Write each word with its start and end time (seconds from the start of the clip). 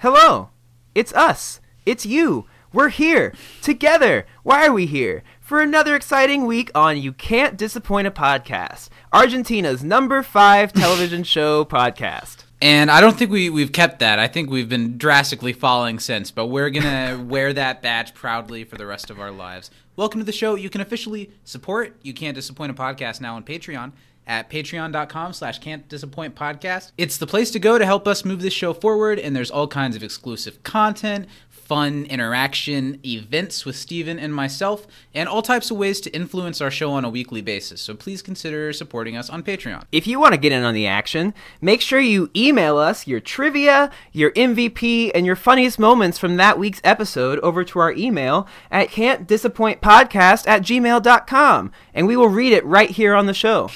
Hello. 0.00 0.50
It's 0.94 1.12
us. 1.14 1.60
It's 1.84 2.06
you. 2.06 2.46
We're 2.72 2.90
here. 2.90 3.34
Together. 3.62 4.26
Why 4.44 4.64
are 4.64 4.72
we 4.72 4.86
here? 4.86 5.24
For 5.40 5.60
another 5.60 5.96
exciting 5.96 6.46
week 6.46 6.70
on 6.72 7.02
You 7.02 7.12
Can't 7.12 7.56
Disappoint 7.56 8.06
a 8.06 8.12
Podcast, 8.12 8.90
Argentina's 9.12 9.82
number 9.82 10.22
five 10.22 10.72
television 10.72 11.24
show 11.24 11.64
podcast. 11.64 12.44
And 12.62 12.92
I 12.92 13.00
don't 13.00 13.18
think 13.18 13.32
we, 13.32 13.50
we've 13.50 13.72
kept 13.72 13.98
that. 13.98 14.20
I 14.20 14.28
think 14.28 14.50
we've 14.50 14.68
been 14.68 14.98
drastically 14.98 15.52
falling 15.52 15.98
since, 15.98 16.30
but 16.30 16.46
we're 16.46 16.70
going 16.70 16.84
to 17.18 17.20
wear 17.20 17.52
that 17.54 17.82
badge 17.82 18.14
proudly 18.14 18.62
for 18.62 18.76
the 18.76 18.86
rest 18.86 19.10
of 19.10 19.18
our 19.18 19.32
lives. 19.32 19.68
Welcome 19.96 20.20
to 20.20 20.24
the 20.24 20.30
show. 20.30 20.54
You 20.54 20.70
can 20.70 20.80
officially 20.80 21.32
support 21.42 21.96
You 22.02 22.14
Can't 22.14 22.36
Disappoint 22.36 22.70
a 22.70 22.74
Podcast 22.74 23.20
now 23.20 23.34
on 23.34 23.42
Patreon 23.42 23.90
at 24.28 24.50
patreon.com 24.50 25.32
slash 25.32 25.58
can't 25.58 25.88
disappoint 25.88 26.36
podcast. 26.36 26.92
It's 26.98 27.16
the 27.16 27.26
place 27.26 27.50
to 27.52 27.58
go 27.58 27.78
to 27.78 27.86
help 27.86 28.06
us 28.06 28.24
move 28.24 28.42
this 28.42 28.52
show 28.52 28.74
forward, 28.74 29.18
and 29.18 29.34
there's 29.34 29.50
all 29.50 29.66
kinds 29.66 29.96
of 29.96 30.02
exclusive 30.02 30.62
content, 30.62 31.26
fun 31.68 32.04
interaction, 32.06 32.98
events 33.04 33.66
with 33.66 33.76
Steven 33.76 34.18
and 34.18 34.34
myself, 34.34 34.86
and 35.14 35.28
all 35.28 35.42
types 35.42 35.70
of 35.70 35.76
ways 35.76 36.00
to 36.00 36.10
influence 36.10 36.62
our 36.62 36.70
show 36.70 36.92
on 36.92 37.04
a 37.04 37.10
weekly 37.10 37.42
basis. 37.42 37.82
So 37.82 37.94
please 37.94 38.22
consider 38.22 38.72
supporting 38.72 39.16
us 39.16 39.28
on 39.28 39.42
Patreon. 39.42 39.84
If 39.92 40.06
you 40.06 40.18
want 40.18 40.32
to 40.32 40.40
get 40.40 40.52
in 40.52 40.64
on 40.64 40.72
the 40.72 40.86
action, 40.86 41.34
make 41.60 41.82
sure 41.82 42.00
you 42.00 42.30
email 42.34 42.78
us 42.78 43.06
your 43.06 43.20
trivia, 43.20 43.90
your 44.12 44.30
MVP, 44.32 45.10
and 45.14 45.26
your 45.26 45.36
funniest 45.36 45.78
moments 45.78 46.18
from 46.18 46.36
that 46.36 46.58
week's 46.58 46.80
episode 46.84 47.38
over 47.40 47.64
to 47.64 47.78
our 47.78 47.92
email 47.92 48.48
at 48.70 48.88
can'tdisappointpodcast 48.88 50.46
at 50.48 50.62
gmail.com, 50.62 51.72
and 51.92 52.06
we 52.06 52.16
will 52.16 52.28
read 52.28 52.52
it 52.52 52.64
right 52.64 52.90
here 52.90 53.14
on 53.14 53.26
the 53.26 53.34
show. 53.34 53.70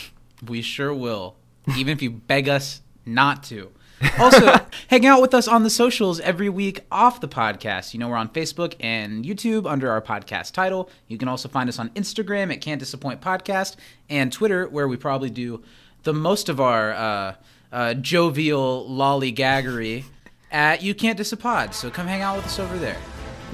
We 0.47 0.63
sure 0.63 0.93
will, 0.93 1.37
even 1.77 1.93
if 1.93 2.03
you 2.03 2.11
beg 2.11 2.49
us 2.49 2.81
not 3.05 3.43
to. 3.45 3.71
Also, 4.19 4.55
hang 4.89 5.07
out 5.07 5.21
with 5.23 5.35
us 5.35 5.47
on 5.47 5.63
the 5.63 5.71
socials 5.71 6.21
every 6.21 6.49
week 6.49 6.81
off 6.91 7.21
the 7.21 7.29
podcast. 7.29 7.95
You 7.95 8.01
know, 8.01 8.09
we're 8.09 8.17
on 8.17 8.29
Facebook 8.29 8.75
and 8.81 9.25
YouTube 9.25 9.71
under 9.71 9.91
our 9.91 10.01
podcast 10.01 10.53
title. 10.53 10.91
You 11.09 11.19
can 11.19 11.29
also 11.29 11.49
find 11.49 11.69
us 11.69 11.79
on 11.79 11.91
Instagram 11.91 12.53
at 12.53 12.61
Can't 12.61 12.81
Disappoint 12.81 13.21
Podcast 13.21 13.77
and 14.09 14.33
Twitter, 14.33 14.67
where 14.69 14.89
we 14.89 14.97
probably 14.97 15.31
do 15.31 15.63
the 16.03 16.13
most 16.13 16.49
of 16.49 16.61
our 16.61 16.93
uh, 16.93 17.35
uh, 17.73 17.95
jovial 17.95 18.87
lollygaggery 18.89 20.05
at 20.51 20.83
You 20.83 20.95
Can't 20.95 21.17
Disappoint. 21.17 21.75
So 21.75 21.91
come 21.91 22.07
hang 22.07 22.23
out 22.23 22.37
with 22.37 22.47
us 22.47 22.59
over 22.59 22.77
there. 22.79 22.99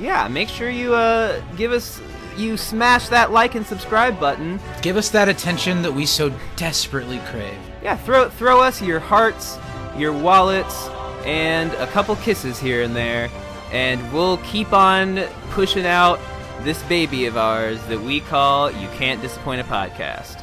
Yeah, 0.00 0.28
make 0.28 0.48
sure 0.48 0.70
you 0.70 0.94
uh, 0.94 1.42
give 1.56 1.72
us 1.72 2.00
you 2.38 2.56
smash 2.56 3.08
that 3.08 3.32
like 3.32 3.54
and 3.54 3.66
subscribe 3.66 4.18
button. 4.18 4.60
Give 4.82 4.96
us 4.96 5.08
that 5.10 5.28
attention 5.28 5.82
that 5.82 5.92
we 5.92 6.06
so 6.06 6.32
desperately 6.56 7.18
crave. 7.26 7.58
Yeah, 7.82 7.96
throw 7.96 8.28
throw 8.28 8.60
us 8.60 8.80
your 8.80 9.00
hearts, 9.00 9.58
your 9.96 10.12
wallets, 10.12 10.88
and 11.24 11.72
a 11.74 11.86
couple 11.88 12.16
kisses 12.16 12.58
here 12.58 12.82
and 12.82 12.94
there, 12.94 13.30
and 13.72 14.12
we'll 14.12 14.38
keep 14.38 14.72
on 14.72 15.24
pushing 15.50 15.86
out 15.86 16.18
this 16.62 16.82
baby 16.84 17.26
of 17.26 17.36
ours 17.36 17.84
that 17.86 18.00
we 18.00 18.20
call 18.20 18.70
You 18.70 18.88
Can't 18.88 19.20
Disappoint 19.20 19.60
a 19.60 19.64
Podcast. 19.64 20.42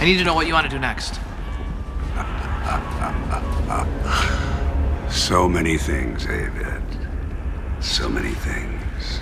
I 0.00 0.04
need 0.04 0.16
to 0.16 0.24
know 0.24 0.34
what 0.34 0.46
you 0.46 0.54
want 0.54 0.64
to 0.64 0.70
do 0.70 0.78
next. 0.78 1.20
So 5.10 5.48
many 5.48 5.76
things, 5.76 6.24
David. 6.24 6.82
So 7.80 8.08
many 8.08 8.30
things. 8.30 9.20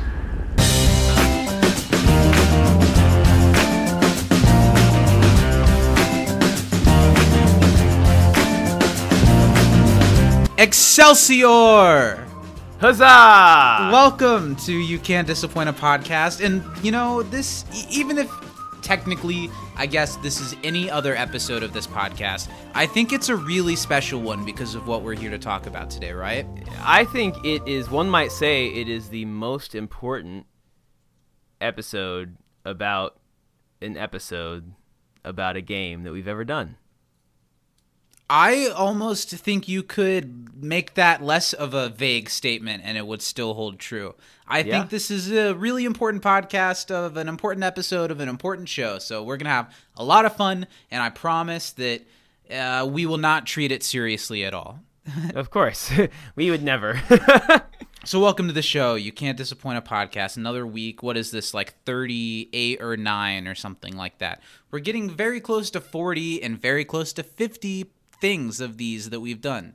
Excelsior! 10.58 12.26
Huzzah! 12.80 13.90
Welcome 13.90 14.56
to 14.56 14.74
You 14.74 14.98
Can't 14.98 15.26
Disappoint 15.26 15.70
a 15.70 15.72
Podcast. 15.72 16.44
And, 16.44 16.62
you 16.84 16.92
know, 16.92 17.22
this, 17.22 17.64
even 17.90 18.18
if 18.18 18.30
technically, 18.82 19.48
I 19.78 19.86
guess 19.86 20.16
this 20.16 20.40
is 20.40 20.56
any 20.64 20.90
other 20.90 21.14
episode 21.14 21.62
of 21.62 21.72
this 21.72 21.86
podcast, 21.86 22.48
I 22.74 22.84
think 22.84 23.12
it's 23.12 23.28
a 23.28 23.36
really 23.36 23.76
special 23.76 24.20
one 24.20 24.44
because 24.44 24.74
of 24.74 24.88
what 24.88 25.02
we're 25.02 25.14
here 25.14 25.30
to 25.30 25.38
talk 25.38 25.66
about 25.66 25.88
today, 25.88 26.10
right? 26.12 26.44
I 26.82 27.04
think 27.04 27.36
it 27.44 27.66
is, 27.66 27.88
one 27.88 28.10
might 28.10 28.32
say, 28.32 28.66
it 28.66 28.88
is 28.88 29.08
the 29.08 29.24
most 29.24 29.76
important 29.76 30.46
episode 31.60 32.36
about 32.64 33.20
an 33.80 33.96
episode 33.96 34.74
about 35.24 35.54
a 35.54 35.60
game 35.60 36.02
that 36.02 36.12
we've 36.12 36.26
ever 36.26 36.44
done. 36.44 36.76
I 38.30 38.66
almost 38.68 39.30
think 39.30 39.68
you 39.68 39.82
could 39.82 40.62
make 40.62 40.94
that 40.94 41.22
less 41.22 41.52
of 41.54 41.72
a 41.72 41.88
vague 41.88 42.28
statement 42.28 42.82
and 42.84 42.98
it 42.98 43.06
would 43.06 43.22
still 43.22 43.54
hold 43.54 43.78
true. 43.78 44.14
I 44.46 44.58
Yeah. 44.60 44.78
think 44.80 44.90
this 44.90 45.10
is 45.10 45.30
a 45.32 45.54
really 45.54 45.84
important 45.86 46.22
podcast 46.22 46.90
of 46.90 47.16
an 47.16 47.28
important 47.28 47.64
episode 47.64 48.10
of 48.10 48.20
an 48.20 48.28
important 48.28 48.68
show. 48.68 48.98
So 48.98 49.22
we're 49.22 49.36
going 49.38 49.46
to 49.46 49.50
have 49.50 49.74
a 49.96 50.04
lot 50.04 50.24
of 50.26 50.36
fun, 50.36 50.66
and 50.90 51.02
I 51.02 51.08
promise 51.10 51.70
that 51.72 52.02
uh, 52.50 52.86
we 52.90 53.06
will 53.06 53.18
not 53.18 53.46
treat 53.46 53.72
it 53.72 53.82
seriously 53.82 54.44
at 54.44 54.52
all. 54.54 54.80
of 55.34 55.50
course. 55.50 55.90
we 56.36 56.50
would 56.50 56.62
never. 56.62 57.00
So 58.04 58.20
welcome 58.20 58.46
to 58.46 58.54
the 58.54 58.62
show. 58.62 58.94
You 58.94 59.12
can't 59.12 59.36
disappoint 59.36 59.76
a 59.76 59.82
podcast. 59.82 60.38
Another 60.38 60.66
week. 60.66 61.02
What 61.02 61.18
is 61.18 61.30
this 61.30 61.52
like 61.52 61.74
38 61.84 62.80
or 62.80 62.96
9 62.96 63.46
or 63.48 63.54
something 63.54 63.96
like 63.98 64.16
that. 64.18 64.40
We're 64.70 64.78
getting 64.78 65.10
very 65.10 65.40
close 65.40 65.68
to 65.72 65.80
40 65.80 66.42
and 66.42 66.58
very 66.58 66.86
close 66.86 67.12
to 67.14 67.22
50 67.22 67.90
things 68.20 68.60
of 68.60 68.76
these 68.78 69.10
that 69.10 69.20
we've 69.20 69.40
done. 69.40 69.74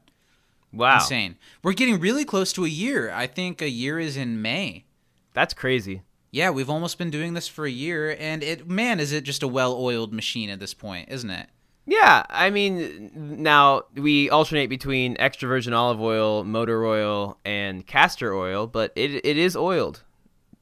wow. 0.72 0.96
Insane. 0.96 1.38
We're 1.64 1.74
getting 1.74 2.00
really 2.00 2.26
close 2.26 2.52
to 2.54 2.66
a 2.66 2.70
year. 2.70 3.12
I 3.12 3.28
think 3.28 3.62
a 3.62 3.70
year 3.70 4.00
is 4.00 4.18
in 4.18 4.42
May. 4.42 4.86
That's 5.34 5.54
crazy. 5.54 6.02
Yeah, 6.31 6.50
we've 6.50 6.70
almost 6.70 6.98
been 6.98 7.12
doing 7.12 7.34
this 7.36 7.48
for 7.48 7.66
a 7.66 7.72
year 7.72 8.16
and 8.20 8.42
it 8.44 8.68
man 8.68 9.00
is 9.00 9.12
it 9.12 9.24
just 9.24 9.44
a 9.44 9.48
well-oiled 9.48 10.12
machine 10.14 10.50
at 10.50 10.59
this 10.59 10.74
point, 10.74 11.09
isn't 11.09 11.30
it? 11.30 11.48
Yeah, 11.86 12.24
I 12.30 12.50
mean, 12.50 13.12
now 13.14 13.84
we 13.94 14.30
alternate 14.30 14.68
between 14.68 15.18
extra 15.20 15.50
virgin 15.50 15.74
olive 15.74 16.00
oil, 16.02 16.44
motor 16.46 16.86
oil, 16.86 17.38
and 17.44 17.86
castor 17.86 18.34
oil, 18.34 18.68
but 18.68 18.94
it 18.96 19.12
it 19.25 19.38
is 19.38 19.56
oiled. 19.56 20.02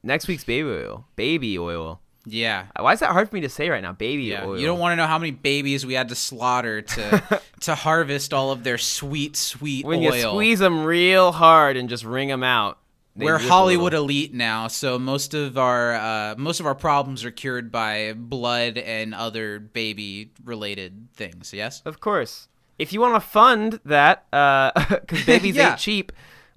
Next 0.02 0.26
week's 0.26 0.42
baby 0.44 0.68
oil. 0.68 1.06
Baby 1.14 1.56
oil. 1.58 2.00
Yeah. 2.24 2.66
Why 2.78 2.92
is 2.92 3.00
that 3.00 3.10
hard 3.10 3.28
for 3.28 3.34
me 3.34 3.40
to 3.42 3.48
say 3.48 3.68
right 3.68 3.82
now? 3.82 3.92
Baby 3.92 4.24
Yeah, 4.24 4.44
oil. 4.46 4.58
you 4.58 4.66
don't 4.66 4.78
want 4.78 4.92
to 4.92 4.96
know 4.96 5.06
how 5.06 5.18
many 5.18 5.32
babies 5.32 5.84
we 5.84 5.94
had 5.94 6.08
to 6.10 6.14
slaughter 6.14 6.82
to 6.82 7.40
to 7.60 7.74
harvest 7.74 8.32
all 8.32 8.52
of 8.52 8.62
their 8.64 8.78
sweet, 8.78 9.36
sweet 9.36 9.84
when 9.84 9.98
oil. 10.00 10.14
you 10.14 10.20
squeeze 10.20 10.58
them 10.60 10.84
real 10.84 11.32
hard 11.32 11.76
and 11.76 11.88
just 11.88 12.04
wring 12.04 12.28
them 12.28 12.42
out. 12.44 12.78
We're 13.14 13.36
Hollywood 13.38 13.92
elite 13.92 14.32
now, 14.32 14.68
so 14.68 14.98
most 14.98 15.34
of 15.34 15.58
our 15.58 15.94
uh, 15.94 16.34
most 16.38 16.60
of 16.60 16.66
our 16.66 16.74
problems 16.74 17.24
are 17.26 17.30
cured 17.30 17.70
by 17.70 18.14
blood 18.14 18.78
and 18.78 19.14
other 19.14 19.58
baby 19.58 20.30
related 20.44 21.08
things. 21.12 21.52
Yes. 21.52 21.82
Of 21.84 22.00
course. 22.00 22.48
If 22.78 22.90
you 22.92 23.00
want 23.02 23.14
to 23.14 23.20
fund 23.20 23.80
that, 23.84 24.24
because 24.30 25.26
babies 25.26 25.56
Yeah. 25.56 25.72
ain't 25.72 25.78
cheap, 25.78 26.10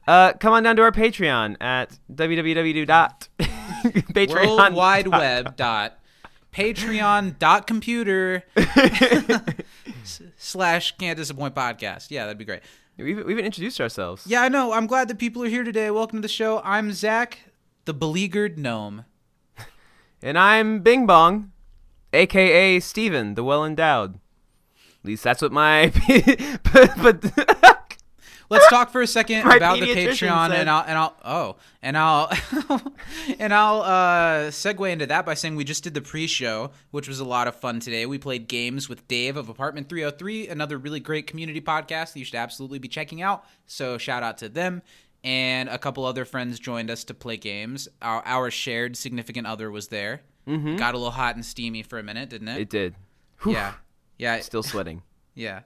uh, 0.08 0.31
come 0.34 0.54
on 0.54 0.64
down 0.64 0.78
to 0.78 0.81
our 0.84 0.94
Patreon 0.94 1.58
at 1.62 2.00
www.patreon. 3.91 4.57
World 4.57 4.73
Wide 4.73 5.07
Web 5.07 5.56
dot 5.56 6.00
Patreon 6.53 7.38
dot 7.38 7.68
computer 7.68 8.44
slash 10.38 10.96
can't 10.97 11.18
disappoint 11.18 11.53
podcast. 11.53 12.07
Yeah, 12.09 12.24
that'd 12.24 12.38
be 12.38 12.45
great. 12.45 12.62
We've, 12.97 13.25
we 13.25 13.34
haven't 13.34 13.45
introduced 13.45 13.81
ourselves. 13.81 14.25
Yeah, 14.25 14.41
I 14.41 14.50
know. 14.50 14.72
I'm 14.72 14.88
glad 14.88 15.09
that 15.09 15.19
people 15.19 15.44
are 15.44 15.50
here 15.50 15.63
today. 15.63 15.91
Welcome 15.91 16.19
to 16.19 16.22
the 16.22 16.28
show. 16.29 16.62
I'm 16.63 16.94
Zach, 16.94 17.40
the 17.85 17.94
beleaguered 17.94 18.57
gnome. 18.57 19.06
And 20.24 20.40
I'm 20.40 20.79
Bing 20.79 21.06
Bong, 21.06 21.51
aka 22.12 22.79
Steven, 22.79 23.36
the 23.36 23.44
well 23.44 23.63
endowed. 23.63 24.15
At 24.15 25.06
least 25.06 25.24
that's 25.24 25.39
what 25.39 25.51
my. 25.51 25.92
but, 26.74 26.92
but 26.98 27.75
Let's 28.50 28.68
talk 28.69 28.92
for 28.92 29.01
a 29.01 29.07
second 29.07 29.42
about 29.42 29.80
the 29.80 29.88
Patreon, 29.88 30.50
said- 30.50 30.59
and 30.59 30.69
I'll 30.69 30.83
and 30.88 30.97
I'll 30.97 31.15
oh, 31.25 31.56
and 31.81 31.97
I'll 31.97 32.31
and 33.39 33.53
I'll 33.53 33.81
uh, 33.81 34.51
segue 34.51 34.89
into 34.92 35.06
that 35.07 35.25
by 35.25 35.33
saying 35.33 35.56
we 35.56 35.63
just 35.63 35.83
did 35.83 35.94
the 35.94 36.01
pre-show, 36.01 36.71
which 36.92 37.07
was 37.07 37.19
a 37.19 37.25
lot 37.25 37.47
of 37.47 37.56
fun 37.56 37.80
today. 37.80 38.06
We 38.06 38.18
played 38.18 38.47
games 38.47 38.88
with 38.88 39.07
Dave 39.07 39.36
of 39.38 39.50
Apartment 39.50 39.89
303, 39.89 40.47
another 40.47 40.77
really 40.77 41.00
great 41.00 41.27
community 41.27 41.62
podcast 41.62 42.13
that 42.13 42.19
you 42.19 42.25
should 42.25 42.36
absolutely 42.36 42.80
be 42.80 42.88
checking 42.88 43.21
out. 43.21 43.45
So 43.65 43.97
shout 43.97 44.24
out 44.24 44.38
to 44.39 44.50
them. 44.50 44.81
And 45.24 45.69
a 45.69 45.80
couple 45.80 46.06
other 46.06 46.24
friends 46.24 46.59
joined 46.59 46.91
us 46.91 47.03
to 47.06 47.15
play 47.15 47.38
games. 47.38 47.88
Our, 48.00 48.21
our 48.25 48.51
shared 48.51 48.95
significant 48.95 49.48
other 49.48 49.71
was 49.71 49.88
there. 49.88 50.21
Mm-hmm. 50.48 50.75
Got 50.75 50.94
a 50.94 50.98
little 50.98 51.09
hot 51.12 51.33
and 51.36 51.44
steamy 51.44 51.81
for 51.81 51.98
a 51.98 52.03
minute, 52.03 52.30
didn't 52.30 52.48
it? 52.50 52.62
it 52.62 52.69
did. 52.69 52.94
yeah, 53.44 53.74
yeah, 54.19 54.39
Still 54.41 54.62
sweating. 54.62 55.01
yeah. 55.33 55.62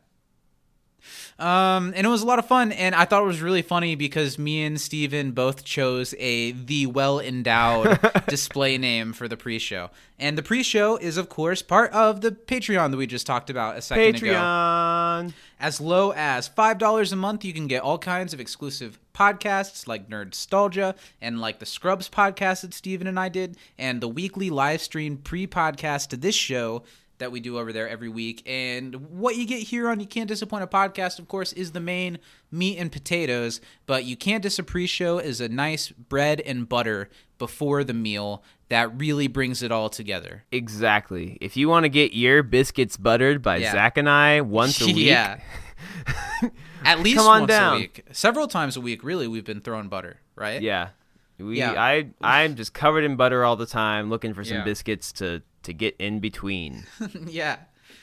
Um, 1.38 1.94
and 1.96 2.06
it 2.06 2.10
was 2.10 2.22
a 2.22 2.26
lot 2.26 2.40
of 2.40 2.46
fun, 2.46 2.72
and 2.72 2.94
I 2.96 3.06
thought 3.06 3.24
it 3.24 3.28
was 3.28 3.42
really 3.42 3.62
funny 3.62 3.96
because 3.96 4.38
me 4.38 4.64
and 4.64 4.80
Steven 4.80 5.32
both 5.32 5.64
chose 5.64 6.14
a 6.20 6.52
the 6.52 6.86
well 6.88 7.20
endowed 7.20 8.00
display 8.28 8.78
name 8.78 9.14
for 9.14 9.28
the 9.28 9.38
pre-show, 9.38 9.90
and 10.18 10.38
the 10.38 10.44
pre-show 10.44 10.98
is 10.98 11.18
of 11.18 11.30
course 11.30 11.62
part 11.62 11.92
of 11.92 12.22
the 12.22 12.32
Patreon 12.32 12.92
that 12.92 12.98
we 12.98 13.08
just 13.08 13.26
talked 13.26 13.50
about 13.50 13.78
a 13.78 13.82
second 13.82 14.16
ago. 14.16 14.28
Patreon. 14.28 15.34
As 15.62 15.82
low 15.82 16.14
as 16.16 16.48
$5 16.48 17.12
a 17.12 17.16
month, 17.18 17.44
you 17.44 17.52
can 17.52 17.68
get 17.68 17.84
all 17.84 17.98
kinds 17.98 18.34
of 18.34 18.40
exclusive 18.40 18.98
podcasts 19.14 19.88
like 19.88 20.10
Nerd 20.10 20.28
Nostalgia 20.28 20.96
and 21.22 21.42
like 21.42 21.60
the 21.60 21.66
Scrubs 21.66 22.08
podcast 22.08 22.62
that 22.62 22.74
Steven 22.74 23.08
and 23.08 23.20
I 23.20 23.28
did, 23.28 23.58
and 23.78 24.00
the 24.00 24.08
weekly 24.08 24.50
live 24.50 24.82
stream 24.82 25.18
pre 25.18 25.46
podcast 25.48 26.08
to 26.10 26.18
this 26.18 26.36
show 26.36 26.84
that 27.20 27.32
we 27.32 27.40
do 27.40 27.58
over 27.60 27.72
there 27.72 27.88
every 27.88 28.10
week. 28.10 28.42
And 28.46 28.96
what 29.20 29.36
you 29.38 29.46
get 29.46 29.62
here 29.64 29.90
on 29.90 30.00
You 30.00 30.06
Can't 30.08 30.28
Disappoint 30.28 30.64
a 30.64 30.68
Podcast, 30.68 31.20
of 31.20 31.28
course, 31.28 31.54
is 31.54 31.72
the 31.74 31.80
main 31.80 32.18
meat 32.52 32.78
and 32.78 32.92
potatoes, 32.92 33.62
but 33.86 34.04
You 34.06 34.18
Can't 34.18 34.44
a 34.44 34.88
Show 34.88 35.20
is 35.20 35.40
a 35.40 35.48
nice 35.48 35.90
bread 35.90 36.42
and 36.42 36.68
butter 36.68 37.10
before 37.38 37.84
the 37.84 37.94
meal 37.94 38.44
that 38.70 39.00
really 39.00 39.28
brings 39.28 39.64
it 39.64 39.72
all 39.72 39.90
together. 39.90 40.44
Exactly. 40.52 41.38
If 41.42 41.56
you 41.58 41.70
want 41.70 41.86
to 41.86 41.90
get 41.90 42.14
your 42.14 42.44
biscuits 42.44 42.98
buttered 42.98 43.42
by 43.42 43.58
Yeah. 43.58 43.72
Zach 43.72 43.98
and 43.98 44.10
I 44.10 44.42
once 44.42 44.82
a 44.82 44.86
week, 44.88 44.98
Yeah. 44.98 45.40
At 46.86 47.00
least 47.02 47.18
Come 47.18 47.28
on 47.28 47.42
once 47.42 47.50
down. 47.50 47.74
a 47.76 47.80
week. 47.80 48.04
Several 48.12 48.48
times 48.48 48.78
a 48.78 48.82
week, 48.82 49.04
really, 49.04 49.28
we've 49.28 49.44
been 49.46 49.62
throwing 49.62 49.90
butter, 49.90 50.20
right? 50.36 50.62
yeah, 50.62 50.90
we, 51.38 51.58
Yeah. 51.58 51.74
I, 51.74 52.10
I'm 52.22 52.56
just 52.56 52.74
covered 52.74 53.04
in 53.04 53.16
butter 53.18 53.44
all 53.44 53.56
the 53.56 53.66
time, 53.66 54.10
looking 54.10 54.34
for 54.34 54.44
some 54.44 54.58
Yeah. 54.58 54.64
biscuits 54.64 55.12
to 55.14 55.42
to 55.64 55.74
get 55.74 55.96
in 56.00 56.20
between, 56.20 56.86
yeah. 57.28 57.58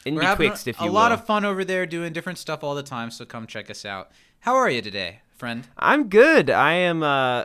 in 0.04 0.14
We're 0.14 0.22
betwixt, 0.22 0.66
if 0.68 0.80
a 0.80 0.84
you 0.84 0.90
lot 0.90 1.12
of 1.12 1.24
fun 1.26 1.44
over 1.44 1.64
there 1.64 1.86
doing 1.86 2.12
different 2.12 2.38
stuff 2.38 2.62
all 2.64 2.74
the 2.74 2.82
time, 2.82 3.10
so 3.10 3.24
come 3.24 3.46
check 3.46 3.70
us 3.70 3.84
out. 3.84 4.10
How 4.40 4.54
are 4.54 4.70
you 4.70 4.82
today, 4.82 5.20
friend? 5.36 5.66
I'm 5.78 6.08
good. 6.08 6.50
I 6.50 6.72
am. 6.74 7.02
Uh, 7.02 7.44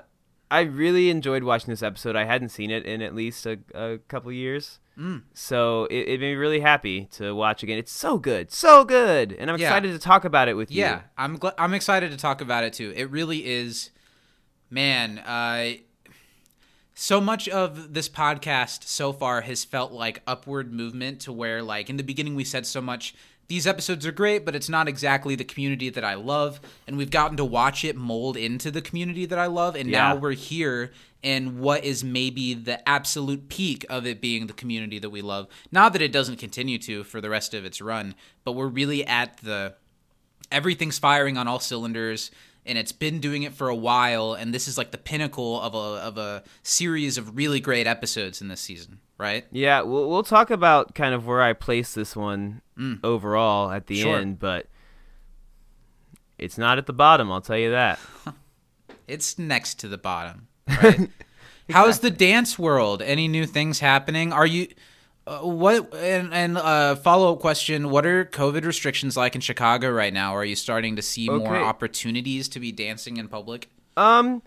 I 0.50 0.62
really 0.62 1.10
enjoyed 1.10 1.44
watching 1.44 1.70
this 1.72 1.82
episode. 1.82 2.16
I 2.16 2.26
hadn't 2.26 2.50
seen 2.50 2.72
it 2.72 2.86
in 2.86 3.02
at 3.02 3.16
least 3.16 3.46
a, 3.46 3.58
a 3.74 4.00
couple 4.10 4.32
years. 4.34 4.80
Mm. 5.00 5.24
So 5.34 5.86
it, 5.86 6.10
it 6.10 6.20
made 6.20 6.32
me 6.32 6.36
really 6.36 6.60
happy 6.60 7.06
to 7.14 7.34
watch 7.34 7.64
again. 7.64 7.78
It's 7.78 7.94
so 7.94 8.18
good, 8.18 8.52
so 8.52 8.84
good, 8.84 9.32
and 9.32 9.50
I'm 9.50 9.58
Yeah. 9.58 9.68
excited 9.70 9.94
to 9.94 10.00
talk 10.00 10.26
about 10.26 10.50
it 10.50 10.56
with 10.56 10.70
you. 10.70 10.82
Yeah, 10.82 11.04
I'm 11.18 11.38
gl- 11.40 11.54
I'm 11.58 11.74
excited 11.74 12.12
to 12.12 12.18
talk 12.18 12.42
about 12.42 12.66
it 12.66 12.74
too. 12.74 12.92
It 12.96 13.10
really 13.10 13.46
is, 13.46 13.92
man. 14.70 15.20
Uh, 15.20 15.76
so 17.02 17.20
much 17.20 17.50
of 17.50 17.96
this 17.96 18.08
podcast 18.08 18.84
so 18.84 19.12
far 19.12 19.42
has 19.42 19.66
felt 19.66 19.92
like 19.92 20.22
upward 20.28 20.72
movement 20.72 21.20
to 21.22 21.34
where, 21.34 21.64
like, 21.64 21.90
in 21.90 21.98
the 21.98 22.04
beginning, 22.04 22.36
we 22.36 22.44
said 22.44 22.64
so 22.64 22.80
much. 22.80 23.16
These 23.48 23.66
episodes 23.66 24.06
are 24.06 24.12
great, 24.12 24.46
but 24.46 24.56
it's 24.56 24.70
not 24.70 24.88
exactly 24.88 25.34
the 25.34 25.44
community 25.44 25.90
that 25.90 26.04
I 26.06 26.14
love. 26.14 26.62
And 26.86 26.98
we've 26.98 27.10
gotten 27.10 27.38
to 27.38 27.44
watch 27.44 27.84
it 27.84 27.96
mold 27.96 28.38
into 28.38 28.70
the 28.70 28.84
community 28.84 29.26
that 29.26 29.40
I 29.40 29.48
love. 29.48 29.76
And 29.76 29.90
now 29.90 30.16
we're 30.16 30.34
here 30.34 30.92
in 31.24 31.60
what 31.60 31.84
is 31.84 32.04
maybe 32.04 32.54
the 32.54 32.88
absolute 32.88 33.50
peak 33.50 33.84
of 33.90 34.06
it 34.06 34.22
being 34.22 34.46
the 34.46 34.54
community 34.54 35.00
that 35.00 35.10
we 35.10 35.24
love. 35.24 35.48
Not 35.72 35.94
that 35.94 36.04
it 36.04 36.12
doesn't 36.12 36.38
continue 36.38 36.78
to 36.78 37.04
for 37.04 37.20
the 37.20 37.32
rest 37.32 37.56
of 37.56 37.66
its 37.66 37.82
run, 37.82 38.14
but 38.44 38.52
we're 38.52 38.68
really 38.68 39.04
at 39.08 39.38
the 39.38 39.74
everything's 40.52 41.00
firing 41.00 41.36
on 41.36 41.48
all 41.48 41.60
cylinders 41.60 42.30
and 42.66 42.78
it's 42.78 42.92
been 42.92 43.20
doing 43.20 43.44
it 43.44 43.54
for 43.54 43.70
a 43.70 43.76
while 43.76 44.34
and 44.34 44.54
this 44.54 44.68
is 44.68 44.78
like 44.78 44.92
the 44.92 44.98
pinnacle 44.98 45.60
of 45.62 45.74
a 45.74 45.78
of 45.78 46.18
a 46.18 46.44
series 46.64 47.18
of 47.18 47.36
really 47.36 47.60
great 47.60 47.88
episodes 47.88 48.42
in 48.42 48.48
this 48.50 48.62
season 48.62 49.00
right 49.18 49.46
Yeah, 49.52 49.82
we'll 49.82 50.10
we'll 50.10 50.24
talk 50.24 50.50
about 50.52 50.94
kind 50.96 51.14
of 51.14 51.26
where 51.28 51.42
I 51.42 51.54
place 51.54 51.94
this 51.94 52.16
one 52.16 52.62
overall 53.04 53.72
at 53.72 53.88
the 53.88 54.00
Mm. 54.00 54.02
Sure. 54.04 54.18
end, 54.20 54.40
but 54.40 54.68
it's 56.40 56.58
not 56.58 56.78
at 56.80 56.88
the 56.88 56.94
bottom. 56.94 57.32
I'll 57.32 57.42
tell 57.42 57.58
you 57.58 57.70
that. 57.72 58.00
it's 59.08 59.38
next 59.38 59.76
to 59.80 59.88
the 59.88 59.98
bottom 59.98 60.48
right 60.82 61.10
how's 61.70 62.00
the 62.00 62.10
dance 62.12 62.58
world 62.58 63.02
any 63.02 63.28
new 63.28 63.46
things 63.46 63.80
happening 63.80 64.32
are 64.32 64.46
you 64.46 64.68
uh, 65.28 65.40
what 65.40 65.94
and, 65.96 66.34
and 66.34 66.58
uh, 66.58 66.96
follow-up 66.96 67.40
question 67.40 67.90
what 67.90 68.06
are 68.06 68.26
covid 68.26 68.66
restrictions 68.66 69.16
like 69.16 69.36
in 69.36 69.42
chicago 69.42 69.90
right 69.90 70.14
now 70.14 70.36
are 70.36 70.46
you 70.46 70.56
starting 70.56 70.96
to 70.96 71.02
see 71.02 71.30
more 71.30 71.56
opportunities 71.58 72.50
to 72.50 72.60
be 72.60 72.72
dancing 72.72 73.18
in 73.18 73.28
public 73.28 73.70
Um, 73.98 74.42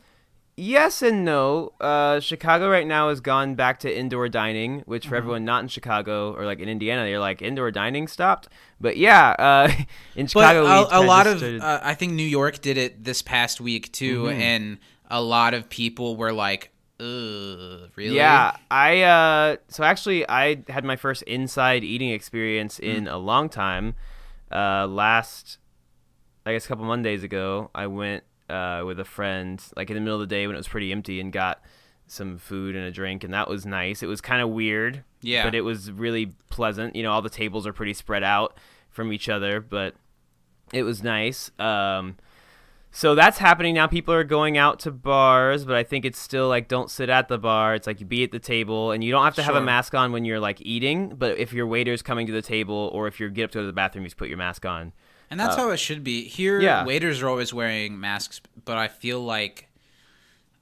yes 0.56 1.02
and 1.02 1.24
no. 1.24 1.72
Uh, 1.80 2.20
Chicago 2.20 2.70
right 2.70 2.86
now 2.86 3.08
has 3.08 3.20
gone 3.20 3.54
back 3.56 3.80
to 3.80 3.88
indoor 3.98 4.28
dining, 4.28 4.80
which 4.86 5.02
Mm-hmm. 5.02 5.10
for 5.10 5.16
everyone 5.16 5.44
not 5.44 5.62
in 5.62 5.68
Chicago 5.68 6.32
or 6.32 6.44
like 6.46 6.60
in 6.60 6.68
Indiana, 6.68 7.08
you're 7.08 7.18
like 7.18 7.42
indoor 7.42 7.70
dining 7.72 8.06
stopped. 8.08 8.48
But 8.80 8.96
yeah, 8.96 9.34
uh, 9.38 9.72
in 10.16 10.26
Chicago, 10.28 10.64
a, 10.64 11.00
a 11.00 11.02
lot 11.04 11.26
of 11.26 11.38
started- 11.38 11.60
uh, 11.60 11.80
I 11.82 11.94
think 11.94 12.12
New 12.12 12.22
York 12.26 12.60
did 12.60 12.76
it 12.78 13.02
this 13.04 13.20
past 13.22 13.60
week 13.60 13.92
too, 13.92 14.24
Mm-hmm. 14.24 14.40
and 14.40 14.78
a 15.10 15.20
lot 15.20 15.54
of 15.54 15.68
people 15.68 16.16
were 16.16 16.32
like, 16.32 16.70
"Ugh, 17.00 17.90
really?" 17.96 18.16
Yeah, 18.16 18.56
I 18.70 19.02
uh 19.02 19.56
so 19.68 19.84
actually 19.84 20.28
I 20.28 20.62
had 20.68 20.84
my 20.84 20.96
first 20.96 21.22
inside 21.24 21.84
eating 21.84 22.10
experience 22.10 22.78
Mm. 22.78 22.96
in 22.96 23.08
a 23.08 23.18
long 23.18 23.48
time. 23.48 23.94
Uh 24.52 24.86
last 24.86 25.58
I 26.46 26.52
guess 26.52 26.64
a 26.66 26.68
couple 26.68 26.84
Mondays 26.84 27.22
ago, 27.22 27.70
I 27.74 27.86
went 27.86 28.24
uh 28.48 28.82
with 28.86 29.00
a 29.00 29.04
friend 29.04 29.62
like 29.76 29.90
in 29.90 29.94
the 29.94 30.00
middle 30.00 30.20
of 30.20 30.28
the 30.28 30.34
day 30.34 30.46
when 30.46 30.54
it 30.54 30.58
was 30.58 30.68
pretty 30.68 30.92
empty 30.92 31.20
and 31.20 31.32
got 31.32 31.62
some 32.06 32.36
food 32.36 32.76
and 32.76 32.84
a 32.84 32.90
drink 32.90 33.24
and 33.24 33.32
that 33.32 33.48
was 33.48 33.64
nice. 33.64 34.02
It 34.02 34.06
was 34.06 34.20
kind 34.20 34.42
of 34.42 34.50
weird, 34.50 35.02
Yeah. 35.22 35.42
but 35.44 35.54
it 35.54 35.62
was 35.62 35.90
really 35.90 36.26
pleasant. 36.50 36.94
You 36.94 37.02
know, 37.02 37.10
all 37.12 37.22
the 37.22 37.30
tables 37.30 37.66
are 37.66 37.72
pretty 37.72 37.94
spread 37.94 38.22
out 38.22 38.58
from 38.90 39.10
each 39.12 39.28
other, 39.28 39.60
but 39.60 39.94
it 40.72 40.82
was 40.82 41.02
nice. 41.02 41.50
Um 41.58 42.16
so 42.96 43.14
that's 43.16 43.38
happening 43.38 43.74
now. 43.74 43.88
People 43.88 44.14
are 44.14 44.22
going 44.22 44.56
out 44.56 44.78
to 44.80 44.90
bars, 44.92 45.64
but 45.64 45.74
I 45.74 45.82
think 45.82 46.04
it's 46.04 46.18
still 46.18 46.48
like 46.48 46.68
don't 46.68 46.88
sit 46.90 47.08
at 47.10 47.26
the 47.28 47.38
bar. 47.38 47.74
It's 47.74 47.86
like 47.88 47.98
you 48.00 48.06
be 48.06 48.22
at 48.22 48.30
the 48.30 48.38
table, 48.38 48.92
and 48.92 49.02
you 49.02 49.10
don't 49.10 49.24
have 49.24 49.34
to 49.34 49.42
have 49.42 49.56
a 49.56 49.60
mask 49.60 49.94
on 49.94 50.12
when 50.12 50.24
you're 50.24 50.38
like 50.40 50.60
eating. 50.62 51.08
But 51.16 51.36
if 51.38 51.52
your 51.52 51.66
waiter's 51.66 52.02
coming 52.02 52.26
to 52.28 52.32
the 52.32 52.42
table, 52.42 52.90
or 52.94 53.08
if 53.08 53.18
you 53.18 53.28
get 53.30 53.44
up 53.44 53.50
to 53.50 53.58
go 53.58 53.60
to 53.62 53.66
the 53.66 53.72
bathroom, 53.72 54.04
you 54.04 54.08
just 54.08 54.16
put 54.16 54.28
your 54.28 54.38
mask 54.38 54.64
on. 54.64 54.92
and 55.30 55.40
that's 55.40 55.56
how 55.56 55.70
it 55.70 55.78
should 55.78 56.04
be. 56.04 56.24
Here, 56.24 56.58
Uh, 56.58 56.62
yeah. 56.62 56.84
waiters 56.84 57.20
are 57.22 57.28
always 57.28 57.52
wearing 57.52 57.98
masks, 57.98 58.40
but 58.64 58.76
I 58.78 58.86
feel 58.88 59.20
like. 59.20 59.68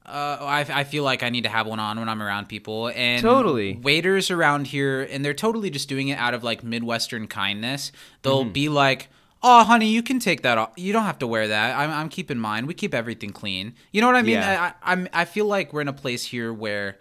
Uh, 0.04 0.36
I, 0.40 0.60
I 0.80 0.84
feel 0.84 1.04
like 1.04 1.22
I 1.22 1.28
need 1.30 1.44
to 1.44 1.48
have 1.48 1.66
one 1.68 1.78
on 1.78 1.96
when 2.00 2.08
I'm 2.08 2.20
around 2.20 2.48
people, 2.48 2.90
and 2.94 3.22
Totally. 3.22 3.76
waiters 3.76 4.32
around 4.32 4.66
here, 4.66 5.02
and 5.02 5.24
they're 5.24 5.32
totally 5.32 5.70
just 5.70 5.88
doing 5.88 6.08
it 6.08 6.18
out 6.18 6.34
of 6.34 6.42
like 6.42 6.64
midwestern 6.64 7.28
kindness. 7.28 7.92
They'll 8.22 8.42
Mm-hmm. 8.42 8.52
be 8.52 8.68
like, 8.68 9.08
"Oh, 9.42 9.64
honey, 9.64 9.88
you 9.88 10.02
can 10.02 10.18
take 10.18 10.42
that 10.42 10.56
off. 10.58 10.70
You 10.76 10.92
don't 10.92 11.04
have 11.04 11.18
to 11.18 11.26
wear 11.26 11.48
that. 11.48 11.76
I'm, 11.78 11.90
I'm 11.90 12.08
keeping 12.08 12.38
mine. 12.38 12.66
We 12.66 12.74
keep 12.74 12.94
everything 12.94 13.30
clean. 13.30 13.74
You 13.92 14.00
know 14.00 14.06
what 14.06 14.16
I 14.16 14.22
mean? 14.22 14.34
Yeah. 14.34 14.72
I, 14.82 14.90
I, 14.90 14.92
I'm, 14.92 15.08
I 15.12 15.24
feel 15.24 15.46
like 15.46 15.72
we're 15.72 15.80
in 15.80 15.88
a 15.88 15.92
place 15.92 16.24
here 16.24 16.52
where, 16.52 16.98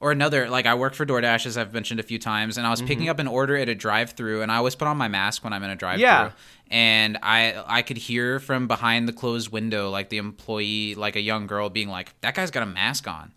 or 0.00 0.10
another, 0.12 0.50
like 0.50 0.66
I 0.66 0.74
work 0.74 0.92
for 0.94 1.06
DoorDash 1.06 1.46
as 1.46 1.56
I've 1.56 1.72
mentioned 1.72 2.00
a 2.00 2.02
few 2.02 2.18
times, 2.18 2.58
and 2.58 2.66
I 2.66 2.70
was 2.70 2.80
Mm-hmm. 2.80 2.88
picking 2.88 3.08
up 3.08 3.18
an 3.18 3.26
order 3.28 3.56
at 3.56 3.68
a 3.70 3.74
drive-through, 3.74 4.42
and 4.42 4.52
I 4.52 4.56
always 4.56 4.74
put 4.74 4.86
on 4.88 4.96
my 4.98 5.08
mask 5.08 5.42
when 5.44 5.52
I'm 5.54 5.62
in 5.62 5.70
a 5.70 5.76
drive-through. 5.76 6.02
Yeah. 6.02 6.30
And 6.70 7.18
I, 7.22 7.62
I 7.66 7.82
could 7.82 7.96
hear 7.96 8.38
from 8.40 8.66
behind 8.68 9.08
the 9.08 9.12
closed 9.12 9.50
window, 9.50 9.90
like 9.90 10.08
the 10.10 10.18
employee, 10.18 10.94
like 10.94 11.16
a 11.16 11.20
young 11.20 11.46
girl, 11.46 11.70
being 11.70 11.88
like, 11.88 12.18
"That 12.22 12.34
guy's 12.34 12.50
got 12.50 12.62
a 12.62 12.66
mask 12.66 13.06
on." 13.06 13.32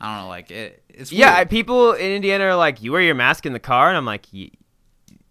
I 0.00 0.14
don't 0.16 0.24
know, 0.24 0.28
like 0.30 0.50
it, 0.50 0.82
it's 0.88 1.12
Yeah, 1.12 1.44
people 1.44 1.92
in 1.92 2.10
Indiana 2.12 2.44
are 2.44 2.56
like, 2.56 2.82
"You 2.82 2.92
wear 2.92 3.02
your 3.02 3.14
mask 3.14 3.44
in 3.46 3.52
the 3.52 3.58
car," 3.60 3.88
and 3.88 3.96
I'm 3.98 4.06
like, 4.06 4.26
"Y- 4.32 4.50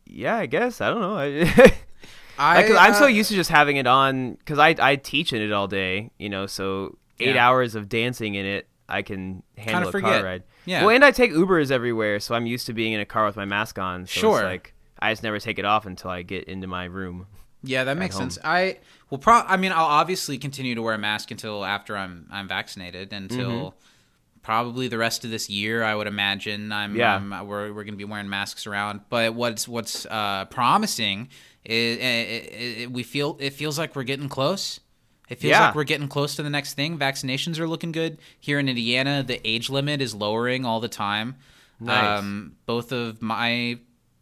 "Yeah, 0.06 0.38
I 0.38 0.46
guess. 0.46 0.79
I 0.79 0.89
don't 0.91 1.01
know." 1.01 1.65
I, 2.39 2.62
Because 2.62 2.77
I'm 2.77 2.93
so 2.93 3.03
uh, 3.03 3.08
used 3.08 3.29
to 3.29 3.36
just 3.36 3.50
having 3.50 3.75
it 3.77 3.86
on 3.88 4.34
because 4.36 4.58
I 4.60 4.75
I 4.79 4.96
teach 4.96 5.34
in 5.34 5.41
it 5.41 5.51
all 5.51 5.67
day, 5.67 6.12
you 6.17 6.29
know. 6.29 6.46
So 6.48 6.98
eight 7.19 7.36
Yeah. 7.36 7.48
hours 7.48 7.75
of 7.75 7.89
dancing 7.89 8.36
in 8.36 8.46
it, 8.46 8.67
I 8.88 9.01
can 9.01 9.43
handle 9.58 9.89
a 9.89 10.01
car 10.01 10.24
ride. 10.24 10.43
Yeah. 10.65 10.86
Well, 10.86 10.96
and 10.96 11.03
I 11.03 11.12
take 11.12 11.31
Ubers 11.34 11.69
everywhere, 11.72 12.19
so 12.19 12.34
I'm 12.36 12.46
used 12.46 12.65
to 12.67 12.74
being 12.74 12.93
in 12.93 13.00
a 13.01 13.05
car 13.05 13.25
with 13.25 13.36
my 13.36 13.46
mask 13.46 13.77
on. 13.77 14.05
So 14.08 14.19
Sure. 14.22 14.38
It's 14.39 14.46
like 14.46 14.74
I 15.00 15.12
just 15.12 15.22
never 15.24 15.39
take 15.39 15.60
it 15.60 15.65
off 15.65 15.86
until 15.86 16.10
I 16.12 16.22
get 16.24 16.46
into 16.46 16.67
my 16.67 16.86
room. 16.86 17.27
Yeah, 17.62 17.84
that 17.84 17.98
makes 17.98 18.15
sense. 18.15 18.38
I 18.43 18.77
will 19.10 19.17
pro. 19.17 19.34
I 19.41 19.58
mean, 19.58 19.74
I'll 19.74 19.84
obviously 19.86 20.38
continue 20.38 20.75
to 20.75 20.81
wear 20.81 20.93
a 20.96 20.98
mask 20.98 21.31
until 21.31 21.65
after 21.65 21.98
I'm 21.98 22.25
I'm 22.31 22.48
vaccinated. 22.48 23.12
Until 23.12 23.50
Mm-hmm. 23.50 23.75
probably 24.41 24.88
the 24.88 24.98
rest 24.98 25.25
of 25.25 25.31
this 25.31 25.50
year, 25.50 25.84
I 25.84 25.93
would 25.93 26.08
imagine. 26.08 26.72
I'm 26.72 26.96
Yeah. 26.96 27.13
I'm- 27.15 27.48
we're 27.48 27.74
we're 27.74 27.84
gonna 27.84 27.98
be 27.98 28.05
wearing 28.05 28.29
masks 28.29 28.65
around. 28.65 29.01
But 29.10 29.34
what's 29.36 29.67
what's 29.67 30.05
uh, 30.05 30.46
promising 30.46 31.19
is 31.19 31.29
it, 31.66 31.72
it, 31.74 32.82
it, 32.82 32.92
we 32.92 33.04
feel 33.04 33.38
it 33.39 33.51
feels 33.54 33.78
like 33.78 33.96
we're 33.96 34.04
getting 34.04 34.30
close. 34.30 34.80
It 35.30 35.39
feels 35.39 35.51
Yeah. 35.51 35.68
like 35.68 35.75
we're 35.75 35.84
getting 35.84 36.08
close 36.08 36.36
to 36.38 36.44
the 36.44 36.50
next 36.50 36.74
thing. 36.74 36.98
Vaccinations 36.98 37.60
are 37.60 37.68
looking 37.68 37.92
good 37.92 38.18
here 38.39 38.58
in 38.60 38.68
Indiana. 38.68 39.22
The 39.24 39.39
age 39.48 39.70
limit 39.70 40.01
is 40.01 40.16
lowering 40.16 40.66
all 40.66 40.80
the 40.80 40.88
time. 40.88 41.36
Nice. 41.80 42.20
Um, 42.20 42.56
both 42.66 42.92
of 42.92 43.22
my 43.22 43.80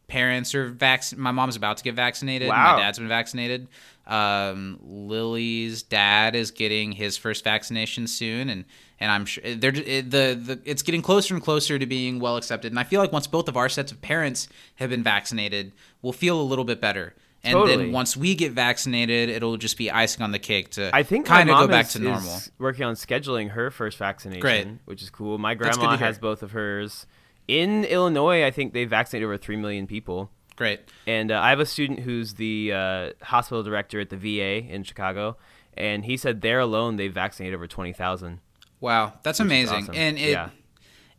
parents 0.08 0.54
are 0.54 0.68
vac. 0.70 1.04
My 1.18 1.32
mom's 1.32 1.56
about 1.56 1.78
to 1.78 1.84
get 1.84 1.96
vaccinated. 1.96 2.50
Wow. 2.50 2.76
My 2.76 2.82
dad's 2.82 3.00
been 3.00 3.08
vaccinated. 3.08 3.68
Um, 4.06 4.80
Lily's 4.82 5.84
dad 5.84 6.36
is 6.36 6.52
getting 6.52 6.92
his 6.94 7.18
first 7.18 7.44
vaccination 7.44 8.08
soon, 8.08 8.50
and 8.50 8.66
and 9.00 9.12
I'm 9.12 9.26
sure 9.26 9.44
they're 9.56 9.76
it, 9.76 10.12
the 10.12 10.40
the 10.42 10.60
it's 10.66 10.82
getting 10.82 11.02
closer 11.02 11.34
and 11.34 11.44
closer 11.44 11.78
to 11.80 11.86
being 11.86 12.20
well 12.20 12.38
accepted. 12.38 12.72
And 12.72 12.80
I 12.80 12.84
feel 12.84 13.02
like 13.02 13.12
once 13.12 13.28
both 13.28 13.48
of 13.50 13.58
our 13.58 13.70
sets 13.70 13.92
of 13.92 14.02
parents 14.02 14.48
have 14.76 14.90
been 14.90 15.04
vaccinated, 15.04 15.74
we'll 16.02 16.14
feel 16.14 16.40
a 16.40 16.44
little 16.44 16.66
bit 16.66 16.80
better. 16.80 17.16
And 17.48 17.54
Totally. 17.54 17.78
then 17.86 17.92
once 17.92 18.16
we 18.16 18.36
get 18.36 18.52
vaccinated, 18.52 19.30
it'll 19.30 19.58
just 19.58 19.78
be 19.78 19.90
icing 19.90 20.22
on 20.24 20.32
the 20.32 20.40
cake 20.40 20.70
to 20.72 20.90
I 20.94 21.04
think 21.04 21.26
kind 21.26 21.50
of 21.50 21.58
go 21.58 21.68
back 21.68 21.86
is, 21.88 21.94
to 21.94 22.00
normal. 22.00 22.36
is 22.36 22.52
working 22.60 22.84
on 22.86 22.96
scheduling 22.96 23.50
her 23.52 23.72
first 23.72 23.98
vaccination, 23.98 24.42
Great. 24.42 24.68
which 24.86 25.02
is 25.02 25.10
cool. 25.10 25.38
My 25.38 25.56
grandma 25.56 25.98
has 25.98 26.20
both 26.20 26.44
of 26.44 26.52
hers. 26.52 27.08
In 27.48 27.86
Illinois, 27.86 28.44
I 28.46 28.52
think 28.52 28.74
they 28.74 28.86
vaccinated 28.86 29.26
over 29.26 29.38
three 29.38 29.56
million 29.56 29.88
people. 29.88 30.30
Great. 30.58 30.82
And 31.06 31.32
uh, 31.32 31.40
I 31.40 31.50
have 31.50 31.60
a 31.60 31.66
student 31.66 32.00
who's 32.02 32.34
the 32.34 32.74
uh, 32.74 33.12
hospital 33.22 33.64
director 33.64 34.00
at 34.00 34.10
the 34.10 34.18
VA 34.18 34.66
in 34.68 34.84
Chicago, 34.84 35.38
and 35.76 36.04
he 36.04 36.18
said 36.18 36.42
there 36.42 36.60
alone 36.60 36.96
they 36.98 37.08
vaccinated 37.08 37.56
over 37.56 37.68
twenty 37.68 37.94
thousand. 37.94 38.40
Wow, 38.80 39.14
that's 39.24 39.40
amazing. 39.40 39.84
awesome. 39.84 39.96
And 39.96 40.18
it 40.18 40.32
Yeah. 40.32 40.50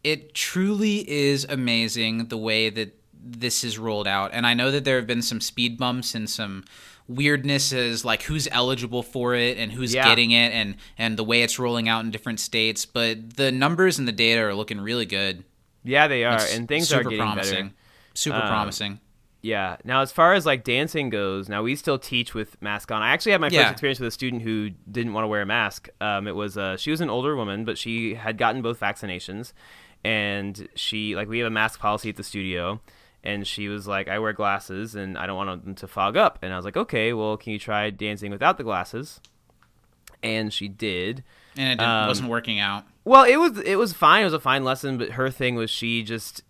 it 0.05 0.35
truly 0.35 1.09
is 1.09 1.45
amazing 1.49 2.27
the 2.29 2.37
way 2.37 2.69
that 2.71 2.98
this 3.31 3.65
is 3.65 3.79
rolled 3.79 4.09
out. 4.09 4.31
And 4.33 4.47
I 4.47 4.55
know 4.55 4.71
that 4.71 4.85
there 4.85 4.97
have 4.97 5.07
been 5.07 5.23
some 5.23 5.41
speed 5.41 5.77
bumps 5.79 6.15
and 6.15 6.29
some 6.29 6.65
weirdness 7.07 7.73
as 7.73 8.05
like 8.05 8.23
who's 8.23 8.47
eligible 8.53 9.03
for 9.03 9.35
it 9.35 9.57
and 9.57 9.73
who's 9.73 9.95
Yeah. 9.95 10.07
getting 10.07 10.31
it 10.31 10.53
and 10.53 10.77
and 10.99 11.17
the 11.17 11.25
way 11.25 11.43
it's 11.43 11.59
rolling 11.59 11.89
out 11.89 12.05
in 12.05 12.11
different 12.11 12.39
states, 12.41 12.85
but 12.85 13.37
the 13.37 13.51
numbers 13.51 13.99
and 13.99 14.07
the 14.07 14.13
data 14.13 14.43
are 14.43 14.55
looking 14.55 14.81
really 14.81 15.07
good. 15.07 15.45
Yeah, 15.85 16.07
they 16.09 16.25
are, 16.25 16.35
It's 16.37 16.55
and 16.55 16.69
things 16.69 16.93
are 16.93 17.03
getting 17.03 17.19
promising. 17.19 17.67
better. 17.69 17.75
Super 18.15 18.37
Um, 18.39 18.49
promising. 18.49 19.01
Yeah. 19.41 19.77
Now, 19.85 20.03
as 20.03 20.11
far 20.13 20.35
as 20.35 20.45
like 20.45 20.65
dancing 20.65 21.09
goes, 21.11 21.49
now 21.49 21.63
we 21.63 21.77
still 21.77 21.99
teach 21.99 22.35
with 22.35 22.61
mask 22.61 22.91
on. 22.91 23.01
I 23.03 23.11
actually 23.11 23.33
had 23.33 23.41
my 23.41 23.49
Yeah. 23.49 23.63
first 23.63 23.73
experience 23.73 24.01
with 24.01 24.09
a 24.09 24.11
student 24.11 24.43
who 24.43 24.71
didn't 24.91 25.13
want 25.13 25.23
to 25.25 25.29
wear 25.29 25.41
a 25.43 25.47
mask. 25.47 25.89
Um, 26.01 26.27
it 26.27 26.35
was 26.35 26.59
uh, 26.59 26.77
she 26.77 26.91
was 26.91 27.01
an 27.01 27.09
older 27.09 27.37
woman, 27.37 27.65
but 27.65 27.79
she 27.79 28.15
had 28.17 28.37
gotten 28.37 28.61
both 28.61 28.81
vaccinations, 28.81 29.53
and 30.05 30.69
she 30.75 31.15
like 31.17 31.29
we 31.29 31.39
have 31.39 31.47
a 31.47 31.51
mask 31.51 31.81
policy 31.81 32.09
at 32.11 32.17
the 32.17 32.25
studio, 32.25 32.81
and 33.25 33.47
she 33.47 33.69
was 33.69 33.87
like, 33.87 34.09
I 34.09 34.19
wear 34.19 34.33
glasses 34.33 34.95
and 34.95 35.19
I 35.19 35.27
don't 35.27 35.37
want 35.37 35.65
them 35.65 35.75
to 35.77 35.89
fog 35.89 36.17
up, 36.17 36.39
and 36.43 36.53
I 36.53 36.57
was 36.57 36.65
like, 36.65 36.77
okay, 36.77 37.13
well, 37.13 37.37
can 37.37 37.53
you 37.53 37.59
try 37.59 37.91
dancing 37.91 38.31
without 38.31 38.59
the 38.59 38.65
glasses? 38.65 39.21
And 40.23 40.53
she 40.53 40.69
did. 40.69 41.23
And 41.57 41.73
it 41.73 41.77
didn't, 41.77 41.89
um, 41.89 42.09
wasn't 42.09 42.29
working 42.29 42.59
out. 42.59 42.85
Well, 43.05 43.25
it 43.25 43.37
was 43.37 43.59
it 43.61 43.77
was 43.77 43.93
fine. 43.93 44.23
It 44.23 44.25
was 44.25 44.33
a 44.35 44.41
fine 44.41 44.65
lesson, 44.65 44.99
but 44.99 45.11
her 45.13 45.31
thing 45.31 45.55
was 45.55 45.71
she 45.71 46.03
just 46.03 46.43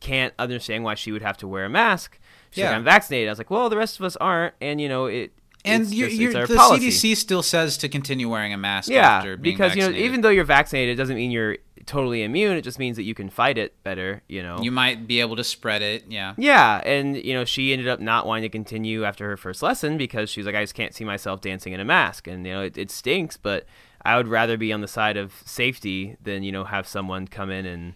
can't 0.00 0.32
understand 0.38 0.84
why 0.84 0.94
she 0.94 1.12
would 1.12 1.22
have 1.22 1.36
to 1.38 1.48
wear 1.48 1.64
a 1.64 1.68
mask. 1.68 2.18
She's 2.50 2.62
like, 2.64 2.70
Yeah. 2.70 2.76
I'm 2.76 2.84
vaccinated. 2.84 3.28
I 3.28 3.32
was 3.32 3.38
like, 3.38 3.50
well, 3.50 3.68
the 3.68 3.76
rest 3.76 3.98
of 3.98 4.04
us 4.04 4.16
aren't, 4.16 4.54
and 4.60 4.80
you 4.80 4.88
know 4.88 5.06
it. 5.06 5.32
And 5.66 5.82
it's 5.82 5.92
you 5.92 6.06
just- 6.06 6.18
you're, 6.18 6.46
the 6.46 6.54
policy. 6.54 6.88
CDC 6.90 7.16
still 7.16 7.42
says 7.42 7.76
to 7.78 7.88
continue 7.88 8.28
wearing 8.28 8.52
a 8.52 8.56
mask 8.56 8.90
yeah, 8.90 9.18
after 9.18 9.36
being 9.36 9.56
because 9.56 9.74
you 9.74 9.82
know 9.82 9.96
even 9.96 10.20
though 10.20 10.30
you're 10.30 10.44
vaccinated, 10.44 10.92
it 10.92 10.96
doesn't 10.96 11.16
mean 11.16 11.30
you're 11.30 11.58
totally 11.86 12.22
immune. 12.22 12.56
It 12.56 12.62
just 12.62 12.78
means 12.78 12.96
that 12.96 13.04
you 13.04 13.14
can 13.14 13.28
fight 13.30 13.58
it 13.58 13.82
better. 13.82 14.22
You 14.28 14.42
know. 14.42 14.58
you 14.60 14.70
might 14.70 15.06
be 15.06 15.20
able 15.20 15.36
to 15.36 15.44
spread 15.44 15.82
it. 15.82 16.04
Yeah. 16.08 16.34
yeah, 16.36 16.80
and 16.84 17.16
you 17.16 17.34
know 17.34 17.44
she 17.44 17.72
ended 17.72 17.88
up 17.88 18.00
not 18.00 18.26
wanting 18.26 18.42
to 18.42 18.48
continue 18.48 19.04
after 19.04 19.28
her 19.28 19.36
first 19.36 19.62
lesson 19.62 19.96
because 19.96 20.30
she's 20.30 20.46
like, 20.46 20.54
I 20.54 20.62
just 20.62 20.74
can't 20.74 20.94
see 20.94 21.04
myself 21.04 21.40
dancing 21.40 21.72
in 21.72 21.80
a 21.80 21.84
mask, 21.84 22.26
and 22.26 22.46
you 22.46 22.52
know 22.52 22.62
it, 22.62 22.76
it 22.76 22.90
stinks, 22.90 23.36
but 23.36 23.66
I 24.04 24.16
would 24.16 24.28
rather 24.28 24.56
be 24.56 24.72
on 24.72 24.80
the 24.80 24.88
side 24.88 25.16
of 25.16 25.34
safety 25.44 26.16
than 26.22 26.42
you 26.42 26.52
know 26.52 26.64
have 26.64 26.86
someone 26.86 27.26
come 27.28 27.50
in 27.50 27.66
and 27.66 27.94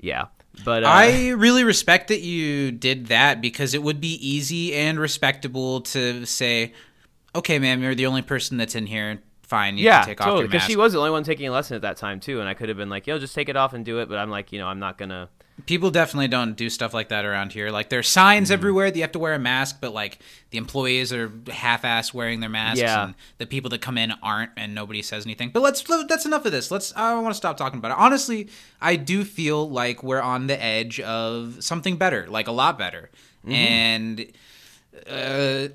yeah. 0.00 0.26
But 0.64 0.84
uh, 0.84 0.88
I 0.88 1.30
really 1.30 1.64
respect 1.64 2.08
that 2.08 2.20
you 2.20 2.72
did 2.72 3.06
that 3.06 3.40
because 3.40 3.74
it 3.74 3.82
would 3.82 4.00
be 4.00 4.14
easy 4.26 4.74
and 4.74 4.98
respectable 4.98 5.82
to 5.82 6.24
say, 6.26 6.72
"Okay, 7.34 7.58
ma'am, 7.58 7.82
you're 7.82 7.94
the 7.94 8.06
only 8.06 8.22
person 8.22 8.56
that's 8.56 8.74
in 8.74 8.86
here. 8.86 9.20
Fine, 9.42 9.78
you 9.78 9.84
yeah, 9.84 10.00
can 10.00 10.08
take 10.08 10.20
off 10.20 10.26
totally. 10.26 10.48
Because 10.48 10.64
she 10.64 10.76
was 10.76 10.92
the 10.92 10.98
only 10.98 11.10
one 11.10 11.22
taking 11.22 11.48
a 11.48 11.52
lesson 11.52 11.76
at 11.76 11.82
that 11.82 11.96
time 11.96 12.20
too, 12.20 12.40
and 12.40 12.48
I 12.48 12.54
could 12.54 12.68
have 12.68 12.76
been 12.76 12.90
like, 12.90 13.06
"Yo, 13.06 13.18
just 13.18 13.34
take 13.34 13.48
it 13.48 13.56
off 13.56 13.72
and 13.72 13.84
do 13.84 14.00
it." 14.00 14.08
But 14.08 14.18
I'm 14.18 14.30
like, 14.30 14.52
you 14.52 14.58
know, 14.58 14.66
I'm 14.66 14.78
not 14.78 14.98
gonna. 14.98 15.30
People 15.66 15.90
definitely 15.90 16.28
don't 16.28 16.54
do 16.56 16.70
stuff 16.70 16.94
like 16.94 17.08
that 17.08 17.24
around 17.24 17.52
here. 17.52 17.70
Like 17.70 17.88
there's 17.88 18.08
signs 18.08 18.48
Mm. 18.50 18.54
everywhere 18.54 18.90
that 18.90 18.96
you 18.96 19.02
have 19.02 19.12
to 19.12 19.18
wear 19.18 19.34
a 19.34 19.38
mask, 19.38 19.78
but 19.80 19.92
like 19.92 20.18
the 20.50 20.58
employees 20.58 21.12
are 21.12 21.30
half-ass 21.52 22.14
wearing 22.14 22.40
their 22.40 22.48
masks, 22.48 22.80
Yeah. 22.80 23.04
and 23.04 23.14
the 23.38 23.44
people 23.46 23.68
that 23.70 23.80
come 23.80 23.98
in 23.98 24.12
aren't, 24.22 24.52
and 24.56 24.74
nobody 24.74 25.02
says 25.02 25.26
anything. 25.26 25.50
But 25.50 25.62
let's 25.62 25.82
that's 26.08 26.24
enough 26.24 26.46
of 26.46 26.52
this. 26.52 26.70
Let's. 26.70 26.92
I 26.96 27.10
don't 27.12 27.22
want 27.22 27.34
to 27.34 27.36
stop 27.36 27.56
talking 27.56 27.78
about 27.78 27.90
it. 27.90 27.96
Honestly, 27.98 28.48
I 28.80 28.96
do 28.96 29.24
feel 29.24 29.68
like 29.68 30.02
we're 30.02 30.22
on 30.22 30.46
the 30.46 30.62
edge 30.62 31.00
of 31.00 31.56
something 31.60 31.96
better, 31.96 32.26
like 32.28 32.46
a 32.48 32.52
lot 32.52 32.78
better, 32.78 33.10
Mm-hmm. 33.44 33.52
and. 33.52 34.26
Uh, 35.08 35.68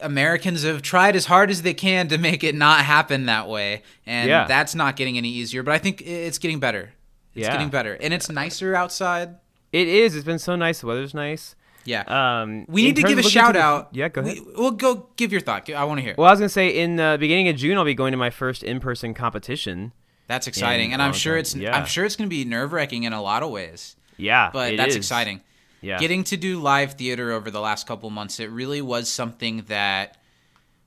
Americans 0.00 0.62
have 0.62 0.80
tried 0.80 1.16
as 1.16 1.26
hard 1.26 1.50
as 1.50 1.62
they 1.62 1.74
can 1.74 2.08
to 2.08 2.18
make 2.18 2.44
it 2.44 2.54
not 2.54 2.84
happen 2.84 3.26
that 3.26 3.48
way, 3.48 3.82
and 4.06 4.28
Yeah. 4.28 4.46
that's 4.46 4.74
not 4.74 4.96
getting 4.96 5.18
any 5.18 5.28
easier. 5.28 5.62
But 5.62 5.74
I 5.74 5.78
think 5.78 6.00
it's 6.02 6.38
getting 6.38 6.60
better. 6.60 6.92
It's 7.34 7.44
Yeah. 7.46 7.52
getting 7.52 7.68
better, 7.68 7.94
and 8.00 8.12
it's 8.14 8.28
nicer 8.30 8.74
outside. 8.74 9.36
It 9.72 9.86
is. 9.88 10.16
It's 10.16 10.24
been 10.24 10.38
so 10.38 10.56
nice. 10.56 10.80
The 10.80 10.86
weather's 10.86 11.14
nice. 11.14 11.54
Yeah. 11.84 12.02
Um, 12.06 12.64
we 12.68 12.82
need 12.82 12.96
to 12.96 13.02
give 13.02 13.18
a 13.18 13.22
shout 13.22 13.54
the- 13.54 13.60
out. 13.60 13.88
Yeah, 13.92 14.08
go 14.08 14.20
ahead. 14.20 14.38
We, 14.38 14.52
will 14.54 14.72
go 14.72 15.08
give 15.16 15.32
your 15.32 15.40
thought. 15.40 15.70
I 15.70 15.84
want 15.84 15.98
to 15.98 16.02
hear. 16.02 16.14
well, 16.18 16.26
I 16.28 16.32
was 16.32 16.40
gonna 16.40 16.48
say 16.48 16.68
in 16.68 16.96
the 16.96 17.16
beginning 17.18 17.48
of 17.48 17.56
June, 17.56 17.78
I'll 17.78 17.84
be 17.84 17.94
going 17.94 18.12
to 18.12 18.18
my 18.18 18.30
first 18.30 18.62
in-person 18.62 19.14
competition. 19.14 19.92
That's 20.26 20.46
exciting, 20.46 20.92
and 20.92 21.00
I'm 21.00 21.14
sure 21.14 21.34
time. 21.34 21.40
it's 21.40 21.54
Yeah. 21.54 21.74
I'm 21.76 21.86
sure 21.86 22.04
it's 22.04 22.14
going 22.16 22.28
to 22.28 22.34
be 22.34 22.44
nerve 22.44 22.72
wracking 22.74 23.04
in 23.04 23.14
a 23.14 23.22
lot 23.22 23.42
of 23.42 23.50
ways. 23.50 23.96
Yeah, 24.18 24.50
But 24.52 24.76
that's 24.76 24.90
is. 24.90 24.96
exciting. 24.96 25.40
Yeah, 25.80 25.98
Getting 25.98 26.24
to 26.24 26.36
do 26.36 26.60
live 26.60 26.94
theater 26.94 27.32
over 27.32 27.50
the 27.50 27.60
last 27.60 27.86
couple 27.86 28.10
months, 28.10 28.38
it 28.40 28.50
really 28.50 28.82
was 28.82 29.08
something 29.08 29.62
that 29.68 30.16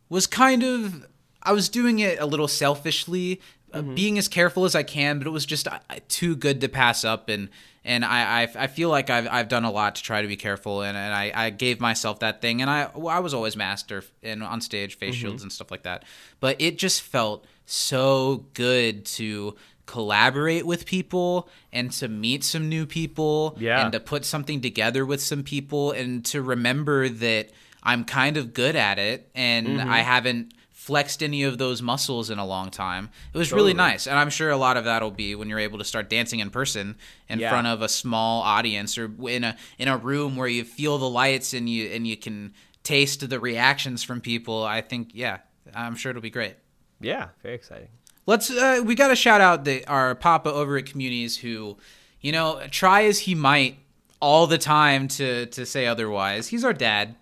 was 0.09 0.27
kind 0.27 0.61
of 0.63 1.07
I 1.41 1.53
was 1.53 1.69
doing 1.69 1.97
it 1.99 2.19
a 2.19 2.25
little 2.27 2.47
selfishly, 2.47 3.41
Mm-hmm. 3.73 3.95
being 3.95 4.17
as 4.17 4.27
careful 4.27 4.65
as 4.65 4.75
I 4.75 4.83
can, 4.83 5.17
but 5.17 5.27
it 5.27 5.31
was 5.31 5.45
just 5.45 5.67
uh, 5.67 5.79
too 6.07 6.35
good 6.35 6.61
to 6.61 6.69
pass 6.69 7.03
up, 7.05 7.29
and 7.29 7.49
and 7.83 8.03
I, 8.05 8.41
I 8.43 8.47
I 8.63 8.67
feel 8.67 8.89
like 8.89 9.09
I've 9.09 9.27
I've 9.27 9.47
done 9.47 9.63
a 9.65 9.71
lot 9.71 9.95
to 9.95 10.03
try 10.03 10.21
to 10.21 10.27
be 10.27 10.35
careful, 10.37 10.81
and, 10.81 10.97
and 10.97 11.13
I, 11.13 11.31
I 11.33 11.49
gave 11.51 11.79
myself 11.79 12.19
that 12.19 12.41
thing, 12.41 12.61
and 12.61 12.69
I 12.69 12.89
well, 12.95 13.15
I 13.15 13.19
was 13.19 13.33
always 13.33 13.55
master 13.55 14.03
and 14.23 14.43
on 14.43 14.61
stage 14.61 14.97
face 14.97 15.15
Mm-hmm. 15.15 15.21
shields 15.21 15.43
and 15.43 15.51
stuff 15.51 15.71
like 15.71 15.83
that, 15.83 16.03
but 16.39 16.55
it 16.59 16.77
just 16.77 17.01
felt 17.01 17.45
so 17.65 18.45
good 18.53 19.05
to 19.05 19.55
collaborate 19.85 20.65
with 20.65 20.85
people 20.85 21.49
and 21.73 21.91
to 21.91 22.07
meet 22.07 22.43
some 22.43 22.69
new 22.69 22.85
people 22.85 23.57
Yeah. 23.59 23.83
and 23.83 23.91
to 23.91 23.99
put 23.99 24.23
something 24.25 24.61
together 24.61 25.05
with 25.05 25.21
some 25.21 25.43
people 25.43 25.91
and 25.91 26.23
to 26.25 26.41
remember 26.41 27.09
that 27.09 27.49
I'm 27.83 28.05
kind 28.05 28.37
of 28.37 28.53
good 28.53 28.75
at 28.75 28.99
it 28.99 29.29
and 29.35 29.67
Mm-hmm. 29.67 29.89
I 29.91 29.99
haven't 29.99 30.53
flexed 30.85 31.21
any 31.21 31.43
of 31.43 31.59
those 31.59 31.79
muscles 31.79 32.31
in 32.31 32.39
a 32.39 32.45
long 32.45 32.71
time. 32.71 33.09
It 33.33 33.37
was 33.37 33.53
really 33.53 33.73
nice. 33.75 34.07
And 34.07 34.17
I'm 34.17 34.31
sure 34.31 34.49
a 34.49 34.57
lot 34.57 34.77
of 34.77 34.85
that'll 34.85 35.11
be 35.11 35.35
when 35.35 35.47
you're 35.47 35.59
able 35.59 35.77
to 35.77 35.83
start 35.85 36.09
dancing 36.09 36.39
in 36.39 36.49
person 36.49 36.95
in 37.29 37.37
Yeah. 37.39 37.51
front 37.51 37.67
of 37.67 37.83
a 37.83 37.87
small 37.87 38.41
audience 38.41 38.97
or 38.97 39.11
in 39.29 39.43
a 39.43 39.55
in 39.77 39.87
a 39.87 39.95
room 39.95 40.35
where 40.35 40.47
you 40.47 40.63
feel 40.63 40.97
the 40.97 41.07
lights 41.09 41.53
and 41.53 41.69
you 41.69 41.85
and 41.93 42.07
you 42.07 42.17
can 42.17 42.53
taste 42.83 43.29
the 43.29 43.39
reactions 43.39 44.01
from 44.01 44.21
people. 44.21 44.63
I 44.63 44.81
think 44.81 45.11
yeah, 45.13 45.37
I'm 45.75 45.95
sure 45.95 46.09
it'll 46.09 46.21
be 46.21 46.31
great. 46.31 46.55
yeah, 46.99 47.27
very 47.43 47.53
exciting. 47.55 47.89
Let's 48.25 48.49
uh, 48.49 48.81
we 48.83 48.95
got 48.95 49.09
to 49.09 49.15
shout 49.15 49.39
out 49.41 49.65
the 49.65 49.85
our 49.85 50.15
papa 50.15 50.51
over 50.51 50.77
at 50.77 50.87
communities 50.87 51.37
who, 51.37 51.77
you 52.21 52.31
know, 52.31 52.59
try 52.71 53.03
as 53.03 53.19
he 53.19 53.35
might 53.35 53.77
all 54.19 54.47
the 54.47 54.57
time 54.57 55.07
to 55.09 55.45
to 55.45 55.63
say 55.65 55.85
otherwise. 55.85 56.47
He's 56.47 56.63
our 56.63 56.73
dad. 56.73 57.15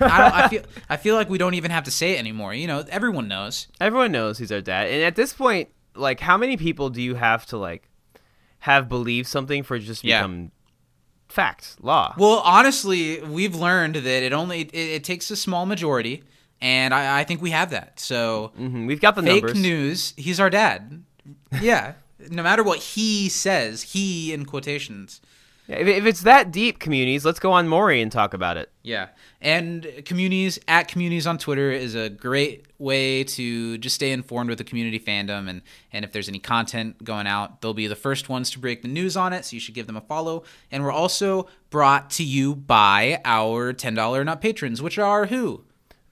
I, 0.00 0.18
don't, 0.18 0.34
I 0.34 0.48
feel 0.48 0.62
I 0.90 0.96
feel 0.96 1.14
like 1.16 1.28
we 1.28 1.38
don't 1.38 1.54
even 1.54 1.70
have 1.70 1.84
to 1.84 1.90
say 1.90 2.12
it 2.14 2.18
anymore. 2.18 2.54
You 2.54 2.66
know, 2.66 2.84
everyone 2.88 3.28
knows. 3.28 3.66
Everyone 3.80 4.12
knows 4.12 4.38
he's 4.38 4.52
our 4.52 4.60
dad, 4.60 4.88
and 4.88 5.02
at 5.02 5.16
this 5.16 5.32
point, 5.32 5.70
like, 5.96 6.20
how 6.20 6.36
many 6.36 6.56
people 6.56 6.88
do 6.90 7.02
you 7.02 7.14
have 7.16 7.46
to 7.46 7.56
like 7.56 7.88
have 8.60 8.88
believed 8.88 9.26
something 9.28 9.62
for 9.62 9.74
it 9.76 9.80
just 9.80 10.04
Yeah. 10.04 10.20
become 10.22 10.52
fact, 11.28 11.76
law? 11.80 12.14
Well, 12.16 12.40
honestly, 12.44 13.20
we've 13.22 13.54
learned 13.54 13.96
that 13.96 14.22
it 14.22 14.32
only 14.32 14.60
it, 14.62 14.74
it 14.74 15.04
takes 15.04 15.30
a 15.30 15.36
small 15.36 15.66
majority, 15.66 16.22
and 16.60 16.94
I, 16.94 17.20
I 17.20 17.24
think 17.24 17.42
we 17.42 17.50
have 17.50 17.70
that. 17.70 17.98
So 17.98 18.52
Mhm, 18.58 18.86
We've 18.86 19.00
got 19.00 19.14
the 19.16 19.22
fake 19.22 19.42
numbers. 19.42 19.60
news. 19.60 20.14
He's 20.16 20.38
our 20.40 20.50
dad. 20.50 21.02
Yeah. 21.60 21.94
no 22.30 22.42
matter 22.44 22.62
what 22.62 22.78
he 22.78 23.28
says, 23.28 23.82
he 23.82 24.32
in 24.32 24.44
quotations. 24.46 25.20
If, 25.78 25.86
if 25.88 26.06
it's 26.06 26.22
that 26.22 26.50
deep, 26.50 26.78
communities, 26.78 27.24
let's 27.24 27.38
go 27.38 27.52
on 27.52 27.68
Maury 27.68 28.00
and 28.02 28.10
talk 28.10 28.34
about 28.34 28.56
it. 28.56 28.70
Yeah. 28.82 29.08
And 29.40 29.86
communities 30.04 30.58
at 30.68 30.88
communities 30.88 31.26
on 31.26 31.38
Twitter 31.38 31.70
is 31.70 31.94
a 31.94 32.08
great 32.08 32.66
way 32.78 33.24
to 33.24 33.78
just 33.78 33.94
stay 33.94 34.12
informed 34.12 34.48
with 34.50 34.58
the 34.58 34.64
community 34.64 34.98
fandom 34.98 35.48
and 35.48 35.62
and 35.92 36.04
if 36.04 36.12
there's 36.12 36.28
any 36.28 36.38
content 36.38 37.02
going 37.04 37.26
out, 37.26 37.60
they'll 37.60 37.74
be 37.74 37.86
the 37.86 37.96
first 37.96 38.28
ones 38.28 38.50
to 38.50 38.58
break 38.58 38.82
the 38.82 38.88
news 38.88 39.16
on 39.16 39.32
it, 39.32 39.44
so 39.44 39.54
you 39.54 39.60
should 39.60 39.74
give 39.74 39.86
them 39.86 39.96
a 39.96 40.00
follow. 40.00 40.44
And 40.70 40.82
we're 40.84 40.92
also 40.92 41.48
brought 41.70 42.10
to 42.10 42.24
you 42.24 42.54
by 42.54 43.20
our 43.24 43.72
$10 43.72 44.24
not 44.24 44.40
patrons, 44.40 44.80
which 44.82 44.98
are 44.98 45.26
who? 45.26 45.64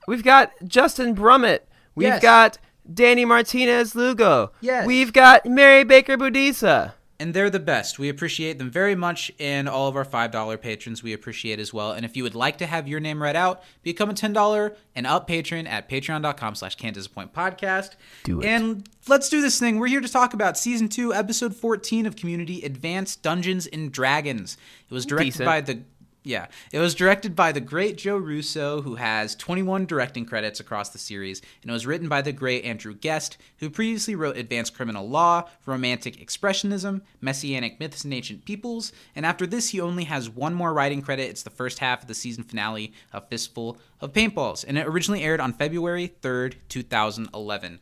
We've 0.07 0.25
got 0.25 0.53
Justin 0.67 1.15
Brummett. 1.15 1.61
We've 1.95 2.09
Yes. 2.09 2.23
got 2.23 2.59
Danny 2.93 3.25
Martinez 3.25 3.95
Lugo. 3.95 4.53
Yes. 4.61 4.87
We've 4.87 5.13
got 5.13 5.47
Mary 5.47 5.85
Baker 5.85 6.17
Budisa. 6.17 6.95
And 7.21 7.35
they're 7.35 7.51
the 7.51 7.61
best. 7.61 7.99
We 7.99 8.09
appreciate 8.09 8.57
them 8.59 8.71
very 8.71 8.95
much, 8.95 9.31
and 9.39 9.69
all 9.69 9.89
of 9.89 9.95
our 9.95 10.07
$5 10.07 10.61
patrons 10.61 11.03
we 11.03 11.13
appreciate 11.13 11.61
as 11.61 11.73
well. 11.73 11.93
And 11.93 12.05
if 12.05 12.17
you 12.17 12.23
would 12.23 12.35
like 12.35 12.57
to 12.59 12.67
have 12.67 12.89
your 12.89 12.99
name 12.99 13.23
read 13.23 13.37
out, 13.37 13.63
become 13.83 14.09
a 14.09 14.15
$10 14.15 14.75
and 14.97 15.07
up 15.07 15.27
patron 15.27 15.67
at 15.67 15.87
patreon.com 15.89 16.55
slash 16.55 16.77
can't 16.77 16.95
disappoint 16.95 17.35
podcast. 17.35 17.91
Do 18.25 18.41
it. 18.41 18.47
And 18.47 18.89
let's 19.07 19.29
do 19.29 19.43
this 19.43 19.61
thing. 19.61 19.79
We're 19.79 19.89
here 19.89 20.01
to 20.01 20.09
talk 20.09 20.33
about 20.33 20.57
season 20.57 20.89
two, 20.89 21.13
episode 21.13 21.55
14 21.55 22.07
of 22.07 22.17
Community 22.17 22.63
Advanced 22.65 23.23
Dungeons 23.23 23.67
and 23.67 23.93
Dragons. 23.93 24.57
It 24.89 24.95
was 24.95 25.05
directed 25.05 25.33
Decent. 25.33 25.47
by 25.47 25.61
the 25.61 25.83
Yeah, 26.23 26.49
it 26.71 26.79
was 26.79 26.95
directed 26.95 27.35
by 27.35 27.51
the 27.51 27.63
great 27.63 27.97
Joe 27.97 28.19
Russo, 28.19 28.83
who 28.83 28.97
has 28.97 29.35
21 29.35 29.87
directing 29.87 30.27
credits 30.27 30.61
across 30.61 30.91
the 30.91 30.99
series, 30.99 31.41
and 31.63 31.71
it 31.71 31.73
was 31.73 31.87
written 31.87 32.11
by 32.11 32.21
the 32.21 32.33
great 32.33 32.63
Andrew 32.65 32.95
Guest, 32.95 33.39
who 33.59 33.71
previously 33.71 34.15
wrote 34.15 34.37
Advanced 34.37 34.75
Criminal 34.75 35.09
Law, 35.09 35.49
Romantic 35.65 36.17
Expressionism, 36.19 37.01
Messianic 37.23 37.81
Myths 37.81 38.05
and 38.05 38.13
Ancient 38.13 38.45
Peoples, 38.45 38.93
and 39.17 39.25
after 39.25 39.47
this, 39.47 39.71
he 39.71 39.81
only 39.81 40.05
has 40.05 40.29
one 40.29 40.53
more 40.53 40.75
writing 40.75 41.01
credit. 41.01 41.31
It's 41.31 41.43
the 41.43 41.49
first 41.49 41.79
half 41.79 42.03
of 42.03 42.09
the 42.09 42.15
season 42.15 42.45
finale 42.45 42.93
of 43.15 43.27
Fistful 43.31 43.79
of 43.99 44.13
Paintballs, 44.13 44.63
and 44.69 44.77
it 44.77 44.87
originally 44.87 45.23
aired 45.23 45.41
on 45.41 45.55
February 45.55 46.13
3rd, 46.21 46.57
2011. 46.69 47.81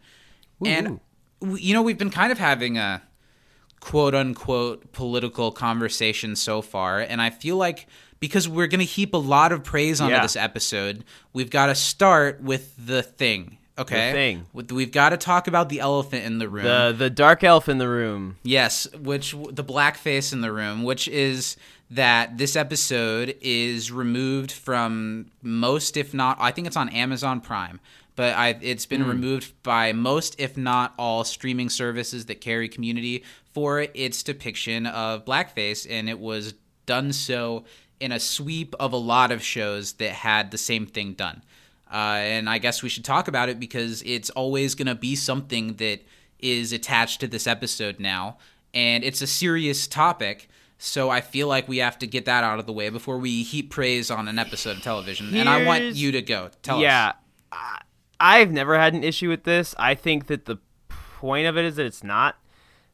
And, 0.64 1.00
you 1.42 1.74
know, 1.74 1.82
we've 1.82 1.98
been 1.98 2.10
kind 2.10 2.30
of 2.30 2.38
having 2.38 2.78
a 2.78 3.02
quote 3.80 4.14
unquote 4.14 4.92
political 4.92 5.52
conversation 5.52 6.36
so 6.36 6.62
far, 6.62 7.00
and 7.00 7.20
I 7.20 7.30
feel 7.30 7.56
like 7.56 7.86
because 8.20 8.48
we're 8.48 8.66
going 8.66 8.80
to 8.80 8.86
heap 8.86 9.14
a 9.14 9.18
lot 9.18 9.52
of 9.52 9.64
praise 9.64 10.00
onto 10.00 10.14
Yeah. 10.14 10.22
this 10.22 10.36
episode, 10.36 11.04
we've 11.32 11.50
got 11.50 11.66
to 11.66 11.74
start 11.74 12.42
with 12.42 12.74
the 12.78 13.02
thing. 13.02 13.58
Okay, 13.78 14.08
The 14.08 14.12
thing. 14.12 14.74
We've 14.74 14.90
got 14.90 15.10
to 15.10 15.16
talk 15.16 15.46
about 15.46 15.68
the 15.68 15.78
elephant 15.78 16.24
in 16.24 16.38
the 16.38 16.48
room. 16.48 16.64
The 16.64 16.92
the 16.96 17.10
dark 17.10 17.44
elf 17.44 17.68
in 17.68 17.78
the 17.78 17.88
room. 17.88 18.36
Yes, 18.42 18.88
which 18.92 19.32
the 19.32 19.62
blackface 19.62 20.32
in 20.32 20.40
the 20.40 20.52
room, 20.52 20.82
which 20.82 21.06
is 21.06 21.56
that 21.90 22.38
this 22.38 22.56
episode 22.56 23.36
is 23.40 23.92
removed 23.92 24.50
from 24.50 25.30
most, 25.42 25.96
if 25.96 26.12
not, 26.12 26.36
I 26.40 26.50
think 26.50 26.66
it's 26.66 26.76
on 26.76 26.88
Amazon 26.88 27.40
Prime, 27.40 27.80
but 28.16 28.34
I, 28.34 28.58
it's 28.60 28.84
been 28.84 29.02
hmm. 29.02 29.10
removed 29.10 29.62
by 29.62 29.92
most, 29.92 30.38
if 30.38 30.56
not 30.56 30.92
all, 30.98 31.24
streaming 31.24 31.70
services 31.70 32.26
that 32.26 32.40
carry 32.40 32.68
Community 32.68 33.22
for 33.54 33.86
its 33.94 34.22
depiction 34.22 34.86
of 34.86 35.24
blackface, 35.24 35.86
and 35.88 36.08
it 36.08 36.18
was 36.18 36.54
done 36.84 37.12
so 37.12 37.64
in 38.00 38.12
a 38.12 38.20
sweep 38.20 38.74
of 38.78 38.92
a 38.92 38.96
lot 38.96 39.32
of 39.32 39.42
shows 39.42 39.94
that 39.94 40.10
had 40.10 40.50
the 40.50 40.58
same 40.58 40.86
thing 40.86 41.14
done. 41.14 41.42
Uh, 41.90 42.20
and 42.20 42.48
I 42.50 42.58
guess 42.58 42.82
we 42.82 42.88
should 42.88 43.04
talk 43.04 43.28
about 43.28 43.48
it 43.48 43.58
because 43.58 44.02
it's 44.02 44.30
always 44.30 44.74
going 44.74 44.86
to 44.86 44.94
be 44.94 45.16
something 45.16 45.74
that 45.76 46.00
is 46.38 46.72
attached 46.72 47.20
to 47.20 47.26
this 47.26 47.46
episode 47.46 47.98
now. 47.98 48.38
And 48.74 49.02
it's 49.04 49.22
a 49.22 49.26
serious 49.26 49.86
topic. 49.86 50.48
So 50.76 51.10
I 51.10 51.20
feel 51.20 51.48
like 51.48 51.66
we 51.66 51.78
have 51.78 51.98
to 51.98 52.06
get 52.06 52.26
that 52.26 52.44
out 52.44 52.58
of 52.58 52.66
the 52.66 52.72
way 52.72 52.88
before 52.90 53.18
we 53.18 53.42
heap 53.42 53.70
praise 53.70 54.10
on 54.10 54.28
an 54.28 54.38
episode 54.38 54.76
of 54.76 54.82
television. 54.82 55.34
and 55.34 55.48
I 55.48 55.64
want 55.64 55.84
you 55.96 56.12
to 56.12 56.22
go. 56.22 56.50
Tell 56.62 56.80
yeah, 56.80 57.08
us. 57.08 57.14
I, 57.52 57.80
I've 58.20 58.52
never 58.52 58.78
had 58.78 58.94
an 58.94 59.02
issue 59.02 59.28
with 59.28 59.44
this. 59.44 59.74
I 59.78 59.94
think 59.94 60.26
that 60.26 60.44
the 60.44 60.58
point 60.88 61.46
of 61.46 61.56
it 61.56 61.64
is 61.64 61.76
that 61.76 61.86
it's 61.86 62.04
not 62.04 62.36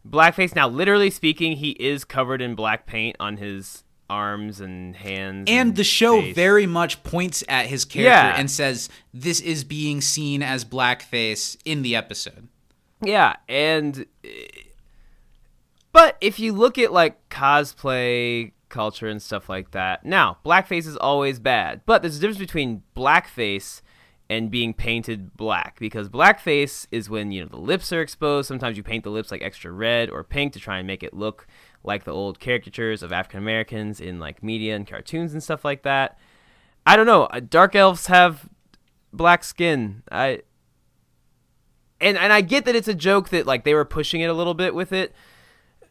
blackface. 0.09 0.55
Now, 0.55 0.69
literally 0.69 1.11
speaking, 1.11 1.57
he 1.57 1.71
is 1.73 2.05
covered 2.05 2.41
in 2.41 2.55
black 2.55 2.87
paint 2.87 3.17
on 3.21 3.37
his 3.37 3.84
arms 4.11 4.61
and 4.61 4.95
hands. 4.97 5.45
And 5.49 5.75
the 5.77 5.85
show 5.85 6.21
face. 6.21 6.35
very 6.35 6.67
much 6.67 7.03
points 7.03 7.43
at 7.49 7.67
his 7.67 7.85
character 7.85 8.11
Yeah. 8.11 8.37
and 8.39 8.51
says 8.51 8.89
this 9.13 9.41
is 9.41 9.65
being 9.65 10.01
seen 10.01 10.43
as 10.43 10.65
blackface 10.65 11.57
in 11.65 11.83
the 11.83 11.97
episode. 11.97 12.49
Yeah, 13.03 13.37
and 13.49 14.07
but 15.93 16.17
if 16.21 16.39
you 16.39 16.53
look 16.53 16.79
at 16.79 16.93
like 16.93 17.29
cosplay 17.29 18.53
culture 18.69 19.07
and 19.09 19.23
stuff 19.23 19.49
like 19.49 19.71
that, 19.73 20.05
now 20.05 20.39
blackface 20.45 20.87
is 20.87 20.97
always 20.97 21.39
bad, 21.39 21.83
but 21.87 22.03
there's 22.03 22.17
a 22.17 22.21
difference 22.21 22.39
between 22.39 22.83
blackface 22.97 23.81
and 24.31 24.51
being 24.51 24.73
painted 24.73 25.37
black 25.37 25.79
because 25.79 26.09
blackface 26.09 26.87
is 26.91 27.11
when 27.11 27.31
you 27.31 27.43
know 27.43 27.49
the 27.49 27.59
lips 27.59 27.93
are 27.93 28.01
exposed. 28.01 28.49
Sometimes 28.49 28.77
you 28.77 28.83
paint 28.83 29.05
the 29.05 29.11
lips 29.11 29.31
like 29.31 29.43
extra 29.43 29.71
red 29.71 30.09
or 30.11 30.25
pink 30.25 30.53
to 30.55 30.59
try 30.61 30.79
and 30.79 30.87
make 30.87 31.03
it 31.03 31.15
look 31.15 31.47
like 31.85 32.05
the 32.05 32.13
old 32.13 32.41
caricatures 32.41 33.03
of 33.03 33.13
African 33.13 33.39
Americans 33.39 34.01
in 34.01 34.19
like 34.19 34.43
media 34.43 34.75
and 34.75 34.87
cartoons 34.87 35.33
and 35.33 35.43
stuff 35.43 35.65
like 35.65 35.83
that. 35.83 36.19
I 36.87 36.97
don't 36.97 37.07
know. 37.07 37.25
uh, 37.25 37.41
Dark 37.41 37.75
elves 37.77 38.07
have 38.07 38.49
black 39.13 39.45
skin. 39.45 40.03
I 40.11 40.43
and 42.01 42.19
and 42.19 42.33
I 42.33 42.41
get 42.41 42.65
that 42.65 42.75
it's 42.75 42.89
a 42.89 42.95
joke 42.95 43.29
that 43.31 43.47
like 43.47 43.65
they 43.65 43.75
were 43.75 43.85
pushing 43.85 44.21
it 44.21 44.27
a 44.27 44.35
little 44.35 44.55
bit 44.55 44.75
with 44.75 44.93
it, 44.93 45.15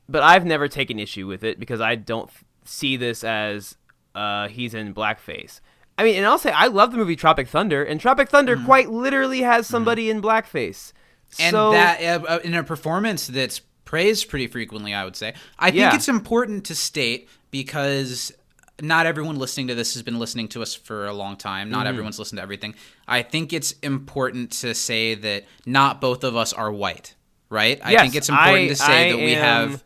but 0.10 0.24
I've 0.24 0.46
never 0.46 0.68
taken 0.68 1.00
issue 1.00 1.28
with 1.28 1.44
it 1.44 1.60
because 1.60 1.82
I 1.82 1.96
don't 1.96 2.30
see 2.66 2.98
this 2.98 3.24
as 3.24 3.76
uh, 4.16 4.48
he's 4.48 4.74
in 4.74 4.94
blackface. 4.94 5.60
I 5.98 6.04
mean, 6.04 6.16
and 6.16 6.26
I'll 6.26 6.40
say 6.40 6.52
I 6.52 6.68
love 6.68 6.92
the 6.92 6.98
movie 6.98 7.16
Tropic 7.16 7.48
Thunder, 7.48 7.84
and 7.84 8.00
Tropic 8.00 8.30
Thunder 8.30 8.58
quite 8.58 8.90
literally 8.90 9.42
has 9.42 9.68
somebody 9.68 10.10
in 10.10 10.22
blackface. 10.22 10.92
and 11.40 11.52
so, 11.52 11.72
that 11.72 12.02
uh, 12.02 12.26
uh, 12.26 12.40
in 12.44 12.54
a 12.56 12.64
performance 12.64 13.28
that's 13.28 13.62
praised 13.94 14.28
pretty 14.28 14.48
frequently 14.48 14.92
i 14.92 15.04
would 15.06 15.16
say. 15.16 15.36
I 15.60 15.70
think 15.70 15.94
it's 15.94 16.10
important 16.10 16.66
to 16.66 16.74
state 16.76 17.30
because 17.52 18.32
not 18.82 19.06
everyone 19.06 19.36
listening 19.36 19.68
to 19.68 19.76
this 19.76 19.94
has 19.94 20.02
been 20.02 20.18
listening 20.18 20.48
to 20.50 20.64
us 20.64 20.74
for 20.74 21.06
a 21.06 21.14
long 21.14 21.38
time. 21.38 21.70
Not 21.70 21.86
everyone's 21.86 22.18
listened 22.18 22.38
to 22.40 22.44
everything. 22.44 22.74
I 23.08 23.22
think 23.22 23.54
it's 23.54 23.74
important 23.84 24.52
to 24.64 24.74
say 24.74 25.14
that 25.14 25.44
not 25.68 26.02
both 26.02 26.24
of 26.24 26.36
us 26.36 26.54
are 26.54 26.72
white 26.72 27.14
right? 27.52 27.80
I 27.84 28.02
think 28.02 28.16
it's 28.16 28.30
important 28.30 28.66
I- 28.66 28.68
to 28.70 28.76
say 28.76 29.10
I 29.10 29.12
that 29.12 29.18
we 29.18 29.32
have 29.34 29.72
that- 29.74 29.84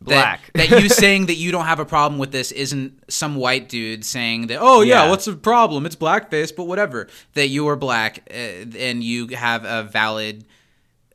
black. 0.00 0.40
that, 0.54 0.70
you 0.82 0.88
saying 1.04 1.26
that 1.26 1.34
you 1.34 1.52
don't 1.52 1.66
have 1.66 1.80
a 1.80 1.84
problem 1.84 2.18
with 2.18 2.32
this 2.32 2.50
isn't 2.50 3.12
some 3.12 3.36
white 3.36 3.68
dude 3.68 4.06
saying 4.06 4.46
that 4.46 4.56
oh 4.58 4.80
yeah, 4.80 5.04
Yeah. 5.04 5.10
what's 5.10 5.26
the 5.26 5.34
problem? 5.36 5.84
It's 5.84 5.96
blackface 5.96 6.56
but 6.56 6.64
whatever. 6.64 7.08
That 7.34 7.48
you 7.48 7.68
are 7.68 7.76
black 7.76 8.20
uh, 8.30 8.78
and 8.88 9.04
you 9.04 9.26
have 9.36 9.66
a 9.66 9.82
valid 9.82 10.46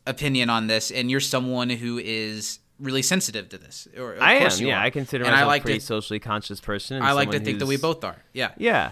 opinion 0.08 0.50
on 0.50 0.68
this 0.68 0.92
and 0.92 1.10
you're 1.12 1.20
someone 1.20 1.70
who 1.70 1.98
is 1.98 2.60
really 2.80 3.02
sensitive 3.02 3.50
to 3.50 3.58
this 3.58 3.88
or 3.98 4.14
of 4.14 4.22
I 4.22 4.34
am. 4.36 4.52
Yeah, 4.60 4.80
are. 4.80 4.84
I 4.86 4.90
consider 4.90 5.24
and 5.26 5.32
myself 5.32 5.46
I 5.46 5.48
like 5.48 5.62
a 5.62 5.66
pretty 5.66 5.80
to, 5.80 5.86
socially 5.86 6.20
conscious 6.20 6.60
person. 6.62 6.98
and 6.98 7.06
I 7.06 7.12
like 7.12 7.32
to 7.32 7.40
think 7.40 7.60
that 7.60 7.66
we 7.68 7.78
both 7.78 8.04
are 8.04 8.18
yeah 8.34 8.52
Yeah. 8.58 8.92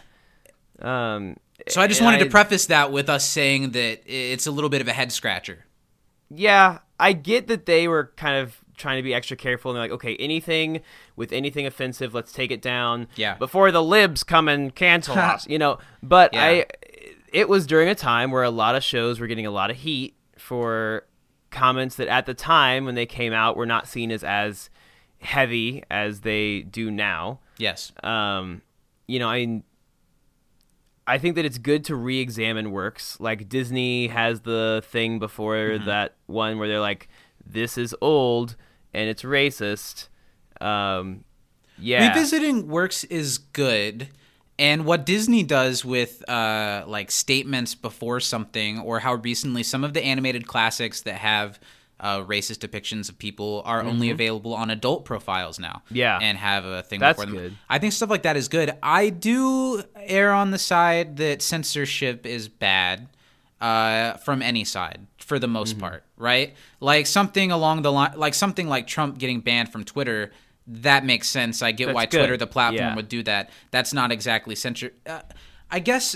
Um. 0.80 1.38
so 1.68 1.82
I 1.82 1.88
just 1.88 2.02
wanted 2.02 2.20
I- 2.22 2.26
to 2.26 2.30
preface 2.30 2.68
that 2.68 2.92
with 2.92 3.10
us 3.10 3.26
saying 3.26 3.72
that 3.72 4.02
it's 4.06 4.46
a 4.48 4.52
little 4.52 4.70
bit 4.70 4.82
of 4.82 4.88
a 4.88 4.94
head 4.94 5.12
scratcher 5.12 5.66
yeah, 6.30 6.80
I 7.00 7.14
get 7.14 7.48
that 7.48 7.66
they 7.66 7.88
were 7.88 8.12
kind 8.18 8.36
of 8.36 8.60
trying 8.76 8.98
to 8.98 9.02
be 9.02 9.14
extra 9.14 9.38
careful 9.38 9.72
and 9.72 9.78
they're 9.78 9.84
like, 9.86 9.92
okay, 9.94 10.18
anything 10.18 10.82
with 11.16 11.32
anything 11.32 11.66
offensive, 11.66 12.14
let's 12.14 12.34
take 12.34 12.52
it 12.52 12.62
down. 12.62 13.08
Yeah. 13.16 13.36
Before 13.36 13.72
the 13.72 13.82
libs 13.82 14.26
come 14.26 14.50
and 14.50 14.76
cancel 14.76 15.16
us, 15.18 15.48
you 15.48 15.58
know. 15.58 15.78
But 16.04 16.34
Yeah. 16.34 16.44
I, 16.44 16.66
it 17.32 17.48
was 17.48 17.66
during 17.66 17.88
a 17.88 17.96
time 17.96 18.30
where 18.32 18.44
a 18.44 18.50
lot 18.50 18.76
of 18.76 18.84
shows 18.84 19.22
were 19.22 19.28
getting 19.28 19.46
a 19.46 19.52
lot 19.52 19.72
of 19.72 19.78
heat 19.78 20.17
for 20.48 21.04
comments 21.52 21.96
that 21.96 22.08
at 22.08 22.26
the 22.26 22.34
time 22.34 22.86
when 22.86 22.96
they 22.96 23.06
came 23.06 23.34
out 23.34 23.58
were 23.58 23.66
not 23.66 23.88
seen 23.88 24.12
as 24.12 24.24
as 24.24 24.70
heavy 25.20 25.84
as 25.92 26.22
they 26.22 26.62
do 26.62 26.90
now. 26.92 27.40
yes 27.58 27.92
Um, 28.04 28.62
you 29.08 29.20
know, 29.20 29.28
I 29.30 29.40
mean, 29.46 29.64
I 31.06 31.18
think 31.18 31.36
that 31.36 31.46
it's 31.46 31.58
good 31.58 31.84
to 31.86 31.96
re-examine 31.96 32.72
works. 32.72 33.18
Like 33.20 33.48
Disney 33.50 34.08
has 34.08 34.42
the 34.42 34.84
thing 34.86 35.20
before 35.20 35.56
Mm-hmm. 35.58 35.86
that 35.86 36.16
one 36.28 36.58
where 36.60 36.68
they're 36.68 36.82
like, 36.82 37.08
"This 37.46 37.78
is 37.78 37.96
old 38.02 38.56
and 38.94 39.10
it's 39.10 39.24
racist." 39.24 40.08
Um, 40.60 41.24
yeah, 41.80 42.08
Revisiting 42.10 42.68
works 42.68 43.04
is 43.06 43.38
good. 43.38 44.10
And 44.60 44.86
what 44.86 45.06
Disney 45.06 45.44
does 45.44 45.86
with 45.86 46.28
uh, 46.30 46.84
like 46.88 47.12
statements 47.12 47.76
before 47.76 48.20
something, 48.20 48.80
or 48.80 49.00
how 49.00 49.14
recently 49.16 49.62
some 49.64 49.84
of 49.84 49.94
the 49.94 50.04
animated 50.04 50.48
classics 50.48 51.02
that 51.02 51.16
have 51.16 51.60
uh, 52.00 52.22
racist 52.24 52.60
depictions 52.68 53.10
of 53.10 53.18
people 53.18 53.62
are 53.66 53.82
only 53.84 54.10
available 54.12 54.54
on 54.54 54.70
adult 54.70 55.04
profiles 55.06 55.60
now. 55.60 55.82
Mm-hmm. 55.86 55.96
Yeah. 55.96 56.20
and 56.22 56.38
have 56.38 56.66
a 56.66 56.82
thing 56.84 57.00
That's 57.00 57.20
before 57.20 57.34
them. 57.34 57.42
good. 57.44 57.58
I 57.70 57.80
think 57.80 57.94
stuff 57.94 58.10
like 58.10 58.24
that 58.24 58.38
is 58.38 58.48
good. 58.48 58.72
I 58.84 59.10
do 59.10 59.84
err 59.96 60.32
on 60.32 60.52
the 60.52 60.60
side 60.60 61.18
that 61.18 61.42
censorship 61.42 62.26
is 62.26 62.48
bad 62.50 63.08
uh, 63.62 64.14
from 64.18 64.42
any 64.42 64.64
side 64.64 65.06
for 65.20 65.40
the 65.40 65.48
most 65.48 65.72
Mm-hmm. 65.74 65.82
part, 65.82 66.04
right? 66.18 66.56
Like 66.80 67.06
something 67.08 67.52
along 67.52 67.82
the 67.82 67.92
line, 67.92 68.14
like 68.16 68.34
something 68.34 68.68
like 68.68 68.88
Trump 68.88 69.18
getting 69.18 69.40
banned 69.42 69.72
from 69.72 69.84
Twitter. 69.84 70.32
That 70.68 71.06
makes 71.06 71.30
sense. 71.30 71.62
I 71.62 71.72
get 71.72 71.86
That's 71.88 71.96
why 71.96 72.06
good. 72.06 72.18
Twitter, 72.20 72.38
the 72.38 72.48
platform, 72.48 72.76
Yeah. 72.90 72.96
would 72.96 73.08
do 73.10 73.24
that. 73.24 73.50
That's 73.72 73.94
not 73.94 74.12
exactly 74.12 74.54
censor. 74.56 74.92
Uh, 75.06 75.22
I 75.72 75.80
guess. 75.80 76.16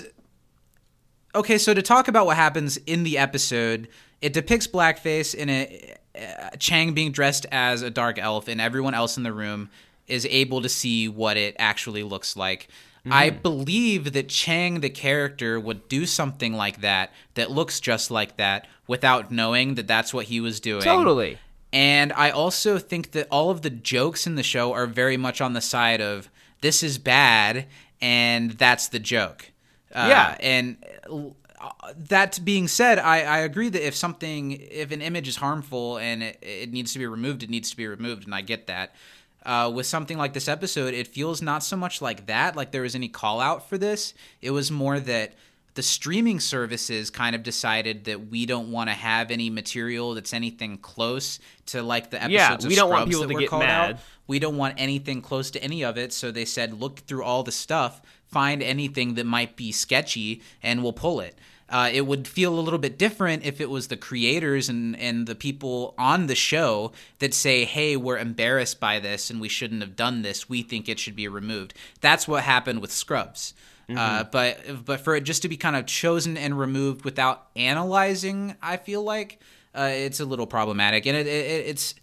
Okay, 1.34 1.56
so 1.58 1.72
to 1.72 1.80
talk 1.82 2.08
about 2.08 2.26
what 2.26 2.36
happens 2.36 2.76
in 2.78 3.04
the 3.04 3.16
episode, 3.16 3.88
it 4.20 4.32
depicts 4.34 4.66
blackface 4.66 5.34
in 5.34 5.48
a 5.48 5.94
uh, 6.14 6.50
Chang 6.58 6.92
being 6.92 7.10
dressed 7.10 7.46
as 7.50 7.80
a 7.80 7.90
dark 7.90 8.18
elf, 8.18 8.48
and 8.48 8.60
everyone 8.60 8.92
else 8.92 9.16
in 9.16 9.22
the 9.22 9.32
room 9.32 9.70
is 10.06 10.26
able 10.26 10.60
to 10.60 10.68
see 10.68 11.08
what 11.08 11.38
it 11.38 11.56
actually 11.58 12.02
looks 12.02 12.36
like. 12.36 12.68
I 13.10 13.30
Mm-hmm. 13.30 13.42
believe 13.42 14.12
that 14.12 14.28
Chang, 14.28 14.80
the 14.80 14.90
character, 14.90 15.58
would 15.58 15.88
do 15.88 16.04
something 16.06 16.52
like 16.52 16.82
that 16.82 17.10
that 17.34 17.50
looks 17.50 17.80
just 17.80 18.10
like 18.10 18.36
that 18.36 18.66
without 18.86 19.32
knowing 19.32 19.74
that 19.76 19.88
that's 19.88 20.12
what 20.14 20.26
he 20.26 20.40
was 20.40 20.60
doing. 20.60 20.82
totally. 20.82 21.38
And 21.72 22.12
I 22.12 22.30
also 22.30 22.78
think 22.78 23.12
that 23.12 23.28
all 23.30 23.50
of 23.50 23.62
the 23.62 23.70
jokes 23.70 24.26
in 24.26 24.34
the 24.34 24.42
show 24.42 24.72
are 24.72 24.86
very 24.86 25.16
much 25.16 25.40
on 25.40 25.54
the 25.54 25.60
side 25.60 26.00
of 26.00 26.28
this 26.60 26.82
is 26.82 26.98
bad 26.98 27.66
and 28.00 28.52
that's 28.52 28.88
the 28.88 28.98
joke. 28.98 29.50
Uh, 29.94 30.06
Yeah. 30.08 30.36
And 30.40 30.76
uh, 31.10 31.92
that 32.08 32.40
being 32.44 32.68
said, 32.68 32.98
I, 32.98 33.22
I 33.22 33.38
agree 33.38 33.68
that 33.70 33.86
if 33.86 33.94
something, 33.94 34.52
if 34.52 34.90
an 34.92 35.00
image 35.00 35.28
is 35.28 35.36
harmful 35.36 35.98
and 35.98 36.22
it, 36.22 36.38
it 36.42 36.72
needs 36.72 36.92
to 36.92 36.98
be 36.98 37.06
removed, 37.06 37.42
it 37.42 37.50
needs 37.50 37.70
to 37.70 37.76
be 37.76 37.86
removed. 37.86 38.24
And 38.24 38.34
I 38.34 38.40
get 38.42 38.66
that. 38.66 38.94
Uh, 39.44 39.68
with 39.74 39.86
something 39.86 40.18
like 40.18 40.34
this 40.34 40.46
episode, 40.46 40.94
it 40.94 41.08
feels 41.08 41.42
not 41.42 41.64
so 41.64 41.76
much 41.76 42.00
like 42.00 42.26
that, 42.26 42.54
like 42.54 42.70
there 42.70 42.82
was 42.82 42.94
any 42.94 43.08
call 43.08 43.40
out 43.40 43.68
for 43.68 43.76
this. 43.76 44.14
It 44.40 44.52
was 44.52 44.70
more 44.70 45.00
that 45.00 45.34
the 45.74 45.82
streaming 45.82 46.38
services 46.40 47.10
kind 47.10 47.34
of 47.34 47.42
decided 47.42 48.04
that 48.04 48.28
we 48.28 48.44
don't 48.46 48.70
want 48.70 48.90
to 48.90 48.94
have 48.94 49.30
any 49.30 49.48
material 49.48 50.14
that's 50.14 50.34
anything 50.34 50.76
close 50.78 51.38
to 51.66 51.82
like 51.82 52.10
the 52.10 52.18
episodes 52.18 52.32
Yeah, 52.32 52.54
of 52.54 52.64
we 52.66 52.74
don't 52.74 52.90
want 52.90 53.02
Scrubs 53.02 53.10
people 53.10 53.22
that 53.22 53.28
to 53.28 53.34
were 53.34 53.40
get 53.40 53.50
called 53.50 53.62
mad. 53.62 53.94
out. 53.94 54.00
We 54.26 54.38
don't 54.38 54.56
want 54.56 54.74
anything 54.78 55.22
close 55.22 55.50
to 55.52 55.62
any 55.62 55.82
of 55.82 55.96
it. 55.96 56.12
So 56.12 56.30
they 56.30 56.44
said, 56.44 56.78
look 56.78 57.00
through 57.00 57.24
all 57.24 57.42
the 57.42 57.52
stuff, 57.52 58.02
find 58.26 58.62
anything 58.62 59.14
that 59.14 59.24
might 59.26 59.56
be 59.56 59.72
sketchy, 59.72 60.42
and 60.62 60.82
we'll 60.82 60.92
pull 60.92 61.20
it. 61.20 61.36
Uh, 61.68 61.88
it 61.90 62.02
would 62.06 62.28
feel 62.28 62.58
a 62.58 62.60
little 62.60 62.78
bit 62.78 62.98
different 62.98 63.46
if 63.46 63.58
it 63.58 63.70
was 63.70 63.88
the 63.88 63.96
creators 63.96 64.68
and, 64.68 64.94
and 64.98 65.26
the 65.26 65.34
people 65.34 65.94
on 65.96 66.26
the 66.26 66.34
show 66.34 66.92
that 67.18 67.32
say, 67.32 67.64
hey, 67.64 67.96
we're 67.96 68.18
embarrassed 68.18 68.78
by 68.78 69.00
this 69.00 69.30
and 69.30 69.40
we 69.40 69.48
shouldn't 69.48 69.80
have 69.80 69.96
done 69.96 70.20
this. 70.20 70.50
We 70.50 70.62
think 70.62 70.86
it 70.86 70.98
should 70.98 71.16
be 71.16 71.28
removed. 71.28 71.72
That's 72.02 72.28
what 72.28 72.42
happened 72.42 72.82
with 72.82 72.92
Scrubs. 72.92 73.54
Uh, 73.98 74.24
but 74.24 74.84
but 74.84 75.00
for 75.00 75.14
it 75.14 75.24
just 75.24 75.42
to 75.42 75.48
be 75.48 75.56
kind 75.56 75.76
of 75.76 75.86
chosen 75.86 76.36
and 76.36 76.58
removed 76.58 77.04
without 77.04 77.48
analyzing, 77.56 78.56
I 78.62 78.76
feel 78.76 79.02
like 79.02 79.40
uh, 79.74 79.90
it's 79.92 80.20
a 80.20 80.24
little 80.24 80.46
problematic. 80.46 81.06
And 81.06 81.16
it, 81.16 81.26
it, 81.26 81.66
it's 81.66 81.94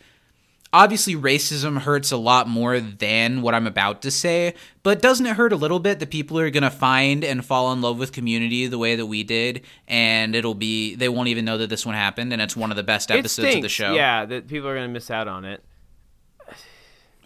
obviously 0.72 1.16
racism 1.16 1.80
hurts 1.80 2.12
a 2.12 2.18
lot 2.18 2.48
more 2.48 2.80
than 2.80 3.42
what 3.42 3.56
I'm 3.56 3.66
about 3.66 4.04
to 4.04 4.12
say, 4.12 4.54
but 4.84 5.02
doesn't 5.02 5.26
it 5.26 5.36
hurt 5.36 5.52
a 5.52 5.56
little 5.56 5.80
bit 5.80 6.00
that 6.00 6.12
people 6.12 6.38
are 6.40 6.50
going 6.52 6.64
to 6.64 6.70
find 6.70 7.24
and 7.24 7.44
fall 7.44 7.72
in 7.74 7.82
love 7.82 7.98
with 7.98 8.12
community 8.12 8.68
the 8.68 8.78
way 8.78 8.96
that 8.96 9.08
we 9.08 9.24
did 9.24 9.64
and 9.88 10.36
it'll 10.36 10.54
be 10.54 10.94
they 10.96 11.10
won't 11.10 11.28
even 11.28 11.44
know 11.44 11.58
that 11.58 11.72
this 11.72 11.86
one 11.86 11.96
happened 11.96 12.32
and 12.34 12.42
it's 12.42 12.56
one 12.56 12.70
of 12.70 12.78
the 12.78 12.84
best 12.84 13.10
episodes 13.10 13.56
of 13.56 13.62
the 13.64 13.70
show. 13.70 13.94
Yeah, 13.94 14.26
that 14.26 14.48
people 14.48 14.68
are 14.68 14.76
gonna 14.76 14.88
miss 14.88 15.10
out 15.10 15.28
on 15.28 15.44
it. 15.46 15.64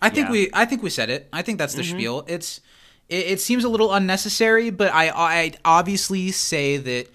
I 0.02 0.10
think 0.10 0.28
Yeah. 0.28 0.32
we 0.32 0.50
I 0.54 0.66
think 0.66 0.84
we 0.84 0.90
said 0.90 1.10
it. 1.10 1.28
I 1.32 1.42
think 1.42 1.58
that's 1.58 1.76
the 1.76 1.84
spiel. 1.84 2.26
It's 2.28 2.62
it, 3.10 3.26
it 3.28 3.40
seems 3.42 3.64
a 3.64 3.70
little 3.70 3.94
unnecessary, 3.94 4.70
but 4.70 4.94
I 4.94 5.10
I 5.10 5.54
obviously 5.66 6.32
say 6.32 6.78
that 6.78 7.08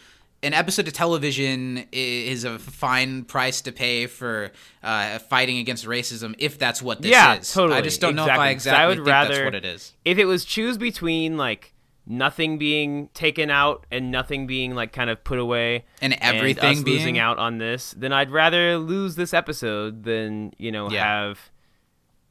an 0.42 0.54
episode 0.54 0.86
of 0.86 0.92
television 0.94 1.84
is 1.90 2.44
a 2.44 2.58
fine 2.58 3.24
price 3.24 3.60
to 3.62 3.72
pay 3.72 4.06
for 4.06 4.52
uh, 4.82 5.18
fighting 5.18 5.58
against 5.58 5.84
racism 5.84 6.34
if 6.38 6.58
that's 6.58 6.80
what 6.80 7.02
this 7.02 7.10
yeah, 7.10 7.38
is. 7.38 7.52
totally. 7.52 7.78
I 7.78 7.82
just 7.82 8.00
don't 8.00 8.14
know 8.14 8.22
if 8.22 8.28
exactly. 8.28 8.46
I 8.46 8.50
exactly 8.50 8.84
I 8.84 8.86
would 8.86 8.98
rather, 9.00 9.34
that's 9.34 9.44
what 9.44 9.54
it 9.56 9.64
is. 9.64 9.94
If 10.04 10.18
it 10.18 10.26
was 10.26 10.44
choose 10.44 10.78
between 10.78 11.36
like 11.36 11.74
nothing 12.06 12.56
being 12.56 13.08
taken 13.14 13.50
out 13.50 13.84
and 13.90 14.10
nothing 14.10 14.46
being 14.46 14.74
like 14.74 14.92
kind 14.92 15.10
of 15.10 15.22
put 15.24 15.38
away 15.38 15.84
And 16.00 16.12
us 16.14 16.18
everything 16.22 16.82
being 16.84 16.96
losing 16.98 17.18
out 17.18 17.38
on 17.38 17.58
this, 17.58 17.92
then 17.98 18.12
I'd 18.12 18.30
rather 18.30 18.78
lose 18.78 19.16
this 19.16 19.34
episode 19.34 20.04
than 20.04 20.52
you 20.56 20.70
know 20.70 20.88
Yeah. 20.88 21.04
have 21.04 21.50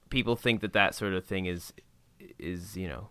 people 0.10 0.38
think 0.38 0.62
that 0.62 0.72
that 0.74 0.96
sort 0.96 1.14
of 1.14 1.26
thing 1.26 1.46
is 1.46 1.74
is 2.40 2.78
you 2.78 2.88
know 2.88 3.10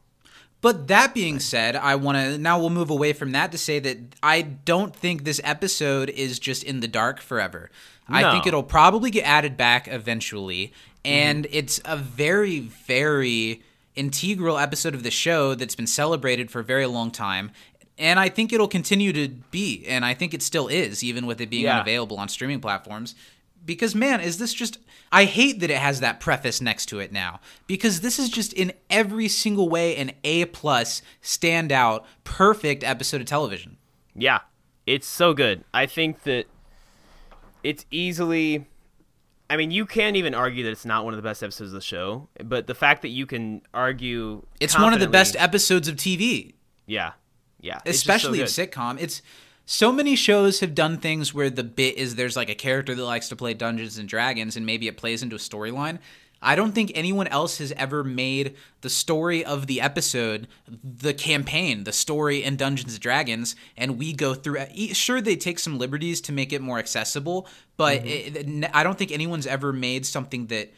But 0.60 0.88
that 0.88 1.14
being 1.14 1.38
said, 1.38 1.76
I 1.76 1.94
want 1.96 2.18
to 2.18 2.38
now 2.38 2.58
we'll 2.58 2.70
move 2.70 2.90
away 2.90 3.12
from 3.12 3.32
that 3.32 3.52
to 3.52 3.58
say 3.58 3.78
that 3.78 3.98
I 4.22 4.42
don't 4.42 4.94
think 4.94 5.24
this 5.24 5.40
episode 5.44 6.10
is 6.10 6.38
just 6.38 6.64
in 6.64 6.80
the 6.80 6.88
dark 6.88 7.20
forever. 7.20 7.70
No. 8.08 8.16
I 8.16 8.32
think 8.32 8.46
it'll 8.46 8.62
probably 8.62 9.10
get 9.10 9.24
added 9.24 9.56
back 9.56 9.88
eventually, 9.88 10.68
mm-hmm. 11.04 11.12
and 11.12 11.46
it's 11.50 11.80
a 11.84 11.96
very 11.96 12.60
very 12.60 13.62
integral 13.94 14.58
episode 14.58 14.94
of 14.94 15.02
the 15.02 15.10
show 15.10 15.54
that's 15.54 15.74
been 15.74 15.86
celebrated 15.86 16.50
for 16.50 16.60
a 16.60 16.64
very 16.64 16.86
long 16.86 17.10
time. 17.10 17.50
And 17.98 18.20
I 18.20 18.28
think 18.28 18.52
it'll 18.52 18.68
continue 18.68 19.12
to 19.14 19.28
be, 19.50 19.86
and 19.88 20.04
I 20.04 20.12
think 20.12 20.34
it 20.34 20.42
still 20.42 20.68
is, 20.68 21.02
even 21.02 21.24
with 21.24 21.40
it 21.40 21.48
being 21.48 21.64
Yeah. 21.64 21.76
unavailable 21.76 22.18
on 22.18 22.28
streaming 22.28 22.60
platforms. 22.60 23.14
Because 23.66 23.94
man, 23.94 24.20
is 24.20 24.38
this 24.38 24.54
just 24.54 24.78
I 25.12 25.24
hate 25.24 25.60
that 25.60 25.70
it 25.70 25.78
has 25.78 26.00
that 26.00 26.20
preface 26.20 26.60
next 26.60 26.86
to 26.86 26.98
it 27.00 27.12
now. 27.12 27.40
Because 27.66 28.00
this 28.00 28.18
is 28.18 28.28
just 28.30 28.52
in 28.52 28.72
every 28.88 29.28
single 29.28 29.68
way 29.68 29.96
an 29.96 30.12
A 30.24 30.46
plus 30.46 31.02
standout, 31.22 32.04
perfect 32.24 32.82
episode 32.84 33.20
of 33.20 33.26
television. 33.26 33.76
yeah 34.14 34.38
it's 34.86 35.06
so 35.08 35.34
good 35.34 35.64
i 35.74 35.84
think 35.84 36.22
that 36.22 36.46
it's 37.64 37.84
easily 37.90 38.64
i 39.50 39.56
mean 39.56 39.72
you 39.72 39.84
can't 39.84 40.14
even 40.14 40.32
argue 40.32 40.62
that 40.62 40.70
it's 40.70 40.84
not 40.84 41.04
one 41.04 41.12
of 41.12 41.16
the 41.18 41.28
best 41.28 41.42
episodes 41.42 41.70
of 41.70 41.74
the 41.74 41.80
show 41.80 42.28
but 42.44 42.68
the 42.68 42.74
fact 42.74 43.02
that 43.02 43.08
you 43.08 43.26
can 43.26 43.60
argue 43.74 44.46
It's 44.60 44.78
one 44.78 44.92
of 44.94 45.00
the 45.00 45.08
best 45.08 45.34
episodes 45.36 45.88
of 45.88 45.96
TV. 45.96 46.54
yeah 46.86 47.12
yeah 47.60 47.78
so 47.78 47.90
especially 47.90 48.40
of 48.40 48.46
sitcom. 48.48 48.96
It's 49.00 49.22
so 49.66 49.90
many 49.92 50.14
shows 50.14 50.60
have 50.60 50.74
done 50.74 50.96
things 50.96 51.34
where 51.34 51.50
the 51.50 51.64
bit 51.64 51.96
is 51.96 52.14
there's 52.14 52.36
like 52.36 52.48
a 52.48 52.54
character 52.54 52.94
that 52.94 53.04
likes 53.04 53.28
to 53.28 53.36
play 53.36 53.52
Dungeons 53.52 53.98
and 53.98 54.08
Dragons 54.08 54.56
and 54.56 54.64
maybe 54.64 54.86
it 54.86 54.96
plays 54.96 55.22
into 55.22 55.36
a 55.36 55.40
storyline. 55.40 55.98
I 56.40 56.54
don't 56.54 56.72
think 56.72 56.92
anyone 56.94 57.26
else 57.28 57.58
has 57.58 57.72
ever 57.72 58.04
made 58.04 58.54
the 58.82 58.90
story 58.90 59.44
of 59.44 59.66
the 59.66 59.80
episode 59.80 60.46
the 60.68 61.14
campaign, 61.14 61.84
the 61.84 61.92
story 61.92 62.44
in 62.44 62.56
Dungeons 62.56 62.92
and 62.92 63.02
Dragons, 63.02 63.56
and 63.76 63.98
we 63.98 64.12
go 64.12 64.34
through. 64.34 64.66
Sure, 64.92 65.20
they 65.20 65.34
take 65.34 65.58
some 65.58 65.78
liberties 65.78 66.20
to 66.20 66.32
make 66.32 66.52
it 66.52 66.60
more 66.62 66.78
accessible, 66.78 67.48
but 67.76 68.02
Mm-hmm. 68.04 68.64
it, 68.64 68.70
I 68.72 68.82
don't 68.84 68.96
think 68.96 69.10
anyone's 69.10 69.46
ever 69.46 69.72
made 69.72 70.06
something 70.06 70.46
that 70.48 70.72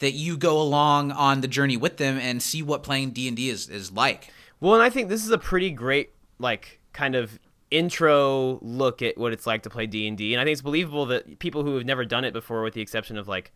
that 0.00 0.12
you 0.12 0.36
go 0.36 0.60
along 0.60 1.12
on 1.12 1.40
the 1.40 1.48
journey 1.48 1.76
with 1.76 1.96
them 1.96 2.18
and 2.18 2.42
see 2.42 2.62
what 2.62 2.82
playing 2.82 3.12
D 3.12 3.28
and 3.28 3.36
D 3.36 3.48
is 3.48 3.68
is 3.68 3.92
like. 3.92 4.30
Well, 4.60 4.74
and 4.74 4.82
I 4.82 4.90
think 4.90 5.08
this 5.08 5.24
is 5.24 5.30
a 5.30 5.38
pretty 5.38 5.70
great 5.70 6.10
like 6.38 6.80
kind 6.92 7.14
of 7.14 7.38
intro 7.74 8.58
look 8.62 9.02
at 9.02 9.18
what 9.18 9.32
it's 9.32 9.46
like 9.46 9.62
to 9.62 9.70
play 9.70 9.86
D&D 9.86 10.32
and 10.32 10.40
I 10.40 10.44
think 10.44 10.52
it's 10.52 10.62
believable 10.62 11.06
that 11.06 11.38
people 11.38 11.64
who 11.64 11.74
have 11.74 11.84
never 11.84 12.04
done 12.04 12.24
it 12.24 12.32
before 12.32 12.62
with 12.62 12.74
the 12.74 12.80
exception 12.80 13.18
of 13.18 13.26
like 13.28 13.52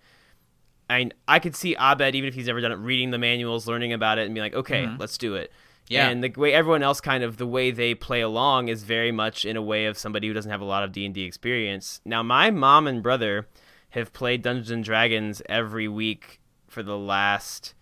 I 0.90 1.11
I 1.26 1.38
could 1.38 1.54
see 1.54 1.76
Abed 1.76 2.14
even 2.14 2.28
if 2.28 2.35
he's 2.35 2.46
never 2.46 2.61
done 2.61 2.72
it 2.72 2.76
reading 2.76 3.11
the 3.11 3.18
manuals, 3.18 3.66
learning 3.66 3.92
about 3.92 4.18
it 4.18 4.26
and 4.26 4.35
be 4.35 4.40
like, 4.40 4.54
"Okay, 4.54 4.88
let's 4.98 5.18
do 5.18 5.35
it." 5.35 5.50
Mm-hmm. 5.50 5.94
Yeah. 5.94 6.09
And 6.09 6.22
the 6.22 6.31
way 6.31 6.52
everyone 6.52 6.83
else 6.83 7.00
kind 7.00 7.24
of 7.24 7.38
the 7.38 7.46
way 7.46 7.70
they 7.70 7.94
play 7.94 8.20
along 8.20 8.68
is 8.68 8.83
very 8.83 9.12
much 9.12 9.44
in 9.44 9.57
a 9.57 9.62
way 9.62 9.87
of 9.87 9.96
somebody 9.96 10.28
who 10.28 10.35
doesn't 10.35 10.50
have 10.50 10.61
a 10.61 10.66
lot 10.66 10.83
of 10.85 10.92
D&D 10.92 11.22
experience. 11.22 12.00
Now, 12.04 12.22
my 12.22 12.50
mom 12.50 12.87
and 12.87 13.02
brother 13.02 13.48
have 13.90 14.12
played 14.12 14.42
Dungeons 14.42 14.70
and 14.70 14.85
Dragons 14.85 15.40
every 15.48 15.88
week 15.88 16.40
for 16.66 16.83
the 16.83 16.98
last 16.98 17.74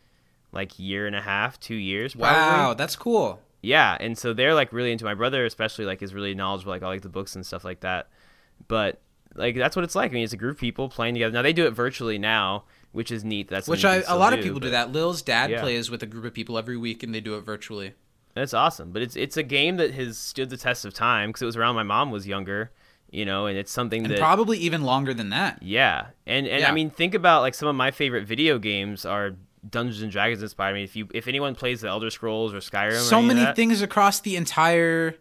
like 0.53 0.79
year 0.79 1.07
and 1.07 1.17
a 1.17 1.21
half, 1.21 1.59
2 1.59 1.75
years 1.75 2.15
probably. 2.15 2.37
Wow, 2.37 2.75
that's 2.75 2.95
cool. 2.97 3.41
Yeah, 3.67 3.97
and 3.99 4.17
so 4.17 4.33
they're 4.33 4.55
like 4.55 4.73
really 4.73 4.93
into 4.93 5.05
my 5.05 5.15
brother, 5.15 5.45
especially 5.45 5.85
like 5.87 6.01
is 6.03 6.15
really 6.15 6.35
knowledgeable 6.35 6.71
like 6.73 6.83
all 6.83 6.91
like 6.91 7.03
the 7.03 7.09
books 7.09 7.35
and 7.35 7.45
stuff 7.45 7.65
like 7.65 7.81
that. 7.81 8.09
But 8.69 9.01
like 9.35 9.57
that's 9.57 9.75
what 9.75 9.85
it's 9.85 9.95
like. 9.97 10.13
I 10.13 10.15
mean, 10.15 10.25
it's 10.25 10.33
a 10.33 10.37
group 10.37 10.57
of 10.57 10.61
people 10.61 10.89
playing 10.89 11.15
together. 11.15 11.33
Now 11.33 11.43
they 11.43 11.53
do 11.53 11.67
it 11.67 11.71
virtually 11.71 12.17
now, 12.17 12.65
which 12.93 13.11
is 13.11 13.25
neat. 13.25 13.49
That's 13.49 13.67
Which 13.67 13.85
I, 13.85 14.03
can 14.03 14.19
lot 14.19 14.33
of 14.33 14.41
people 14.41 14.61
do 14.61 14.71
that. 14.71 14.93
Lil's 14.93 15.21
dad 15.21 15.51
Yeah. 15.51 15.61
plays 15.63 15.91
with 15.91 16.03
a 16.03 16.07
group 16.07 16.25
of 16.25 16.33
people 16.33 16.57
every 16.59 16.77
week, 16.77 17.03
and 17.03 17.13
they 17.15 17.21
do 17.21 17.35
it 17.37 17.41
virtually. 17.41 17.95
That's 18.35 18.55
awesome. 18.55 18.93
But 18.93 19.03
it's 19.03 19.17
it's 19.17 19.37
a 19.37 19.43
game 19.43 19.77
that 19.79 19.93
has 19.95 20.17
stood 20.17 20.49
the 20.51 20.57
test 20.57 20.85
of 20.85 20.95
time 20.95 21.31
because 21.31 21.43
it 21.43 21.47
was 21.47 21.57
around 21.57 21.75
my 21.75 21.83
mom 21.83 22.11
was 22.11 22.27
younger, 22.27 22.71
you 23.11 23.25
know, 23.25 23.47
and 23.47 23.59
it's 23.59 23.73
something 23.73 24.05
And 24.05 24.13
that 24.13 24.19
probably 24.21 24.59
even 24.59 24.83
longer 24.85 25.13
than 25.13 25.31
that. 25.31 25.63
Yeah, 25.63 26.09
and 26.27 26.47
and 26.47 26.61
Yeah. 26.61 26.69
I 26.69 26.73
mean, 26.73 26.91
think 26.91 27.15
about 27.15 27.41
like 27.43 27.55
some 27.55 27.69
of 27.69 27.75
my 27.75 27.91
favorite 27.91 28.27
video 28.27 28.59
games 28.59 29.05
are 29.05 29.37
Dungeons 29.69 30.03
and 30.03 30.13
Dragons 30.13 30.43
inspired. 30.43 30.75
me. 30.75 30.85
if 30.85 30.95
you 30.97 31.09
if 31.15 31.29
anyone 31.29 31.55
plays 31.55 31.81
the 31.81 31.89
Elder 31.89 32.11
Scrolls 32.11 32.53
or 32.55 32.59
Skyrim, 32.59 32.93
or 32.97 32.99
So 33.01 33.19
of 33.19 33.25
many 33.25 33.41
that- 33.41 33.57
things 33.57 33.83
across 33.83 34.21
the 34.21 34.37
entire 34.37 35.17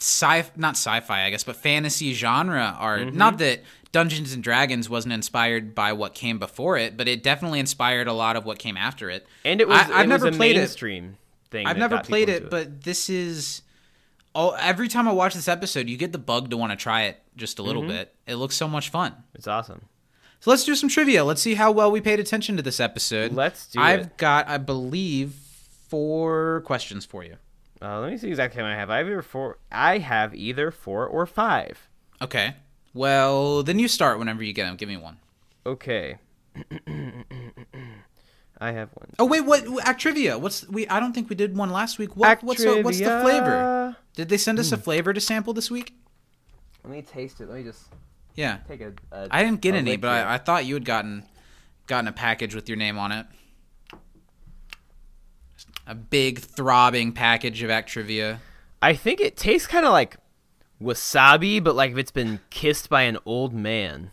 sci 0.00 0.44
not 0.56 0.72
sci-fi, 0.76 1.24
I 1.24 1.30
guess, 1.30 1.44
but 1.44 1.56
fantasy 1.56 2.12
genre 2.14 2.76
are 2.78 2.98
Mm-hmm. 2.98 3.16
not 3.16 3.38
that 3.38 3.62
Dungeons 3.92 4.32
and 4.32 4.42
Dragons 4.42 4.90
wasn't 4.90 5.14
inspired 5.14 5.74
by 5.74 5.92
what 5.92 6.14
came 6.14 6.38
before 6.40 6.76
it, 6.76 6.96
but 6.96 7.06
it 7.06 7.22
definitely 7.22 7.60
inspired 7.60 8.08
a 8.08 8.12
lot 8.12 8.34
of 8.36 8.44
what 8.44 8.58
came 8.58 8.76
after 8.76 9.08
it. 9.08 9.26
and 9.44 9.60
it 9.60 9.68
was 9.68 9.78
I, 9.78 9.98
I've 10.00 10.04
it 10.06 10.08
never 10.08 10.26
was 10.26 10.34
a 10.34 10.38
played 10.38 10.56
it. 10.56 10.60
mainstream 10.60 11.16
thing. 11.50 11.66
I've 11.66 11.78
never 11.78 12.00
played 12.00 12.26
people 12.28 12.46
it, 12.46 12.50
but 12.50 12.82
this 12.82 13.08
is. 13.08 13.62
Oh, 14.36 14.50
every 14.58 14.88
time 14.88 15.06
I 15.06 15.12
watch 15.12 15.32
this 15.34 15.46
episode, 15.46 15.88
you 15.88 15.96
get 15.96 16.10
the 16.10 16.18
bug 16.18 16.50
to 16.50 16.56
want 16.56 16.72
to 16.72 16.76
try 16.76 17.02
it 17.02 17.22
just 17.36 17.60
a 17.60 17.62
little 17.62 17.82
Mm-hmm. 17.82 17.90
bit. 17.92 18.14
It 18.26 18.34
looks 18.34 18.56
so 18.56 18.66
much 18.66 18.88
fun. 18.88 19.14
it's 19.32 19.46
awesome. 19.46 19.82
So 20.44 20.50
let's 20.50 20.64
do 20.64 20.74
some 20.74 20.90
trivia. 20.90 21.24
Let's 21.24 21.40
see 21.40 21.54
how 21.54 21.72
well 21.72 21.90
we 21.90 22.02
paid 22.02 22.20
attention 22.20 22.58
to 22.58 22.62
this 22.62 22.78
episode. 22.78 23.32
Let's 23.32 23.66
do 23.66 23.80
I've 23.80 24.00
it. 24.00 24.18
got, 24.18 24.46
I 24.46 24.58
believe, 24.58 25.32
four 25.88 26.60
questions 26.66 27.06
for 27.06 27.24
you. 27.24 27.36
Uh, 27.80 28.00
let 28.00 28.10
me 28.10 28.18
see 28.18 28.28
exactly 28.28 28.58
how 28.60 28.64
many 28.68 28.76
I 28.76 28.78
have. 28.78 28.90
I 28.90 28.98
have 28.98 29.06
either 29.06 29.22
four. 29.22 29.56
I 29.72 29.96
have 29.96 30.34
either 30.34 30.70
four 30.70 31.06
or 31.06 31.24
five. 31.24 31.88
Okay. 32.20 32.56
Well, 32.92 33.62
then 33.62 33.78
you 33.78 33.88
start 33.88 34.18
whenever 34.18 34.42
you 34.42 34.52
get 34.52 34.66
them. 34.66 34.76
Give 34.76 34.86
me 34.86 34.98
one. 34.98 35.16
Okay. 35.64 36.18
I 38.60 38.72
have 38.72 38.90
one. 38.92 39.14
Oh 39.18 39.24
wait, 39.24 39.46
what 39.46 39.64
act 39.86 40.02
trivia? 40.02 40.38
What's 40.38 40.68
we? 40.68 40.86
I 40.88 41.00
don't 41.00 41.14
think 41.14 41.30
we 41.30 41.36
did 41.36 41.56
one 41.56 41.70
last 41.70 41.98
week. 41.98 42.16
What, 42.16 42.42
what's 42.42 42.62
the, 42.62 42.82
what's 42.82 42.98
the 42.98 43.18
flavor? 43.22 43.96
Did 44.14 44.28
they 44.28 44.36
send 44.36 44.58
us 44.58 44.68
Hmm. 44.68 44.74
a 44.74 44.78
flavor 44.78 45.14
to 45.14 45.20
sample 45.22 45.54
this 45.54 45.70
week? 45.70 45.94
Let 46.84 46.92
me 46.92 47.00
taste 47.00 47.40
it. 47.40 47.48
Let 47.48 47.56
me 47.56 47.64
just 47.64 47.84
Yeah, 48.34 48.58
take 48.68 48.80
a. 48.80 48.92
a 49.12 49.28
I 49.30 49.42
didn't 49.42 49.60
get 49.60 49.74
a 49.74 49.78
any, 49.78 49.96
but. 49.96 50.10
I, 50.10 50.34
I 50.34 50.38
thought 50.38 50.64
you 50.64 50.74
had 50.74 50.84
gotten 50.84 51.24
gotten 51.86 52.08
a 52.08 52.12
package 52.12 52.54
with 52.54 52.68
your 52.68 52.76
name 52.76 52.98
on 52.98 53.12
it. 53.12 53.26
A 55.86 55.94
big 55.94 56.38
throbbing 56.38 57.12
package 57.12 57.62
of 57.62 57.70
act 57.70 57.90
trivia. 57.90 58.40
I 58.80 58.94
think 58.94 59.20
it 59.20 59.36
tastes 59.36 59.66
kind 59.66 59.84
of 59.84 59.92
like 59.92 60.16
wasabi, 60.82 61.62
but 61.62 61.76
like 61.76 61.92
if 61.92 61.98
it's 61.98 62.10
been 62.10 62.40
kissed 62.50 62.88
by 62.88 63.02
an 63.02 63.18
old 63.26 63.52
man. 63.52 64.10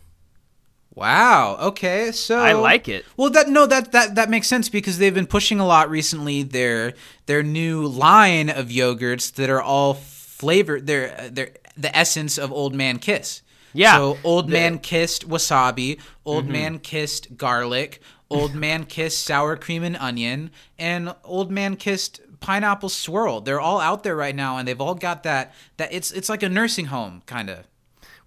Wow. 0.94 1.56
Okay. 1.60 2.12
So 2.12 2.38
I 2.38 2.52
like 2.52 2.88
it. 2.88 3.06
Well, 3.16 3.30
that 3.30 3.48
no, 3.48 3.66
that 3.66 3.92
that 3.92 4.14
that 4.14 4.28
makes 4.28 4.46
sense 4.46 4.68
because 4.68 4.98
they've 4.98 5.14
been 5.14 5.26
pushing 5.26 5.58
a 5.58 5.66
lot 5.66 5.88
recently. 5.88 6.42
Their 6.42 6.92
their 7.26 7.42
new 7.42 7.86
line 7.86 8.50
of 8.50 8.68
yogurts 8.68 9.32
that 9.34 9.48
are 9.48 9.62
all 9.62 9.94
flavored. 9.94 10.86
They're 10.86 11.30
they're 11.30 11.52
the 11.76 11.96
essence 11.96 12.36
of 12.36 12.52
Old 12.52 12.74
Man 12.74 12.98
Kiss. 12.98 13.40
Yeah. 13.72 13.96
So 13.96 14.18
Old 14.24 14.48
The- 14.48 14.52
Man 14.52 14.78
kissed 14.78 15.28
wasabi. 15.28 15.98
Old 16.24 16.46
Man 16.48 16.78
kissed 16.78 17.36
garlic. 17.36 18.00
Old 18.30 18.54
Man 18.54 18.84
kissed 18.84 19.24
sour 19.24 19.56
cream 19.56 19.82
and 19.82 19.96
onion. 19.96 20.50
And 20.78 21.14
Old 21.24 21.50
Man 21.50 21.76
kissed 21.76 22.20
pineapple 22.40 22.88
swirl. 22.88 23.40
They're 23.40 23.60
all 23.60 23.80
out 23.80 24.02
there 24.02 24.16
right 24.16 24.34
now, 24.34 24.56
and 24.58 24.66
they've 24.66 24.80
all 24.80 24.94
got 24.94 25.22
that. 25.24 25.54
That 25.76 25.92
it's 25.92 26.10
it's 26.12 26.28
like 26.28 26.42
a 26.42 26.48
nursing 26.48 26.86
home 26.86 27.22
kind 27.26 27.48
of. 27.50 27.66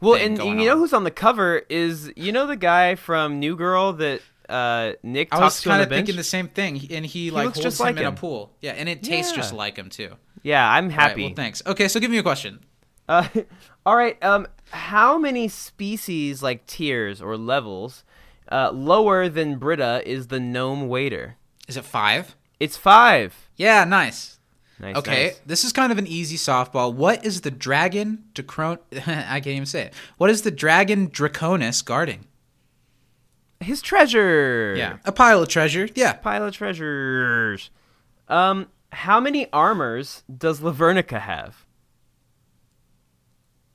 Well, 0.01 0.15
and 0.15 0.37
you 0.37 0.55
know 0.65 0.73
on. 0.73 0.77
who's 0.77 0.93
on 0.93 1.03
the 1.03 1.11
cover 1.11 1.63
is 1.69 2.11
you 2.15 2.31
know 2.31 2.45
the 2.47 2.55
guy 2.57 2.95
from 2.95 3.39
New 3.39 3.55
Girl 3.55 3.93
that 3.93 4.21
uh, 4.49 4.93
Nick 5.03 5.29
I 5.33 5.39
was 5.39 5.61
kind 5.61 5.81
of 5.81 5.89
thinking 5.89 6.15
the 6.17 6.23
same 6.23 6.47
thing, 6.49 6.79
and 6.91 7.05
he, 7.05 7.31
like 7.31 7.45
looks 7.45 7.57
holds 7.57 7.63
just 7.65 7.79
him 7.79 7.85
like 7.85 7.97
in 7.97 8.05
a 8.05 8.11
pool. 8.11 8.51
Yeah, 8.61 8.71
and 8.71 8.87
it 8.89 9.01
tastes 9.03 9.31
just 9.31 9.53
like 9.53 9.77
him 9.77 9.89
too. 9.89 10.11
yeah, 10.43 10.69
I'm 10.69 10.85
All 10.85 10.89
right, 10.89 10.93
happy. 11.09 11.25
well, 11.25 11.33
thanks. 11.35 11.63
Okay, 11.65 11.87
so 11.87 11.99
give 11.99 12.11
me 12.11 12.17
a 12.17 12.23
question. 12.23 12.59
Uh, 13.07 13.27
all 13.85 13.95
right. 13.95 14.21
Um, 14.23 14.47
how 14.71 15.17
many 15.17 15.47
species, 15.47 16.41
like 16.43 16.65
tiers 16.65 17.21
or 17.21 17.37
levels, 17.37 18.03
uh, 18.51 18.71
lower 18.71 19.29
than 19.29 19.57
Britta 19.57 20.01
is 20.05 20.27
the 20.27 20.39
gnome 20.39 20.87
waiter? 20.87 21.37
Is 21.67 21.77
it 21.77 21.85
five? 21.85 22.35
It's 22.59 22.77
five. 22.77 23.49
Yeah, 23.55 23.83
nice. 23.83 24.39
Nice. 24.79 24.95
Okay, 24.97 25.25
nice. 25.27 25.41
this 25.45 25.63
is 25.63 25.71
kind 25.71 25.91
of 25.91 25.97
an 25.97 26.05
easy 26.07 26.35
softball. 26.35 26.93
What 26.93 27.25
is 27.25 27.41
the 27.41 27.51
dragon 27.51 28.25
Dracon? 28.33 28.79
I 29.07 29.39
can't 29.39 29.47
even 29.47 29.65
say 29.65 29.83
it. 29.83 29.93
What 30.17 30.29
is 30.29 30.41
the 30.41 30.51
dragon 30.51 31.09
Draconis 31.09 31.83
guarding? 31.83 32.25
His 33.61 33.81
treasure. 33.81 34.75
Yeah, 34.77 34.97
a 35.05 35.11
pile 35.13 35.41
of 35.41 35.47
treasure. 35.47 35.87
Yeah, 35.95 36.13
Pile 36.13 36.43
of 36.45 36.53
treasures. 36.53 37.69
Um, 38.27 38.67
how 38.91 39.19
many 39.19 39.49
armors 39.53 40.23
does 40.35 40.59
Lavernica 40.59 41.21
have? 41.21 41.64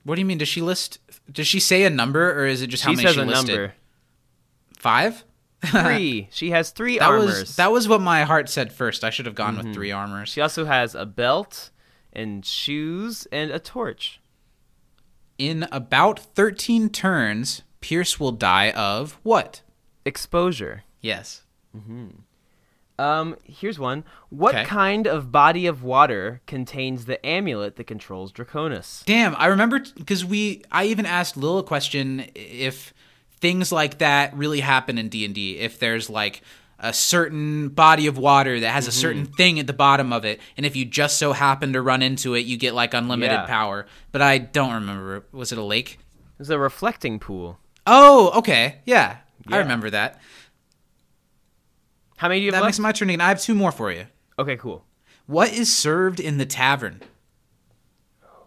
What 0.04 0.14
do 0.14 0.20
you 0.20 0.26
mean? 0.26 0.38
Does 0.38 0.48
she 0.48 0.60
list? 0.60 0.98
Does 1.30 1.46
she 1.46 1.60
say 1.60 1.84
a 1.84 1.90
number, 1.90 2.32
or 2.32 2.46
is 2.46 2.62
it 2.62 2.68
just 2.68 2.84
how 2.84 2.90
she 2.90 2.96
many 2.96 3.08
says 3.08 3.14
she 3.14 3.20
a 3.20 3.24
listed? 3.24 3.48
number. 3.48 3.74
Five. 4.78 5.24
Three. 5.64 6.28
she 6.32 6.50
has 6.50 6.70
three 6.70 6.98
That 6.98 7.10
armors. 7.10 7.40
was 7.40 7.56
that 7.56 7.70
was 7.70 7.86
what 7.86 8.00
my 8.00 8.24
heart 8.24 8.48
said 8.48 8.72
first. 8.72 9.04
I 9.04 9.10
should 9.10 9.26
have 9.26 9.34
gone 9.34 9.56
with 9.56 9.66
mm-hmm. 9.66 9.74
three 9.74 9.92
armors. 9.92 10.30
She 10.30 10.40
also 10.40 10.64
has 10.64 10.94
a 10.94 11.04
belt 11.04 11.70
and 12.12 12.44
shoes 12.44 13.26
and 13.30 13.50
a 13.50 13.58
torch. 13.58 14.20
In 15.38 15.66
about 15.70 16.18
thirteen 16.18 16.88
turns, 16.88 17.62
Pierce 17.80 18.18
will 18.18 18.32
die 18.32 18.70
of 18.70 19.18
what? 19.22 19.62
Exposure. 20.04 20.84
Yes. 21.00 21.42
Mm-hmm. 21.76 22.08
Um, 23.00 23.36
here's 23.44 23.78
one. 23.78 24.04
What 24.28 24.54
Okay. 24.54 24.64
kind 24.64 25.06
of 25.06 25.32
body 25.32 25.66
of 25.66 25.82
water 25.82 26.40
contains 26.46 27.06
the 27.06 27.24
amulet 27.24 27.76
that 27.76 27.84
controls 27.84 28.30
Draconis? 28.32 29.04
Damn, 29.06 29.34
I 29.36 29.46
remember 29.46 29.80
because 29.96 30.24
we. 30.24 30.62
I 30.70 30.84
even 30.86 31.06
asked 31.06 31.36
Lil 31.36 31.58
a 31.58 31.62
question 31.64 32.26
if 32.34 32.92
things 33.40 33.72
like 33.72 33.98
that 33.98 34.36
really 34.36 34.60
happen 34.60 34.98
in 34.98 35.08
D 35.08 35.24
and 35.24 35.34
D. 35.34 35.58
If 35.58 35.78
there's 35.78 36.10
like 36.10 36.42
a 36.78 36.92
certain 36.92 37.68
body 37.68 38.06
of 38.06 38.16
water 38.18 38.60
that 38.60 38.70
has 38.70 38.86
a 38.86 38.92
certain 38.92 39.24
thing 39.26 39.58
at 39.58 39.66
the 39.66 39.72
bottom 39.72 40.12
of 40.12 40.24
it, 40.24 40.40
and 40.56 40.66
if 40.66 40.76
you 40.76 40.84
just 40.84 41.18
so 41.18 41.32
happen 41.32 41.72
to 41.74 41.80
run 41.82 42.02
into 42.02 42.34
it, 42.34 42.40
you 42.40 42.56
get 42.58 42.74
like 42.74 42.92
unlimited 42.94 43.32
Yeah. 43.40 43.46
power. 43.46 43.86
But 44.12 44.20
I 44.22 44.38
don't 44.38 44.72
remember. 44.74 45.24
Was 45.32 45.52
it 45.52 45.58
a 45.58 45.62
lake? 45.64 45.98
It 46.34 46.38
was 46.38 46.50
a 46.50 46.58
reflecting 46.58 47.18
pool. 47.18 47.58
Oh, 47.86 48.30
okay, 48.38 48.76
yeah, 48.84 49.16
I 49.48 49.56
remember 49.58 49.88
that. 49.90 50.20
How 52.20 52.28
many 52.28 52.40
do 52.40 52.44
you 52.44 52.52
have 52.52 52.60
That 52.60 52.66
makes 52.66 52.78
my 52.78 52.92
turn 52.92 53.08
again. 53.08 53.22
I 53.22 53.28
have 53.28 53.40
two 53.40 53.54
more 53.54 53.72
for 53.72 53.90
you. 53.90 54.04
Okay, 54.38 54.54
cool. 54.58 54.84
What 55.24 55.54
is 55.54 55.74
served 55.74 56.20
in 56.20 56.36
the 56.36 56.44
tavern? 56.44 57.00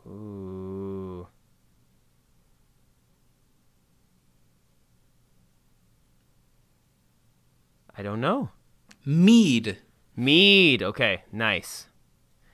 Ooh. 0.06 1.26
I 7.98 8.04
don't 8.04 8.22
know. 8.22 8.50
Mead. 9.08 9.80
Mead. 10.16 10.84
Okay, 10.84 11.24
nice. 11.32 11.88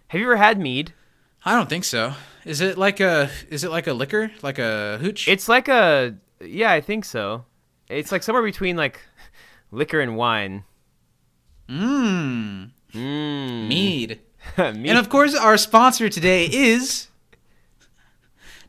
Have 0.08 0.22
you 0.22 0.26
ever 0.26 0.38
had 0.38 0.58
mead? 0.58 0.94
I 1.44 1.54
don't 1.54 1.68
think 1.68 1.84
so. 1.84 2.14
Is 2.46 2.62
it 2.62 2.78
like 2.78 3.02
a? 3.02 3.30
Is 3.50 3.66
it 3.66 3.72
like 3.72 3.88
a 3.88 3.94
liquor? 3.94 4.32
Like 4.42 4.58
a 4.58 4.98
hooch? 5.02 5.28
It's 5.28 5.50
like 5.50 5.68
a 5.68 6.16
yeah, 6.40 6.72
I 6.72 6.80
think 6.80 7.04
so. 7.04 7.44
It's 7.90 8.14
like 8.14 8.24
somewhere 8.24 8.44
between 8.44 8.78
like 8.78 9.02
liquor 9.72 10.00
and 10.00 10.16
wine. 10.16 10.64
Mmm. 11.70 12.72
Mmm. 12.94 13.68
Mead. 13.68 14.20
mead. 14.58 14.90
And 14.90 14.98
of 14.98 15.10
course, 15.10 15.36
our 15.36 15.56
sponsor 15.56 16.10
today 16.10 16.46
is 16.46 17.10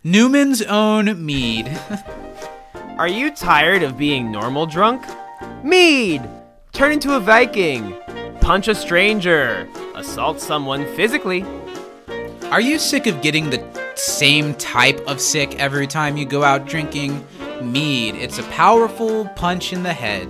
Newman's 0.05 0.61
Own 0.61 1.25
Mead. 1.25 1.81
Are 2.99 3.09
you 3.09 3.35
tired 3.35 3.83
of 3.83 3.97
being 3.97 4.31
normal 4.31 4.67
drunk? 4.67 5.03
Mead! 5.65 6.23
Turn 6.73 6.93
into 6.93 7.17
a 7.17 7.21
Viking. 7.21 7.97
Punch 8.43 8.69
a 8.69 8.75
stranger. 8.75 9.67
Assault 9.95 10.39
someone 10.39 10.85
physically. 10.95 11.43
Are 12.51 12.61
you 12.61 12.79
sick 12.79 13.07
of 13.07 13.23
getting 13.23 13.49
the 13.49 13.65
same 13.95 14.53
type 14.55 15.01
of 15.07 15.23
sick 15.23 15.59
every 15.59 15.87
time 15.87 16.19
you 16.19 16.27
go 16.27 16.43
out 16.43 16.67
drinking? 16.67 17.27
Mead. 17.63 18.17
It's 18.17 18.39
a 18.39 18.43
powerful 18.45 19.25
punch 19.37 19.73
in 19.73 19.85
the 19.85 19.95
head. 19.95 20.29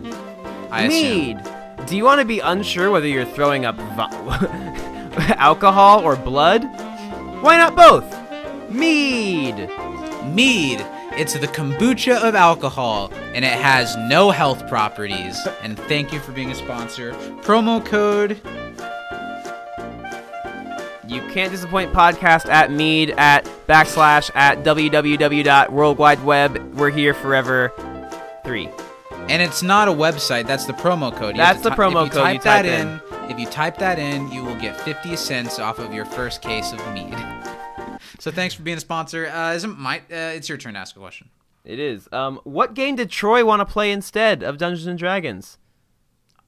I 0.70 0.82
assume. 0.82 1.59
Do 1.86 1.96
you 1.96 2.04
want 2.04 2.20
to 2.20 2.24
be 2.24 2.40
unsure 2.40 2.90
whether 2.90 3.06
you're 3.06 3.24
throwing 3.24 3.64
up 3.64 3.78
alcohol 5.38 6.04
or 6.04 6.16
blood? 6.16 6.64
Why 7.42 7.56
not 7.56 7.74
both? 7.74 8.70
Mead! 8.70 9.68
Mead. 10.26 10.86
It's 11.12 11.34
the 11.34 11.48
kombucha 11.48 12.22
of 12.22 12.34
alcohol, 12.34 13.10
and 13.34 13.44
it 13.44 13.52
has 13.52 13.96
no 13.96 14.30
health 14.30 14.68
properties. 14.68 15.46
And 15.62 15.76
thank 15.76 16.12
you 16.12 16.20
for 16.20 16.32
being 16.32 16.50
a 16.50 16.54
sponsor. 16.54 17.12
Promo 17.42 17.84
code 17.84 18.40
You 21.10 21.20
can't 21.32 21.50
disappoint 21.50 21.92
podcast 21.92 22.48
at 22.48 22.70
Mead 22.70 23.10
at 23.18 23.44
backslash 23.66 24.30
at 24.36 24.62
www.worldwideweb. 24.62 26.74
We're 26.74 26.90
here 26.90 27.14
forever. 27.14 27.72
Three. 28.44 28.68
And 29.30 29.40
it's 29.40 29.62
not 29.62 29.86
a 29.86 29.92
website. 29.92 30.48
That's 30.48 30.64
the 30.64 30.72
promo 30.72 31.14
code. 31.14 31.36
You 31.36 31.42
That's 31.42 31.62
the 31.62 31.70
promo 31.70 32.06
if 32.06 32.12
code 32.12 32.22
Type 32.22 32.34
you 32.34 32.40
that 32.40 32.62
type 32.62 32.66
in. 32.66 33.30
If 33.30 33.38
you 33.38 33.46
type 33.46 33.78
that 33.78 34.00
in, 34.00 34.28
you 34.32 34.42
will 34.44 34.56
get 34.56 34.78
50 34.80 35.14
cents 35.14 35.60
off 35.60 35.78
of 35.78 35.94
your 35.94 36.04
first 36.04 36.42
case 36.42 36.72
of 36.72 36.78
mead. 36.92 37.14
so 38.18 38.32
thanks 38.32 38.54
for 38.56 38.62
being 38.62 38.76
a 38.76 38.80
sponsor. 38.80 39.28
Uh, 39.28 39.52
isn't 39.54 39.78
my? 39.78 39.98
Uh, 39.98 40.34
it's 40.34 40.48
your 40.48 40.58
turn 40.58 40.74
to 40.74 40.80
ask 40.80 40.96
a 40.96 40.98
question. 40.98 41.28
It 41.64 41.78
is. 41.78 42.08
Um, 42.10 42.40
what 42.42 42.74
game 42.74 42.96
did 42.96 43.08
Troy 43.08 43.44
want 43.44 43.60
to 43.60 43.66
play 43.66 43.92
instead 43.92 44.42
of 44.42 44.58
Dungeons 44.58 44.88
and 44.88 44.98
Dragons? 44.98 45.58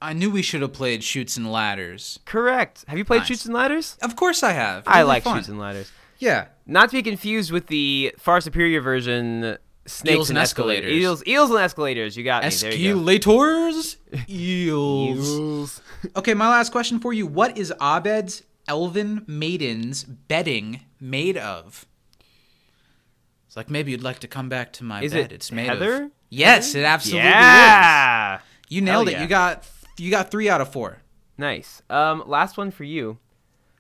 I 0.01 0.12
knew 0.12 0.33
we 0.33 0.42
should 0.42 0.62
have 0.62 0.73
played 0.73 1.05
Chutes 1.05 1.37
and 1.37 1.53
Ladders. 1.53 2.18
Correct. 2.25 2.85
Have 2.88 2.99
you 2.99 3.05
played 3.05 3.18
Nice. 3.18 3.29
Chutes 3.29 3.45
and 3.45 3.55
Ladders? 3.55 3.97
Of 4.03 4.16
course 4.16 4.42
I 4.42 4.51
have. 4.51 4.83
I 4.88 4.99
Really 4.99 5.09
like 5.09 5.23
fun. 5.23 5.37
Chutes 5.37 5.49
and 5.49 5.61
Ladders. 5.61 5.92
Yeah. 6.18 6.47
Not 6.66 6.90
to 6.90 6.97
be 6.97 7.03
confused 7.05 7.53
with 7.53 7.68
the 7.68 8.12
far 8.18 8.40
superior 8.40 8.81
version, 8.81 9.57
Snakes 9.87 10.14
Eels 10.16 10.31
and 10.31 10.38
Escalators. 10.38 10.92
Eels, 10.92 11.27
eels 11.27 11.51
and 11.51 11.59
escalators. 11.59 12.16
You 12.16 12.23
got 12.25 12.45
me. 12.45 12.51
There 12.51 12.73
you 12.73 12.95
go. 12.95 13.01
Escalators. 13.11 13.97
Eels. 14.29 15.29
Eels. 15.29 15.81
Okay, 16.16 16.35
my 16.35 16.49
last 16.49 16.71
question 16.73 16.99
for 17.01 17.12
you. 17.12 17.27
What 17.27 17.59
is 17.59 17.73
Abed's 17.83 18.42
elven 18.68 19.25
maiden's 19.27 20.05
bedding 20.05 20.83
made 21.01 21.37
of? 21.37 21.87
It's 23.47 23.57
like 23.57 23.71
maybe 23.71 23.90
you'd 23.90 24.03
like 24.03 24.21
to 24.21 24.29
come 24.29 24.49
back 24.49 24.73
to 24.75 24.85
my 24.85 25.03
Is 25.03 25.12
bed. 25.12 25.27
it 25.27 25.33
it's 25.33 25.53
made 25.53 25.66
heather? 25.66 26.05
of. 26.05 26.11
Yes, 26.31 26.75
it 26.75 26.85
absolutely 26.85 27.29
is. 27.29 28.40
You 28.68 28.81
nailed 28.81 29.09
Hell 29.09 29.09
it. 29.09 29.12
yeah. 29.12 29.23
You 29.23 29.29
got 29.29 29.66
you 29.99 30.11
got 30.11 30.31
three 30.31 30.49
out 30.49 30.61
of 30.61 30.73
four. 30.73 30.99
Nice. 31.37 31.83
Um, 31.90 32.23
last 32.27 32.57
one 32.57 32.71
for 32.71 32.85
you. 32.85 33.18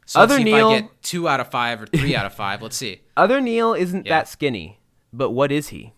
So 0.04 0.20
Other 0.20 0.34
let's 0.34 0.44
see 0.44 0.50
Neil- 0.52 0.70
if 0.72 0.76
I 0.76 0.80
get 0.82 1.02
two 1.02 1.28
out 1.28 1.40
of 1.40 1.48
five 1.50 1.80
or 1.80 1.86
three 1.86 2.14
out 2.14 2.26
of 2.26 2.34
five. 2.34 2.60
Let's 2.60 2.76
see. 2.76 3.00
Other 3.16 3.40
Neil 3.40 3.72
isn't 3.72 4.04
Yeah. 4.06 4.18
that 4.18 4.28
skinny, 4.28 4.78
but 5.12 5.30
what 5.30 5.52
is 5.52 5.68
he? 5.68 5.92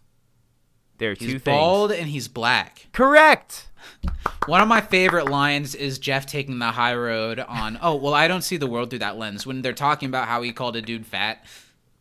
There 0.99 1.11
are 1.11 1.15
He's 1.15 1.33
two 1.33 1.39
bald 1.41 1.91
and 1.93 2.09
he's 2.09 2.29
black. 2.29 2.87
Correct. 2.93 3.69
One 4.47 4.61
of 4.61 4.69
my 4.69 4.81
favorite 4.81 5.29
lines 5.29 5.75
is 5.75 5.99
Jeff 5.99 6.25
taking 6.27 6.59
the 6.59 6.67
high 6.73 6.95
road 6.95 7.41
on. 7.41 7.79
Oh 7.83 7.95
well, 7.97 8.15
I 8.15 8.29
don't 8.29 8.43
see 8.43 8.57
the 8.57 8.67
world 8.67 8.91
through 8.91 9.01
that 9.01 9.17
lens 9.19 9.47
when 9.47 9.63
they're 9.63 9.73
talking 9.73 10.09
about 10.09 10.29
how 10.29 10.43
he 10.43 10.53
called 10.53 10.77
a 10.77 10.83
dude 10.83 11.07
fat. 11.07 11.45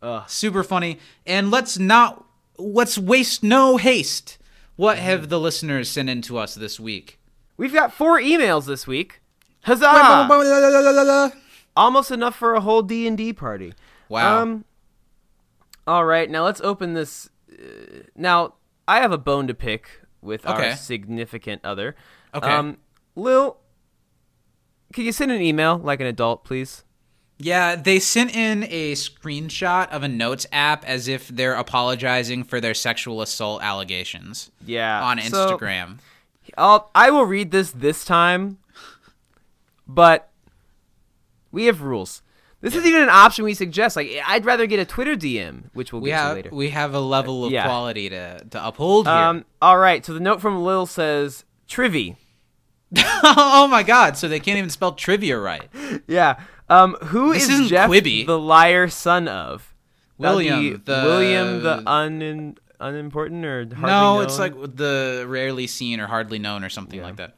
Ugh. 0.02 0.22
Super 0.28 0.62
funny. 0.62 0.98
And 1.26 1.50
let's 1.50 1.78
not 1.78 2.24
let's 2.58 2.96
waste 2.96 3.42
no 3.42 3.76
haste. 3.78 4.38
What 4.76 4.96
Mm-hmm. 4.96 5.06
have 5.06 5.28
the 5.28 5.40
listeners 5.40 5.88
sent 5.88 6.08
in 6.10 6.22
to 6.22 6.38
us 6.38 6.54
this 6.54 6.78
week? 6.80 7.18
We've 7.56 7.72
got 7.72 7.92
four 7.92 8.18
emails 8.20 8.66
this 8.66 8.86
week. 8.86 9.20
Huzzah! 9.62 9.86
Almost 11.76 12.10
enough 12.10 12.36
for 12.36 12.54
a 12.54 12.60
whole 12.60 12.82
D 12.82 13.06
and 13.06 13.16
D 13.16 13.32
party. 13.32 13.74
Wow. 14.08 14.42
Um. 14.42 14.64
All 15.86 16.04
right, 16.04 16.30
now 16.30 16.44
let's 16.44 16.60
open 16.62 16.94
this. 16.94 17.28
Uh, 17.50 18.04
now 18.16 18.54
I 18.88 19.00
have 19.00 19.12
a 19.12 19.18
bone 19.18 19.46
to 19.48 19.54
pick 19.54 19.88
with 20.22 20.46
Okay. 20.46 20.70
our 20.70 20.76
significant 20.76 21.60
other. 21.64 21.94
Okay. 22.34 22.48
Um, 22.48 22.78
Lil, 23.16 23.58
can 24.92 25.04
you 25.04 25.12
send 25.12 25.30
an 25.30 25.40
email 25.42 25.76
like 25.78 26.00
an 26.00 26.06
adult, 26.06 26.44
please? 26.44 26.84
Yeah, 27.38 27.74
they 27.76 27.98
sent 27.98 28.34
in 28.34 28.64
a 28.70 28.92
screenshot 28.92 29.88
of 29.90 30.02
a 30.02 30.08
notes 30.08 30.46
app 30.52 30.84
as 30.84 31.08
if 31.08 31.28
they're 31.28 31.54
apologizing 31.54 32.44
for 32.44 32.60
their 32.60 32.74
sexual 32.74 33.20
assault 33.20 33.60
allegations 33.62 34.50
Yeah. 34.64 35.02
on 35.02 35.20
so 35.20 35.56
Instagram. 35.58 35.98
I'll 36.56 36.90
I 36.94 37.10
will 37.10 37.24
read 37.26 37.50
this 37.50 37.72
this 37.72 38.04
time, 38.04 38.58
but 39.86 40.30
we 41.50 41.64
have 41.66 41.80
rules. 41.82 42.22
This 42.64 42.74
isn't 42.74 42.88
even 42.88 43.02
an 43.02 43.10
option 43.10 43.44
we 43.44 43.52
suggest. 43.52 43.94
Like, 43.94 44.10
I'd 44.26 44.46
rather 44.46 44.66
get 44.66 44.80
a 44.80 44.86
Twitter 44.86 45.14
DM, 45.14 45.64
which 45.74 45.92
we'll 45.92 46.00
we 46.00 46.08
get 46.08 46.28
to 46.28 46.34
later. 46.34 46.50
we 46.50 46.70
have 46.70 46.94
a 46.94 46.98
level 47.00 47.44
of 47.44 47.52
Yeah. 47.52 47.64
quality 47.66 48.08
to 48.08 48.38
to 48.50 48.66
uphold 48.66 49.06
here. 49.06 49.14
Um, 49.14 49.44
all 49.60 49.76
right. 49.76 50.04
So 50.04 50.14
the 50.14 50.20
note 50.20 50.40
from 50.40 50.64
Lil 50.64 50.86
says 50.86 51.44
Trivy. 51.68 52.16
oh 52.96 53.68
my 53.70 53.82
god! 53.82 54.16
So 54.16 54.28
they 54.28 54.40
can't 54.40 54.56
even 54.58 54.70
spell 54.70 54.92
trivia 54.92 55.38
right. 55.38 55.68
Yeah. 56.06 56.40
Um, 56.70 56.94
who 57.02 57.32
This 57.34 57.48
is 57.48 57.68
Jeff 57.68 57.90
Quibi. 57.90 58.24
the 58.24 58.38
liar 58.38 58.88
son 58.88 59.28
of? 59.28 59.74
That'd 60.18 60.36
William, 60.36 60.82
the- 60.84 61.02
William 61.04 61.62
the 61.62 61.82
un 61.86 62.56
unimportant 62.80 63.44
or 63.44 63.66
hardly 63.74 63.86
no, 63.86 64.20
it's 64.20 64.38
like 64.38 64.54
the 64.76 65.24
rarely 65.28 65.66
seen 65.66 66.00
or 66.00 66.06
hardly 66.06 66.38
known 66.38 66.64
or 66.64 66.68
something 66.70 67.02
like 67.02 67.16
that. 67.16 67.34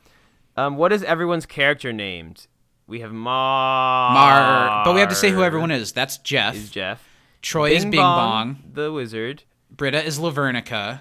um, 0.57 0.77
what 0.77 0.93
is 0.93 1.03
everyone's 1.03 1.47
character 1.47 1.93
named? 1.93 2.47
We 2.89 3.01
have 3.01 3.13
Mar. 3.13 4.13
Mar, 4.15 4.85
but 4.85 4.95
we 4.95 5.01
have 5.01 5.09
to 5.09 5.15
say 5.15 5.31
who 5.31 5.43
everyone 5.43 5.71
is. 5.71 5.93
That's 5.93 6.19
Jeff. 6.19 6.55
Is 6.55 6.71
Jeff. 6.71 7.03
Troy 7.43 7.71
is 7.73 7.85
Bing 7.85 8.01
Bong. 8.01 8.59
the 8.73 8.93
wizard, 8.93 9.43
Britta 9.71 10.05
is 10.05 10.19
Lavernica. 10.19 11.01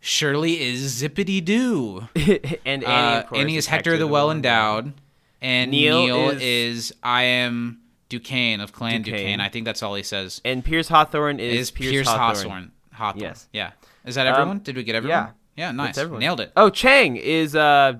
Shirley 0.00 0.60
is 0.60 1.02
Zippity 1.02 1.44
Doo. 1.44 2.08
and 2.64 2.84
Annie. 2.84 2.86
Uh, 2.86 3.22
Annie 3.34 3.56
is 3.56 3.66
Hector 3.66 3.96
the 3.96 4.06
Well 4.06 4.30
Endowed, 4.30 4.92
and 5.40 5.70
Neil 5.70 6.06
Neil, 6.06 6.30
is- 6.30 6.42
is, 6.42 6.94
I 7.02 7.22
am 7.24 7.80
Duquesne 8.08 8.60
of 8.60 8.72
Clan 8.72 9.02
Duquesne. 9.02 9.20
Duquesne. 9.22 9.40
I 9.40 9.48
think 9.48 9.64
that's 9.64 9.82
all 9.82 9.94
he 9.96 10.02
says. 10.04 10.40
And 10.44 10.64
Pierce 10.64 10.88
Hawthorne 10.88 11.40
is, 11.40 11.54
Is 11.54 11.70
Pierce, 11.72 12.06
Hawthorne. 12.06 12.70
Hawthorne. 12.92 13.22
Yes. 13.22 13.48
Yeah. 13.52 13.72
Is 14.04 14.14
that 14.14 14.26
everyone? 14.28 14.60
Did 14.60 14.76
we 14.76 14.84
get 14.84 14.94
everyone? 14.94 15.18
yeah. 15.18 15.30
Yeah. 15.56 15.72
Nice. 15.72 15.96
Nailed 15.96 16.40
it. 16.40 16.52
Oh, 16.56 16.70
Chang 16.70 17.16
is 17.16 17.56
uh. 17.56 17.94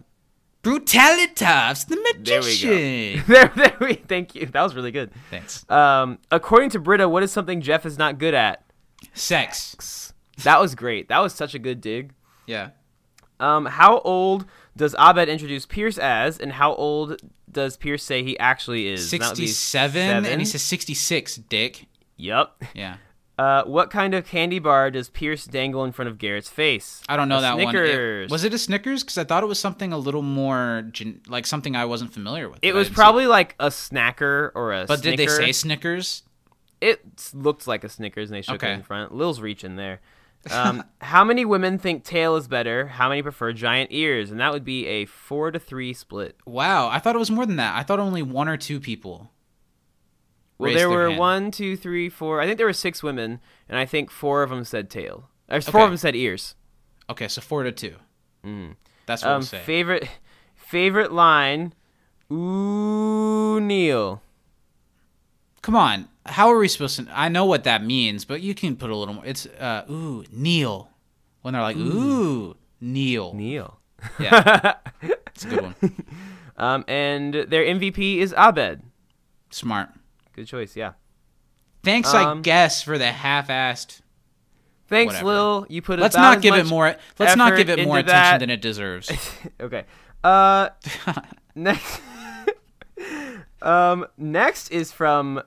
Brutalitas, 0.67 1.87
the 1.87 1.97
magician. 1.97 2.25
There 2.25 2.41
we 2.41 3.15
go. 3.15 3.21
magician. 3.21 3.25
there, 3.33 3.53
there 3.55 3.77
we. 3.81 3.95
Thank 3.95 4.35
you. 4.35 4.47
That 4.47 4.63
was 4.63 4.75
really 4.75 4.91
good. 4.91 5.13
Thanks. 5.31 5.69
Um, 5.71 6.19
according 6.31 6.71
to 6.71 6.81
Britta, 6.81 7.09
what 7.09 7.23
is 7.23 7.31
something 7.31 7.61
Jeff 7.61 7.87
is 7.87 7.99
not 7.99 8.19
good 8.19 8.35
at? 8.35 8.65
Sex. 9.15 10.13
That 10.43 10.61
was 10.61 10.75
great. 10.75 11.09
That 11.09 11.21
was 11.21 11.33
such 11.35 11.55
a 11.55 11.59
good 11.59 11.81
dig. 11.81 12.13
Yeah. 12.47 12.71
Um, 13.39 13.67
how 13.67 14.01
old 14.01 14.47
does 14.77 14.95
Abed 14.99 15.29
introduce 15.29 15.67
Pierce 15.67 15.99
as, 15.99 16.39
and 16.39 16.53
how 16.53 16.75
old 16.75 17.21
does 17.51 17.77
Pierce 17.77 18.03
say 18.03 18.23
he 18.23 18.39
actually 18.39 18.89
is? 18.89 19.13
And 19.13 19.23
that 19.23 19.31
would 19.31 19.39
be 19.39 19.47
67, 19.47 20.27
and 20.27 20.41
he 20.41 20.47
says 20.47 20.63
66, 20.63 21.37
dick. 21.37 21.87
Yup. 22.17 22.63
Yeah. 22.75 22.97
Uh, 23.39 23.63
what 23.65 23.91
kind 23.91 24.15
of 24.15 24.25
candy 24.27 24.59
bar 24.59 24.91
does 24.91 25.11
Pierce 25.11 25.45
dangle 25.45 25.85
in 25.85 25.93
front 25.93 26.09
of 26.09 26.17
Garrett's 26.17 26.49
face? 26.49 27.03
I 27.09 27.17
don't 27.17 27.29
know 27.29 27.39
A 27.39 27.41
that 27.43 27.57
one. 27.59 27.65
Snickers. 27.71 28.25
It- 28.25 28.31
was 28.33 28.45
it 28.45 28.55
a 28.55 28.59
Snickers? 28.59 29.03
Because 29.03 29.19
I 29.19 29.25
thought 29.25 29.43
it 29.43 29.47
was 29.47 29.59
something 29.61 29.93
a 29.93 29.99
little 29.99 30.23
more, 30.23 30.89
gen- 30.91 31.21
like 31.29 31.45
something 31.47 31.77
I 31.77 31.85
wasn't 31.85 32.15
familiar 32.15 32.49
with. 32.49 32.61
It 32.63 32.73
was 32.75 32.89
see 32.89 32.95
probably 32.95 33.27
like 33.27 33.55
a 33.61 33.67
snacker 33.69 34.53
or 34.55 34.73
a. 34.73 34.87
But 34.87 35.03
did 35.03 35.19
they 35.19 35.27
say 35.27 35.53
Snickers? 35.53 36.23
It 36.81 37.03
looked 37.35 37.67
like 37.67 37.85
a 37.85 37.89
Snickers, 37.91 38.31
and 38.31 38.37
they 38.37 38.43
shook 38.43 38.57
Okay. 38.57 38.71
it 38.71 38.75
in 38.77 38.83
front. 38.83 39.15
Lil's 39.15 39.41
reaching 39.41 39.77
there. 39.77 40.01
Um, 40.51 40.85
how 41.03 41.25
many 41.25 41.45
women 41.45 41.79
think 41.79 42.05
tail 42.05 42.37
is 42.37 42.49
better? 42.49 42.87
How 42.87 43.09
many 43.11 43.23
prefer 43.23 43.53
giant 43.53 43.91
ears? 43.93 44.31
And 44.31 44.41
that 44.41 44.53
would 44.53 44.65
be 44.65 44.87
a 44.87 45.05
four 45.05 45.51
to 45.51 45.59
three 45.59 45.93
split. 45.93 46.37
Wow, 46.47 46.89
I 46.89 47.01
thought 47.01 47.15
it 47.15 47.19
was 47.19 47.31
more 47.31 47.45
than 47.45 47.57
that. 47.57 47.77
I 47.77 47.83
thought 47.83 47.99
only 47.99 48.23
one 48.23 48.49
or 48.49 48.57
two 48.57 48.81
people. 48.81 49.31
Well, 50.59 50.73
there 50.75 50.89
were 50.89 51.09
hand. 51.09 51.19
one, 51.19 51.51
two, 51.51 51.77
three, 51.77 52.09
four. 52.09 52.41
I 52.41 52.47
think 52.47 52.57
there 52.57 52.67
were 52.67 52.73
six 52.73 53.03
women, 53.03 53.41
and 53.69 53.79
I 53.79 53.85
think 53.85 54.11
four 54.11 54.43
of 54.43 54.51
them 54.51 54.65
said 54.65 54.89
tail. 54.91 55.29
Or 55.51 55.61
four 55.61 55.81
Okay. 55.81 55.85
of 55.85 55.91
them 55.91 55.97
said 55.99 56.17
ears. 56.17 56.55
Okay, 57.11 57.29
so 57.29 57.41
four 57.41 57.63
to 57.63 57.73
two. 57.73 57.95
That's 59.07 59.23
what 59.23 59.31
Um, 59.31 59.39
we'll 59.41 59.47
say. 59.47 59.61
favorite 59.61 60.09
favorite 60.55 61.13
line. 61.13 61.73
Ooh, 62.33 63.61
Neil. 63.61 64.23
Come 65.63 65.75
on, 65.77 66.09
how 66.27 66.49
are 66.53 66.59
we 66.59 66.69
supposed 66.69 66.97
to? 66.97 67.07
I 67.13 67.29
know 67.29 67.45
what 67.45 67.65
that 67.65 67.83
means, 67.85 68.25
but 68.25 68.41
you 68.41 68.55
can 68.55 68.77
put 68.77 68.91
a 68.91 68.97
little 68.97 69.15
more. 69.15 69.25
It's 69.27 69.47
uh, 69.47 69.85
ooh, 69.91 70.25
Neil. 70.33 70.91
When 71.43 71.53
they're 71.55 71.63
like, 71.63 71.77
ooh, 71.77 72.57
Neil. 72.81 73.33
Neil. 73.35 73.79
Yeah, 74.19 74.75
it's 75.03 75.45
a 75.45 75.49
good 75.49 75.63
one. 75.63 75.75
Um, 76.59 76.87
and 76.89 77.35
their 77.35 77.65
MVP 77.67 78.17
is 78.17 78.33
Abed. 78.33 78.81
Smart. 79.51 79.91
Good 80.37 80.47
choice, 80.47 80.77
yeah. 80.77 80.93
Thanks, 81.83 82.13
I 82.15 82.25
Um, 82.25 82.43
guess, 82.43 82.83
for 82.83 82.99
the 82.99 83.11
half-assed. 83.11 84.01
Thanks, 84.89 85.15
Whatever. 85.15 85.27
Lil. 85.27 85.67
You 85.69 85.83
put 85.83 85.99
Let's 85.99 86.15
not 86.17 86.41
give 86.43 86.55
it 86.55 86.67
more. 86.67 86.95
Let's 87.19 87.37
not 87.37 87.57
give 87.57 87.69
it 87.71 87.85
more 87.85 87.99
attention 87.99 88.07
that. 88.15 88.39
than 88.41 88.51
it 88.51 88.61
deserves. 88.61 89.11
okay. 89.61 89.85
Uh, 90.23 90.69
next. 91.55 92.01
um, 93.63 94.07
next 94.17 94.71
is 94.71 94.93
from 94.93 95.43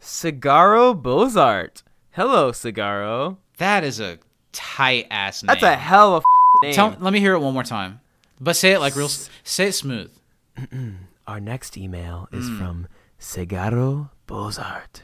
Cigaro 0.00 0.94
Bozart. 0.94 1.82
Hello, 2.12 2.52
Cigaro. 2.52 3.38
that 3.58 3.84
is 3.84 4.00
a 4.00 4.18
tight 4.52 5.06
ass 5.10 5.42
name. 5.42 5.48
That's 5.48 5.62
a 5.62 5.76
hell 5.76 6.16
of 6.16 6.24
a 6.62 6.66
name. 6.66 6.74
Tell, 6.74 6.96
let 7.00 7.12
me 7.12 7.20
hear 7.20 7.34
it 7.34 7.40
one 7.40 7.54
more 7.54 7.62
time. 7.64 8.00
But 8.40 8.56
say 8.56 8.72
it 8.72 8.80
like 8.80 8.96
real. 8.96 9.06
s- 9.06 9.30
Say 9.42 9.68
it 9.68 9.72
smooth. 9.72 10.10
Our 11.26 11.40
next 11.40 11.76
email 11.76 12.28
is 12.32 12.46
Hmm. 12.48 12.58
from 12.58 12.86
Cigaro 13.18 14.10
Bozart. 14.26 15.02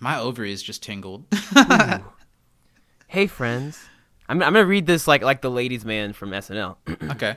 My 0.00 0.18
ovaries 0.18 0.62
just 0.62 0.82
tingled. 0.82 1.24
Hey, 3.10 3.26
friends. 3.26 3.80
I'm, 4.28 4.42
I'm 4.42 4.52
gonna 4.52 4.66
read 4.66 4.84
this 4.86 5.08
like 5.08 5.22
like 5.22 5.40
the 5.40 5.50
ladies' 5.50 5.82
man 5.84 6.12
from 6.12 6.30
SNL. 6.30 6.76
okay. 7.12 7.36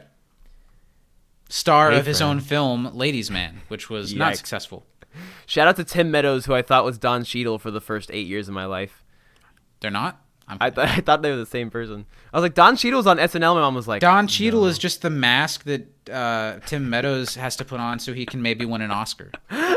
Star 1.47 1.91
Hey, 1.91 1.99
of 1.99 2.05
his 2.05 2.21
own 2.21 2.41
film, 2.41 2.93
Ladies 2.93 3.31
Man, 3.31 3.61
which 3.69 3.89
was 3.89 4.13
not 4.13 4.35
successful. 4.35 4.85
Shout 5.45 5.69
out 5.69 5.77
to 5.77 5.85
Tim 5.85 6.11
Meadows, 6.11 6.45
who 6.45 6.53
I 6.53 6.61
thought 6.61 6.83
was 6.83 6.97
Don 6.97 7.23
Cheadle 7.23 7.57
for 7.57 7.71
the 7.71 7.79
first 7.81 8.09
eight 8.13 8.27
years 8.27 8.49
of 8.49 8.53
my 8.53 8.65
life. 8.65 9.03
They're 9.79 9.91
not. 9.91 10.21
I'm, 10.47 10.59
th- 10.59 10.77
I 10.77 10.99
thought 10.99 11.21
they 11.21 11.29
were 11.31 11.37
the 11.37 11.45
same 11.45 11.69
person. 11.69 12.05
I 12.33 12.37
was 12.37 12.43
like, 12.43 12.53
Don 12.53 12.75
Cheadle's 12.75 13.07
on 13.07 13.17
SNL. 13.17 13.55
My 13.55 13.61
mom 13.61 13.75
was 13.75 13.87
like, 13.87 14.01
Don 14.01 14.27
Cheadle 14.27 14.65
is 14.65 14.77
just 14.77 15.01
the 15.01 15.09
mask 15.09 15.63
that 15.63 16.09
uh, 16.09 16.59
Tim 16.65 16.89
Meadows 16.89 17.35
has 17.35 17.55
to 17.57 17.65
put 17.65 17.79
on 17.79 17.99
so 17.99 18.11
he 18.13 18.25
can 18.25 18.41
maybe 18.41 18.65
win 18.65 18.81
an 18.81 18.91
Oscar. 18.91 19.31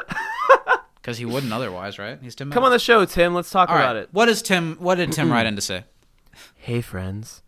Because 1.04 1.18
he 1.18 1.26
wouldn't 1.26 1.52
otherwise, 1.52 1.98
right? 1.98 2.18
He's 2.22 2.34
Tim. 2.34 2.50
Come 2.50 2.64
on 2.64 2.70
the 2.70 2.78
show, 2.78 3.04
Tim. 3.04 3.34
Let's 3.34 3.50
talk 3.50 3.68
All 3.68 3.76
about 3.76 3.94
right. 3.94 4.04
it. 4.04 4.08
What 4.12 4.30
is 4.30 4.40
Tim? 4.40 4.76
What 4.80 4.94
did 4.94 5.12
Tim 5.12 5.30
write 5.30 5.44
in 5.44 5.54
to 5.54 5.60
say? 5.62 5.84
Hey, 6.56 6.80
friends. 6.80 7.42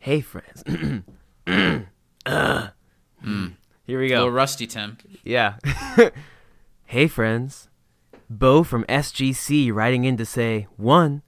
Hey, 0.00 0.20
friends. 0.22 0.64
Uh. 1.46 2.68
Here 3.86 4.00
we 4.00 4.06
A 4.06 4.08
go. 4.08 4.14
little 4.16 4.30
rusty, 4.30 4.66
Tim. 4.66 4.96
Yeah. 5.24 5.56
hey, 6.86 7.06
friends. 7.06 7.68
Bo 8.30 8.62
from 8.64 8.84
SGC 8.84 9.72
writing 9.72 10.04
in 10.04 10.16
to 10.16 10.24
say, 10.24 10.66
one, 10.76 11.20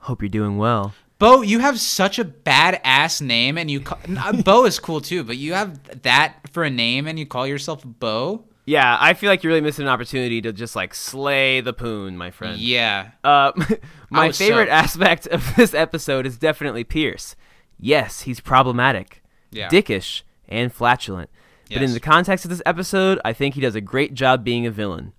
hope 0.00 0.20
you're 0.22 0.28
doing 0.28 0.58
well. 0.58 0.92
Bo, 1.18 1.40
you 1.42 1.58
have 1.60 1.80
such 1.80 2.18
a 2.18 2.24
badass 2.26 3.20
name, 3.22 3.56
and 3.58 3.70
you 3.70 3.80
call, 3.80 3.98
uh, 4.18 4.40
Bo 4.42 4.66
is 4.66 4.78
cool 4.78 5.00
too, 5.00 5.24
but 5.24 5.36
you 5.38 5.54
have 5.54 6.02
that 6.02 6.48
for 6.52 6.62
a 6.62 6.70
name, 6.70 7.06
and 7.08 7.18
you 7.18 7.24
call 7.26 7.46
yourself 7.46 7.82
Bo. 7.84 8.44
Yeah, 8.66 8.96
I 9.00 9.14
feel 9.14 9.30
like 9.30 9.42
you're 9.42 9.50
really 9.50 9.60
missing 9.62 9.84
an 9.86 9.88
opportunity 9.88 10.40
to 10.42 10.52
just 10.52 10.76
like 10.76 10.94
slay 10.94 11.60
the 11.60 11.72
poon, 11.72 12.16
my 12.16 12.30
friend. 12.30 12.58
Yeah, 12.58 13.10
Uh, 13.24 13.52
my 14.10 14.30
favorite 14.32 14.68
so- 14.68 14.72
aspect 14.72 15.26
of 15.26 15.44
this 15.56 15.74
episode 15.74 16.26
is 16.26 16.38
definitely 16.38 16.84
Pierce. 16.84 17.34
Yes, 17.78 18.22
he's 18.22 18.40
problematic, 18.40 19.22
Yeah. 19.50 19.68
dickish, 19.68 20.22
and 20.48 20.72
flatulent. 20.72 21.30
But 21.72 21.82
in 21.82 21.92
the 21.94 22.00
context 22.00 22.44
of 22.44 22.50
this 22.50 22.62
episode, 22.66 23.20
I 23.24 23.32
think 23.32 23.54
he 23.54 23.60
does 23.60 23.76
a 23.76 23.80
great 23.80 24.12
job 24.14 24.42
being 24.44 24.66
a 24.66 24.72
villain. 24.72 25.12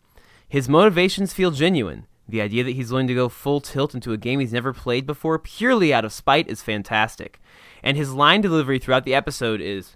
His 0.50 0.68
motivations 0.68 1.32
feel 1.34 1.52
genuine. 1.52 2.08
The 2.28 2.42
idea 2.42 2.66
that 2.66 2.72
he's 2.76 2.92
willing 2.92 3.08
to 3.08 3.14
go 3.16 3.30
full 3.30 3.62
tilt 3.62 3.96
into 3.96 4.12
a 4.12 4.18
game 4.18 4.42
he's 4.42 4.52
never 4.52 4.74
played 4.74 5.06
before 5.06 5.40
purely 5.40 5.94
out 5.94 6.04
of 6.04 6.12
spite 6.12 6.50
is 6.50 6.62
fantastic. 6.62 7.40
And 7.82 7.96
his 7.96 8.12
line 8.14 8.42
delivery 8.42 8.80
throughout 8.80 9.06
the 9.06 9.14
episode 9.16 9.62
is 9.62 9.96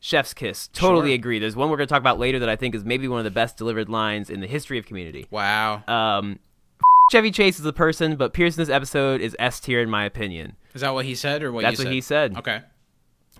chef's 0.00 0.32
kiss. 0.34 0.68
Totally 0.68 1.08
Sure. 1.10 1.14
agree. 1.14 1.38
There's 1.38 1.56
one 1.56 1.70
we're 1.70 1.76
going 1.76 1.88
to 1.88 1.92
talk 1.92 2.00
about 2.00 2.18
later 2.18 2.38
that 2.38 2.48
I 2.48 2.56
think 2.56 2.74
is 2.74 2.84
maybe 2.84 3.08
one 3.08 3.18
of 3.18 3.24
the 3.24 3.30
best 3.30 3.56
delivered 3.56 3.88
lines 3.88 4.30
in 4.30 4.40
the 4.40 4.46
history 4.46 4.78
of 4.78 4.86
community. 4.86 5.26
wow. 5.30 5.82
Um, 5.88 6.38
Chevy 7.10 7.30
Chase 7.30 7.58
is 7.58 7.64
a 7.66 7.72
person, 7.72 8.16
but 8.16 8.32
Pierce 8.34 8.56
in 8.56 8.62
this 8.62 8.68
episode 8.68 9.20
is 9.22 9.34
S 9.38 9.60
tier 9.60 9.80
in 9.80 9.88
my 9.88 10.04
opinion. 10.04 10.56
Is 10.74 10.82
that 10.82 10.92
what 10.94 11.04
he 11.06 11.14
said, 11.14 11.42
or 11.42 11.50
what 11.50 11.62
That's 11.62 11.78
what 11.78 11.84
said? 11.84 11.92
he 11.92 12.00
said. 12.02 12.36
Okay. 12.36 12.60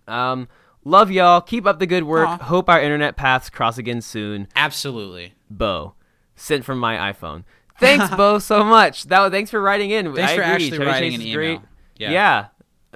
Um, 0.06 0.48
love 0.84 1.10
y'all. 1.10 1.40
Keep 1.42 1.66
up 1.66 1.78
the 1.78 1.86
good 1.86 2.04
work. 2.04 2.28
Aw. 2.28 2.38
Hope 2.38 2.68
our 2.70 2.80
internet 2.80 3.16
paths 3.16 3.50
cross 3.50 3.76
again 3.78 4.00
soon. 4.00 4.48
Absolutely. 4.56 5.34
Bo, 5.50 5.94
sent 6.34 6.64
from 6.64 6.78
my 6.78 7.12
iPhone. 7.12 7.44
Thanks, 7.78 8.08
Bo, 8.16 8.38
so 8.38 8.64
much. 8.64 9.04
That 9.04 9.20
was, 9.20 9.30
thanks 9.30 9.50
for 9.50 9.60
writing 9.60 9.90
in. 9.90 10.14
Thanks 10.14 10.32
I 10.32 10.36
for 10.36 10.42
agree. 10.42 10.52
actually 10.54 10.70
Chevy 10.70 10.84
writing 10.86 11.10
Chase 11.12 11.20
an 11.20 11.26
is 11.28 11.34
great. 11.34 11.50
email. 11.50 11.62
Yeah. 11.96 12.10
Yeah. 12.10 12.46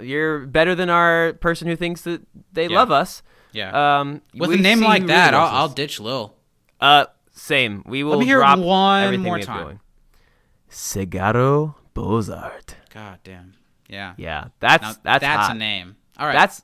You're 0.03 0.47
better 0.47 0.75
than 0.75 0.89
our 0.89 1.35
person 1.35 1.69
who 1.69 1.77
thinks 1.77 2.01
that 2.03 2.23
they 2.53 2.67
Yeah. 2.69 2.77
love 2.79 2.91
us. 2.91 3.23
Yeah. 3.53 4.01
Um, 4.01 4.23
With 4.35 4.53
a 4.53 4.57
name 4.57 4.81
like 4.81 5.07
that, 5.07 5.35
I'll, 5.35 5.47
I'll 5.57 5.69
ditch 5.69 6.01
Lil. 6.01 6.35
Uh, 6.81 7.07
same. 7.33 7.83
We 7.87 8.03
will 8.05 8.19
me 8.19 8.27
hear 8.27 8.39
drop 8.39 8.59
one 8.59 9.21
more 9.21 9.39
time. 9.39 9.81
Cigarro 10.69 11.75
Bozart. 11.95 12.77
God 12.93 13.19
damn. 13.25 13.55
Yeah. 13.89 14.15
Yeah, 14.17 14.47
that's 14.61 14.83
Now, 14.83 14.89
that's 15.03 15.21
that's 15.23 15.47
hot. 15.49 15.57
a 15.57 15.59
name. 15.59 15.97
All 16.19 16.27
right. 16.27 16.33
That's 16.33 16.63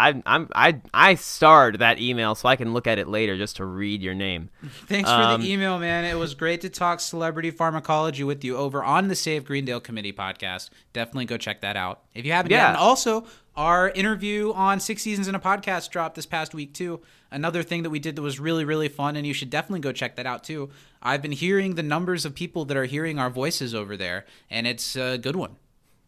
I 0.00 0.22
I'm 0.26 0.48
I 0.54 0.80
I 0.94 1.14
starred 1.14 1.78
that 1.80 2.00
email 2.00 2.34
so 2.34 2.48
I 2.48 2.56
can 2.56 2.72
look 2.72 2.86
at 2.86 2.98
it 2.98 3.08
later 3.08 3.36
just 3.36 3.56
to 3.56 3.64
read 3.64 4.02
your 4.02 4.14
name. 4.14 4.48
Thanks 4.86 5.10
for 5.10 5.16
Um, 5.16 5.40
the 5.42 5.52
email, 5.52 5.78
man. 5.78 6.04
It 6.04 6.18
was 6.18 6.34
great 6.34 6.60
to 6.62 6.70
talk 6.70 7.00
celebrity 7.00 7.50
pharmacology 7.50 8.24
with 8.24 8.42
you 8.44 8.56
over 8.56 8.82
on 8.82 9.08
the 9.08 9.14
Save 9.14 9.44
Greendale 9.44 9.80
Committee 9.80 10.12
podcast. 10.12 10.70
Definitely 10.92 11.26
go 11.26 11.36
check 11.36 11.60
that 11.60 11.76
out 11.76 12.00
if 12.14 12.24
you 12.24 12.32
haven't 12.32 12.50
yet. 12.50 12.58
Yeah. 12.58 12.68
And 12.68 12.76
also, 12.76 13.26
our 13.56 13.90
interview 13.90 14.52
on 14.54 14.80
Six 14.80 15.02
Seasons 15.02 15.28
in 15.28 15.34
a 15.34 15.40
Podcast 15.40 15.90
dropped 15.90 16.14
this 16.14 16.24
past 16.24 16.54
week, 16.54 16.72
too. 16.72 17.00
Another 17.30 17.62
thing 17.62 17.82
that 17.82 17.90
we 17.90 17.98
did 17.98 18.16
that 18.16 18.22
was 18.22 18.40
really, 18.40 18.64
really 18.64 18.88
fun, 18.88 19.16
and 19.16 19.26
you 19.26 19.34
should 19.34 19.50
definitely 19.50 19.80
go 19.80 19.92
check 19.92 20.16
that 20.16 20.24
out, 20.26 20.44
too. 20.44 20.70
I've 21.02 21.20
been 21.20 21.32
hearing 21.32 21.74
the 21.74 21.82
numbers 21.82 22.24
of 22.24 22.34
people 22.34 22.64
that 22.66 22.76
are 22.76 22.86
hearing 22.86 23.18
our 23.18 23.28
voices 23.28 23.74
over 23.74 23.96
there, 23.96 24.24
and 24.50 24.66
it's 24.66 24.96
a 24.96 25.18
good 25.18 25.36
one. 25.36 25.56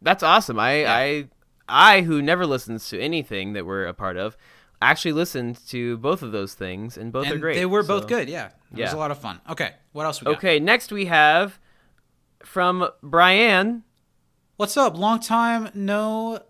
That's 0.00 0.22
awesome. 0.22 0.58
I 0.58 0.86
I 0.86 1.28
I 1.68 2.02
who 2.02 2.20
never 2.22 2.46
listens 2.46 2.88
to 2.90 3.00
anything 3.00 3.52
that 3.54 3.64
we're 3.66 3.86
a 3.86 3.94
part 3.94 4.16
of 4.16 4.36
actually 4.80 5.12
listened 5.12 5.58
to 5.68 5.96
both 5.98 6.22
of 6.22 6.32
those 6.32 6.54
things 6.54 6.96
and 6.98 7.12
both 7.12 7.30
are 7.30 7.38
great. 7.38 7.54
they 7.54 7.66
were 7.66 7.82
so- 7.82 8.00
both 8.00 8.08
good, 8.08 8.28
yeah. 8.28 8.50
It 8.74 8.80
was 8.80 8.92
a 8.92 8.96
lot 8.96 9.10
of 9.10 9.18
fun. 9.18 9.40
Okay, 9.48 9.74
what 9.92 10.04
else 10.06 10.20
we 10.20 10.26
got? 10.26 10.36
Okay, 10.38 10.58
next 10.58 10.90
we 10.90 11.04
have 11.06 11.58
from 12.42 12.88
Brian. 13.02 13.84
What's 14.56 14.76
up? 14.76 14.96
Long 14.96 15.20
time 15.20 15.70
no 15.74 16.40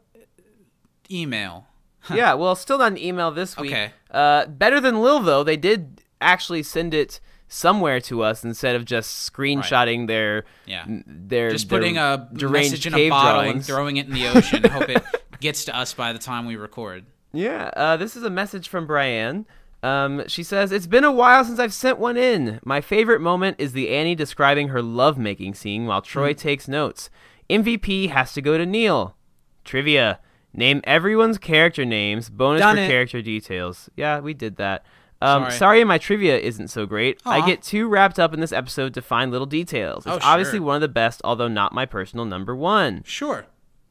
email. 1.10 1.66
yeah, 2.12 2.34
well, 2.34 2.54
still 2.56 2.78
not 2.78 2.92
an 2.92 2.98
email 2.98 3.30
this 3.30 3.56
week. 3.56 3.70
Okay. 3.72 3.90
Uh, 4.10 4.46
better 4.46 4.80
than 4.80 5.00
Lil 5.02 5.20
though. 5.20 5.42
They 5.44 5.56
did 5.56 6.02
actually 6.20 6.62
send 6.62 6.94
it 6.94 7.20
somewhere 7.52 8.00
to 8.00 8.22
us 8.22 8.44
instead 8.44 8.74
of 8.76 8.84
just 8.84 9.30
screenshotting 9.32 10.06
their 10.06 10.44
Yeah. 10.66 10.84
their 10.88 11.50
Just 11.50 11.68
their 11.68 11.78
putting 11.78 11.98
a 11.98 12.28
message 12.32 12.86
in 12.86 12.94
a 12.94 13.10
bottle 13.10 13.42
and 13.42 13.64
throwing 13.64 13.96
it 13.98 14.06
in 14.06 14.14
the 14.14 14.26
ocean. 14.28 14.64
Hope 14.64 14.88
it 14.88 15.02
gets 15.40 15.64
to 15.66 15.76
us 15.76 15.92
by 15.94 16.12
the 16.12 16.18
time 16.18 16.46
we 16.46 16.56
record. 16.56 17.04
Yeah, 17.32 17.70
uh, 17.76 17.96
this 17.96 18.16
is 18.16 18.22
a 18.22 18.30
message 18.30 18.68
from 18.68 18.86
Brienne. 18.86 19.46
Um, 19.82 20.22
she 20.28 20.42
says, 20.42 20.70
It's 20.70 20.86
been 20.86 21.02
a 21.04 21.10
while 21.10 21.44
since 21.44 21.58
I've 21.58 21.72
sent 21.74 21.98
one 21.98 22.16
in. 22.16 22.60
My 22.64 22.80
favorite 22.80 23.20
moment 23.20 23.56
is 23.58 23.72
the 23.72 23.88
Annie 23.90 24.14
describing 24.14 24.68
her 24.68 24.80
lovemaking 24.82 25.54
scene 25.54 25.86
while. 25.86 26.02
Troy 26.02 26.34
takes 26.34 26.68
notes. 26.68 27.10
MVP 27.50 28.10
has 28.10 28.32
to 28.34 28.40
go 28.42 28.56
to 28.58 28.64
Neil. 28.66 29.16
Trivia. 29.64 30.20
Name 30.54 30.82
everyone's 30.84 31.38
character 31.38 31.84
names, 31.84 32.28
bonus 32.28 32.60
Done 32.60 32.76
for 32.76 32.82
it. 32.82 32.86
character 32.88 33.22
details. 33.22 33.88
Yeah, 33.96 34.20
we 34.20 34.34
did 34.34 34.56
that. 34.56 34.84
Um, 35.22 35.42
Sorry. 35.44 35.52
sorry. 35.52 35.84
my 35.84 35.98
trivia 35.98 36.38
isn't 36.38 36.68
so 36.68 36.84
great. 36.86 37.20
I 37.24 37.44
get 37.46 37.62
too 37.62 37.88
wrapped 37.88 38.18
up 38.18 38.34
in 38.34 38.40
this 38.40 38.52
episode 38.52 38.92
to 38.94 39.02
find 39.02 39.30
little 39.30 39.46
details. 39.46 40.04
It's 40.06 40.16
Oh, 40.16 40.18
obviously 40.22 40.58
sure. 40.58 40.66
one 40.66 40.74
of 40.76 40.80
the 40.82 40.88
best, 40.88 41.20
although 41.24 41.48
not 41.48 41.72
my 41.72 41.86
personal 41.86 42.24
number 42.24 42.54
one 42.56 43.02
Sure. 43.06 43.46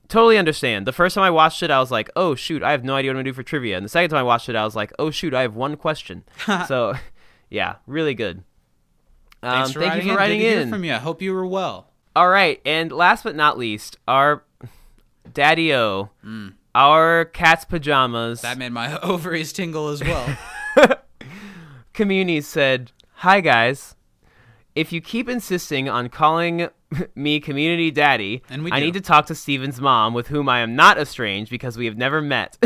totally 0.09 0.37
understand. 0.37 0.85
The 0.85 0.91
first 0.91 1.15
time 1.15 1.23
I 1.23 1.29
watched 1.29 1.63
it, 1.63 1.71
I 1.71 1.79
was 1.79 1.89
like, 1.91 2.09
"Oh 2.15 2.35
shoot, 2.35 2.61
I 2.63 2.71
have 2.71 2.83
no 2.83 2.95
idea 2.95 3.09
what 3.11 3.13
I'm 3.13 3.17
gonna 3.23 3.29
do 3.29 3.33
for 3.33 3.43
trivia." 3.43 3.77
And 3.77 3.85
the 3.85 3.89
second 3.89 4.09
time 4.09 4.19
I 4.19 4.23
watched 4.23 4.49
it, 4.49 4.55
I 4.57 4.65
was 4.65 4.75
like, 4.75 4.91
"Oh 4.99 5.09
shoot, 5.09 5.33
I 5.33 5.41
have 5.43 5.55
one 5.55 5.77
question." 5.77 6.23
so, 6.67 6.95
yeah, 7.49 7.75
really 7.87 8.13
good. 8.13 8.43
Um, 9.43 9.51
Thanks 9.53 9.71
for 9.71 9.79
thank 9.79 9.91
writing 9.93 10.07
you 10.07 10.13
for 10.13 10.13
in. 10.13 10.17
writing 10.19 10.39
to 10.41 10.61
in. 10.61 10.69
from 10.69 10.83
you. 10.83 10.93
I 10.93 10.97
hope 10.97 11.21
you 11.21 11.33
were 11.33 11.45
well. 11.47 11.87
All 12.15 12.27
right, 12.29 12.59
and 12.65 12.91
last 12.91 13.23
but 13.23 13.35
not 13.37 13.57
least, 13.57 13.97
our 14.07 14.43
Daddy 15.33 15.73
O, 15.73 16.09
our 16.75 17.25
cat's 17.25 17.63
pajamas 17.65 18.39
Mm. 18.39 18.41
That 18.43 18.57
made 18.57 18.71
my 18.73 18.99
ovaries 19.01 19.53
tingle 19.53 19.87
as 19.87 20.03
well. 20.03 20.37
community 21.93 22.41
said, 22.41 22.91
"Hi 23.15 23.41
guys." 23.41 23.95
If 24.73 24.93
you 24.93 25.01
keep 25.01 25.27
insisting 25.27 25.89
on 25.89 26.07
calling 26.07 26.69
me 27.15 27.41
community 27.41 27.91
daddy, 27.91 28.41
And 28.49 28.63
we 28.63 28.71
I 28.71 28.79
do. 28.79 28.85
need 28.85 28.93
to 28.93 29.01
talk 29.01 29.25
to 29.25 29.35
Steven's 29.35 29.81
mom, 29.81 30.13
with 30.13 30.27
whom 30.27 30.47
I 30.47 30.59
am 30.59 30.75
not 30.77 30.97
estranged 30.97 31.51
because 31.51 31.77
we 31.77 31.85
have 31.87 31.97
never 31.97 32.21
met. 32.21 32.57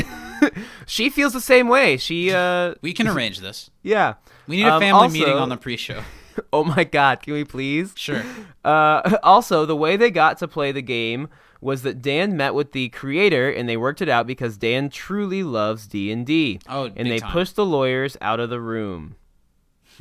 she 0.85 1.09
feels 1.09 1.33
the 1.33 1.41
same 1.41 1.67
way. 1.67 1.97
She, 1.97 2.31
uh, 2.31 2.75
we 2.83 2.93
can 2.93 3.07
arrange 3.07 3.39
this. 3.39 3.71
yeah. 3.81 4.15
We 4.47 4.57
need 4.57 4.67
a 4.67 4.73
Um, 4.75 4.81
family 4.81 4.91
also- 5.01 5.13
meeting 5.13 5.33
on 5.33 5.49
the 5.49 5.57
pre-show. 5.57 6.01
Oh 6.51 6.65
my 6.65 6.83
God, 6.83 7.21
can 7.21 7.33
we 7.33 7.45
please? 7.45 7.93
Sure. 7.95 8.21
Uh, 8.63 9.17
also, 9.23 9.65
the 9.65 9.75
way 9.75 9.95
they 9.95 10.11
got 10.11 10.37
to 10.39 10.49
play 10.49 10.73
the 10.73 10.81
game 10.81 11.29
was 11.61 11.81
that 11.83 12.01
Dan 12.01 12.37
met 12.37 12.53
with 12.53 12.71
the 12.71 12.89
creator 12.89 13.49
and 13.49 13.67
they 13.67 13.77
worked 13.77 14.01
it 14.01 14.09
out 14.09 14.27
because 14.27 14.57
Dan 14.57 14.89
truly 14.89 15.43
loves 15.43 15.87
D 15.87 16.11
and 16.11 16.25
D. 16.25 16.59
Oh, 16.69 16.91
and 16.95 17.09
they 17.09 17.19
time. 17.19 17.31
pushed 17.31 17.55
the 17.55 17.65
lawyers 17.65 18.17
out 18.21 18.39
of 18.39 18.49
the 18.49 18.59
room. 18.59 19.15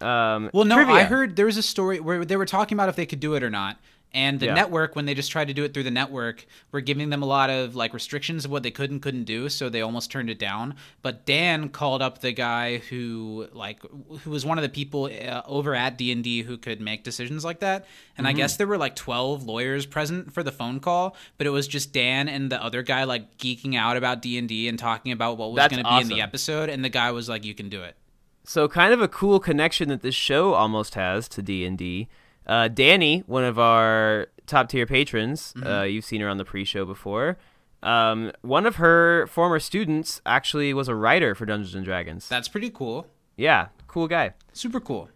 um, 0.00 0.50
Well, 0.52 0.64
no, 0.64 0.76
trivia. 0.76 0.94
I 0.94 1.02
heard 1.04 1.36
there 1.36 1.46
was 1.46 1.56
a 1.56 1.62
story 1.62 2.00
where 2.00 2.24
they 2.24 2.36
were 2.36 2.46
talking 2.46 2.76
about 2.76 2.88
if 2.88 2.96
they 2.96 3.06
could 3.06 3.20
do 3.20 3.34
it 3.34 3.42
or 3.42 3.50
not. 3.50 3.78
And 4.14 4.40
the 4.40 4.46
Yeah. 4.46 4.54
network, 4.54 4.94
when 4.94 5.06
they 5.06 5.14
just 5.14 5.32
tried 5.32 5.48
to 5.48 5.54
do 5.54 5.64
it 5.64 5.72
through 5.72 5.84
the 5.84 5.90
network, 5.90 6.44
were 6.70 6.82
giving 6.82 7.08
them 7.08 7.22
a 7.22 7.26
lot 7.26 7.48
of 7.48 7.74
like 7.74 7.94
restrictions 7.94 8.44
of 8.44 8.50
what 8.50 8.62
they 8.62 8.70
could 8.70 8.90
and 8.90 9.00
couldn't 9.00 9.24
do, 9.24 9.48
so 9.48 9.70
they 9.70 9.80
almost 9.80 10.10
turned 10.10 10.28
it 10.28 10.38
down. 10.38 10.74
But 11.00 11.24
Dan 11.24 11.70
called 11.70 12.02
up 12.02 12.20
the 12.20 12.32
guy 12.32 12.78
who 12.78 13.48
like 13.54 13.80
who 14.24 14.30
was 14.30 14.44
one 14.44 14.58
of 14.58 14.62
the 14.62 14.68
people 14.68 15.04
uh, 15.06 15.40
over 15.46 15.74
at 15.74 15.96
D 15.96 16.12
and 16.12 16.22
D 16.22 16.42
who 16.42 16.58
could 16.58 16.80
make 16.80 17.04
decisions 17.04 17.42
like 17.42 17.60
that. 17.60 17.86
And 18.18 18.28
I 18.28 18.32
guess 18.32 18.56
there 18.58 18.66
were 18.66 18.76
like 18.76 18.96
twelve 18.96 19.44
lawyers 19.44 19.86
present 19.86 20.32
for 20.34 20.42
the 20.42 20.52
phone 20.52 20.78
call, 20.80 21.16
but 21.38 21.46
it 21.46 21.50
was 21.50 21.66
just 21.66 21.92
Dan 21.94 22.28
and 22.28 22.52
the 22.52 22.62
other 22.62 22.82
guy 22.82 23.04
like 23.04 23.38
geeking 23.38 23.76
out 23.76 23.96
about 23.96 24.20
D 24.20 24.36
and 24.68 24.78
talking 24.78 25.12
about 25.12 25.38
what 25.38 25.52
was 25.52 25.68
going 25.68 25.82
to 25.82 25.88
be 25.90 26.00
in 26.02 26.08
the 26.08 26.20
episode. 26.20 26.68
And 26.68 26.84
the 26.84 26.88
guy 26.90 27.10
was 27.12 27.28
like, 27.30 27.44
"You 27.46 27.54
can 27.54 27.70
do 27.70 27.82
it." 27.82 27.96
So 28.44 28.68
kind 28.68 28.92
of 28.92 29.00
a 29.00 29.08
cool 29.08 29.40
connection 29.40 29.88
that 29.88 30.02
this 30.02 30.14
show 30.14 30.52
almost 30.52 30.96
has 30.96 31.28
to 31.30 31.40
D 31.42 31.64
and 31.64 31.78
D. 31.78 32.08
Uh, 32.46 32.68
Danny, 32.68 33.20
one 33.26 33.44
of 33.44 33.58
our 33.58 34.28
top 34.46 34.68
tier 34.68 34.86
patrons, 34.86 35.52
Mm-hmm. 35.56 35.66
uh, 35.66 35.82
you've 35.84 36.04
seen 36.04 36.20
her 36.20 36.28
on 36.28 36.36
the 36.38 36.44
pre-show 36.44 36.84
before. 36.84 37.38
Um, 37.82 38.30
one 38.42 38.64
of 38.66 38.76
her 38.76 39.26
former 39.26 39.58
students 39.58 40.20
actually 40.24 40.72
was 40.74 40.86
a 40.88 40.94
writer 40.94 41.34
for 41.34 41.46
Dungeons 41.46 41.74
and 41.74 41.84
Dragons. 41.84 42.28
That's 42.28 42.48
pretty 42.48 42.70
cool. 42.70 43.06
yeah, 43.36 43.68
cool 43.88 44.06
guy. 44.08 44.34
Super 44.52 44.78
cool. 44.80 45.08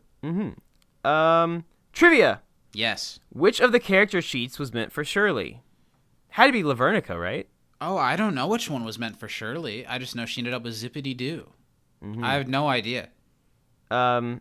Um, 1.04 1.64
trivia: 1.92 2.42
Yes. 2.72 3.20
Which 3.32 3.60
of 3.60 3.72
the 3.72 3.80
character 3.80 4.20
sheets 4.20 4.58
was 4.58 4.74
meant 4.74 4.92
for 4.92 5.04
Shirley? 5.04 5.62
Had 6.30 6.46
to 6.46 6.52
be 6.52 6.62
Lavernica, 6.62 7.18
right? 7.20 7.48
Oh, 7.80 7.96
I 7.96 8.16
don't 8.16 8.34
know 8.34 8.46
which 8.48 8.68
one 8.68 8.84
was 8.84 8.98
meant 8.98 9.18
for 9.18 9.28
Shirley. 9.28 9.86
I 9.86 9.98
just 9.98 10.16
know 10.16 10.26
she 10.26 10.40
ended 10.40 10.54
up 10.54 10.62
with 10.64 10.74
Zippity 10.74 11.16
Doo. 11.16 11.50
I 12.22 12.34
have 12.34 12.48
no 12.48 12.68
idea. 12.68 13.08
Um, 13.90 14.40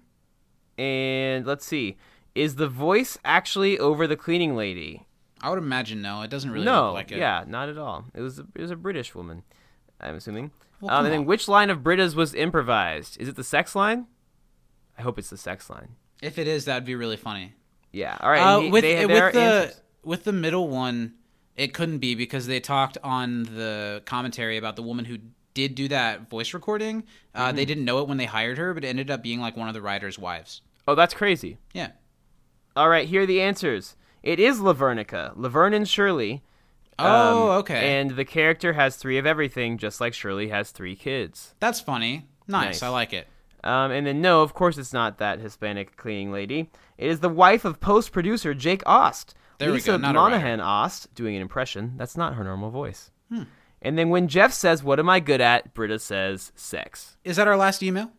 and 0.78 1.46
let's 1.46 1.66
see, 1.66 1.98
is 2.36 2.56
the 2.56 2.68
voice 2.68 3.18
actually 3.26 3.80
over 3.80 4.06
the 4.08 4.16
cleaning 4.16 4.56
lady? 4.56 5.06
I 5.42 5.50
would 5.50 5.58
imagine 5.60 6.02
no. 6.02 6.22
It 6.22 6.30
doesn't 6.30 6.52
really 6.52 6.66
no, 6.66 6.88
look 6.88 6.94
like 6.96 7.12
it. 7.12 7.18
yeah, 7.18 7.44
not 7.48 7.70
at 7.70 7.78
all. 7.78 8.06
It 8.14 8.22
was 8.22 8.40
a, 8.40 8.46
it 8.56 8.62
was 8.62 8.72
a 8.72 8.76
British 8.76 9.16
woman, 9.16 9.44
I'm 10.00 10.16
assuming. 10.16 10.52
Well, 10.82 10.92
um, 10.94 11.06
and 11.06 11.14
then 11.14 11.20
on. 11.22 11.26
which 11.26 11.48
line 11.48 11.70
of 11.70 11.84
Britta's 11.84 12.16
was 12.16 12.34
improvised? 12.34 13.20
Is 13.20 13.28
it 13.28 13.36
the 13.36 13.44
sex 13.44 13.76
line? 13.76 14.08
I 14.98 15.02
hope 15.02 15.18
it's 15.20 15.30
the 15.30 15.38
sex 15.38 15.70
line. 15.70 15.90
If 16.22 16.38
it 16.38 16.48
is, 16.48 16.66
that'd 16.66 16.86
be 16.86 16.96
really 16.96 17.18
funny. 17.18 17.54
Yeah. 17.92 18.18
All 18.20 18.30
right. 18.30 18.42
Uh, 18.42 18.60
he- 18.62 18.70
with 18.72 18.82
they, 18.84 19.06
with 19.06 19.34
the 19.34 19.40
answers. 19.40 19.82
with 20.04 20.24
the 20.24 20.32
middle 20.34 20.68
one, 20.68 21.14
it 21.56 21.74
couldn't 21.74 22.00
be 22.00 22.16
because 22.16 22.48
they 22.48 22.60
talked 22.60 22.98
on 23.04 23.44
the 23.44 24.02
commentary 24.06 24.58
about 24.58 24.76
the 24.76 24.84
woman 24.84 25.06
who 25.06 25.20
did 25.54 25.76
do 25.76 25.88
that 25.90 26.30
voice 26.30 26.54
recording. 26.54 27.04
Uh, 27.34 27.48
Mm-hmm. 27.48 27.56
They 27.56 27.66
didn't 27.66 27.86
know 27.86 28.00
it 28.00 28.08
when 28.08 28.18
they 28.18 28.26
hired 28.26 28.58
her, 28.58 28.74
but 28.74 28.84
it 28.84 28.88
ended 28.88 29.10
up 29.12 29.22
being 29.22 29.40
like 29.40 29.56
one 29.56 29.68
of 29.68 29.74
the 29.74 29.82
writer's 29.82 30.18
wives. 30.20 30.62
Oh, 30.88 30.96
that's 30.96 31.14
crazy. 31.14 31.58
Yeah. 31.74 31.92
All 32.76 32.90
right. 32.90 33.08
Here 33.08 33.22
are 33.22 33.26
the 33.26 33.42
answers. 33.42 33.96
It 34.24 34.40
is 34.40 34.60
Lavernica, 34.60 35.34
Laverne 35.36 35.74
and 35.74 35.88
Shirley. 35.88 36.44
Oh, 36.98 37.52
Um, 37.52 37.58
okay. 37.60 38.00
And 38.00 38.12
the 38.12 38.26
character 38.26 38.74
has 38.74 38.96
three 38.96 39.18
of 39.18 39.26
everything, 39.26 39.78
just 39.78 40.00
like 40.02 40.14
Shirley 40.14 40.50
has 40.50 40.72
three 40.72 40.96
kids. 40.96 41.54
That's 41.60 41.80
funny. 41.82 42.28
Nice. 42.48 42.66
Nice. 42.66 42.84
I 42.84 42.88
like 42.90 43.14
it. 43.14 43.28
Um, 43.64 43.92
and 43.92 44.06
then 44.06 44.22
no, 44.22 44.42
of 44.42 44.54
course 44.54 44.78
it's 44.78 44.94
not 44.94 45.18
that 45.18 45.40
Hispanic 45.40 45.98
cleaning 45.98 46.32
lady. 46.32 46.70
It 46.98 47.10
is 47.10 47.20
the 47.20 47.30
wife 47.30 47.66
of 47.66 47.80
post 47.80 48.12
producer 48.12 48.54
Jake 48.54 48.84
Ost. 48.86 49.34
There 49.58 49.72
we 49.72 49.82
go, 49.82 49.98
not 49.98 50.14
Monahan 50.16 50.60
Ost 50.62 51.14
doing 51.16 51.36
an 51.36 51.42
impression. 51.42 51.94
That's 51.98 52.16
not 52.18 52.36
her 52.36 52.44
normal 52.44 52.70
voice. 52.70 53.10
Hmm. 53.30 53.44
And 53.82 53.98
then 53.98 54.10
when 54.10 54.28
Jeff 54.28 54.52
says, 54.54 54.84
"What 54.84 55.00
am 55.00 55.10
I 55.10 55.20
good 55.20 55.42
at?" 55.42 55.74
Britta 55.74 55.98
says, 56.00 56.52
"Sex." 56.56 57.18
Is 57.24 57.38
that 57.38 57.48
our 57.48 57.58
last 57.58 57.82
email? 57.82 58.12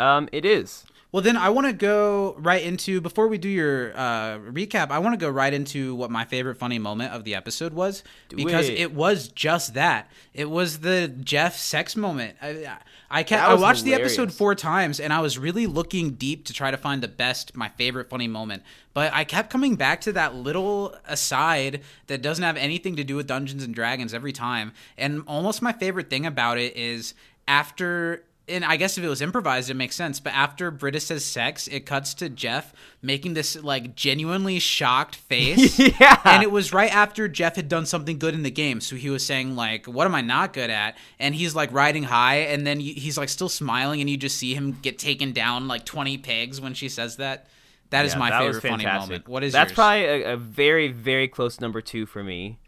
Um, 0.00 0.28
it 0.32 0.44
is. 0.44 0.84
Well, 1.10 1.22
then 1.22 1.38
I 1.38 1.48
want 1.48 1.66
to 1.66 1.72
go 1.72 2.36
right 2.38 2.62
into 2.62 3.00
before 3.00 3.28
we 3.28 3.38
do 3.38 3.48
your 3.48 3.96
uh, 3.96 4.38
recap. 4.40 4.90
I 4.90 4.98
want 4.98 5.18
to 5.18 5.18
go 5.18 5.30
right 5.30 5.54
into 5.54 5.94
what 5.94 6.10
my 6.10 6.26
favorite 6.26 6.56
funny 6.56 6.78
moment 6.78 7.14
of 7.14 7.24
the 7.24 7.34
episode 7.34 7.72
was 7.72 8.04
because 8.28 8.68
it. 8.68 8.78
it 8.78 8.94
was 8.94 9.28
just 9.28 9.72
that. 9.72 10.10
It 10.34 10.50
was 10.50 10.80
the 10.80 11.08
Jeff 11.08 11.56
sex 11.56 11.96
moment. 11.96 12.36
I, 12.42 12.76
I 13.10 13.22
kept. 13.22 13.42
I 13.42 13.54
watched 13.54 13.84
the 13.84 13.94
episode 13.94 14.34
four 14.34 14.54
times 14.54 15.00
and 15.00 15.10
I 15.10 15.20
was 15.20 15.38
really 15.38 15.66
looking 15.66 16.10
deep 16.10 16.44
to 16.44 16.52
try 16.52 16.70
to 16.70 16.76
find 16.76 17.02
the 17.02 17.08
best, 17.08 17.56
my 17.56 17.70
favorite 17.70 18.10
funny 18.10 18.28
moment. 18.28 18.62
But 18.92 19.10
I 19.14 19.24
kept 19.24 19.48
coming 19.48 19.76
back 19.76 20.02
to 20.02 20.12
that 20.12 20.34
little 20.34 20.94
aside 21.06 21.80
that 22.08 22.20
doesn't 22.20 22.44
have 22.44 22.58
anything 22.58 22.96
to 22.96 23.04
do 23.04 23.16
with 23.16 23.26
Dungeons 23.26 23.64
and 23.64 23.74
Dragons 23.74 24.12
every 24.12 24.32
time. 24.32 24.72
And 24.98 25.22
almost 25.26 25.62
my 25.62 25.72
favorite 25.72 26.10
thing 26.10 26.26
about 26.26 26.58
it 26.58 26.76
is 26.76 27.14
after 27.46 28.24
and 28.48 28.64
I 28.64 28.76
guess 28.76 28.96
if 28.98 29.04
it 29.04 29.08
was 29.08 29.20
improvised, 29.22 29.70
it 29.70 29.74
makes 29.74 29.94
sense. 29.96 30.20
But 30.20 30.32
after 30.34 30.70
Britta 30.70 31.00
says 31.00 31.24
sex, 31.24 31.66
it 31.68 31.86
cuts 31.86 32.14
to 32.14 32.28
Jeff 32.28 32.72
making 33.02 33.34
this 33.34 33.56
like 33.62 33.94
genuinely 33.94 34.58
shocked 34.58 35.16
face. 35.16 35.78
Yeah. 36.00 36.20
And 36.24 36.42
it 36.42 36.50
was 36.50 36.72
right 36.72 36.94
after 36.94 37.28
Jeff 37.28 37.56
had 37.56 37.68
done 37.68 37.86
something 37.86 38.18
good 38.18 38.34
in 38.34 38.42
the 38.42 38.50
game. 38.50 38.80
So 38.80 38.94
he 38.96 39.10
was 39.10 39.24
saying 39.24 39.56
like, 39.56 39.86
"What 39.86 40.06
am 40.06 40.14
I 40.14 40.20
not 40.20 40.52
good 40.52 40.70
at?" 40.70 40.96
And 41.18 41.34
he's 41.34 41.54
like 41.54 41.72
riding 41.72 42.04
high, 42.04 42.36
and 42.36 42.66
then 42.66 42.78
he's 42.80 43.16
like 43.18 43.28
still 43.28 43.48
smiling, 43.48 44.00
and 44.00 44.08
you 44.08 44.16
just 44.16 44.36
see 44.36 44.54
him 44.54 44.78
get 44.82 44.98
taken 44.98 45.32
down 45.32 45.66
like 45.68 45.84
twenty 45.84 46.16
pigs 46.18 46.60
when 46.60 46.74
she 46.74 46.88
says 46.88 47.16
that. 47.16 47.46
That 47.90 48.04
is 48.04 48.12
Yeah, 48.12 48.18
my 48.18 48.30
that 48.30 48.40
favorite 48.42 48.60
funny 48.60 48.84
moment. 48.84 49.28
What 49.28 49.42
is 49.42 49.52
that's 49.52 49.70
yours? 49.70 49.74
probably 49.76 50.04
a, 50.04 50.34
a 50.34 50.36
very 50.36 50.88
very 50.88 51.26
close 51.26 51.58
number 51.60 51.80
two 51.80 52.04
for 52.06 52.22
me. 52.22 52.58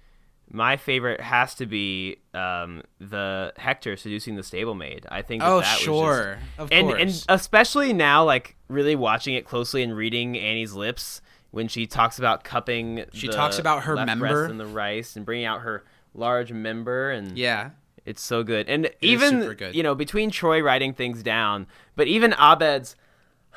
My 0.52 0.76
favorite 0.76 1.20
has 1.20 1.54
to 1.56 1.66
be 1.66 2.16
um, 2.34 2.82
the 2.98 3.52
Hector 3.56 3.96
seducing 3.96 4.34
the 4.34 4.42
stablemate. 4.42 5.04
I 5.08 5.22
think. 5.22 5.42
That 5.42 5.48
Oh, 5.48 5.60
that 5.60 5.74
was 5.74 5.80
sure. 5.80 6.38
just- 6.40 6.58
Of 6.60 6.72
and 6.72 6.88
course. 6.88 7.00
and 7.00 7.24
especially 7.40 7.92
now, 7.92 8.24
like 8.24 8.56
really 8.68 8.96
watching 8.96 9.34
it 9.34 9.44
closely 9.44 9.82
and 9.82 9.96
reading 9.96 10.36
Annie's 10.36 10.72
lips 10.74 11.22
when 11.52 11.68
she 11.68 11.86
talks 11.86 12.18
about 12.18 12.42
cupping. 12.44 13.04
She 13.12 13.28
the 13.28 13.32
talks 13.32 13.58
about 13.58 13.84
her 13.84 13.94
member. 14.04 14.44
and 14.46 14.58
the 14.58 14.66
rice 14.66 15.14
and 15.16 15.24
bringing 15.24 15.46
out 15.46 15.60
her 15.60 15.84
large 16.14 16.52
member 16.52 17.10
and 17.10 17.38
yeah. 17.38 17.70
it's 18.04 18.20
so 18.22 18.42
good. 18.42 18.68
And 18.68 18.86
is 18.86 18.92
even 19.00 19.54
good. 19.54 19.74
you 19.74 19.82
know 19.84 19.94
between 19.94 20.30
Troy 20.32 20.60
writing 20.60 20.94
things 20.94 21.22
down, 21.22 21.66
but 21.94 22.08
even 22.08 22.34
Abed's. 22.40 22.96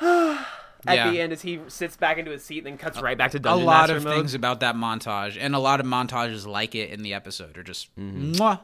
At 0.86 0.96
Yeah. 0.96 1.10
the 1.10 1.20
end, 1.20 1.32
as 1.32 1.42
he 1.42 1.60
sits 1.68 1.96
back 1.96 2.18
into 2.18 2.30
his 2.30 2.44
seat, 2.44 2.58
and 2.58 2.66
then 2.66 2.76
cuts 2.78 3.00
right 3.00 3.16
back 3.16 3.30
to 3.32 3.38
a 3.38 3.56
lot 3.56 3.88
Master 3.88 3.96
of 3.96 4.04
mode. 4.04 4.16
things 4.16 4.34
about 4.34 4.60
that 4.60 4.74
montage, 4.76 5.36
and 5.40 5.54
a 5.54 5.58
lot 5.58 5.80
of 5.80 5.86
montages 5.86 6.46
like 6.46 6.74
it 6.74 6.90
in 6.90 7.02
the 7.02 7.14
episode 7.14 7.56
are 7.56 7.62
just 7.62 7.94
Mm-hmm. 7.96 8.32
mwah. 8.32 8.60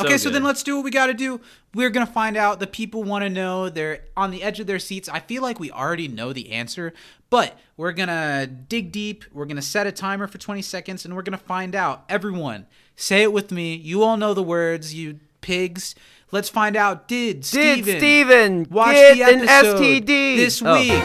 okay, 0.00 0.18
so 0.18 0.30
then 0.30 0.42
let's 0.42 0.62
do 0.62 0.76
what 0.76 0.84
we 0.84 0.90
got 0.90 1.06
to 1.06 1.14
do. 1.14 1.40
We're 1.74 1.90
gonna 1.90 2.06
find 2.06 2.36
out. 2.36 2.58
The 2.60 2.66
people 2.66 3.02
want 3.04 3.22
to 3.24 3.28
know. 3.30 3.68
They're 3.68 4.00
on 4.16 4.30
the 4.30 4.42
edge 4.42 4.58
of 4.60 4.66
their 4.66 4.78
seats. 4.78 5.08
I 5.08 5.20
feel 5.20 5.42
like 5.42 5.60
we 5.60 5.70
already 5.70 6.08
know 6.08 6.32
the 6.32 6.50
answer, 6.52 6.92
but 7.30 7.58
we're 7.76 7.92
gonna 7.92 8.46
dig 8.46 8.90
deep. 8.92 9.24
We're 9.32 9.44
gonna 9.46 9.62
set 9.62 9.86
a 9.86 9.92
timer 9.92 10.26
for 10.26 10.38
20 10.38 10.62
seconds, 10.62 11.04
and 11.04 11.14
we're 11.14 11.22
gonna 11.22 11.36
find 11.38 11.74
out. 11.76 12.04
Everyone, 12.08 12.66
say 12.96 13.22
it 13.22 13.32
with 13.32 13.50
me. 13.52 13.74
You 13.76 14.02
all 14.02 14.16
know 14.16 14.34
the 14.34 14.42
words. 14.42 14.94
You 14.94 15.20
pigs. 15.40 15.94
Let's 16.36 16.50
find 16.50 16.76
out. 16.76 17.08
Did 17.08 17.36
Did 17.36 17.44
Steven 17.46 17.96
Steven 17.98 18.66
watch 18.70 18.92
get 18.94 19.14
the 19.16 19.22
an 19.22 19.48
episode 19.48 19.80
STD 19.80 20.36
this 20.36 20.62
Oh. 20.62 20.74
week? 20.74 21.02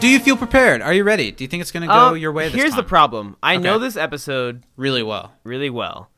Do 0.00 0.08
you 0.08 0.18
feel 0.18 0.38
prepared? 0.38 0.80
Are 0.80 0.94
you 0.94 1.04
ready? 1.04 1.30
Do 1.30 1.44
you 1.44 1.48
think 1.48 1.60
it's 1.60 1.70
gonna 1.70 1.86
go 1.86 1.92
Um, 1.92 2.16
your 2.16 2.32
way? 2.32 2.46
This 2.48 2.54
Here's 2.54 2.74
the 2.74 2.82
problem. 2.82 3.36
I 3.42 3.58
know 3.58 3.78
this 3.78 3.94
episode 3.98 4.62
Really 4.78 5.02
well. 5.02 5.32
really 5.44 5.68
well, 5.68 6.08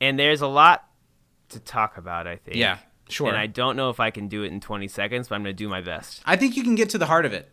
and 0.00 0.16
there's 0.16 0.40
a 0.42 0.46
lot 0.46 0.84
to 1.48 1.58
talk 1.58 1.98
about. 1.98 2.28
I 2.28 2.36
think. 2.36 2.56
Yeah, 2.56 2.78
sure. 3.08 3.26
And 3.28 3.36
I 3.36 3.48
don't 3.48 3.74
know 3.74 3.90
if 3.90 3.98
I 3.98 4.12
can 4.12 4.28
do 4.28 4.44
it 4.44 4.52
in 4.52 4.60
20 4.60 4.86
seconds, 4.86 5.26
but 5.26 5.34
I'm 5.34 5.42
going 5.42 5.54
to 5.56 5.58
do 5.64 5.68
my 5.68 5.80
best. 5.80 6.22
I 6.24 6.36
think 6.36 6.56
you 6.56 6.62
can 6.62 6.76
get 6.76 6.88
to 6.90 6.98
the 6.98 7.06
heart 7.06 7.26
of 7.26 7.32
it. 7.32 7.50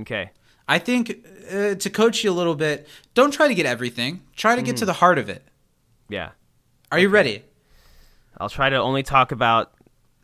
Okay. 0.00 0.32
I 0.68 0.80
think 0.80 1.24
uh, 1.52 1.76
to 1.76 1.88
coach 1.90 2.24
you 2.24 2.30
a 2.30 2.34
little 2.34 2.54
bit, 2.56 2.88
don't 3.14 3.30
try 3.32 3.46
to 3.46 3.54
get 3.54 3.64
everything. 3.64 4.22
Try 4.36 4.56
to 4.56 4.60
get 4.62 4.72
Mm-hmm. 4.72 4.78
to 4.80 4.86
the 4.86 4.92
heart 4.94 5.18
of 5.18 5.28
it. 5.28 5.46
Yeah. 6.12 6.32
Are 6.90 6.98
you 6.98 7.08
ready? 7.08 7.42
I'll 8.36 8.50
try 8.50 8.68
to 8.68 8.76
only 8.76 9.02
talk 9.02 9.32
about 9.32 9.72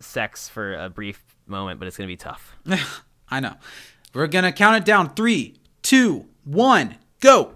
sex 0.00 0.46
for 0.46 0.74
a 0.74 0.90
brief 0.90 1.24
moment, 1.46 1.78
but 1.80 1.88
it's 1.88 1.96
going 1.96 2.06
to 2.06 2.12
be 2.12 2.16
tough. 2.18 2.54
I 3.30 3.40
know. 3.40 3.54
We're 4.12 4.26
gonna 4.26 4.52
count 4.52 4.76
it 4.76 4.84
down. 4.84 5.14
Three, 5.14 5.56
two, 5.82 6.26
one, 6.44 6.96
go. 7.20 7.54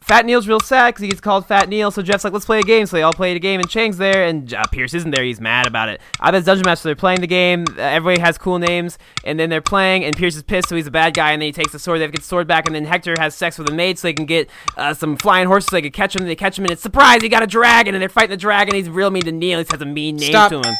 Fat 0.00 0.26
Neil's 0.26 0.48
real 0.48 0.60
sad 0.60 0.88
because 0.88 1.02
he 1.02 1.08
gets 1.08 1.20
called 1.20 1.46
Fat 1.46 1.68
Neil. 1.68 1.90
So 1.90 2.02
Jeff's 2.02 2.24
like, 2.24 2.32
let's 2.32 2.46
play 2.46 2.58
a 2.58 2.62
game. 2.62 2.86
So 2.86 2.96
they 2.96 3.02
all 3.02 3.12
play 3.12 3.34
a 3.36 3.38
game, 3.38 3.60
and 3.60 3.68
Chang's 3.68 3.98
there, 3.98 4.24
and 4.24 4.52
uh, 4.52 4.64
Pierce 4.72 4.94
isn't 4.94 5.10
there. 5.10 5.22
He's 5.22 5.40
mad 5.40 5.66
about 5.66 5.88
it. 5.88 6.00
Abed 6.20 6.44
Dungeon 6.44 6.64
Master. 6.64 6.88
They're 6.88 6.96
playing 6.96 7.20
the 7.20 7.26
game. 7.26 7.64
Uh, 7.70 7.82
everybody 7.82 8.20
has 8.20 8.38
cool 8.38 8.58
names, 8.58 8.98
and 9.24 9.38
then 9.38 9.50
they're 9.50 9.60
playing, 9.60 10.04
and 10.04 10.16
Pierce 10.16 10.36
is 10.36 10.42
pissed, 10.42 10.68
so 10.68 10.76
he's 10.76 10.86
a 10.86 10.90
bad 10.90 11.14
guy, 11.14 11.32
and 11.32 11.40
then 11.40 11.46
he 11.46 11.52
takes 11.52 11.72
the 11.72 11.78
sword. 11.78 11.98
They 11.98 12.02
have 12.02 12.10
to 12.12 12.16
get 12.16 12.22
the 12.22 12.28
sword 12.28 12.46
back, 12.46 12.66
and 12.66 12.74
then 12.74 12.84
Hector 12.84 13.14
has 13.18 13.34
sex 13.34 13.58
with 13.58 13.68
a 13.68 13.72
maid 13.72 13.98
so 13.98 14.08
they 14.08 14.14
can 14.14 14.26
get 14.26 14.50
uh, 14.76 14.94
some 14.94 15.16
flying 15.16 15.46
horses 15.46 15.68
so 15.68 15.76
they 15.76 15.82
can 15.82 15.92
catch 15.92 16.16
him. 16.16 16.22
And 16.22 16.30
they 16.30 16.36
catch 16.36 16.58
him, 16.58 16.64
and 16.64 16.72
it's 16.72 16.82
surprise, 16.82 17.22
he 17.22 17.28
got 17.28 17.42
a 17.42 17.46
dragon, 17.46 17.94
and 17.94 18.02
they're 18.02 18.08
fighting 18.08 18.30
the 18.30 18.36
dragon. 18.36 18.74
He's 18.74 18.88
real 18.88 19.10
mean 19.10 19.22
to 19.24 19.32
Neil. 19.32 19.58
He 19.58 19.66
has 19.70 19.80
a 19.80 19.84
mean 19.84 20.16
name 20.16 20.30
Stop. 20.30 20.50
to 20.50 20.60
him. 20.68 20.74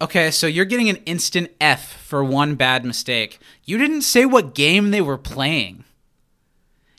Okay, 0.00 0.32
so 0.32 0.48
you're 0.48 0.64
getting 0.64 0.88
an 0.88 0.96
instant 1.06 1.50
F 1.60 1.92
for 2.02 2.24
one 2.24 2.56
bad 2.56 2.84
mistake. 2.84 3.38
You 3.64 3.78
didn't 3.78 4.02
say 4.02 4.26
what 4.26 4.54
game 4.54 4.90
they 4.90 5.00
were 5.00 5.16
playing. 5.16 5.84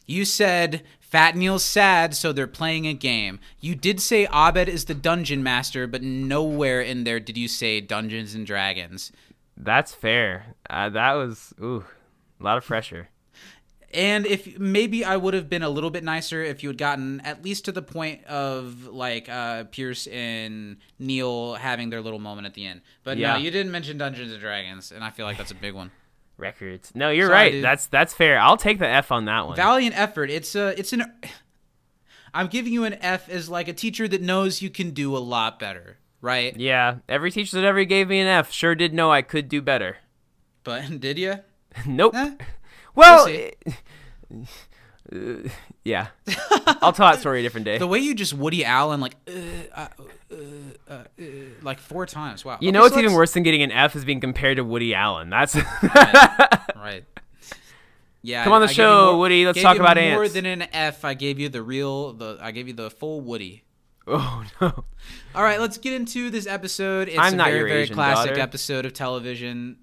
You 0.05 0.25
said 0.25 0.83
Fat 0.99 1.35
Neil's 1.35 1.63
sad, 1.63 2.15
so 2.15 2.33
they're 2.33 2.47
playing 2.47 2.87
a 2.87 2.93
game. 2.93 3.39
You 3.59 3.75
did 3.75 3.99
say 4.01 4.25
Abed 4.33 4.67
is 4.67 4.85
the 4.85 4.93
dungeon 4.93 5.43
master, 5.43 5.87
but 5.87 6.01
nowhere 6.01 6.81
in 6.81 7.03
there 7.03 7.19
did 7.19 7.37
you 7.37 7.47
say 7.47 7.79
Dungeons 7.81 8.33
and 8.35 8.45
Dragons. 8.45 9.11
That's 9.55 9.93
fair. 9.93 10.55
Uh, 10.69 10.89
that 10.89 11.13
was 11.13 11.53
ooh, 11.61 11.85
a 12.39 12.43
lot 12.43 12.57
of 12.57 12.65
pressure. 12.65 13.09
And 13.93 14.25
if 14.25 14.57
maybe 14.57 15.05
I 15.05 15.15
would 15.17 15.35
have 15.35 15.47
been 15.51 15.61
a 15.61 15.69
little 15.69 15.91
bit 15.91 16.03
nicer 16.03 16.41
if 16.41 16.63
you 16.63 16.69
had 16.69 16.79
gotten 16.79 17.21
at 17.21 17.43
least 17.43 17.65
to 17.65 17.71
the 17.71 17.83
point 17.83 18.23
of 18.25 18.87
like 18.87 19.29
uh, 19.29 19.65
Pierce 19.65 20.07
and 20.07 20.77
Neil 20.97 21.53
having 21.53 21.91
their 21.91 22.01
little 22.01 22.17
moment 22.17 22.47
at 22.47 22.55
the 22.55 22.65
end. 22.65 22.81
But 23.03 23.19
Yeah. 23.19 23.33
no, 23.33 23.37
you 23.39 23.51
didn't 23.51 23.71
mention 23.71 23.99
Dungeons 23.99 24.31
and 24.31 24.41
Dragons, 24.41 24.91
and 24.91 25.03
I 25.03 25.11
feel 25.11 25.27
like 25.27 25.37
that's 25.37 25.51
a 25.51 25.55
big 25.55 25.75
one. 25.75 25.91
Records. 26.38 26.91
No, 26.95 27.09
you're 27.09 27.27
Sorry, 27.27 27.36
right. 27.36 27.51
dude. 27.51 27.63
That's 27.63 27.88
that's 27.88 28.13
fair. 28.13 28.39
I'll 28.39 28.57
take 28.57 28.79
the 28.79 28.88
F 28.88 29.11
on 29.11 29.25
that 29.25 29.45
one. 29.45 29.55
Valiant 29.55 29.97
effort. 29.97 30.29
It's 30.29 30.55
a 30.55 30.77
it's 30.79 30.93
an 30.93 31.03
I'm 32.34 32.47
giving 32.47 32.73
you 32.73 32.84
an 32.86 32.95
F 33.01 33.29
as 33.29 33.49
like 33.49 33.67
a 33.67 33.73
teacher 33.73 34.07
that 34.07 34.21
knows 34.21 34.61
you 34.61 34.69
can 34.69 34.91
do 34.91 35.15
a 35.15 35.19
lot 35.19 35.59
better, 35.59 35.97
right? 36.21 36.55
yeah, 36.57 36.97
every 37.07 37.29
teacher 37.31 37.57
that 37.57 37.65
ever 37.65 37.84
gave 37.86 38.07
me 38.09 38.19
an 38.19 38.27
F 38.27 38.51
sure 38.51 38.73
did 38.73 38.93
know 38.93 39.11
I 39.11 39.21
could 39.21 39.47
do 39.47 39.61
better. 39.61 39.97
But 40.63 40.99
did 40.99 41.19
you? 41.19 41.36
nope. 41.86 42.15
Eh, 42.15 42.36
well, 42.95 43.25
we'll. 43.25 44.45
Uh, 45.11 45.49
yeah. 45.83 46.07
I'll 46.81 46.93
tell 46.93 47.09
that 47.11 47.19
story 47.19 47.39
a 47.39 47.43
different 47.43 47.65
day. 47.65 47.77
The 47.77 47.87
way 47.87 47.99
you 47.99 48.13
just 48.15 48.33
Woody 48.33 48.63
Allen 48.63 48.99
like 49.01 49.15
uh, 49.27 49.31
uh, 49.75 49.87
uh, 50.31 50.35
uh, 50.89 50.93
uh, 51.19 51.23
like 51.61 51.79
four 51.79 52.05
times. 52.05 52.45
Wow. 52.45 52.57
you 52.61 52.69
Okay, 52.69 52.71
know 52.71 52.81
what's 52.81 52.93
so 52.93 52.99
even 52.99 53.11
let's- 53.11 53.17
worse 53.17 53.33
than 53.33 53.43
getting 53.43 53.63
an 53.63 53.71
F 53.71 53.95
is 53.95 54.05
being 54.05 54.19
compared 54.21 54.57
to 54.57 54.63
Woody 54.63 54.93
Allen. 54.95 55.29
That's 55.29 55.55
Right. 56.75 57.03
Yeah. 58.25 58.45
Come 58.45 58.53
on 58.53 58.61
the 58.61 58.67
I 58.69 58.71
show, 58.71 59.11
more- 59.11 59.19
Woody. 59.19 59.45
Let's 59.45 59.61
talk 59.61 59.75
about 59.75 59.97
more 59.97 60.21
ants. 60.23 60.33
than 60.33 60.45
an 60.45 60.61
F. 60.71 61.03
I 61.03 61.13
gave 61.13 61.39
you 61.41 61.49
the 61.49 61.61
real. 61.61 62.13
The 62.13 62.37
I 62.41 62.51
gave 62.51 62.69
you 62.69 62.73
the 62.73 62.89
full 62.89 63.19
Woody. 63.19 63.65
oh 64.07 64.45
no. 64.61 64.85
All 65.35 65.43
right, 65.43 65.59
let's 65.59 65.77
get 65.77 65.91
into 65.93 66.29
this 66.29 66.47
episode. 66.47 67.09
It's 67.09 67.17
I'm 67.19 67.33
a 67.33 67.35
not 67.37 67.47
very, 67.47 67.57
your 67.59 67.67
very 67.67 67.87
classic 67.89 68.29
daughter. 68.31 68.41
episode 68.41 68.85
of 68.85 68.93
television. 68.93 69.75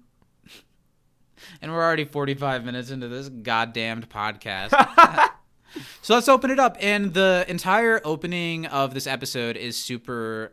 And 1.61 1.71
we're 1.71 1.83
already 1.83 2.05
45 2.05 2.65
minutes 2.65 2.89
into 2.89 3.07
this 3.07 3.29
goddamned 3.29 4.09
podcast. 4.09 4.71
so 6.01 6.15
let's 6.15 6.27
open 6.27 6.51
it 6.51 6.59
up. 6.59 6.77
And 6.79 7.13
the 7.13 7.45
entire 7.47 8.01
opening 8.03 8.65
of 8.65 8.93
this 8.93 9.07
episode 9.07 9.57
is 9.57 9.77
super 9.77 10.51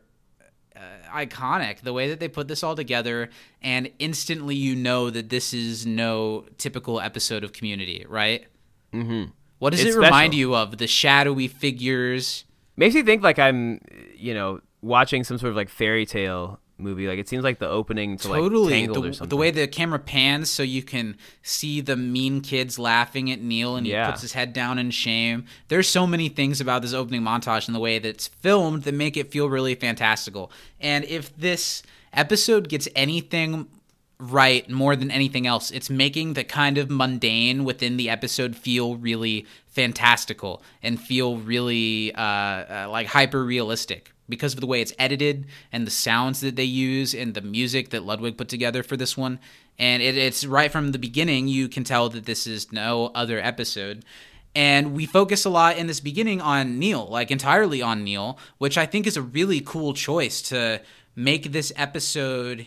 uh, 0.76 0.80
iconic. 1.10 1.80
The 1.80 1.92
way 1.92 2.08
that 2.10 2.20
they 2.20 2.28
put 2.28 2.48
this 2.48 2.62
all 2.62 2.76
together, 2.76 3.30
and 3.62 3.90
instantly 3.98 4.54
you 4.54 4.76
know 4.76 5.10
that 5.10 5.28
this 5.28 5.52
is 5.54 5.86
no 5.86 6.44
typical 6.58 7.00
episode 7.00 7.44
of 7.44 7.52
Community, 7.52 8.04
right? 8.08 8.46
Mm-hmm. 8.92 9.30
What 9.58 9.70
does 9.70 9.80
It's 9.84 9.96
it 9.96 9.98
remind 9.98 10.34
you 10.34 10.54
of? 10.54 10.78
The 10.78 10.86
shadowy 10.86 11.48
figures. 11.48 12.44
Makes 12.76 12.94
me 12.94 13.02
think 13.02 13.22
like 13.22 13.38
I'm, 13.38 13.80
you 14.14 14.34
know, 14.34 14.60
watching 14.82 15.24
some 15.24 15.38
sort 15.38 15.50
of 15.50 15.56
like 15.56 15.68
fairy 15.68 16.06
tale 16.06 16.60
movie. 16.78 17.06
Like 17.08 17.18
it 17.18 17.28
seems 17.28 17.44
like 17.44 17.58
the 17.58 17.68
opening 17.68 18.16
to 18.18 18.28
like 18.28 18.40
totally. 18.40 18.86
Or 18.86 19.10
the, 19.10 19.26
the 19.26 19.36
way 19.36 19.50
the 19.50 19.66
camera 19.66 19.98
pans 19.98 20.48
so 20.50 20.62
you 20.62 20.82
can 20.82 21.16
see 21.42 21.80
the 21.80 21.96
mean 21.96 22.40
kids 22.40 22.78
laughing 22.78 23.30
at 23.30 23.40
neil 23.40 23.76
and 23.76 23.86
he 23.86 23.92
Yeah. 23.92 24.10
puts 24.10 24.22
his 24.22 24.32
head 24.32 24.52
down 24.52 24.78
in 24.78 24.90
shame. 24.90 25.44
There's 25.68 25.88
so 25.88 26.06
many 26.06 26.28
things 26.28 26.60
about 26.60 26.82
this 26.82 26.92
opening 26.92 27.22
montage 27.22 27.66
and 27.66 27.74
the 27.74 27.80
way 27.80 27.98
that 27.98 28.08
it's 28.08 28.28
filmed 28.28 28.84
that 28.84 28.94
make 28.94 29.16
it 29.16 29.30
feel 29.30 29.48
really 29.48 29.74
fantastical. 29.74 30.50
And 30.80 31.04
if 31.04 31.36
this 31.36 31.82
episode 32.12 32.68
gets 32.68 32.88
anything 32.96 33.68
right 34.20 34.68
more 34.68 34.96
than 34.96 35.12
anything 35.12 35.46
else 35.46 35.70
it's 35.70 35.88
making 35.88 36.32
the 36.32 36.42
kind 36.42 36.76
of 36.76 36.90
mundane 36.90 37.62
within 37.64 37.96
the 37.96 38.10
episode 38.10 38.56
feel 38.56 38.96
really 38.96 39.46
fantastical 39.68 40.60
and 40.82 41.00
feel 41.00 41.36
really 41.36 42.12
uh, 42.16 42.20
uh, 42.20 42.88
like 42.90 43.06
hyper 43.06 43.44
realistic 43.44 44.12
because 44.28 44.54
of 44.54 44.60
the 44.60 44.66
way 44.66 44.80
it's 44.80 44.92
edited 44.98 45.46
and 45.72 45.86
the 45.86 45.90
sounds 45.90 46.40
that 46.40 46.56
they 46.56 46.64
use 46.64 47.14
and 47.14 47.34
the 47.34 47.40
music 47.40 47.90
that 47.90 48.04
Ludwig 48.04 48.36
put 48.36 48.48
together 48.48 48.82
for 48.82 48.96
this 48.96 49.16
one. 49.16 49.38
And 49.78 50.02
it, 50.02 50.16
it's 50.16 50.44
right 50.44 50.70
from 50.70 50.92
the 50.92 50.98
beginning, 50.98 51.48
you 51.48 51.68
can 51.68 51.84
tell 51.84 52.08
that 52.10 52.26
this 52.26 52.46
is 52.46 52.72
no 52.72 53.10
other 53.14 53.38
episode. 53.38 54.04
And 54.54 54.94
we 54.94 55.06
focus 55.06 55.44
a 55.44 55.50
lot 55.50 55.76
in 55.76 55.86
this 55.86 56.00
beginning 56.00 56.40
on 56.40 56.78
Neil, 56.78 57.06
like 57.06 57.30
entirely 57.30 57.80
on 57.80 58.02
Neil, 58.02 58.38
which 58.58 58.76
I 58.76 58.86
think 58.86 59.06
is 59.06 59.16
a 59.16 59.22
really 59.22 59.60
cool 59.60 59.94
choice 59.94 60.42
to 60.42 60.80
make 61.14 61.52
this 61.52 61.72
episode 61.76 62.66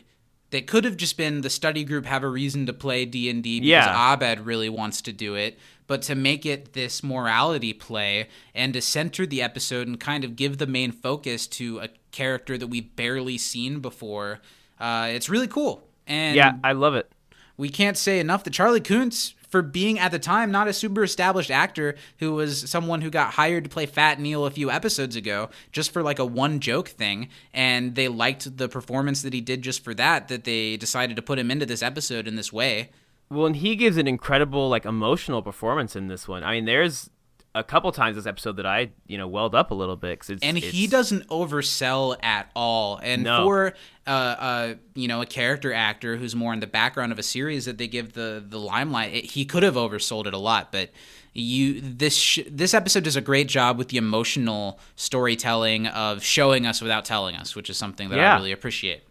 that 0.52 0.68
could 0.68 0.84
have 0.84 0.98
just 0.98 1.18
been 1.18 1.42
the 1.42 1.50
study 1.50 1.84
group 1.84 2.06
have 2.06 2.24
a 2.24 2.28
reason 2.28 2.66
to 2.66 2.74
play 2.74 3.06
D&D 3.06 3.60
because 3.62 3.68
Yeah. 3.68 4.14
Abed 4.14 4.42
really 4.42 4.70
wants 4.70 5.02
to 5.04 5.14
do 5.14 5.36
it, 5.36 5.58
but 5.92 6.04
to 6.04 6.16
make 6.16 6.46
it 6.46 6.72
this 6.72 7.04
morality 7.04 7.74
play 7.74 8.30
and 8.56 8.74
to 8.74 8.80
center 8.80 9.26
the 9.26 9.42
episode 9.42 9.90
and 9.90 10.00
kind 10.00 10.24
of 10.24 10.38
give 10.38 10.58
the 10.58 10.66
main 10.66 10.90
focus 10.90 11.46
to 11.46 11.80
a 11.80 11.90
character 12.14 12.58
that 12.58 12.68
we've 12.68 12.96
barely 12.96 13.38
seen 13.38 13.82
before, 13.82 14.40
uh, 14.80 15.10
it's 15.12 15.28
really 15.28 15.50
cool. 15.50 15.86
And 16.08 16.38
yeah, 16.38 16.54
I 16.64 16.72
love 16.72 16.96
it. 16.96 17.12
we 17.58 17.68
can't 17.68 17.98
say 17.98 18.22
enough 18.22 18.46
that 18.46 18.54
Charley 18.54 18.80
Koontz, 18.80 19.34
for 19.50 19.62
being 19.62 20.00
at 20.00 20.14
the 20.14 20.20
time 20.20 20.50
not 20.50 20.70
a 20.70 20.74
super 20.74 21.04
established 21.04 21.52
actor 21.52 21.96
who 22.20 22.36
was 22.36 22.70
someone 22.70 23.02
who 23.02 23.10
got 23.10 23.34
hired 23.34 23.66
to 23.66 23.70
play 23.70 23.86
Fat 23.86 24.18
Neil 24.18 24.46
a 24.46 24.50
few 24.50 24.72
episodes 24.72 25.18
ago, 25.18 25.50
just 25.74 25.92
for 25.92 26.02
like 26.02 26.20
a 26.20 26.26
one 26.26 26.62
joke 26.62 26.88
thing, 26.88 27.28
and 27.54 27.96
they 27.96 28.08
liked 28.08 28.58
the 28.58 28.70
performance 28.70 29.24
that 29.24 29.34
he 29.34 29.42
did 29.42 29.62
just 29.62 29.84
for 29.84 29.94
that, 29.96 30.30
that 30.30 30.46
they 30.46 30.78
decided 30.78 31.18
to 31.18 31.22
put 31.22 31.38
him 31.38 31.52
into 31.52 31.66
this 31.66 31.84
episode 31.84 32.30
in 32.30 32.38
this 32.38 32.54
way. 32.54 32.92
Well, 33.32 33.46
and 33.48 33.56
he 33.56 33.76
gives 33.76 33.98
an 33.98 34.08
incredible 34.08 34.70
like 34.70 34.86
emotional 34.86 35.42
performance 35.42 35.96
in 35.96 36.08
this 36.08 36.28
one. 36.28 36.44
I 36.44 36.52
mean, 36.56 36.66
there's 36.66 37.10
a 37.54 37.64
couple 37.64 37.92
times 37.92 38.16
this 38.16 38.26
episode 38.26 38.56
that 38.58 38.66
I 38.66 38.92
you 39.08 39.18
know 39.18 39.28
welled 39.28 39.56
up 39.56 39.72
a 39.72 39.74
little 39.74 39.96
bit 39.98 40.20
'cause 40.20 40.30
it's, 40.30 40.44
and 40.44 40.58
he 40.58 40.88
doesn't 40.88 41.28
oversell 41.28 42.16
at 42.24 42.50
all. 42.56 43.00
And 43.04 43.24
No. 43.24 43.44
for 43.44 43.74
uh, 44.08 44.10
uh, 44.10 44.74
you 44.96 45.08
know 45.08 45.22
a 45.22 45.26
character 45.26 45.74
actor 45.74 46.18
who's 46.18 46.36
more 46.36 46.54
in 46.54 46.60
the 46.60 46.68
background 46.68 47.12
of 47.12 47.20
a 47.20 47.24
series 47.24 47.66
that 47.66 47.78
they 47.78 47.88
give 47.88 48.14
the 48.14 48.44
the 48.46 48.60
limelight, 48.60 49.14
it, 49.14 49.26
he 49.32 49.46
could 49.46 49.64
have 49.64 49.76
oversold 49.76 50.28
it 50.28 50.34
a 50.34 50.38
lot. 50.38 50.72
But 50.72 50.92
you 51.34 51.80
this 51.82 52.16
sh- 52.18 52.40
this 52.50 52.74
episode 52.74 53.04
does 53.06 53.16
a 53.16 53.22
great 53.22 53.48
job 53.48 53.78
with 53.78 53.88
the 53.90 53.98
emotional 53.98 54.80
storytelling 54.98 55.88
of 55.88 56.24
showing 56.24 56.66
us 56.66 56.82
without 56.82 57.06
telling 57.06 57.36
us, 57.36 57.56
which 57.56 57.70
is 57.70 57.78
something 57.78 58.10
that 58.10 58.20
I 58.20 58.38
really 58.38 58.52
appreciate. 58.52 59.04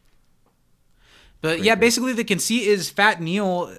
But 1.42 1.62
yeah, 1.62 1.74
basically 1.74 2.12
the 2.12 2.24
conceit 2.24 2.66
is 2.66 2.90
Fat 2.90 3.20
Neil 3.20 3.74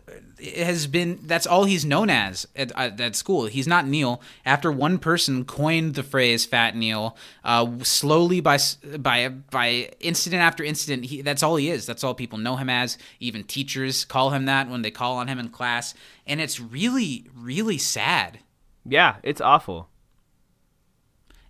has 0.55 0.87
been 0.87 1.19
that's 1.23 1.45
all 1.45 1.65
he's 1.65 1.85
known 1.85 2.09
as 2.09 2.47
at, 2.55 2.71
at, 2.75 2.99
at 2.99 3.15
school. 3.15 3.45
He's 3.45 3.67
not 3.67 3.85
Neil. 3.85 4.19
After 4.43 4.71
one 4.71 4.97
person 4.97 5.45
coined 5.45 5.93
the 5.93 6.01
phrase 6.01 6.43
Fat 6.45 6.75
Neil, 6.75 7.15
uh, 7.43 7.67
slowly 7.83 8.41
by 8.41 8.57
by 8.97 9.29
by 9.29 9.91
incident 9.99 10.41
after 10.41 10.63
incident, 10.63 11.05
he, 11.05 11.21
that's 11.21 11.43
all 11.43 11.55
he 11.57 11.69
is. 11.69 11.85
That's 11.85 12.03
all 12.03 12.15
people 12.15 12.39
know 12.39 12.55
him 12.55 12.69
as. 12.69 12.97
Even 13.19 13.43
teachers 13.43 14.05
call 14.05 14.31
him 14.31 14.45
that 14.45 14.67
when 14.67 14.81
they 14.81 14.89
call 14.91 15.17
on 15.17 15.27
him 15.27 15.37
in 15.37 15.49
class, 15.49 15.93
and 16.25 16.41
it's 16.41 16.59
really 16.59 17.27
really 17.35 17.77
sad. 17.77 18.39
yeah, 18.83 19.17
it's 19.21 19.41
awful. 19.41 19.89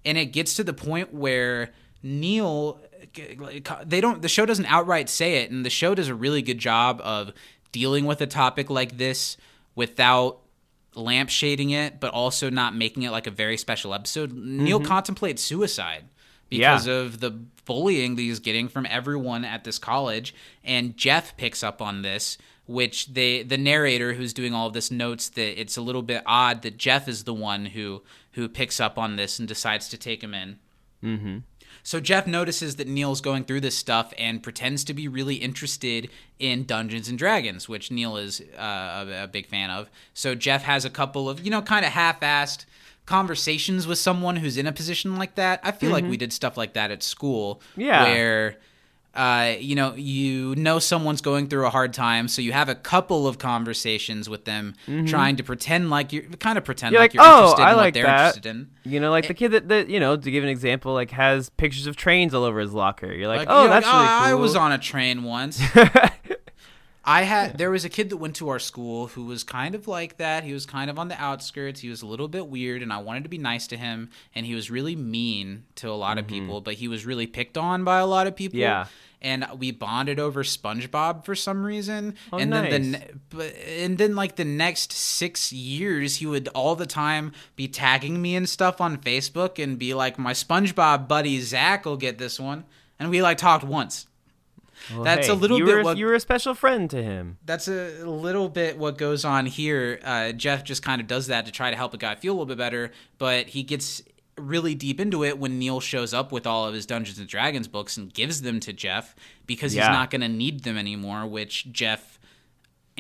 and 0.04 0.18
it 0.18 0.28
gets 0.28 0.56
to 0.56 0.64
the 0.64 0.74
point 0.74 1.14
where 1.14 1.72
Neil 2.04 2.80
they 3.86 4.02
don't 4.02 4.22
the 4.22 4.30
show 4.30 4.46
doesn't 4.46 4.66
outright 4.66 5.10
say 5.10 5.38
it 5.44 5.52
and 5.52 5.66
the 5.66 5.70
show 5.70 5.94
does 5.96 6.08
a 6.08 6.16
really 6.16 6.42
good 6.42 6.58
job 6.58 7.02
of 7.04 7.32
dealing 7.72 8.06
with 8.06 8.22
a 8.22 8.28
topic 8.28 8.70
like 8.70 8.98
this 8.98 9.38
without 9.76 10.40
lampshading 10.96 11.72
it 11.72 12.00
but 12.00 12.12
also 12.14 12.50
not 12.50 12.76
making 12.76 13.04
it 13.04 13.12
like 13.12 13.28
a 13.28 13.32
very 13.32 13.58
special 13.58 13.94
episode 13.94 14.34
Neil 14.34 14.80
contemplates 14.80 15.42
suicide 15.42 16.06
because 16.50 16.88
Yeah. 16.88 16.94
of 16.94 17.20
the 17.22 17.32
bullying 17.66 18.16
that 18.16 18.22
he's 18.22 18.40
getting 18.40 18.68
from 18.68 18.86
everyone 18.90 19.46
at 19.46 19.64
this 19.64 19.80
college 19.80 20.34
and 20.64 20.98
Jeff 20.98 21.36
picks 21.38 21.64
up 21.64 21.82
on 21.82 22.02
this 22.02 22.38
which 22.66 23.14
they 23.14 23.44
the 23.44 23.58
narrator 23.58 24.14
who's 24.14 24.34
doing 24.34 24.54
all 24.54 24.68
of 24.68 24.74
this 24.74 24.92
notes 24.92 25.30
that 25.30 25.60
it's 25.60 25.78
a 25.78 25.82
little 25.82 26.02
bit 26.02 26.24
odd 26.26 26.62
that 26.62 26.78
Jeff 26.78 27.08
is 27.08 27.24
the 27.24 27.34
one 27.34 27.66
who 27.68 28.02
who 28.34 28.48
picks 28.48 28.80
up 28.80 28.98
on 28.98 29.16
this 29.16 29.40
and 29.40 29.48
decides 29.48 29.90
to 29.90 29.98
take 29.98 30.24
him 30.24 30.34
in. 30.34 30.58
Mm-hmm. 31.04 31.38
So 31.84 32.00
Jeff 32.00 32.28
notices 32.28 32.76
that 32.78 32.88
Neil's 32.88 33.22
going 33.22 33.44
through 33.46 33.62
this 33.62 33.78
stuff 33.78 34.14
and 34.18 34.42
pretends 34.44 34.84
to 34.86 34.94
be 34.94 35.08
really 35.08 35.36
interested 35.36 36.10
in 36.40 36.64
Dungeons 36.66 37.10
and 37.10 37.18
Dragons, 37.18 37.68
which 37.70 37.92
Neil 37.92 38.18
is 38.18 38.42
uh, 38.58 39.06
a, 39.10 39.24
a 39.24 39.28
big 39.28 39.48
fan 39.48 39.70
of. 39.70 39.90
So 40.14 40.36
Jeff 40.36 40.64
has 40.64 40.86
a 40.86 40.90
couple 40.90 41.30
of 41.30 41.44
you 41.44 41.52
know 41.52 41.62
kind 41.62 41.86
of 41.86 41.92
half-assed 41.92 42.66
conversations 43.06 43.88
with 43.88 43.98
someone 43.98 44.38
who's 44.38 44.58
in 44.58 44.68
a 44.68 44.72
position 44.72 45.18
like 45.18 45.36
that. 45.36 45.60
I 45.64 45.72
feel 45.72 45.92
like 45.92 46.06
we 46.06 46.18
did 46.18 46.32
stuff 46.32 46.56
like 46.58 46.74
that 46.74 46.92
at 46.92 47.04
school, 47.04 47.62
Yeah. 47.76 48.04
where 48.04 48.58
uh, 49.14 49.56
you 49.60 49.76
know, 49.76 49.94
you 49.96 50.56
know 50.56 50.80
someone's 50.80 51.22
going 51.22 51.48
through 51.48 51.66
a 51.66 51.70
hard 51.70 51.94
time, 51.94 52.28
so 52.28 52.42
you 52.42 52.54
have 52.54 52.70
a 52.70 52.76
couple 52.76 53.28
of 53.28 53.38
conversations 53.38 54.30
with 54.30 54.46
them, 54.46 54.74
trying 55.08 55.36
to 55.36 55.44
pretend 55.44 55.90
like 55.90 56.14
you're 56.14 56.24
kind 56.24 56.58
of 56.58 56.64
pretend 56.64 56.94
You're 56.94 57.02
like, 57.02 57.12
like, 57.12 57.16
you're 57.16 57.24
oh, 57.24 57.38
interested 57.40 57.62
I 57.64 57.72
in 57.72 57.76
what 57.76 57.82
like 57.84 57.94
they're 57.94 58.04
that. 58.06 58.20
interested 58.36 58.46
in. 58.50 58.70
You 58.84 59.00
know, 59.00 59.12
like 59.12 59.28
the 59.28 59.34
kid 59.34 59.50
that, 59.52 59.68
that 59.68 59.90
you 59.90 60.00
know, 60.00 60.16
to 60.16 60.32
give 60.32 60.44
an 60.44 60.50
example, 60.50 60.94
like 60.94 61.12
has 61.12 61.50
pictures 61.50 61.88
of 61.88 61.96
trains 61.98 62.34
all 62.34 62.44
over 62.46 62.60
his 62.60 62.74
locker. 62.74 63.12
You're 63.12 63.28
like, 63.28 63.40
Like, 63.40 63.48
oh, 63.50 63.62
you're 63.64 63.70
like, 63.70 63.84
that's 63.84 63.94
really 63.94 64.08
cool. 64.08 64.16
I 64.18 64.34
was 64.36 64.56
on 64.56 64.72
a 64.72 64.78
train 64.78 65.24
once. 65.24 65.62
I 67.04 67.24
had 67.24 67.58
there 67.58 67.72
was 67.72 67.84
a 67.84 67.90
kid 67.90 68.10
that 68.12 68.18
went 68.18 68.36
to 68.36 68.50
our 68.50 68.60
school 68.60 69.08
who 69.08 69.26
was 69.26 69.44
kind 69.44 69.74
of 69.74 69.88
like 69.88 70.18
that. 70.18 70.44
He 70.44 70.54
was 70.54 70.66
kind 70.68 70.90
of 70.90 71.00
on 71.00 71.08
the 71.08 71.20
outskirts. 71.20 71.80
He 71.80 71.90
was 71.90 72.04
a 72.04 72.06
little 72.06 72.28
bit 72.28 72.48
weird 72.48 72.84
and 72.84 72.94
I 72.94 73.00
wanted 73.00 73.24
to 73.24 73.30
be 73.30 73.40
nice 73.40 73.66
to 73.68 73.78
him 73.78 74.10
and 74.36 74.46
he 74.46 74.54
was 74.54 74.70
really 74.70 74.96
mean 74.96 75.64
to 75.76 75.90
a 75.90 75.94
lot 75.94 76.20
of 76.20 76.28
people, 76.28 76.62
but 76.62 76.76
he 76.76 76.88
was 76.88 77.06
really 77.06 77.26
picked 77.26 77.58
on 77.58 77.84
by 77.84 77.98
a 77.98 78.06
lot 78.06 78.28
of 78.28 78.36
people. 78.36 78.58
Mm-hmm. 78.58 78.62
Yeah. 78.62 78.86
And 79.24 79.46
we 79.58 79.72
bonded 79.72 80.20
over 80.20 80.44
SpongeBob 80.44 81.26
for 81.26 81.36
some 81.36 81.64
reason. 81.64 82.16
Oh, 82.34 82.38
and 82.38 82.52
then 82.52 82.70
the 82.72 82.80
nice. 82.80 83.02
ne- 83.02 83.12
but 83.30 83.56
and 83.56 83.98
then 83.98 84.16
like 84.16 84.36
the 84.36 84.46
next 84.46 84.92
6 84.92 85.52
years 85.52 86.18
he 86.18 86.26
would 86.28 86.48
all 86.50 86.76
the 86.76 86.88
time 86.88 87.32
be 87.56 87.68
tagging 87.68 88.22
me 88.22 88.36
and 88.36 88.48
stuff 88.48 88.80
on 88.80 88.98
Facebook 88.98 89.64
and 89.64 89.80
be 89.80 89.94
like 89.96 90.20
my 90.20 90.34
SpongeBob 90.34 91.08
buddy 91.08 91.40
Zach 91.42 91.86
will 91.86 91.98
get 91.98 92.20
this 92.20 92.40
one. 92.40 92.66
And 93.00 93.10
we 93.10 93.24
like 93.24 93.40
talked 93.40 93.64
once. 93.64 94.06
Well, 94.94 95.04
that's 95.04 95.28
a 95.30 95.34
little 95.34 95.58
you 95.60 95.66
bit 95.66 95.76
Were, 95.78 95.84
what- 95.84 95.98
you 95.98 96.06
were 96.06 96.14
a 96.16 96.20
special 96.20 96.54
friend 96.54 96.90
to 96.90 97.02
him. 97.04 97.38
that's 97.46 97.68
a 97.68 98.06
little 98.06 98.50
bit 98.50 98.78
what 98.78 98.98
goes 98.98 99.24
on 99.26 99.46
here. 99.46 100.00
Uh, 100.04 100.32
Jeff 100.32 100.64
just 100.64 100.82
kind 100.84 101.00
of 101.02 101.08
does 101.08 101.28
that 101.28 101.46
to 101.46 101.52
try 101.52 101.70
to 101.72 101.78
help 101.78 101.94
a 101.94 101.98
guy 101.98 102.16
feel 102.16 102.32
a 102.32 102.36
little 102.36 102.46
bit 102.46 102.58
better, 102.58 102.92
but 103.18 103.48
he 103.48 103.64
gets 103.64 104.02
really 104.38 104.74
deep 104.74 105.00
into 105.00 105.24
it 105.24 105.38
when 105.38 105.60
Neil 105.60 105.80
shows 105.80 106.14
up 106.14 106.32
with 106.32 106.48
all 106.48 106.66
of 106.68 106.74
his 106.74 106.86
Dungeons 106.86 107.20
and 107.20 107.28
Dragons 107.28 107.68
books 107.68 107.98
and 107.98 108.12
gives 108.14 108.42
them 108.42 108.60
to 108.62 108.74
Jeff 108.74 109.16
because 109.46 109.76
Yeah. 109.76 109.88
he's 109.88 109.90
not 109.96 110.10
going 110.10 110.22
to 110.22 110.30
need 110.30 110.64
them 110.64 110.78
anymore. 110.78 111.28
Which 111.28 111.72
Jeff 111.72 112.11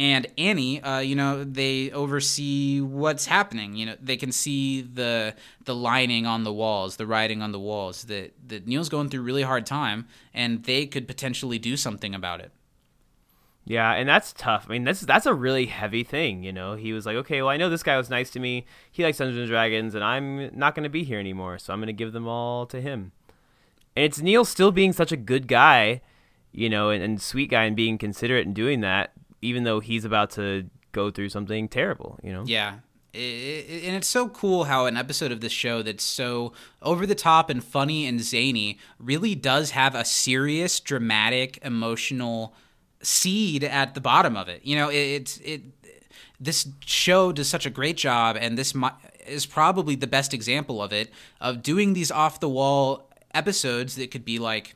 and 0.01 0.25
Annie, 0.35 0.81
uh, 0.81 0.97
you 0.97 1.13
know, 1.13 1.43
they 1.43 1.91
oversee 1.91 2.81
what's 2.81 3.27
happening. 3.27 3.75
You 3.75 3.85
know, 3.85 3.95
they 4.01 4.17
can 4.17 4.31
see 4.31 4.81
the 4.81 5.35
the 5.65 5.75
lining 5.75 6.25
on 6.25 6.43
the 6.43 6.51
walls, 6.51 6.95
the 6.95 7.05
writing 7.05 7.43
on 7.43 7.51
the 7.51 7.59
walls. 7.59 8.05
That 8.05 8.33
that 8.47 8.65
Neil's 8.65 8.89
going 8.89 9.09
through 9.09 9.21
really 9.21 9.43
hard 9.43 9.67
time, 9.67 10.07
and 10.33 10.63
they 10.63 10.87
could 10.87 11.07
potentially 11.07 11.59
do 11.59 11.77
something 11.77 12.15
about 12.15 12.39
it. 12.39 12.51
Yeah, 13.63 13.93
and 13.93 14.09
that's 14.09 14.33
tough. 14.33 14.65
I 14.67 14.71
mean, 14.71 14.85
that's 14.85 15.01
that's 15.01 15.27
a 15.27 15.35
really 15.35 15.67
heavy 15.67 16.03
thing, 16.03 16.41
you 16.41 16.51
know. 16.51 16.73
He 16.73 16.93
was 16.93 17.05
like, 17.05 17.17
okay, 17.17 17.43
well, 17.43 17.51
I 17.51 17.57
know 17.57 17.69
this 17.69 17.83
guy 17.83 17.95
was 17.95 18.09
nice 18.09 18.31
to 18.31 18.39
me. 18.39 18.65
He 18.91 19.03
likes 19.03 19.19
Dungeons 19.19 19.37
and 19.37 19.47
Dragons, 19.47 19.93
and 19.93 20.03
I'm 20.03 20.49
not 20.57 20.73
going 20.73 20.83
to 20.83 20.89
be 20.89 21.03
here 21.03 21.19
anymore, 21.19 21.59
so 21.59 21.73
I'm 21.73 21.79
going 21.79 21.85
to 21.85 21.93
give 21.93 22.11
them 22.11 22.27
all 22.27 22.65
to 22.65 22.81
him. 22.81 23.11
And 23.95 24.03
it's 24.03 24.19
Neil 24.19 24.45
still 24.45 24.71
being 24.71 24.93
such 24.93 25.11
a 25.11 25.17
good 25.17 25.47
guy, 25.47 26.01
you 26.51 26.71
know, 26.71 26.89
and, 26.89 27.03
and 27.03 27.21
sweet 27.21 27.51
guy, 27.51 27.65
and 27.65 27.75
being 27.75 27.99
considerate 27.99 28.47
and 28.47 28.55
doing 28.55 28.81
that, 28.81 29.11
even 29.41 29.63
though 29.63 29.79
he's 29.79 30.05
about 30.05 30.31
to 30.31 30.69
go 30.91 31.09
through 31.11 31.29
something 31.29 31.67
terrible, 31.67 32.19
you 32.23 32.31
know. 32.33 32.43
Yeah. 32.45 32.75
I- 33.13 33.17
I- 33.17 33.81
and 33.87 33.95
it's 33.97 34.07
so 34.07 34.29
cool 34.29 34.65
how 34.65 34.85
an 34.85 34.95
episode 34.95 35.31
of 35.31 35.41
this 35.41 35.51
show 35.51 35.81
that's 35.81 36.03
so 36.03 36.53
over 36.81 37.05
the 37.05 37.15
top 37.15 37.49
and 37.49 37.61
funny 37.63 38.05
and 38.07 38.21
zany 38.21 38.77
really 38.99 39.35
does 39.35 39.71
have 39.71 39.95
a 39.95 40.05
serious, 40.05 40.79
dramatic, 40.79 41.59
emotional 41.63 42.53
seed 43.01 43.63
at 43.63 43.95
the 43.95 44.01
bottom 44.01 44.37
of 44.37 44.47
it. 44.47 44.61
You 44.63 44.75
know, 44.77 44.89
it, 44.89 44.95
it's 44.95 45.37
it. 45.39 45.61
This 46.39 46.67
show 46.85 47.31
does 47.31 47.47
such 47.49 47.65
a 47.65 47.69
great 47.69 47.97
job, 47.97 48.37
and 48.39 48.57
this 48.57 48.73
is 49.27 49.45
probably 49.45 49.95
the 49.95 50.07
best 50.07 50.33
example 50.33 50.81
of 50.81 50.91
it 50.93 51.11
of 51.39 51.61
doing 51.61 51.93
these 51.93 52.11
off 52.11 52.39
the 52.39 52.49
wall 52.49 53.09
episodes 53.33 53.95
that 53.95 54.11
could 54.11 54.25
be 54.25 54.39
like. 54.39 54.75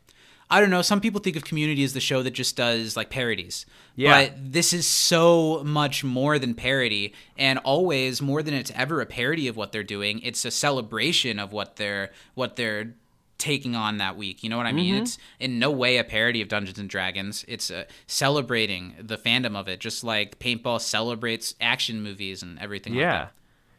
I 0.49 0.59
don't 0.61 0.69
know. 0.69 0.81
Some 0.83 1.01
people 1.01 1.21
think 1.21 1.35
of 1.35 1.43
Community 1.43 1.83
as 1.83 1.93
the 1.93 1.99
show 1.99 2.21
that 2.23 2.31
just 2.31 2.55
does 2.55 2.95
like 2.95 3.09
parodies. 3.09 3.65
Yeah. 3.95 4.25
But 4.29 4.51
this 4.53 4.73
is 4.73 4.85
so 4.85 5.63
much 5.63 6.03
more 6.03 6.37
than 6.37 6.53
parody 6.53 7.13
and 7.37 7.59
always 7.59 8.21
more 8.21 8.43
than 8.43 8.53
it's 8.53 8.71
ever 8.75 9.01
a 9.01 9.05
parody 9.05 9.47
of 9.47 9.55
what 9.57 9.71
they're 9.71 9.83
doing 9.83 10.19
it's 10.19 10.43
a 10.45 10.51
celebration 10.51 11.39
of 11.39 11.51
what 11.53 11.77
they're 11.77 12.11
what 12.35 12.57
they're 12.57 12.93
taking 13.37 13.75
on 13.75 13.97
that 13.97 14.15
week 14.17 14.43
you 14.43 14.49
know 14.49 14.55
what 14.57 14.65
i 14.65 14.71
mean 14.71 14.95
it's 14.95 15.17
in 15.41 15.59
no 15.59 15.69
way 15.71 15.97
a 15.97 16.03
parody 16.05 16.41
of 16.41 16.47
dungeons 16.47 16.79
and 16.79 16.89
dragons 16.89 17.43
it's 17.49 17.69
uh, 17.69 17.83
celebrating 18.07 18.95
the 18.99 19.17
fandom 19.17 19.55
of 19.57 19.67
it 19.67 19.79
just 19.79 20.03
like 20.03 20.39
paintball 20.39 20.79
celebrates 20.79 21.53
action 21.61 22.01
movies 22.01 22.41
and 22.41 22.57
everything 22.59 22.93
like 22.93 23.01
Yeah. 23.01 23.17
that 23.19 23.31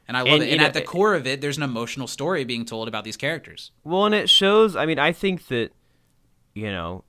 And 0.08 0.16
I 0.16 0.20
love 0.20 0.34
And, 0.34 0.42
it. 0.44 0.50
And 0.50 0.60
know, 0.60 0.66
at 0.66 0.74
the 0.74 0.82
core 0.82 1.14
of 1.14 1.26
it, 1.26 1.40
there's 1.40 1.56
an 1.56 1.62
emotional 1.62 2.06
story 2.06 2.44
being 2.44 2.64
told 2.64 2.86
about 2.86 3.02
these 3.04 3.16
characters. 3.16 3.70
Well, 3.82 4.06
and 4.06 4.14
it 4.14 4.30
shows. 4.30 4.76
I 4.76 4.86
mean, 4.86 4.98
I 5.00 5.10
think 5.12 5.48
that 5.48 5.72
you 6.56 6.70
know, 6.70 7.04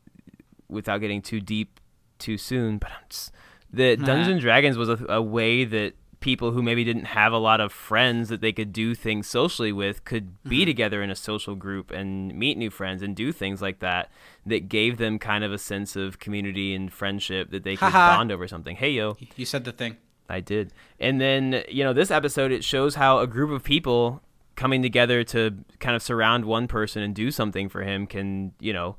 without 0.67 0.99
getting 0.99 1.21
too 1.21 1.39
deep 1.39 1.79
too 2.19 2.37
soon, 2.37 2.77
but 2.77 2.91
I'm 2.91 3.05
just, 3.09 3.31
that 3.73 4.03
Dungeons 4.03 4.27
and 4.27 4.41
Dragons 4.41 4.77
was 4.77 4.89
a, 4.89 5.05
a 5.07 5.21
way 5.21 5.63
that 5.63 5.93
people 6.19 6.51
who 6.51 6.61
maybe 6.61 6.83
didn't 6.83 7.05
have 7.05 7.31
a 7.31 7.37
lot 7.37 7.61
of 7.61 7.71
friends 7.71 8.29
that 8.29 8.41
they 8.41 8.51
could 8.51 8.73
do 8.73 8.95
things 8.95 9.27
socially 9.27 9.71
with 9.71 10.03
could 10.03 10.41
be 10.43 10.57
mm-hmm. 10.59 10.65
together 10.65 11.01
in 11.03 11.09
a 11.09 11.15
social 11.15 11.55
group 11.55 11.91
and 11.91 12.33
meet 12.33 12.57
new 12.57 12.69
friends 12.69 13.01
and 13.01 13.15
do 13.15 13.31
things 13.31 13.61
like 13.61 13.79
that 13.79 14.09
that 14.45 14.67
gave 14.67 14.97
them 14.97 15.19
kind 15.19 15.43
of 15.43 15.53
a 15.53 15.57
sense 15.57 15.95
of 15.95 16.19
community 16.19 16.73
and 16.73 16.91
friendship 16.91 17.51
that 17.51 17.63
they 17.63 17.75
could 17.75 17.93
bond 17.93 18.31
over 18.31 18.47
something. 18.47 18.75
Hey 18.75 18.91
yo, 18.91 19.15
You 19.35 19.45
said 19.45 19.63
the 19.63 19.71
thing. 19.71 19.97
I 20.29 20.41
did. 20.41 20.73
And 20.99 21.21
then, 21.21 21.63
you 21.69 21.83
know, 21.83 21.93
this 21.93 22.11
episode 22.11 22.51
it 22.51 22.63
shows 22.63 22.95
how 22.95 23.19
a 23.19 23.27
group 23.27 23.51
of 23.51 23.63
people 23.63 24.21
coming 24.55 24.81
together 24.81 25.23
to 25.23 25.55
kind 25.79 25.95
of 25.95 26.01
surround 26.01 26.43
one 26.43 26.67
person 26.67 27.03
and 27.03 27.15
do 27.15 27.31
something 27.31 27.69
for 27.69 27.83
him 27.83 28.07
can, 28.07 28.51
you 28.59 28.73
know, 28.73 28.97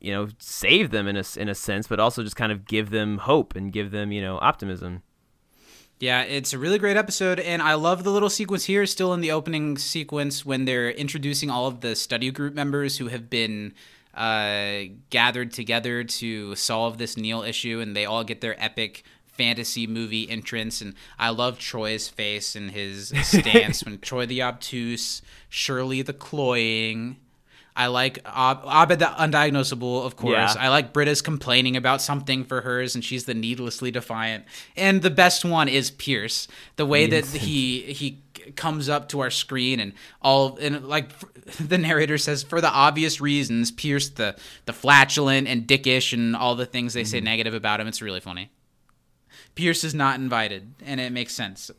you 0.00 0.12
know, 0.12 0.28
save 0.38 0.90
them 0.90 1.08
in 1.08 1.16
a 1.16 1.24
in 1.36 1.48
a 1.48 1.54
sense, 1.54 1.86
but 1.86 1.98
also 1.98 2.22
just 2.22 2.36
kind 2.36 2.52
of 2.52 2.66
give 2.66 2.90
them 2.90 3.18
hope 3.18 3.56
and 3.56 3.72
give 3.72 3.90
them, 3.90 4.12
you 4.12 4.20
know, 4.20 4.38
optimism. 4.40 5.02
Yeah, 6.00 6.22
it's 6.22 6.52
a 6.52 6.58
really 6.58 6.78
great 6.78 6.96
episode, 6.96 7.38
and 7.40 7.62
I 7.62 7.74
love 7.74 8.04
the 8.04 8.10
little 8.10 8.28
sequence 8.28 8.64
here, 8.64 8.84
still 8.84 9.14
in 9.14 9.20
the 9.20 9.30
opening 9.30 9.78
sequence 9.78 10.44
when 10.44 10.64
they're 10.64 10.90
introducing 10.90 11.50
all 11.50 11.66
of 11.66 11.80
the 11.80 11.94
study 11.94 12.30
group 12.30 12.52
members 12.52 12.98
who 12.98 13.08
have 13.08 13.30
been 13.30 13.72
uh, 14.12 14.80
gathered 15.10 15.52
together 15.52 16.04
to 16.04 16.54
solve 16.56 16.98
this 16.98 17.16
Neil 17.16 17.42
issue, 17.42 17.80
and 17.80 17.96
they 17.96 18.04
all 18.04 18.24
get 18.24 18.40
their 18.40 18.62
epic 18.62 19.04
fantasy 19.26 19.86
movie 19.86 20.28
entrance. 20.30 20.80
And 20.80 20.94
I 21.18 21.30
love 21.30 21.58
Troy's 21.58 22.08
face 22.08 22.54
and 22.54 22.70
his 22.70 23.12
stance 23.22 23.84
when 23.84 23.98
Troy 23.98 24.26
the 24.26 24.42
obtuse, 24.42 25.22
Shirley 25.48 26.02
the 26.02 26.12
cloying. 26.12 27.16
I 27.76 27.88
like 27.88 28.20
Ab- 28.24 28.64
Abed 28.64 29.00
the 29.00 29.06
undiagnosable, 29.06 30.06
of 30.06 30.14
course. 30.14 30.54
Yeah. 30.54 30.54
I 30.58 30.68
like 30.68 30.92
Britta's 30.92 31.20
complaining 31.20 31.76
about 31.76 32.00
something 32.00 32.44
for 32.44 32.60
hers, 32.60 32.94
and 32.94 33.04
she's 33.04 33.24
the 33.24 33.34
needlessly 33.34 33.90
defiant. 33.90 34.44
And 34.76 35.02
the 35.02 35.10
best 35.10 35.44
one 35.44 35.68
is 35.68 35.90
Pierce. 35.90 36.46
The 36.76 36.86
way 36.86 37.06
that 37.06 37.26
he 37.26 37.80
he 37.80 38.22
comes 38.56 38.88
up 38.88 39.08
to 39.08 39.20
our 39.20 39.30
screen 39.30 39.80
and 39.80 39.94
all 40.20 40.58
and 40.60 40.86
like 40.86 41.10
the 41.58 41.78
narrator 41.78 42.18
says 42.18 42.42
for 42.42 42.60
the 42.60 42.70
obvious 42.70 43.20
reasons, 43.20 43.72
Pierce 43.72 44.08
the 44.08 44.36
the 44.66 44.72
flatulent 44.72 45.48
and 45.48 45.66
dickish 45.66 46.12
and 46.12 46.36
all 46.36 46.54
the 46.54 46.66
things 46.66 46.94
they 46.94 47.04
say 47.04 47.18
mm-hmm. 47.18 47.24
negative 47.24 47.54
about 47.54 47.80
him. 47.80 47.88
It's 47.88 48.02
really 48.02 48.20
funny. 48.20 48.50
Pierce 49.56 49.82
is 49.82 49.94
not 49.94 50.18
invited, 50.18 50.74
and 50.84 51.00
it 51.00 51.12
makes 51.12 51.34
sense. 51.34 51.70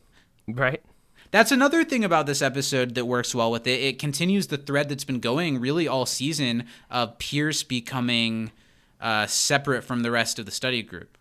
Right? 0.46 0.82
That's 1.30 1.52
another 1.52 1.84
thing 1.84 2.04
about 2.04 2.26
this 2.26 2.42
episode 2.42 2.94
that 2.94 3.04
works 3.04 3.34
well 3.34 3.50
with 3.50 3.66
it. 3.66 3.80
It 3.80 3.98
continues 3.98 4.46
the 4.46 4.56
thread 4.56 4.88
that's 4.88 5.04
been 5.04 5.20
going 5.20 5.60
really 5.60 5.86
all 5.88 6.06
season 6.06 6.64
of 6.90 7.18
Pierce 7.18 7.62
becoming 7.62 8.52
uh, 9.00 9.26
separate 9.26 9.82
from 9.82 10.02
the 10.02 10.10
rest 10.10 10.38
of 10.38 10.46
the 10.46 10.52
study 10.52 10.82
group. 10.82 11.16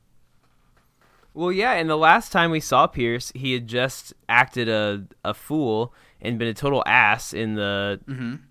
Well, 1.34 1.52
yeah, 1.52 1.74
and 1.74 1.90
the 1.90 1.98
last 1.98 2.32
time 2.32 2.50
we 2.52 2.62
saw 2.62 2.88
Pierce, 2.88 3.32
he 3.36 3.54
had 3.54 3.68
just 3.68 4.14
acted 4.30 4.70
a 4.70 5.04
a 5.26 5.34
fool 5.34 5.94
and 6.22 6.40
been 6.40 6.48
a 6.48 6.54
total 6.54 6.82
ass 6.86 7.34
in 7.34 7.56
the 7.56 8.00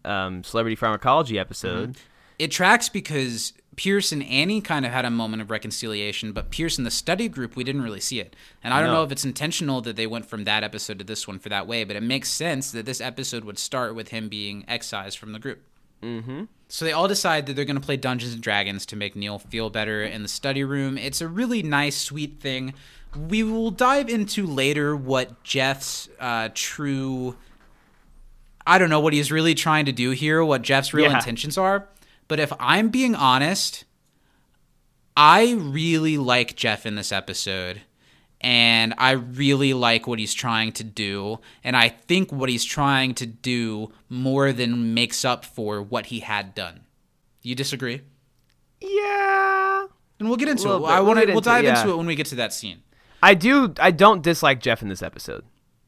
um, 0.05 0.45
celebrity 0.45 0.77
pharmacology 0.77 1.39
episode. 1.39 1.97
It 2.39 2.51
tracks 2.51 2.91
because 2.91 3.55
Pierce 3.77 4.13
and 4.13 4.23
Annie 4.25 4.61
kind 4.61 4.85
of 4.87 4.93
had 4.93 5.05
a 5.05 5.11
moment 5.11 5.43
of 5.43 5.51
reconciliation, 5.51 6.33
but 6.33 6.51
Pierce 6.51 6.77
and 6.79 6.87
the 6.87 6.91
study 6.91 7.29
group, 7.29 7.57
we 7.57 7.65
didn't 7.65 7.83
really 7.83 8.01
see 8.01 8.21
it. 8.21 8.37
And 8.63 8.73
I 8.75 8.81
don't 8.81 8.89
No. 8.91 8.95
know 8.99 9.03
if 9.05 9.13
it's 9.13 9.25
intentional 9.25 9.81
that 9.83 9.97
they 9.97 10.07
went 10.07 10.27
from 10.27 10.45
that 10.45 10.63
episode 10.63 10.99
to 10.99 11.05
this 11.05 11.27
one 11.27 11.39
for 11.39 11.49
that 11.49 11.67
way, 11.67 11.85
but 11.85 11.97
it 11.97 12.03
makes 12.03 12.31
sense 12.31 12.71
that 12.73 12.87
this 12.87 13.01
episode 13.01 13.45
would 13.45 13.59
start 13.59 13.95
with 13.95 14.09
him 14.09 14.29
being 14.29 14.65
excised 14.69 15.19
from 15.19 15.33
the 15.33 15.39
group. 15.39 15.61
Mm-hmm. 16.03 16.45
So 16.69 16.85
they 16.85 16.93
all 16.93 17.09
decide 17.09 17.47
that 17.47 17.55
they're 17.57 17.65
going 17.65 17.81
to 17.81 17.85
play 17.85 17.97
Dungeons 17.97 18.33
and 18.35 18.43
Dragons 18.43 18.85
to 18.87 18.97
make 18.97 19.17
Neil 19.17 19.39
feel 19.39 19.71
better 19.71 20.03
in 20.03 20.23
the 20.23 20.29
study 20.29 20.63
room. 20.65 20.99
It's 20.99 21.21
a 21.21 21.29
really 21.29 21.63
nice, 21.63 21.97
sweet 21.97 22.41
thing. 22.41 22.75
We 23.17 23.43
will 23.43 23.71
dive 23.71 24.09
into 24.09 24.47
later 24.47 24.95
what 24.97 25.43
Jeff's 25.45 26.09
uh, 26.21 26.49
true 26.55 27.37
I 28.67 28.79
don't 28.79 28.89
know 28.89 29.01
what 29.01 29.13
he's 29.13 29.31
really 29.31 29.55
trying 29.55 29.85
to 29.85 29.93
do 29.93 30.13
here, 30.13 30.43
what 30.43 30.63
Jeff's 30.63 30.95
real 30.95 31.11
Yeah. 31.11 31.19
intentions 31.19 31.59
are. 31.59 31.87
But 32.29 32.41
if 32.41 32.53
I'm 32.59 32.89
being 32.89 33.15
honest, 33.15 33.85
I 35.17 35.53
really 35.55 36.19
like 36.19 36.57
Jeff 36.57 36.87
in 36.87 36.95
this 36.95 37.13
episode. 37.13 37.83
And 38.41 38.93
I 38.99 39.13
really 39.13 39.73
like 39.73 40.07
what 40.07 40.19
he's 40.19 40.35
trying 40.35 40.73
to 40.73 40.85
do. 40.85 41.39
And 41.63 41.75
I 41.77 41.89
think 41.89 42.31
what 42.31 42.51
he's 42.51 42.65
trying 42.65 43.15
to 43.15 43.27
do 43.27 43.91
more 44.11 44.53
than 44.53 44.93
makes 44.93 45.25
up 45.25 45.47
for 45.47 45.81
what 45.81 46.07
he 46.07 46.21
had 46.21 46.55
done. 46.55 46.81
You 47.41 47.55
disagree? 47.55 48.03
Yeah. 48.83 49.87
And 50.19 50.29
we'll 50.29 50.37
get 50.37 50.49
into 50.49 50.75
it. 50.75 50.79
Bit. 50.79 50.89
I 50.89 51.01
want 51.01 51.21
to. 51.21 51.27
get 51.27 51.35
We'll 51.35 51.39
into 51.39 51.51
it, 51.51 51.53
dive 51.53 51.65
yeah. 51.65 51.81
into 51.81 51.95
it 51.95 51.97
when 51.97 52.07
we 52.07 52.15
get 52.15 52.27
to 52.27 52.35
that 52.35 52.53
scene. 52.53 52.83
I 53.23 53.33
do. 53.33 53.73
I 53.81 53.91
don't 53.91 54.23
dislike 54.23 54.61
Jeff 54.61 54.83
in 54.83 54.89
this 54.89 55.03
episode. 55.03 55.45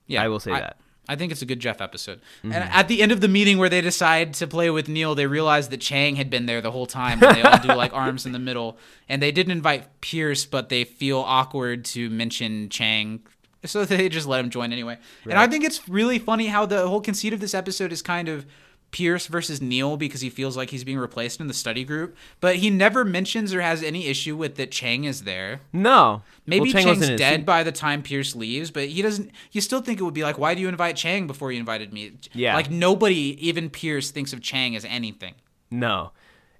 Yeah, 0.06 0.22
I 0.22 0.28
will 0.28 0.40
say 0.40 0.52
that. 0.52 0.78
I 1.08 1.16
think 1.16 1.32
it's 1.32 1.42
a 1.42 1.46
good 1.46 1.60
Jeff 1.60 1.80
episode. 1.80 2.20
Mm-hmm. 2.38 2.52
And 2.52 2.64
at 2.64 2.88
the 2.88 3.02
end 3.02 3.12
of 3.12 3.20
the 3.20 3.28
meeting 3.28 3.58
where 3.58 3.68
they 3.68 3.80
decide 3.80 4.34
to 4.34 4.46
play 4.46 4.70
with 4.70 4.88
Neil, 4.88 5.14
they 5.14 5.26
realize 5.26 5.68
that 5.68 5.80
Chang 5.80 6.16
had 6.16 6.30
been 6.30 6.46
there 6.46 6.60
the 6.60 6.70
whole 6.70 6.86
time. 6.86 7.22
And 7.22 7.36
they 7.36 7.42
all 7.42 7.58
do 7.58 7.68
like 7.68 7.92
arms 7.94 8.26
in 8.26 8.32
the 8.32 8.38
middle. 8.38 8.78
And 9.08 9.22
they 9.22 9.32
didn't 9.32 9.52
invite 9.52 10.00
Pierce, 10.00 10.44
but 10.44 10.68
they 10.68 10.84
feel 10.84 11.20
awkward 11.20 11.84
to 11.86 12.10
mention 12.10 12.68
Chang. 12.68 13.20
So 13.64 13.84
they 13.84 14.08
just 14.08 14.26
let 14.26 14.40
him 14.40 14.50
join 14.50 14.72
anyway. 14.72 14.98
And 15.24 15.34
I 15.34 15.46
think 15.46 15.64
it's 15.64 15.88
really 15.88 16.18
funny 16.18 16.46
how 16.46 16.66
the 16.66 16.86
whole 16.86 17.00
conceit 17.00 17.32
of 17.32 17.40
this 17.40 17.54
episode 17.54 17.92
is 17.92 18.02
kind 18.02 18.28
of 18.28 18.46
Pierce 18.92 19.26
versus 19.26 19.60
Neil 19.60 19.96
because 19.96 20.20
he 20.22 20.30
feels 20.30 20.56
like 20.56 20.70
he's 20.70 20.84
being 20.84 20.98
replaced 20.98 21.40
in 21.40 21.48
the 21.48 21.54
study 21.54 21.84
group. 21.84 22.16
But 22.40 22.56
he 22.56 22.70
never 22.70 23.04
mentions 23.04 23.52
or 23.52 23.60
has 23.60 23.82
any 23.82 24.06
issue 24.06 24.36
with 24.36 24.54
that 24.56 24.70
Chang 24.70 25.04
is 25.04 25.24
there. 25.24 25.60
No. 25.72 26.22
Maybe 26.46 26.60
Well, 26.62 26.72
Chang 26.72 26.84
Chang's 26.94 27.10
dead 27.18 27.44
by 27.44 27.62
the 27.62 27.72
time 27.72 28.02
Pierce 28.02 28.34
leaves, 28.34 28.70
but 28.70 28.88
he 28.88 29.02
doesn't. 29.02 29.30
You 29.52 29.60
still 29.60 29.82
think 29.82 30.00
it 30.00 30.02
would 30.04 30.14
be 30.14 30.22
like, 30.22 30.38
why 30.38 30.54
do 30.54 30.62
you 30.62 30.68
invite 30.68 30.96
Chang 30.96 31.26
before 31.26 31.52
you 31.52 31.58
invited 31.60 31.92
me? 31.92 32.12
Yeah. 32.32 32.54
Like 32.54 32.70
nobody, 32.70 33.36
even 33.46 33.68
Pierce, 33.70 34.10
thinks 34.10 34.32
of 34.32 34.40
Chang 34.40 34.74
as 34.76 34.84
anything. 34.86 35.34
No. 35.70 36.12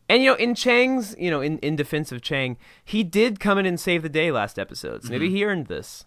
And 0.09 0.23
you 0.23 0.31
know, 0.31 0.37
in 0.37 0.55
Chang's, 0.55 1.17
you 1.19 1.31
know, 1.31 1.41
in, 1.41 1.59
in 1.59 1.75
defense 1.75 2.13
of 2.13 2.23
Chang, 2.23 2.59
he 2.85 3.03
did 3.03 3.41
come 3.41 3.59
in 3.59 3.67
and 3.67 3.79
save 3.81 4.03
the 4.03 4.09
day 4.09 4.31
last 4.31 4.59
episode. 4.59 5.03
So 5.03 5.07
Mm-hmm. 5.07 5.13
maybe 5.13 5.31
he 5.31 5.45
earned 5.45 5.67
this. 5.67 6.05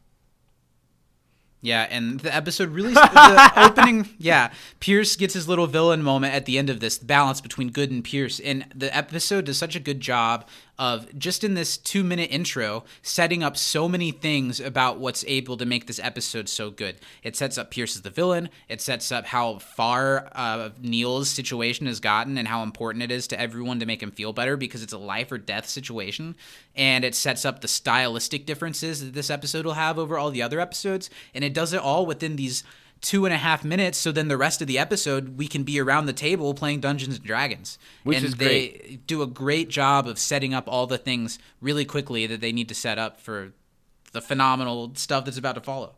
Yeah, 1.62 1.88
and 1.89 2.22
the 2.22 2.34
episode 2.34 2.70
really, 2.70 2.93
the 2.93 3.51
opening, 3.57 4.07
yeah, 4.18 4.51
Pierce 4.80 5.18
gets 5.18 5.34
his 5.34 5.47
little 5.47 5.68
villain 5.68 6.01
moment 6.01 6.34
at 6.34 6.45
the 6.45 6.57
end 6.57 6.70
of 6.70 6.80
this, 6.80 6.97
the 6.97 7.05
balance 7.05 7.41
between 7.41 7.70
good 7.70 7.91
and 7.91 8.01
Pierce. 8.01 8.39
And 8.39 8.66
the 8.74 8.95
episode 8.95 9.45
does 9.45 9.57
such 9.57 9.76
a 9.76 9.80
good 9.82 9.99
job 9.99 10.47
of 10.80 11.19
just 11.19 11.43
in 11.43 11.53
this 11.55 11.77
two 11.77 12.05
minute 12.05 12.32
intro 12.32 12.86
setting 13.01 13.43
up 13.43 13.57
so 13.57 13.89
many 13.89 14.11
things 14.11 14.61
about 14.61 14.97
what's 14.97 15.25
able 15.27 15.57
to 15.57 15.65
make 15.65 15.86
this 15.86 15.99
episode 15.99 16.47
so 16.47 16.71
good. 16.71 16.95
It 17.21 17.36
sets 17.36 17.57
up 17.57 17.69
Pierce 17.69 17.97
as 17.97 18.01
the 18.01 18.09
villain, 18.09 18.49
it 18.69 18.82
sets 18.82 19.11
up 19.11 19.25
how 19.25 19.59
far 19.59 20.30
uh, 20.34 20.69
Neil's 20.82 21.30
situation 21.30 21.86
has 21.86 21.99
gotten 21.99 22.38
and 22.38 22.47
how 22.47 22.63
important 22.63 23.03
it 23.03 23.11
is 23.11 23.27
to 23.27 23.39
everyone 23.39 23.82
to 23.82 23.86
make 23.86 24.01
him 24.01 24.11
feel 24.11 24.32
better 24.32 24.55
because 24.55 24.82
it's 24.82 24.93
a 24.93 24.97
life 24.97 25.32
or 25.34 25.38
death 25.38 25.67
situation. 25.67 26.38
And 26.75 27.03
it 27.03 27.13
sets 27.13 27.43
up 27.43 27.59
the 27.59 27.67
stylistic 27.67 28.45
differences 28.45 29.03
that 29.03 29.13
this 29.13 29.30
episode 29.30 29.65
will 29.65 29.73
have 29.73 29.99
over 29.99 30.17
all 30.17 30.32
the 30.32 30.41
other 30.41 30.61
episodes. 30.61 31.09
And 31.34 31.43
it 31.43 31.53
does 31.53 31.73
it 31.73 31.82
all 31.82 32.05
within 32.05 32.38
these 32.38 32.63
two 33.01 33.25
and 33.25 33.33
a 33.33 33.37
half 33.37 33.63
minutes. 33.63 33.97
So 33.97 34.11
then 34.11 34.27
the 34.27 34.37
rest 34.37 34.61
of 34.61 34.67
the 34.67 34.77
episode, 34.77 35.37
we 35.37 35.47
can 35.47 35.63
be 35.63 35.79
around 35.79 36.05
the 36.05 36.13
table 36.13 36.53
playing 36.53 36.81
Dungeons 36.81 37.15
and 37.17 37.25
Dragons. 37.25 37.77
Which 38.03 38.17
and 38.17 38.25
is 38.25 38.35
they 38.35 38.99
do 39.07 39.21
a 39.21 39.27
great 39.27 39.69
job 39.69 40.07
of 40.07 40.19
setting 40.19 40.53
up 40.53 40.65
all 40.67 40.87
the 40.87 40.97
things 40.97 41.39
really 41.61 41.85
quickly 41.85 42.27
that 42.27 42.41
they 42.41 42.51
need 42.51 42.69
to 42.69 42.75
set 42.75 42.97
up 42.97 43.19
for 43.19 43.53
the 44.11 44.21
phenomenal 44.21 44.91
stuff 44.95 45.25
that's 45.25 45.37
about 45.37 45.55
to 45.55 45.61
follow. 45.61 45.95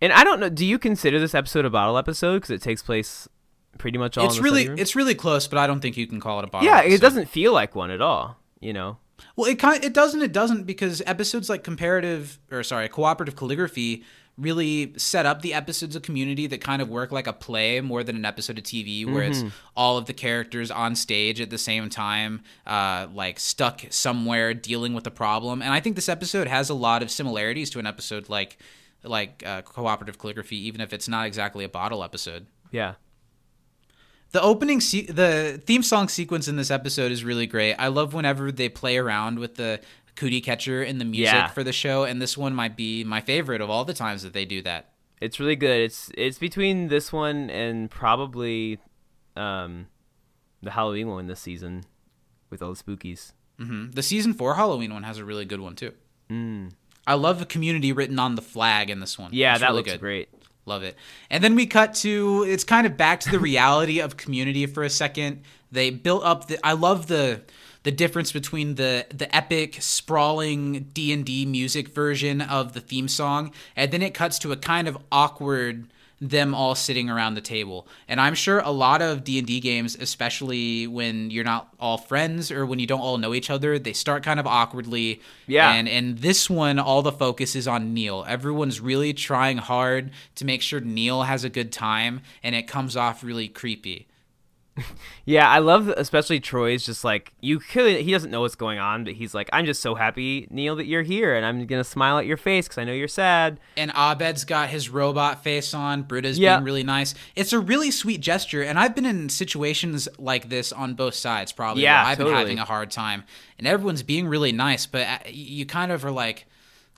And 0.00 0.12
I 0.12 0.22
don't 0.22 0.38
know, 0.38 0.48
do 0.48 0.64
you 0.64 0.78
consider 0.78 1.18
this 1.18 1.34
episode 1.34 1.64
a 1.64 1.70
bottle 1.70 1.98
episode 1.98 2.36
because 2.36 2.50
it 2.50 2.62
takes 2.62 2.82
place 2.82 3.28
pretty 3.78 3.98
much 3.98 4.18
all 4.18 4.26
it's 4.26 4.38
really 4.38 4.64
it's 4.64 4.94
really 4.96 5.14
close, 5.14 5.46
but 5.46 5.58
I 5.58 5.66
don't 5.66 5.80
think 5.80 5.96
you 5.96 6.06
can 6.06 6.20
call 6.20 6.38
it 6.38 6.44
a 6.44 6.48
bottle. 6.48 6.66
Yeah, 6.66 6.82
it 6.82 7.00
doesn't 7.00 7.28
feel 7.28 7.52
like 7.52 7.74
one 7.74 7.90
at 7.90 8.00
all, 8.00 8.36
you 8.60 8.72
know. 8.72 8.98
Well, 9.38 9.48
it 9.48 9.60
kind 9.60 9.78
of, 9.78 9.84
it 9.84 9.94
doesn't 9.94 10.20
it 10.20 10.32
doesn't 10.32 10.64
because 10.64 11.00
episodes 11.06 11.48
like 11.48 11.62
comparative 11.62 12.40
or 12.50 12.64
sorry 12.64 12.88
cooperative 12.88 13.36
calligraphy 13.36 14.02
really 14.36 14.92
set 14.96 15.26
up 15.26 15.42
the 15.42 15.54
episodes 15.54 15.94
of 15.94 16.02
Community 16.02 16.48
that 16.48 16.60
kind 16.60 16.82
of 16.82 16.88
work 16.88 17.12
like 17.12 17.28
a 17.28 17.32
play 17.32 17.80
more 17.80 18.02
than 18.02 18.16
an 18.16 18.24
episode 18.24 18.58
of 18.58 18.64
TV 18.64 19.06
where 19.06 19.22
it's 19.22 19.44
all 19.76 19.96
of 19.96 20.06
the 20.06 20.12
characters 20.12 20.72
on 20.72 20.96
stage 20.96 21.40
at 21.40 21.50
the 21.50 21.58
same 21.58 21.88
time, 21.88 22.42
uh, 22.66 23.06
like 23.14 23.38
stuck 23.38 23.82
somewhere 23.90 24.54
dealing 24.54 24.92
with 24.92 25.06
a 25.06 25.10
problem. 25.10 25.62
And 25.62 25.72
I 25.72 25.78
think 25.78 25.94
this 25.94 26.08
episode 26.08 26.48
has 26.48 26.68
a 26.68 26.74
lot 26.74 27.02
of 27.04 27.10
similarities 27.10 27.70
to 27.70 27.78
an 27.78 27.86
episode 27.86 28.28
like 28.28 28.58
like 29.04 29.44
uh, 29.46 29.62
cooperative 29.62 30.18
calligraphy, 30.18 30.56
even 30.66 30.80
if 30.80 30.92
it's 30.92 31.06
not 31.06 31.26
exactly 31.26 31.64
a 31.64 31.68
bottle 31.68 32.02
episode. 32.02 32.46
Yeah. 32.72 32.94
The 34.32 34.42
opening, 34.42 34.80
se- 34.80 35.06
the 35.06 35.60
theme 35.64 35.82
song 35.82 36.08
sequence 36.08 36.48
in 36.48 36.56
this 36.56 36.70
episode 36.70 37.10
is 37.12 37.24
really 37.24 37.46
great. 37.46 37.74
I 37.74 37.88
love 37.88 38.12
whenever 38.12 38.52
they 38.52 38.68
play 38.68 38.98
around 38.98 39.38
with 39.38 39.54
the 39.54 39.80
cootie 40.16 40.40
catcher 40.42 40.82
and 40.82 41.00
the 41.00 41.04
music 41.06 41.32
Yeah. 41.32 41.48
for 41.48 41.64
the 41.64 41.72
show, 41.72 42.04
and 42.04 42.20
this 42.20 42.36
one 42.36 42.54
might 42.54 42.76
be 42.76 43.04
my 43.04 43.20
favorite 43.22 43.60
of 43.62 43.70
all 43.70 43.84
the 43.86 43.94
times 43.94 44.22
that 44.24 44.32
they 44.34 44.44
do 44.44 44.60
that. 44.62 44.92
It's 45.20 45.40
really 45.40 45.56
good. 45.56 45.80
It's 45.80 46.10
it's 46.16 46.38
between 46.38 46.88
this 46.88 47.12
one 47.12 47.48
and 47.50 47.90
probably 47.90 48.78
um, 49.36 49.86
the 50.62 50.72
Halloween 50.72 51.08
one 51.08 51.26
this 51.26 51.40
season 51.40 51.84
with 52.50 52.62
all 52.62 52.74
the 52.74 52.82
spookies. 52.82 53.32
hmm 53.58 53.90
The 53.92 54.02
season 54.02 54.34
four 54.34 54.54
Halloween 54.56 54.92
one 54.92 55.04
has 55.04 55.18
a 55.18 55.24
really 55.24 55.44
good 55.44 55.60
one 55.60 55.74
too. 55.74 55.92
I 57.06 57.14
love 57.14 57.38
the 57.38 57.46
community 57.46 57.90
written 57.92 58.18
on 58.18 58.34
the 58.34 58.42
flag 58.42 58.90
in 58.90 59.00
this 59.00 59.18
one. 59.18 59.30
Mm. 59.30 59.34
Yeah, 59.34 59.52
It's 59.52 59.60
that 59.60 59.68
really 59.68 59.78
looks 59.78 59.92
good. 59.92 60.00
great. 60.00 60.28
Love 60.68 60.82
it. 60.82 60.96
And 61.30 61.42
then 61.42 61.54
we 61.54 61.66
cut 61.66 61.94
to 61.96 62.44
it's 62.46 62.62
kind 62.62 62.86
of 62.86 62.96
back 62.96 63.20
to 63.20 63.30
the 63.30 63.40
reality 63.40 64.00
of 64.00 64.16
community 64.16 64.66
for 64.66 64.82
a 64.82 64.90
second. 64.90 65.42
They 65.72 65.90
built 65.90 66.22
up 66.24 66.46
the 66.46 66.64
I 66.64 66.74
love 66.74 67.06
the 67.06 67.42
the 67.82 67.90
difference 67.90 68.32
between 68.32 68.74
the 68.74 69.06
the 69.08 69.34
epic 69.34 69.78
sprawling 69.80 70.90
D&D 70.92 71.46
music 71.46 71.88
version 71.88 72.40
of 72.42 72.74
the 72.74 72.80
theme 72.80 73.08
song 73.08 73.52
and 73.74 73.90
then 73.90 74.02
it 74.02 74.12
cuts 74.12 74.38
to 74.40 74.52
a 74.52 74.56
kind 74.56 74.86
of 74.86 74.98
awkward 75.10 75.88
them 76.20 76.54
all 76.54 76.74
sitting 76.74 77.08
around 77.08 77.34
the 77.34 77.40
table. 77.40 77.86
And 78.08 78.20
I'm 78.20 78.34
sure 78.34 78.58
a 78.60 78.70
lot 78.70 79.02
of 79.02 79.22
D&D 79.22 79.60
games 79.60 79.96
especially 80.00 80.86
when 80.86 81.30
you're 81.30 81.44
not 81.44 81.72
all 81.78 81.98
friends 81.98 82.50
or 82.50 82.66
when 82.66 82.78
you 82.78 82.86
don't 82.86 83.00
all 83.00 83.18
know 83.18 83.34
each 83.34 83.50
other, 83.50 83.78
they 83.78 83.92
start 83.92 84.22
kind 84.22 84.40
of 84.40 84.46
awkwardly. 84.46 85.20
Yeah. 85.46 85.72
And 85.72 85.88
and 85.88 86.18
this 86.18 86.50
one, 86.50 86.78
all 86.78 87.02
the 87.02 87.12
focus 87.12 87.54
is 87.54 87.68
on 87.68 87.94
Neil. 87.94 88.24
Everyone's 88.26 88.80
really 88.80 89.12
trying 89.12 89.58
hard 89.58 90.10
to 90.36 90.44
make 90.44 90.62
sure 90.62 90.80
Neil 90.80 91.22
has 91.22 91.44
a 91.44 91.48
good 91.48 91.72
time, 91.72 92.22
and 92.42 92.54
it 92.54 92.66
comes 92.66 92.96
off 92.96 93.22
really 93.22 93.48
creepy. 93.48 94.06
Yeah, 95.24 95.48
I 95.48 95.58
love 95.58 95.88
especially 95.88 96.40
Troy's 96.40 96.86
just 96.86 97.04
like 97.04 97.32
you 97.40 97.58
could 97.58 98.00
he 98.00 98.10
doesn't 98.12 98.30
know 98.30 98.40
what's 98.40 98.54
going 98.54 98.78
on, 98.78 99.04
but 99.04 99.12
he's 99.14 99.34
like 99.34 99.48
I'm 99.52 99.66
just 99.66 99.82
so 99.82 99.94
happy 99.94 100.46
Neil 100.50 100.76
that 100.76 100.86
you're 100.86 101.02
here 101.02 101.34
and 101.34 101.44
I'm 101.44 101.66
going 101.66 101.80
to 101.80 101.84
smile 101.88 102.18
at 102.18 102.24
your 102.26 102.36
face 102.38 102.66
cuz 102.68 102.78
I 102.78 102.84
know 102.84 102.92
you're 102.92 103.08
sad. 103.08 103.60
And 103.76 103.92
Abed's 103.96 104.44
got 104.44 104.70
his 104.70 104.88
robot 104.88 105.42
face 105.44 105.74
on. 105.74 106.02
Britta's 106.02 106.38
Yeah. 106.38 106.56
being 106.56 106.64
really 106.64 106.82
nice. 106.84 107.14
It's 107.36 107.52
a 107.52 107.58
really 107.58 107.90
sweet 107.90 108.20
gesture, 108.20 108.62
and 108.62 108.78
I've 108.78 108.94
been 108.94 109.06
in 109.06 109.28
situations 109.28 110.08
like 110.18 110.48
this 110.48 110.72
on 110.72 110.94
both 110.94 111.14
sides. 111.14 111.52
Probably, 111.52 111.82
Yeah, 111.82 112.04
I've 112.06 112.16
totally. 112.18 112.32
been 112.34 112.38
having 112.40 112.58
a 112.58 112.64
hard 112.64 112.90
time, 112.90 113.24
and 113.58 113.66
everyone's 113.66 114.02
being 114.02 114.26
really 114.28 114.52
nice, 114.52 114.86
but 114.86 115.06
uh, 115.06 115.18
you 115.28 115.66
kind 115.66 115.92
of 115.92 116.04
are 116.04 116.10
like, 116.10 116.46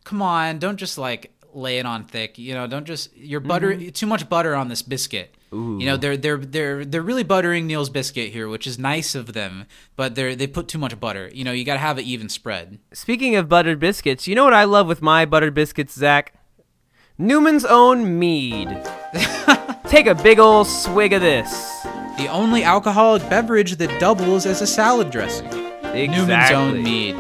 "Come 0.05 0.22
on, 0.22 0.59
don't 0.59 0.76
just 0.76 0.99
like 0.99 1.33
lay 1.53 1.78
it 1.78 1.87
on 1.87 2.05
thick. 2.05 2.39
You 2.39 2.55
know, 2.55 2.66
don't 2.68 2.87
just 2.87 3.16
you're 3.16 3.41
butter 3.41 3.72
Mm-hmm. 3.72 3.89
too 3.91 4.07
much 4.07 4.28
butter 4.28 4.55
on 4.55 4.68
this 4.68 4.83
biscuit." 4.83 5.35
You 5.53 5.87
know, 5.87 5.97
they're 5.97 6.17
they're 6.17 6.37
they're 6.37 6.85
they're 6.85 7.03
really 7.03 7.25
buttering 7.25 7.67
Neil's 7.67 7.91
biscuit 7.91 8.33
here, 8.33 8.49
which 8.49 8.69
is 8.69 8.79
nice 8.79 9.17
of 9.17 9.33
them, 9.33 9.67
but 9.97 10.15
they're 10.15 10.37
they 10.37 10.47
put 10.47 10.69
too 10.69 10.79
much 10.79 10.99
butter. 11.01 11.29
You 11.33 11.43
know, 11.43 11.51
you 11.51 11.65
got 11.65 11.75
to 11.75 11.81
have 11.81 11.99
an 11.99 12.05
even 12.05 12.29
spread. 12.29 12.79
Speaking 12.93 13.35
of 13.35 13.49
buttered 13.49 13.81
biscuits, 13.81 14.29
you 14.29 14.37
know 14.37 14.45
what 14.45 14.55
I 14.55 14.63
love 14.63 14.87
with 14.87 15.03
my 15.03 15.25
buttered 15.25 15.55
biscuits, 15.55 15.95
Zach? 15.95 16.35
Newman's 17.19 17.65
own 17.65 18.19
mead. 18.19 18.69
Take 19.87 20.07
a 20.07 20.15
big 20.15 20.39
ol' 20.39 20.65
swig 20.65 21.13
of 21.13 21.21
this. 21.21 21.51
The 22.17 22.29
only 22.31 22.63
alcoholic 22.63 23.29
beverage 23.29 23.77
that 23.77 24.01
doubles 24.01 24.47
as 24.47 24.63
a 24.63 24.67
salad 24.67 25.11
dressing. 25.11 25.47
Exactly. 25.47 26.09
Newman's 26.09 26.51
own 26.53 26.83
mead. 26.83 27.17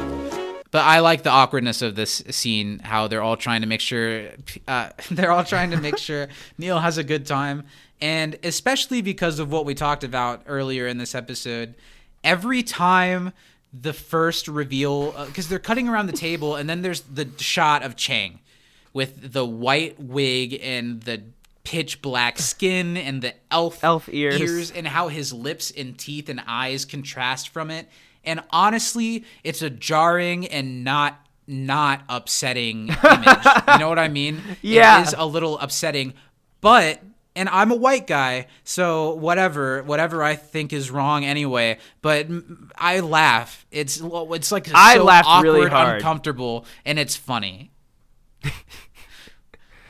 But 0.70 0.84
I 0.84 1.00
like 1.00 1.22
the 1.22 1.30
awkwardness 1.30 1.82
of 1.82 1.96
this 1.96 2.22
scene. 2.30 2.78
How 2.78 3.08
they're 3.08 3.22
all 3.22 3.36
trying 3.36 3.62
to 3.62 3.66
make 3.66 3.80
sure 3.80 4.28
uh, 4.68 4.90
they're 5.10 5.32
all 5.32 5.44
trying 5.44 5.72
to 5.72 5.76
make 5.76 5.98
sure 5.98 6.28
Neil 6.58 6.78
has 6.78 6.96
a 6.96 7.04
good 7.04 7.26
time, 7.26 7.64
and 8.00 8.38
especially 8.42 9.02
because 9.02 9.38
of 9.38 9.50
what 9.52 9.64
we 9.64 9.74
talked 9.74 10.04
about 10.04 10.42
earlier 10.46 10.86
in 10.86 10.98
this 10.98 11.14
episode. 11.14 11.74
Every 12.22 12.62
time 12.62 13.32
the 13.72 13.92
first 13.92 14.48
reveal, 14.48 15.14
uh, 15.16 15.26
because 15.26 15.48
they're 15.48 15.58
cutting 15.58 15.88
around 15.88 16.06
the 16.06 16.12
table, 16.12 16.56
and 16.56 16.68
then 16.68 16.82
there's 16.82 17.02
the 17.02 17.28
shot 17.38 17.82
of 17.82 17.96
Chang 17.96 18.40
with 18.92 19.32
the 19.32 19.44
white 19.46 19.98
wig 20.00 20.58
and 20.62 21.02
the 21.02 21.22
pitch 21.62 22.02
black 22.02 22.38
skin 22.38 22.96
and 22.96 23.22
the 23.22 23.34
elf 23.50 23.84
Elf 23.84 24.08
ears. 24.10 24.40
ears 24.40 24.70
and 24.72 24.88
how 24.88 25.08
his 25.08 25.32
lips 25.32 25.70
and 25.70 25.96
teeth 25.96 26.28
and 26.28 26.42
eyes 26.46 26.84
contrast 26.84 27.50
from 27.50 27.70
it. 27.70 27.88
And 28.24 28.42
honestly, 28.50 29.24
it's 29.44 29.62
a 29.62 29.70
jarring 29.70 30.46
and 30.48 30.84
not 30.84 31.26
not 31.46 32.02
upsetting 32.08 32.88
image. 33.04 33.44
you 33.68 33.78
know 33.78 33.88
what 33.88 33.98
I 33.98 34.08
mean? 34.08 34.40
Yeah. 34.62 35.00
It 35.00 35.08
is 35.08 35.14
a 35.16 35.26
little 35.26 35.58
upsetting, 35.58 36.14
but 36.60 37.00
and 37.40 37.48
I'm 37.48 37.70
a 37.70 37.74
white 37.76 38.06
guy, 38.06 38.46
so 38.64 39.14
whatever, 39.14 39.82
whatever 39.82 40.22
I 40.22 40.36
think 40.36 40.72
is 40.72 40.90
wrong 40.90 41.24
anyway. 41.24 41.78
But 42.02 42.28
I 42.76 43.00
laugh. 43.00 43.64
It's 43.70 44.00
it's 44.04 44.52
like 44.52 44.68
I 44.74 44.96
so 44.96 45.04
laughed 45.04 45.26
awkward, 45.28 45.50
really 45.52 45.70
hard. 45.70 45.96
uncomfortable, 45.96 46.66
and 46.84 46.98
it's 46.98 47.16
funny. 47.16 47.70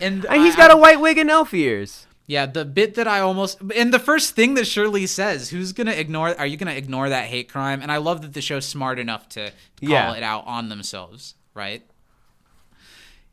and 0.00 0.24
And 0.24 0.42
he's 0.42 0.54
I- 0.54 0.56
got 0.56 0.70
a 0.70 0.76
white 0.76 1.00
wig 1.00 1.18
and 1.18 1.30
elf 1.30 1.52
ears. 1.52 2.06
yeah, 2.26 2.46
the 2.46 2.64
bit 2.64 2.94
that 2.94 3.08
I 3.08 3.20
almost 3.20 3.60
and 3.74 3.92
the 3.92 3.98
first 3.98 4.34
thing 4.36 4.54
that 4.54 4.66
Shirley 4.66 5.06
says, 5.06 5.50
who's 5.50 5.72
gonna 5.72 5.92
ignore? 5.92 6.38
Are 6.38 6.46
you 6.46 6.56
gonna 6.56 6.72
ignore 6.74 7.08
that 7.08 7.26
hate 7.26 7.48
crime? 7.50 7.82
And 7.82 7.90
I 7.90 7.96
love 7.98 8.22
that 8.22 8.32
the 8.32 8.40
show's 8.40 8.64
smart 8.66 8.98
enough 8.98 9.28
to 9.30 9.50
call 9.80 9.90
Yeah. 9.90 10.14
it 10.14 10.22
out 10.22 10.46
on 10.46 10.68
themselves, 10.68 11.34
right? 11.54 11.82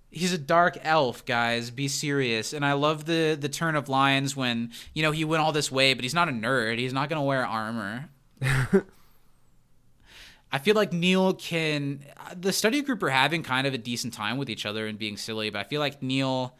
He's 0.09 0.31
a 0.31 0.37
dark 0.37 0.77
elf, 0.83 1.25
guys. 1.25 1.69
Be 1.69 1.87
serious. 1.87 2.53
And 2.53 2.65
I 2.65 2.73
love 2.73 3.05
the 3.05 3.37
the 3.39 3.49
turn 3.49 3.75
of 3.75 3.89
lines 3.89 4.35
when 4.35 4.71
you 4.93 5.03
know 5.03 5.11
he 5.11 5.25
went 5.25 5.43
all 5.43 5.51
this 5.51 5.71
way, 5.71 5.93
but 5.93 6.03
he's 6.03 6.13
not 6.13 6.29
a 6.29 6.31
nerd. 6.31 6.77
He's 6.79 6.93
not 6.93 7.09
gonna 7.09 7.23
wear 7.23 7.45
armor. 7.45 8.09
I 10.51 10.59
feel 10.59 10.75
like 10.75 10.93
Neil 10.93 11.33
can. 11.33 12.05
Uh, 12.17 12.33
the 12.39 12.53
study 12.53 12.81
group 12.81 13.03
are 13.03 13.09
having 13.09 13.43
kind 13.43 13.67
of 13.67 13.73
a 13.73 13.77
decent 13.77 14.13
time 14.13 14.37
with 14.37 14.49
each 14.49 14.65
other 14.65 14.87
and 14.87 14.97
being 14.97 15.17
silly, 15.17 15.49
but 15.49 15.59
I 15.59 15.63
feel 15.63 15.81
like 15.81 16.01
Neil. 16.01 16.55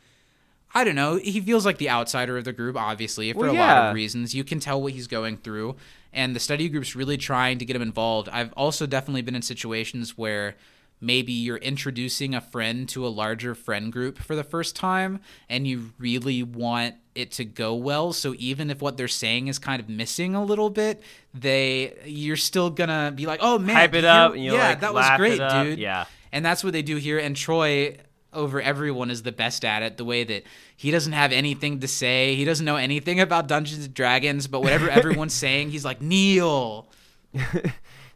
I 0.75 0.83
don't 0.83 0.95
know. 0.95 1.15
He 1.15 1.39
feels 1.39 1.65
like 1.65 1.77
the 1.77 1.89
outsider 1.89 2.37
of 2.37 2.43
the 2.43 2.51
group, 2.51 2.75
obviously, 2.75 3.31
for 3.31 3.39
Well, 3.39 3.53
a 3.53 3.57
lot 3.57 3.77
of 3.85 3.95
reasons. 3.95 4.35
You 4.35 4.43
can 4.43 4.59
tell 4.59 4.81
what 4.81 4.91
he's 4.91 5.07
going 5.07 5.37
through, 5.37 5.77
and 6.11 6.35
the 6.35 6.41
study 6.41 6.67
group's 6.67 6.93
really 6.93 7.15
trying 7.15 7.57
to 7.59 7.65
get 7.65 7.75
him 7.77 7.81
involved. 7.81 8.27
I've 8.27 8.51
also 8.53 8.85
definitely 8.85 9.21
been 9.21 9.35
in 9.35 9.41
situations 9.41 10.17
where 10.17 10.57
maybe 10.99 11.31
you're 11.31 11.57
introducing 11.57 12.33
a 12.33 12.41
friend 12.41 12.89
to 12.89 13.05
a 13.05 13.09
larger 13.09 13.53
friend 13.55 13.91
group 13.91 14.17
for 14.17 14.35
the 14.35 14.43
first 14.43 14.75
time, 14.75 15.19
and 15.49 15.67
you 15.67 15.91
really 15.97 16.43
want 16.43 16.95
it 17.15 17.31
to 17.31 17.45
go 17.45 17.73
well. 17.75 18.13
So 18.13 18.35
even 18.37 18.69
if 18.69 18.81
what 18.81 18.97
they're 18.97 19.07
saying 19.07 19.47
is 19.47 19.59
kind 19.59 19.79
of 19.79 19.89
missing 19.89 20.35
a 20.35 20.43
little 20.43 20.69
bit, 20.69 21.01
they 21.33 21.95
you're 22.05 22.37
still 22.37 22.69
gonna 22.69 23.11
be 23.13 23.25
like, 23.25 23.39
"Oh 23.41 23.59
man, 23.59 23.75
Hype 23.75 23.93
it 23.93 24.05
up, 24.05 24.35
yeah, 24.35 24.51
like, 24.51 24.79
that 24.81 24.93
was 24.93 25.09
great, 25.17 25.39
dude." 25.39 25.79
Yeah. 25.79 26.05
And 26.31 26.45
that's 26.45 26.63
what 26.63 26.73
they 26.73 26.81
do 26.81 26.97
here. 26.97 27.19
And 27.19 27.35
Troy, 27.35 27.97
over 28.33 28.61
everyone, 28.61 29.09
is 29.09 29.23
the 29.23 29.31
best 29.31 29.63
at 29.63 29.81
it. 29.81 29.97
The 29.97 30.05
way 30.05 30.23
that 30.23 30.43
he 30.75 30.91
doesn't 30.91 31.13
have 31.13 31.31
anything 31.31 31.79
to 31.79 31.87
say, 31.87 32.35
he 32.35 32.45
doesn't 32.45 32.65
know 32.65 32.75
anything 32.75 33.19
about 33.19 33.47
Dungeons 33.47 33.85
and 33.85 33.93
Dragons, 33.93 34.47
but 34.47 34.61
whatever 34.61 34.89
everyone's 34.89 35.33
saying, 35.33 35.71
he's 35.71 35.85
like, 35.85 36.01
Neil, 36.01 36.87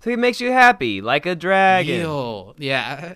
So 0.04 0.10
it 0.10 0.20
makes 0.20 0.41
you 0.41 0.52
happy, 0.52 1.02
like 1.02 1.26
a 1.26 1.36
dragon. 1.36 1.99
Yeah. 2.58 3.16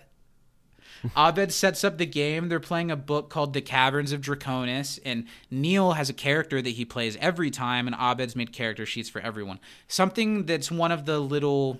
Abed 1.15 1.51
sets 1.51 1.83
up 1.83 1.97
the 1.97 2.05
game. 2.05 2.49
They're 2.49 2.59
playing 2.59 2.89
a 2.91 2.95
book 2.95 3.29
called 3.29 3.53
The 3.53 3.61
Caverns 3.61 4.11
of 4.11 4.21
Draconis, 4.21 4.99
and 5.05 5.25
Neil 5.51 5.93
has 5.93 6.09
a 6.09 6.13
character 6.13 6.61
that 6.61 6.69
he 6.69 6.85
plays 6.85 7.17
every 7.19 7.51
time, 7.51 7.87
and 7.87 7.95
Abed's 7.99 8.35
made 8.35 8.53
character 8.53 8.85
sheets 8.85 9.09
for 9.09 9.21
everyone. 9.21 9.59
Something 9.87 10.45
that's 10.45 10.71
one 10.71 10.91
of 10.91 11.05
the 11.05 11.19
little 11.19 11.79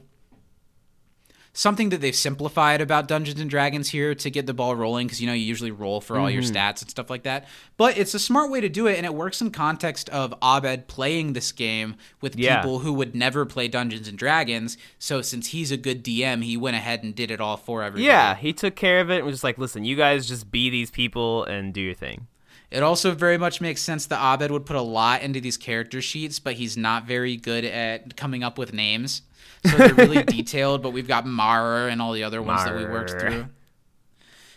something 1.58 1.89
that 1.89 2.01
they've 2.01 2.14
simplified 2.16 2.82
about 2.82 3.08
Dungeons 3.08 3.39
and 3.39 3.49
Dragons 3.49 3.89
here 3.89 4.14
to 4.14 4.30
get 4.30 4.45
the 4.45 4.53
ball 4.53 4.76
rolling 4.76 5.08
because 5.08 5.22
you 5.22 5.26
know 5.26 5.34
you 5.34 5.43
usually 5.45 5.72
roll 5.72 6.01
for 6.01 6.20
all 6.20 6.30
your 6.30 6.43
Mm-hmm. 6.43 6.56
stats 6.56 6.82
and 6.82 6.91
stuff 6.91 7.10
like 7.10 7.24
that. 7.24 7.47
But 7.78 7.97
it's 7.97 8.14
a 8.14 8.20
smart 8.20 8.51
way 8.51 8.60
to 8.62 8.70
do 8.70 8.86
it, 8.88 8.97
and 8.97 9.06
it 9.06 9.14
works 9.16 9.41
in 9.41 9.49
context 9.51 10.10
of 10.10 10.34
Abed 10.43 10.88
playing 10.88 11.34
this 11.34 11.51
game 11.51 11.95
with 12.22 12.36
Yeah. 12.36 12.58
people 12.58 12.80
who 12.80 12.93
would 12.93 13.16
never 13.16 13.45
play 13.45 13.68
Dungeons 13.70 14.08
and 14.08 14.18
Dragons. 14.18 14.78
So 14.99 15.22
since 15.22 15.47
he's 15.47 15.72
a 15.72 15.78
good 15.78 16.03
DM, 16.03 16.43
he 16.43 16.58
went 16.58 16.76
ahead 16.76 17.03
and 17.03 17.16
did 17.16 17.32
it 17.32 17.39
all 17.41 17.58
for 17.58 17.82
everybody. 17.82 18.06
Yeah, 18.06 18.36
he 18.36 18.51
took 18.53 18.76
care 18.76 18.99
of 18.99 19.10
it 19.10 19.18
and 19.18 19.26
was 19.26 19.36
just 19.36 19.43
like, 19.45 19.58
listen, 19.58 19.86
you 19.86 19.95
guys 19.95 20.28
just 20.28 20.51
be 20.51 20.70
these 20.70 20.91
people 20.91 21.45
and 21.45 21.74
do 21.74 21.82
your 21.82 21.93
thing. 21.95 22.28
It 22.72 22.84
also 22.84 23.12
very 23.12 23.38
much 23.38 23.62
makes 23.62 23.82
sense 23.82 24.06
that 24.08 24.20
Abed 24.20 24.51
would 24.51 24.66
put 24.66 24.76
a 24.76 24.82
lot 24.82 25.22
into 25.22 25.39
these 25.39 25.56
character 25.56 26.01
sheets, 26.01 26.39
but 26.39 26.56
he's 26.56 26.76
not 26.76 27.06
very 27.06 27.38
good 27.38 27.64
at 27.64 28.18
coming 28.18 28.43
up 28.43 28.58
with 28.58 28.74
names. 28.74 29.22
So 29.66 29.78
they're 29.78 29.93
really 29.93 30.24
detailed, 30.24 30.82
but 30.82 30.91
we've 30.91 31.07
got 31.07 31.26
Mara 31.26 31.91
and 31.91 32.01
all 32.01 32.13
the 32.13 32.24
other 32.24 32.41
ones 32.41 32.63
that 32.63 32.76
we 32.76 32.86
worked 32.86 33.11
through. 33.11 33.47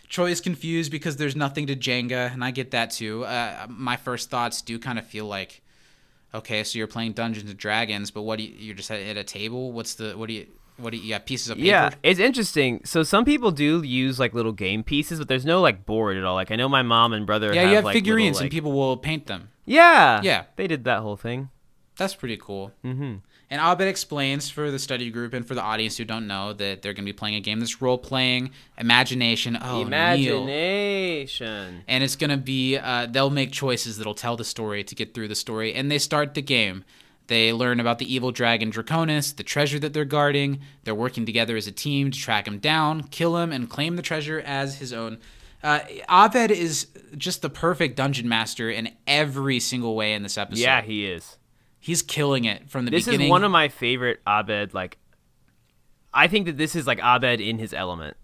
Troy 0.07 0.31
is 0.31 0.41
confused 0.41 0.91
because 0.91 1.17
there's 1.17 1.35
nothing 1.35 1.67
to 1.67 1.75
Jenga, 1.75 2.33
and 2.33 2.43
I 2.43 2.49
get 2.51 2.71
that 2.71 2.91
too. 2.91 3.25
Uh, 3.25 3.67
my 3.69 3.95
first 3.95 4.29
thoughts 4.31 4.61
do 4.63 4.79
kind 4.79 4.97
of 4.97 5.05
feel 5.05 5.25
like, 5.25 5.61
okay, 6.33 6.63
so 6.63 6.79
you're 6.79 6.87
playing 6.87 7.13
Dungeons 7.13 7.49
and 7.49 7.59
Dragons, 7.59 8.09
but 8.09 8.23
what 8.23 8.39
do 8.39 8.43
you, 8.45 8.53
you're 8.57 8.75
just 8.75 8.89
at, 8.89 9.17
a 9.17 9.23
table? 9.23 9.71
What's 9.71 9.93
the 9.95 10.17
what 10.17 10.27
do 10.27 10.33
you 10.33 10.47
what 10.77 10.91
do 10.91 10.97
you, 10.97 11.09
got 11.09 11.25
pieces 11.27 11.49
of 11.49 11.57
paper? 11.57 11.67
Yeah, 11.67 11.89
it's 12.01 12.19
interesting. 12.19 12.81
So 12.85 13.03
some 13.03 13.23
people 13.23 13.51
do 13.51 13.83
use 13.83 14.19
like 14.19 14.33
little 14.33 14.51
game 14.53 14.81
pieces, 14.83 15.19
but 15.19 15.27
there's 15.27 15.45
no 15.45 15.61
like 15.61 15.85
board 15.85 16.17
at 16.17 16.23
all. 16.23 16.33
Like 16.35 16.49
I 16.51 16.55
know 16.55 16.69
my 16.69 16.81
mom 16.81 17.13
and 17.13 17.27
brother. 17.27 17.53
yeah, 17.53 17.61
have, 17.61 17.69
you 17.69 17.75
have 17.75 17.85
like, 17.85 17.93
figurines, 17.93 18.37
little, 18.37 18.45
and 18.45 18.51
people 18.51 18.71
will 18.71 18.97
paint 18.97 19.27
them. 19.27 19.49
Yeah, 19.65 20.21
Yeah. 20.23 20.45
they 20.55 20.65
did 20.65 20.85
that 20.85 21.01
whole 21.01 21.17
thing. 21.17 21.49
That's 21.97 22.15
pretty 22.15 22.37
cool. 22.37 22.71
hmm 22.81 23.17
And 23.51 23.59
Abed 23.59 23.87
explains 23.87 24.49
for 24.49 24.69
the 24.69 24.77
study 24.77 25.09
group 25.09 25.33
and 25.33 25.47
for 25.47 25.55
the 25.55 25.61
audience 25.61 25.97
who 25.97 26.05
don't 26.05 26.27
know 26.27 26.53
that 26.53 26.81
they're 26.81 26.93
going 26.93 27.05
to 27.05 27.11
be 27.11 27.17
playing 27.17 27.35
a 27.35 27.39
game 27.39 27.59
that's 27.59 27.81
role 27.81 27.97
playing, 27.97 28.51
imagination. 28.77 29.57
Oh, 29.59 29.77
Neil. 29.77 29.87
Imagination. 29.87 31.83
And 31.87 32.03
it's 32.03 32.15
going 32.15 32.29
to 32.29 32.37
be, 32.37 32.77
uh, 32.77 33.07
they'll 33.09 33.31
make 33.31 33.51
choices 33.51 33.97
that'll 33.97 34.13
tell 34.13 34.37
the 34.37 34.43
story 34.43 34.83
to 34.83 34.93
get 34.93 35.15
through 35.15 35.29
the 35.29 35.35
story. 35.35 35.73
And 35.73 35.89
they 35.89 35.97
start 35.97 36.35
the 36.35 36.43
game. 36.43 36.83
They 37.25 37.51
learn 37.51 37.79
about 37.79 37.97
the 37.99 38.11
evil 38.11 38.31
dragon 38.31 38.71
Draconis, 38.71 39.35
the 39.35 39.43
treasure 39.43 39.79
that 39.79 39.93
they're 39.93 40.05
guarding. 40.05 40.61
They're 40.83 40.95
working 40.95 41.25
together 41.25 41.57
as 41.57 41.65
a 41.65 41.71
team 41.71 42.11
to 42.11 42.19
track 42.19 42.47
him 42.47 42.59
down, 42.59 43.03
kill 43.03 43.37
him, 43.37 43.51
and 43.51 43.69
claim 43.69 43.95
the 43.95 44.01
treasure 44.03 44.41
as 44.45 44.77
his 44.77 44.93
own. 44.93 45.17
Uh, 45.61 45.79
Abed 46.07 46.51
is 46.51 46.87
just 47.17 47.41
the 47.41 47.49
perfect 47.49 47.95
dungeon 47.97 48.29
master 48.29 48.69
in 48.69 48.91
every 49.05 49.59
single 49.59 49.95
way 49.95 50.13
in 50.13 50.23
this 50.23 50.37
episode. 50.37 50.61
Yeah, 50.61 50.81
he 50.81 51.05
is. 51.05 51.37
He's 51.79 52.01
killing 52.01 52.45
it 52.45 52.69
from 52.69 52.85
the 52.85 52.91
This 52.91 53.05
beginning. 53.05 53.27
is 53.27 53.31
one 53.31 53.43
of 53.43 53.51
my 53.51 53.69
favorite 53.69 54.19
Abed. 54.27 54.73
Like, 54.73 54.97
I 56.13 56.27
think 56.27 56.45
that 56.47 56.57
this 56.57 56.75
is 56.75 56.85
like 56.87 56.99
Abed 56.99 57.39
in 57.41 57.57
his 57.57 57.73
element. 57.73 58.17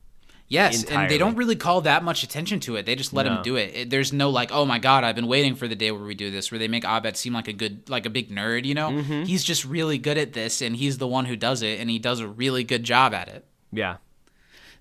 Yes, 0.47 0.83
and 0.83 1.09
they 1.09 1.17
don't 1.17 1.35
really 1.37 1.55
call 1.55 1.81
that 1.81 2.03
much 2.03 2.21
attention 2.21 2.59
to 2.61 2.75
it. 2.75 2.85
They 2.85 2.93
just 2.95 3.13
let 3.13 3.25
him 3.25 3.41
do 3.41 3.55
it. 3.55 3.71
It- 3.73 3.89
There's 3.89 4.13
no 4.13 4.29
like, 4.29 4.51
oh 4.51 4.63
my 4.63 4.77
god, 4.77 5.03
I've 5.03 5.15
been 5.15 5.25
waiting 5.25 5.55
for 5.55 5.67
the 5.67 5.75
day 5.75 5.89
where 5.91 6.03
we 6.03 6.13
do 6.13 6.29
this, 6.29 6.51
where 6.51 6.59
they 6.59 6.67
make 6.67 6.83
Abed 6.85 7.17
seem 7.17 7.33
like 7.33 7.47
a 7.47 7.53
good, 7.53 7.89
like 7.89 8.05
a 8.05 8.11
big 8.11 8.29
nerd. 8.29 8.63
You 8.65 8.75
know, 8.75 8.89
Mm-hmm. 8.91 9.23
he's 9.23 9.43
just 9.43 9.65
really 9.65 9.97
good 9.97 10.19
at 10.19 10.33
this, 10.33 10.61
and 10.61 10.75
he's 10.75 10.99
the 10.99 11.07
one 11.07 11.25
who 11.25 11.35
does 11.35 11.63
it, 11.63 11.79
and 11.79 11.89
he 11.89 11.97
does 11.97 12.19
a 12.19 12.27
really 12.27 12.63
good 12.63 12.83
job 12.83 13.11
at 13.11 13.27
it. 13.27 13.43
Yeah. 13.71 13.97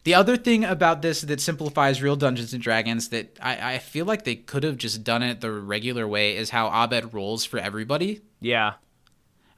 The 0.02 0.12
other 0.12 0.36
thing 0.36 0.64
about 0.64 1.00
this 1.00 1.22
that 1.22 1.40
simplifies 1.40 2.02
real 2.02 2.14
Dungeons 2.16 2.52
and 2.52 2.62
Dragons 2.62 3.08
that 3.08 3.38
I, 3.40 3.76
I 3.76 3.78
feel 3.78 4.04
like 4.04 4.24
they 4.24 4.36
could 4.36 4.64
have 4.64 4.76
just 4.76 5.02
done 5.02 5.22
it 5.22 5.40
the 5.40 5.50
regular 5.50 6.06
way 6.06 6.36
is 6.36 6.50
how 6.50 6.66
Abed 6.68 7.14
rolls 7.14 7.46
for 7.46 7.56
everybody. 7.58 8.20
Yeah. 8.44 8.74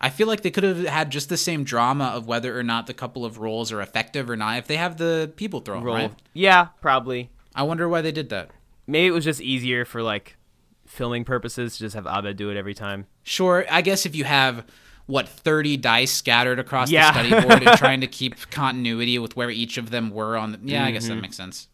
I 0.01 0.11
feel 0.11 0.26
like 0.26 0.43
they 0.43 0.51
could 0.51 0.64
have 0.64 0.84
had 0.87 1.11
just 1.11 1.28
the 1.28 1.37
same 1.39 1.64
drama 1.64 2.05
of 2.07 2.26
whether 2.26 2.59
or 2.59 2.62
not 2.62 2.87
the 2.87 2.95
couple 2.95 3.24
of 3.24 3.39
rolls 3.39 3.72
are 3.72 3.80
effective 3.80 4.28
or 4.28 4.37
not 4.37 4.59
if 4.59 4.66
they 4.66 4.76
have 4.76 4.99
the 4.99 5.32
people 5.37 5.61
throw 5.61 5.80
Roll. 5.80 5.95
right? 5.97 6.12
Yeah, 6.34 6.66
probably. 6.82 7.30
I 7.55 7.62
wonder 7.62 7.89
why 7.89 8.03
they 8.03 8.12
did 8.12 8.28
that. 8.28 8.51
Maybe 8.87 9.07
it 9.07 9.11
was 9.12 9.24
just 9.24 9.41
easier 9.41 9.84
for 9.87 10.03
like 10.03 10.37
filming 10.87 11.24
purposes 11.24 11.72
to 11.74 11.78
just 11.80 11.95
have 11.95 12.07
Abed 12.07 12.37
do 12.37 12.51
it 12.51 12.57
every 12.59 12.74
time. 12.74 13.07
Sure, 13.22 13.64
I 13.70 13.80
guess 13.80 14.05
if 14.07 14.14
you 14.14 14.24
have 14.24 14.64
what 15.07 15.28
30 15.28 15.78
dice 15.78 16.12
scattered 16.12 16.59
across 16.59 16.91
Yeah. 16.91 17.11
the 17.12 17.28
study 17.28 17.47
board 17.49 17.62
and 17.66 17.78
trying 17.78 18.03
to 18.03 18.07
keep 18.07 18.51
continuity 18.51 19.18
with 19.18 19.34
where 19.34 19.51
each 19.51 19.78
of 19.78 19.91
them 19.91 20.11
were 20.11 20.37
on 20.37 20.53
the 20.53 20.59
Yeah, 20.62 20.84
I 20.84 20.91
guess 20.91 21.05
Mm-hmm. 21.07 21.14
that 21.16 21.20
makes 21.22 21.37
sense. 21.37 21.68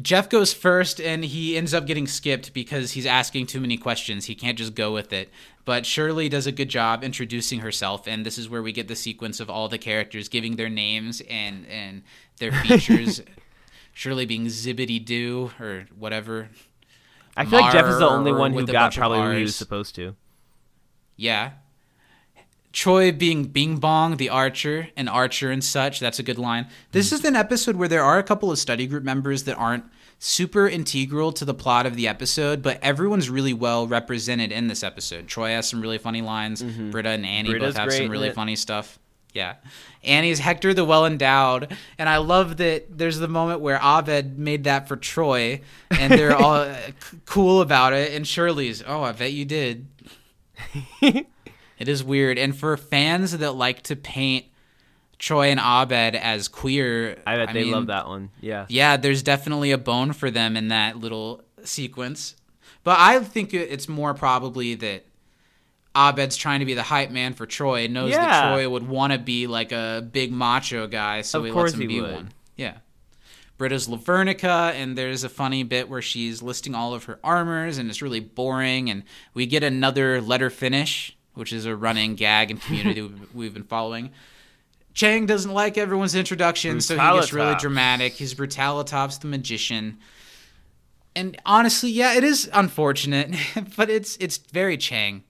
Jeff 0.00 0.28
goes 0.28 0.52
first 0.52 1.00
and 1.00 1.24
he 1.24 1.56
ends 1.56 1.74
up 1.74 1.84
getting 1.84 2.06
skipped 2.06 2.52
because 2.52 2.92
he's 2.92 3.06
asking 3.06 3.46
too 3.46 3.60
many 3.60 3.76
questions. 3.76 4.26
He 4.26 4.34
can't 4.34 4.56
just 4.56 4.74
go 4.74 4.92
with 4.92 5.12
it. 5.12 5.28
But 5.64 5.84
Shirley 5.84 6.28
does 6.28 6.46
a 6.46 6.52
good 6.52 6.68
job 6.68 7.02
introducing 7.02 7.60
herself 7.60 8.06
and 8.06 8.24
this 8.24 8.38
is 8.38 8.48
where 8.48 8.62
we 8.62 8.72
get 8.72 8.86
the 8.86 8.94
sequence 8.96 9.40
of 9.40 9.50
all 9.50 9.68
the 9.68 9.78
characters 9.78 10.28
giving 10.28 10.56
their 10.56 10.68
names 10.68 11.20
and 11.28 11.66
and 11.66 12.02
their 12.38 12.52
features. 12.62 13.22
Shirley 13.92 14.26
being 14.26 14.46
Zibbity 14.46 15.04
Doo 15.04 15.50
or 15.58 15.86
whatever. 15.98 16.48
I 17.36 17.44
feel 17.44 17.60
like 17.60 17.72
Jeff 17.72 17.86
is 17.86 17.98
the 17.98 18.08
only 18.08 18.32
one 18.32 18.52
who 18.52 18.66
got 18.66 18.94
probably 18.94 19.20
who 19.20 19.30
he 19.30 19.42
was 19.42 19.56
supposed 19.56 19.94
to. 19.96 20.14
Yeah. 21.16 21.52
Troy 22.78 23.10
being 23.10 23.46
Bing 23.46 23.78
Bong, 23.78 24.18
the 24.18 24.28
archer, 24.28 24.90
and 24.96 25.08
archer 25.08 25.50
and 25.50 25.64
such. 25.64 25.98
That's 25.98 26.20
a 26.20 26.22
good 26.22 26.38
line. 26.38 26.68
This 26.92 27.10
is 27.10 27.24
an 27.24 27.34
episode 27.34 27.74
where 27.74 27.88
there 27.88 28.04
are 28.04 28.20
a 28.20 28.22
couple 28.22 28.52
of 28.52 28.58
study 28.60 28.86
group 28.86 29.02
members 29.02 29.42
that 29.44 29.56
aren't 29.56 29.82
super 30.20 30.68
integral 30.68 31.32
to 31.32 31.44
the 31.44 31.54
plot 31.54 31.86
of 31.86 31.96
the 31.96 32.06
episode, 32.06 32.62
but 32.62 32.78
everyone's 32.80 33.28
really 33.28 33.52
well 33.52 33.88
represented 33.88 34.52
in 34.52 34.68
this 34.68 34.84
episode. 34.84 35.26
Troy 35.26 35.48
has 35.48 35.68
some 35.68 35.80
really 35.80 35.98
funny 35.98 36.22
lines. 36.22 36.62
Britta 36.62 37.08
and 37.08 37.26
Annie 37.26 37.50
Britta's 37.50 37.74
both 37.74 37.82
have 37.82 37.92
some 37.92 38.10
really 38.10 38.30
funny 38.30 38.54
stuff. 38.54 39.00
Yeah. 39.34 39.56
Annie's 40.04 40.38
Hector 40.38 40.72
the 40.72 40.84
Well 40.84 41.04
Endowed. 41.04 41.76
And 41.98 42.08
I 42.08 42.18
love 42.18 42.58
that 42.58 42.96
there's 42.96 43.18
the 43.18 43.26
moment 43.26 43.60
where 43.60 43.80
Abed 43.82 44.38
made 44.38 44.62
that 44.64 44.86
for 44.86 44.94
Troy, 44.94 45.62
and 45.90 46.12
they're 46.12 46.36
all 46.40 46.54
uh, 46.54 46.76
c- 46.76 47.18
cool 47.26 47.60
about 47.60 47.92
it. 47.92 48.12
And 48.12 48.24
Shirley's, 48.24 48.84
oh, 48.86 49.02
I 49.02 49.10
bet 49.10 49.32
you 49.32 49.44
did. 49.44 49.88
It 51.78 51.88
is 51.88 52.02
weird. 52.02 52.38
And 52.38 52.56
for 52.56 52.76
fans 52.76 53.36
that 53.36 53.52
like 53.52 53.82
to 53.82 53.96
paint 53.96 54.46
Troy 55.18 55.48
and 55.50 55.60
Abed 55.60 56.14
as 56.14 56.48
queer, 56.48 57.18
I 57.26 57.36
bet 57.36 57.52
they 57.52 57.64
mean, 57.64 57.72
love 57.72 57.86
that 57.88 58.08
one. 58.08 58.30
Yeah. 58.40 58.66
Yeah, 58.68 58.96
there's 58.96 59.22
definitely 59.22 59.70
a 59.72 59.78
bone 59.78 60.12
for 60.12 60.30
them 60.30 60.56
in 60.56 60.68
that 60.68 60.98
little 60.98 61.42
sequence. 61.64 62.36
But 62.84 62.98
I 62.98 63.20
think 63.20 63.52
it's 63.54 63.88
more 63.88 64.14
probably 64.14 64.74
that 64.76 65.04
Abed's 65.96 66.36
trying 66.36 66.60
to 66.60 66.66
be 66.66 66.74
the 66.74 66.82
hype 66.82 67.10
man 67.10 67.34
for 67.34 67.44
Troy 67.46 67.84
and 67.84 67.94
knows 67.94 68.12
that 68.12 68.48
Troy 68.52 68.68
would 68.68 68.86
want 68.88 69.12
to 69.12 69.18
be 69.18 69.46
like 69.46 69.72
a 69.72 70.06
big 70.12 70.32
macho 70.32 70.86
guy, 70.86 71.22
so 71.22 71.40
Of 71.40 71.46
he 71.46 71.50
lets 71.52 71.74
him 71.74 71.80
he 71.80 71.86
be 71.86 72.00
would. 72.00 72.12
one. 72.12 72.32
Yeah. 72.56 72.78
Britta's 73.58 73.88
Lavernica, 73.88 74.72
and 74.74 74.96
there's 74.96 75.24
a 75.24 75.28
funny 75.28 75.64
bit 75.64 75.88
where 75.88 76.00
she's 76.00 76.40
listing 76.42 76.76
all 76.76 76.94
of 76.94 77.04
her 77.04 77.18
armors, 77.24 77.76
and 77.78 77.90
it's 77.90 78.00
really 78.00 78.20
boring. 78.20 78.88
And 78.88 79.02
we 79.34 79.46
get 79.46 79.64
another 79.64 80.20
letter 80.20 80.48
finish, 80.48 81.16
which 81.38 81.52
is 81.52 81.64
a 81.64 81.74
running 81.74 82.14
gag 82.16 82.50
in 82.50 82.58
community 82.58 83.00
we've- 83.02 83.26
we've 83.32 83.54
been 83.54 83.64
following. 83.64 84.10
Chang 84.94 85.26
doesn't 85.26 85.52
like 85.52 85.78
everyone's 85.78 86.16
introduction, 86.16 86.80
so 86.80 86.94
he 86.94 87.00
gets 87.20 87.32
really 87.32 87.46
dramatic. 87.60 88.14
He's 88.14 88.34
Brutalitops 88.34 89.20
the 89.20 89.28
magician. 89.28 89.98
And 91.14 91.36
honestly, 91.46 91.90
yeah, 91.90 92.14
it 92.14 92.24
is 92.24 92.50
unfortunate, 92.52 93.34
but 93.76 93.88
it's 93.90 94.16
it's 94.18 94.36
very 94.38 94.76
Chang. 94.76 95.22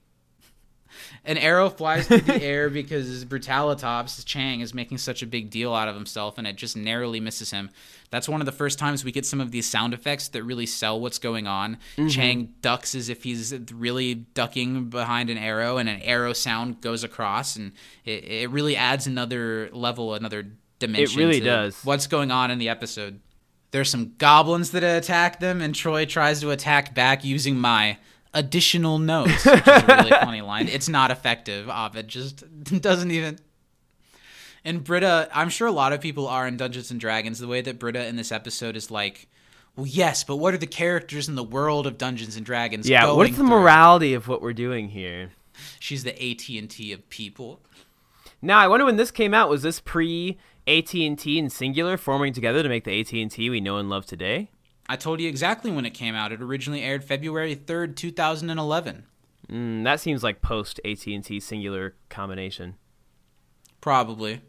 An 1.25 1.37
arrow 1.37 1.69
flies 1.69 2.07
through 2.07 2.21
the 2.21 2.41
air 2.41 2.69
because 2.69 3.25
Brutalitops, 3.25 4.25
Chang, 4.25 4.61
is 4.61 4.73
making 4.73 4.97
such 4.97 5.21
a 5.21 5.27
big 5.27 5.49
deal 5.49 5.73
out 5.73 5.87
of 5.87 5.95
himself, 5.95 6.37
and 6.37 6.47
it 6.47 6.55
just 6.55 6.77
narrowly 6.77 7.19
misses 7.19 7.51
him. 7.51 7.69
That's 8.09 8.27
one 8.27 8.41
of 8.41 8.45
the 8.45 8.51
first 8.51 8.79
times 8.79 9.03
we 9.03 9.11
get 9.11 9.25
some 9.25 9.41
of 9.41 9.51
these 9.51 9.67
sound 9.67 9.93
effects 9.93 10.29
that 10.29 10.43
really 10.43 10.65
sell 10.65 10.99
what's 10.99 11.19
going 11.19 11.45
on. 11.45 11.77
Mm-hmm. 11.97 12.07
Chang 12.07 12.53
ducks 12.61 12.95
as 12.95 13.09
if 13.09 13.23
he's 13.23 13.53
really 13.73 14.15
ducking 14.15 14.85
behind 14.89 15.29
an 15.29 15.37
arrow, 15.37 15.77
and 15.77 15.89
an 15.89 16.01
arrow 16.01 16.33
sound 16.33 16.81
goes 16.81 17.03
across, 17.03 17.55
and 17.55 17.73
it, 18.05 18.23
it 18.23 18.49
really 18.49 18.75
adds 18.75 19.05
another 19.05 19.69
level, 19.73 20.13
another 20.13 20.47
dimension. 20.79 21.19
It 21.19 21.23
really 21.23 21.39
to 21.39 21.45
does. 21.45 21.83
What's 21.83 22.07
going 22.07 22.31
on 22.31 22.49
in 22.51 22.57
the 22.57 22.69
episode? 22.69 23.19
There's 23.71 23.89
some 23.89 24.13
goblins 24.17 24.71
that 24.71 24.83
attack 24.83 25.39
them, 25.39 25.61
and 25.61 25.75
Troy 25.75 26.05
tries 26.05 26.41
to 26.41 26.49
attack 26.49 26.95
back 26.95 27.23
using 27.23 27.57
my 27.57 27.97
additional 28.33 28.99
notes, 28.99 29.45
which 29.45 29.67
is 29.67 29.83
a 29.83 29.85
really 29.87 30.09
funny 30.21 30.41
line. 30.41 30.67
It's 30.67 30.89
not 30.89 31.11
effective. 31.11 31.67
Abed 31.69 32.07
just 32.07 32.43
doesn't 32.81 33.11
even. 33.11 33.39
And 34.65 34.83
Britta, 34.83 35.29
I'm 35.33 35.49
sure 35.49 35.67
a 35.67 35.71
lot 35.71 35.93
of 35.93 36.01
people 36.01 36.27
are 36.27 36.47
in 36.47 36.57
Dungeons 36.57 36.91
and 36.91 36.99
Dragons. 36.99 37.39
The 37.39 37.47
way 37.47 37.61
that 37.61 37.79
Britta 37.79 38.05
in 38.05 38.17
this 38.17 38.31
episode 38.31 38.75
is 38.75 38.91
like, 38.91 39.27
well, 39.75 39.87
yes, 39.87 40.23
but 40.23 40.35
what 40.35 40.53
are 40.53 40.57
the 40.57 40.67
characters 40.67 41.29
in 41.29 41.35
the 41.35 41.43
world 41.43 41.87
of 41.87 41.97
Dungeons 41.97 42.35
and 42.35 42.45
Dragons? 42.45 42.87
Yeah. 42.89 43.11
What's 43.11 43.31
the 43.31 43.37
through? 43.37 43.47
morality 43.47 44.13
of 44.13 44.27
what 44.27 44.41
we're 44.41 44.53
doing 44.53 44.89
here? 44.89 45.31
She's 45.79 46.03
the 46.03 46.11
AT 46.13 46.49
and 46.49 46.69
T 46.69 46.91
of 46.91 47.09
people. 47.09 47.61
Now 48.41 48.59
I 48.59 48.67
wonder 48.67 48.85
when 48.85 48.97
this 48.97 49.11
came 49.11 49.33
out. 49.33 49.49
Was 49.49 49.61
this 49.61 49.79
pre 49.79 50.37
AT 50.67 50.93
and 50.93 51.17
T 51.17 51.39
and 51.39 51.49
Cingular 51.49 51.97
forming 51.97 52.33
together 52.33 52.61
to 52.63 52.69
make 52.69 52.83
the 52.83 52.99
AT 52.99 53.11
and 53.13 53.31
T 53.31 53.49
we 53.49 53.61
know 53.61 53.77
and 53.77 53.89
love 53.89 54.05
today? 54.05 54.49
I 54.89 54.95
told 54.95 55.21
you 55.21 55.29
exactly 55.29 55.71
when 55.71 55.85
it 55.85 55.91
came 55.93 56.15
out. 56.15 56.31
It 56.31 56.41
originally 56.41 56.81
aired 56.81 57.03
February 57.03 57.55
3rd, 57.55 57.95
2011. 57.95 59.03
Mm, 59.49 59.83
that 59.83 59.99
seems 59.99 60.23
like 60.23 60.41
post 60.41 60.79
AT 60.83 61.05
and 61.05 61.23
T 61.23 61.37
Cingular 61.37 61.93
combination. 62.09 62.75
Probably. 63.81 64.41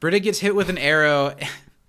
Britta 0.00 0.20
gets 0.20 0.38
hit 0.38 0.54
with 0.54 0.68
an 0.68 0.78
arrow, 0.78 1.34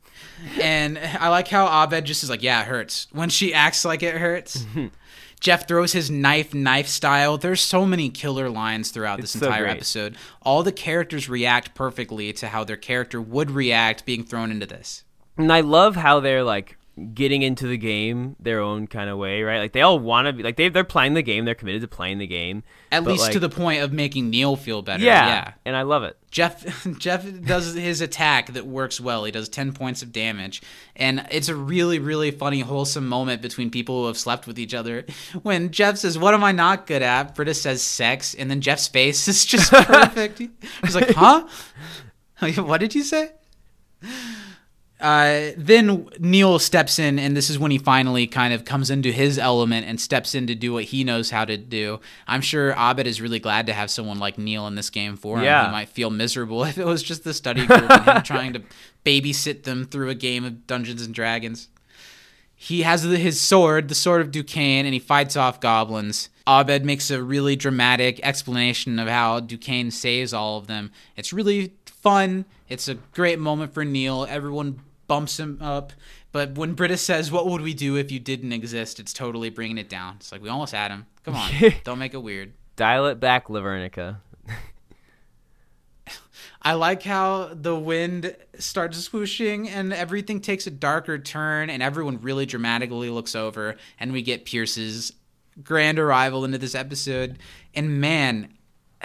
and 0.62 0.98
I 0.98 1.30
like 1.30 1.48
how 1.48 1.66
Abed 1.84 2.06
just 2.06 2.24
is 2.24 2.30
like, 2.30 2.44
"Yeah, 2.44 2.62
it 2.62 2.68
hurts." 2.68 3.08
When 3.12 3.30
she 3.30 3.54
acts 3.54 3.86
like 3.86 4.04
it 4.04 4.16
hurts. 4.16 4.66
Jeff 5.39 5.68
throws 5.68 5.91
his 5.91 6.10
knife, 6.10 6.54
knife 6.54 6.88
style. 6.88 7.38
There's 7.38 7.60
so 7.60 7.86
many 7.86 8.10
killer 8.10 8.50
lines 8.50 8.91
throughout 8.91 9.20
this 9.20 9.32
so 9.32 9.46
entire 9.46 9.64
great. 9.64 9.72
episode. 9.72 10.16
All 10.41 10.64
the 10.64 10.72
characters 10.72 11.28
react 11.28 11.76
perfectly 11.76 12.32
to 12.34 12.48
how 12.48 12.64
their 12.64 12.78
character 12.78 13.22
would 13.22 13.52
react 13.52 14.06
being 14.06 14.24
thrown 14.24 14.52
into 14.52 14.66
this. 14.66 15.04
And 15.38 15.52
I 15.52 15.60
love 15.60 15.98
how 15.98 16.22
they're 16.22 16.44
like 16.46 16.78
getting 17.14 17.41
into 17.41 17.66
the 17.66 17.78
game 17.78 18.36
their 18.39 18.60
own 18.60 18.86
kind 18.86 19.10
of 19.10 19.18
way, 19.18 19.41
right? 19.41 19.60
Like 19.60 19.74
they 19.74 19.82
all 19.82 19.98
want 19.98 20.28
to 20.28 20.34
be 20.34 20.44
like 20.44 20.58
they 20.58 20.70
they're 20.70 20.84
playing 20.84 21.16
the 21.16 21.24
game, 21.24 21.44
they're 21.44 21.56
committed 21.56 21.82
to 21.82 21.88
playing 21.88 22.20
the 22.20 22.28
game. 22.28 22.64
At 22.91 23.04
least 23.04 23.32
to 23.32 23.39
the 23.39 23.50
point 23.50 23.82
of 23.82 23.91
making 23.91 24.30
Neil 24.30 24.56
feel 24.56 24.84
better. 24.84 25.04
yeah, 25.04 25.28
yeah. 25.28 25.54
and 25.66 25.76
I 25.76 25.82
love 25.82 26.04
it. 26.04 26.18
Jeff 26.30 26.88
Jeff 27.00 27.26
does 27.46 27.74
his 27.74 28.02
attack 28.02 28.54
that 28.54 28.68
works 28.68 29.02
well. 29.02 29.24
He 29.24 29.32
does 29.32 29.50
10 29.50 29.74
points 29.74 30.04
of 30.04 30.12
damage. 30.12 30.62
And 30.96 31.26
it's 31.32 31.50
a 31.50 31.56
really 31.56 31.98
really 31.98 32.30
funny 32.30 32.60
wholesome 32.60 33.08
moment 33.08 33.41
between 33.41 33.72
people 33.72 34.02
who 34.02 34.08
have 34.08 34.18
slept 34.18 34.46
with 34.46 34.60
each 34.60 34.76
other 34.76 35.06
when 35.41 35.72
Jeff 35.72 35.98
says, 35.98 36.20
"What 36.20 36.36
am 36.36 36.44
I 36.44 36.52
not 36.52 36.86
good 36.86 37.02
at?" 37.02 37.34
Britta 37.34 37.56
says 37.56 37.82
sex 37.82 38.36
and 38.36 38.52
then 38.52 38.62
Jeff's 38.62 38.88
face 38.88 39.28
is 39.28 39.46
just 39.46 39.72
perfect. 39.72 40.39
He's 40.84 40.96
like, 40.96 41.12
"Huh? 41.16 41.48
what 42.58 42.80
did 42.80 42.94
you 42.94 43.02
say?" 43.04 43.32
Uh, 45.04 45.51
then 45.58 46.08
Neil 46.18 46.58
steps 46.60 46.97
in, 46.97 47.20
and 47.20 47.36
this 47.36 47.49
is 47.49 47.60
when 47.60 47.72
he 47.72 47.78
finally 47.78 48.26
kind 48.26 48.54
of 48.54 48.64
comes 48.64 48.89
into 48.89 49.12
his 49.12 49.38
element 49.38 49.86
and 49.86 49.99
steps 49.99 50.34
in 50.34 50.47
to 50.47 50.56
do 50.56 50.72
what 50.72 50.86
he 50.86 51.04
knows 51.04 51.30
how 51.30 51.43
to 51.43 51.58
do. 51.58 51.99
I'm 52.26 52.39
sure 52.39 52.72
Abed 52.72 53.06
is 53.06 53.20
really 53.20 53.39
glad 53.39 53.68
to 53.68 53.74
have 53.74 53.91
someone 53.91 54.18
like 54.18 54.38
Neil 54.38 54.66
in 54.66 54.76
this 54.76 54.89
game 54.89 55.18
for 55.18 55.39
him. 55.39 55.43
Yeah. 55.43 55.66
He 55.66 55.72
might 55.74 55.89
feel 55.89 56.10
miserable 56.10 56.64
if 56.64 56.78
it 56.78 56.86
was 56.86 57.04
just 57.04 57.26
the 57.26 57.34
study 57.34 57.66
group 57.68 57.91
and 57.91 58.06
him 58.06 58.24
trying 58.24 58.54
to 58.54 58.62
babysit 59.06 59.64
them 59.64 59.84
through 59.84 60.10
a 60.10 60.16
game 60.16 60.45
of 60.45 60.66
Dungeons 60.68 61.01
and 61.01 61.14
Dragons. 61.14 61.68
He 62.56 62.84
has 62.84 63.04
his 63.04 63.41
sword, 63.41 63.89
the 63.89 63.95
sword 63.95 64.22
of 64.22 64.32
Duquesne, 64.32 64.86
and 64.86 64.93
he 64.93 64.99
fights 64.99 65.36
off 65.36 65.60
goblins. 65.60 66.30
Abed 66.47 66.86
makes 66.86 67.12
a 67.12 67.22
really 67.22 67.58
dramatic 67.58 68.22
explanation 68.24 68.99
of 68.99 69.10
how 69.10 69.41
Duquesne 69.41 69.91
saves 69.91 70.34
all 70.34 70.60
of 70.60 70.68
them. 70.68 70.91
It's 71.18 71.34
really 71.34 71.74
fun. 71.86 72.45
It's 72.70 72.88
a 72.88 72.95
great 72.95 73.38
moment 73.38 73.74
for 73.74 73.84
Neil. 73.84 74.26
Everyone 74.30 74.80
bumps 75.14 75.39
him 75.39 75.59
up. 75.61 75.93
But 76.32 76.57
when 76.57 76.74
Britta 76.74 76.97
says, 76.97 77.32
What 77.32 77.45
would 77.45 77.61
we 77.61 77.76
do 77.76 77.97
if 77.97 78.11
you 78.11 78.20
didn't 78.20 78.51
exist? 78.51 78.99
It's 78.99 79.14
totally 79.14 79.51
bringing 79.51 79.78
it 79.78 79.89
down. 79.89 80.16
It's 80.16 80.32
like, 80.32 80.41
we 80.41 80.49
almost 80.49 80.74
had 80.74 80.89
him. 80.89 81.05
Come 81.24 81.36
on. 81.36 81.51
Don't 81.84 81.99
make 81.99 82.16
it 82.16 82.24
weird. 82.24 82.53
Dial 82.76 83.05
it 83.05 83.20
back, 83.20 83.47
Lavernica. 83.47 84.18
I 86.64 86.74
like 86.74 87.03
how 87.03 87.51
the 87.53 87.76
wind 87.76 88.36
starts 88.57 89.07
swooshing 89.07 89.68
and 89.68 89.93
everything 89.93 90.41
takes 90.41 90.66
a 90.66 90.72
darker 90.72 91.20
turn 91.20 91.70
and 91.70 91.84
everyone 91.84 92.20
really 92.22 92.47
dramatically 92.47 93.11
looks 93.11 93.36
over 93.36 93.76
and 93.99 94.11
we 94.11 94.24
get 94.24 94.45
Pierce's 94.45 95.14
grand 95.64 95.99
arrival 95.99 96.43
into 96.43 96.57
this 96.57 96.74
episode. 96.74 97.38
And 97.76 98.01
man, 98.01 98.51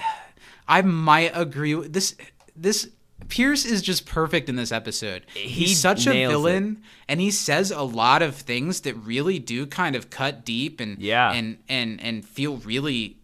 I 0.68 0.80
might 0.80 1.32
agree 1.34 1.74
with 1.74 1.92
this 1.92 2.16
this 2.56 2.88
Pierce 3.28 3.64
is 3.64 3.82
just 3.82 4.06
perfect 4.06 4.48
in 4.48 4.56
this 4.56 4.72
episode. 4.72 5.26
He 5.34 5.48
He's 5.66 5.78
such 5.80 6.06
a 6.06 6.12
villain 6.12 6.82
and 7.08 7.20
he 7.20 7.30
says 7.30 7.70
a 7.70 7.82
lot 7.82 8.22
of 8.22 8.34
things 8.36 8.80
that 8.82 8.94
really 8.94 9.38
do 9.38 9.66
kind 9.66 9.96
of 9.96 10.08
cut 10.08 10.44
deep 10.44 10.80
and 10.80 10.98
Yeah. 10.98 11.32
and 11.32 11.58
and 11.68 12.00
and 12.00 12.24
feel 12.24 12.56
really 12.58 13.16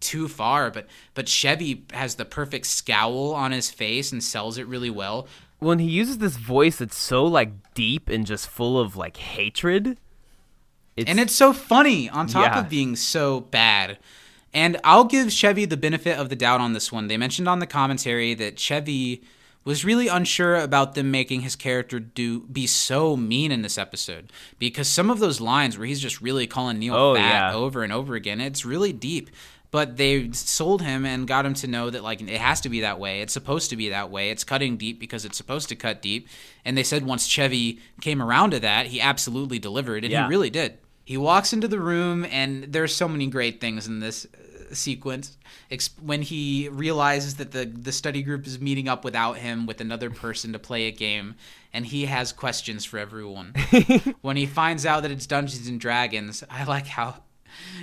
too 0.00 0.26
far 0.26 0.68
but 0.70 0.88
but 1.14 1.28
Chevy 1.28 1.84
has 1.92 2.16
the 2.16 2.24
perfect 2.24 2.66
scowl 2.66 3.32
on 3.34 3.52
his 3.52 3.70
face 3.70 4.10
and 4.10 4.22
sells 4.24 4.58
it 4.58 4.66
really 4.66 4.90
well. 4.90 5.28
When 5.60 5.78
he 5.78 5.86
uses 5.88 6.18
this 6.18 6.36
voice 6.36 6.76
that's 6.78 6.96
so 6.96 7.24
like 7.24 7.50
deep 7.74 8.08
and 8.08 8.26
just 8.26 8.48
full 8.48 8.80
of 8.80 8.96
like 8.96 9.16
hatred. 9.16 9.98
It's, 10.96 11.08
and 11.08 11.20
it's 11.20 11.34
so 11.34 11.52
funny 11.52 12.08
on 12.10 12.26
top 12.26 12.52
Yeah. 12.52 12.60
of 12.60 12.68
being 12.68 12.96
so 12.96 13.40
bad. 13.40 13.98
And 14.52 14.78
I'll 14.84 15.04
give 15.04 15.32
Chevy 15.32 15.64
the 15.64 15.76
benefit 15.78 16.18
of 16.18 16.28
the 16.28 16.36
doubt 16.36 16.60
on 16.60 16.72
this 16.74 16.90
one. 16.92 17.06
They 17.06 17.16
mentioned 17.16 17.48
on 17.48 17.60
the 17.60 17.66
commentary 17.66 18.34
that 18.34 18.58
Chevy 18.58 19.22
was 19.64 19.84
really 19.84 20.08
unsure 20.08 20.56
about 20.56 20.94
them 20.94 21.10
making 21.10 21.42
his 21.42 21.54
character 21.56 22.00
do 22.00 22.40
be 22.40 22.66
so 22.66 23.16
mean 23.16 23.52
in 23.52 23.62
this 23.62 23.78
episode 23.78 24.32
because 24.58 24.88
some 24.88 25.08
of 25.10 25.18
those 25.20 25.40
lines 25.40 25.78
where 25.78 25.86
he's 25.86 26.00
just 26.00 26.20
really 26.20 26.46
calling 26.46 26.78
Neil 26.78 26.94
Oh, 26.94 27.14
fat 27.14 27.50
yeah. 27.50 27.54
over 27.54 27.82
and 27.82 27.92
over 27.92 28.14
again, 28.14 28.40
it's 28.40 28.64
really 28.64 28.92
deep. 28.92 29.30
But 29.70 29.96
they 29.96 30.30
sold 30.32 30.82
him 30.82 31.06
and 31.06 31.26
got 31.26 31.46
him 31.46 31.54
to 31.54 31.66
know 31.66 31.88
that 31.88 32.02
like 32.02 32.20
it 32.20 32.28
has 32.40 32.60
to 32.60 32.68
be 32.68 32.80
that 32.82 32.98
way. 32.98 33.22
It's 33.22 33.32
supposed 33.32 33.70
to 33.70 33.76
be 33.76 33.88
that 33.88 34.10
way. 34.10 34.28
It's 34.30 34.44
cutting 34.44 34.76
deep 34.76 35.00
because 35.00 35.24
it's 35.24 35.38
supposed 35.38 35.70
to 35.70 35.76
cut 35.76 36.02
deep. 36.02 36.28
And 36.64 36.76
they 36.76 36.82
said 36.82 37.06
once 37.06 37.26
Chevy 37.26 37.80
came 38.02 38.20
around 38.20 38.50
to 38.50 38.60
that, 38.60 38.88
he 38.88 39.00
absolutely 39.00 39.58
delivered, 39.58 40.04
and 40.04 40.12
Yeah. 40.12 40.24
he 40.24 40.28
really 40.28 40.50
did. 40.50 40.76
He 41.06 41.16
walks 41.16 41.54
into 41.54 41.68
the 41.68 41.80
room, 41.80 42.26
and 42.30 42.64
there's 42.64 42.94
so 42.94 43.08
many 43.08 43.28
great 43.28 43.62
things 43.62 43.86
in 43.86 44.00
this 44.00 44.26
sequence. 44.76 45.36
Ex- 45.70 45.90
when 46.00 46.22
he 46.22 46.68
realizes 46.70 47.36
that 47.36 47.52
the 47.52 47.64
the 47.66 47.92
study 47.92 48.22
group 48.22 48.46
is 48.46 48.60
meeting 48.60 48.88
up 48.88 49.04
without 49.04 49.38
him 49.38 49.66
with 49.66 49.80
another 49.80 50.10
person 50.10 50.52
to 50.52 50.58
play 50.58 50.86
a 50.86 50.90
game, 50.92 51.34
and 51.72 51.86
he 51.86 52.06
has 52.06 52.32
questions 52.32 52.84
for 52.84 52.98
everyone. 52.98 53.54
when 54.22 54.36
he 54.36 54.46
finds 54.46 54.84
out 54.86 55.02
that 55.02 55.10
it's 55.10 55.26
Dungeons 55.26 55.68
and 55.68 55.80
Dragons, 55.80 56.42
I 56.50 56.64
like 56.64 56.86
how 56.86 57.22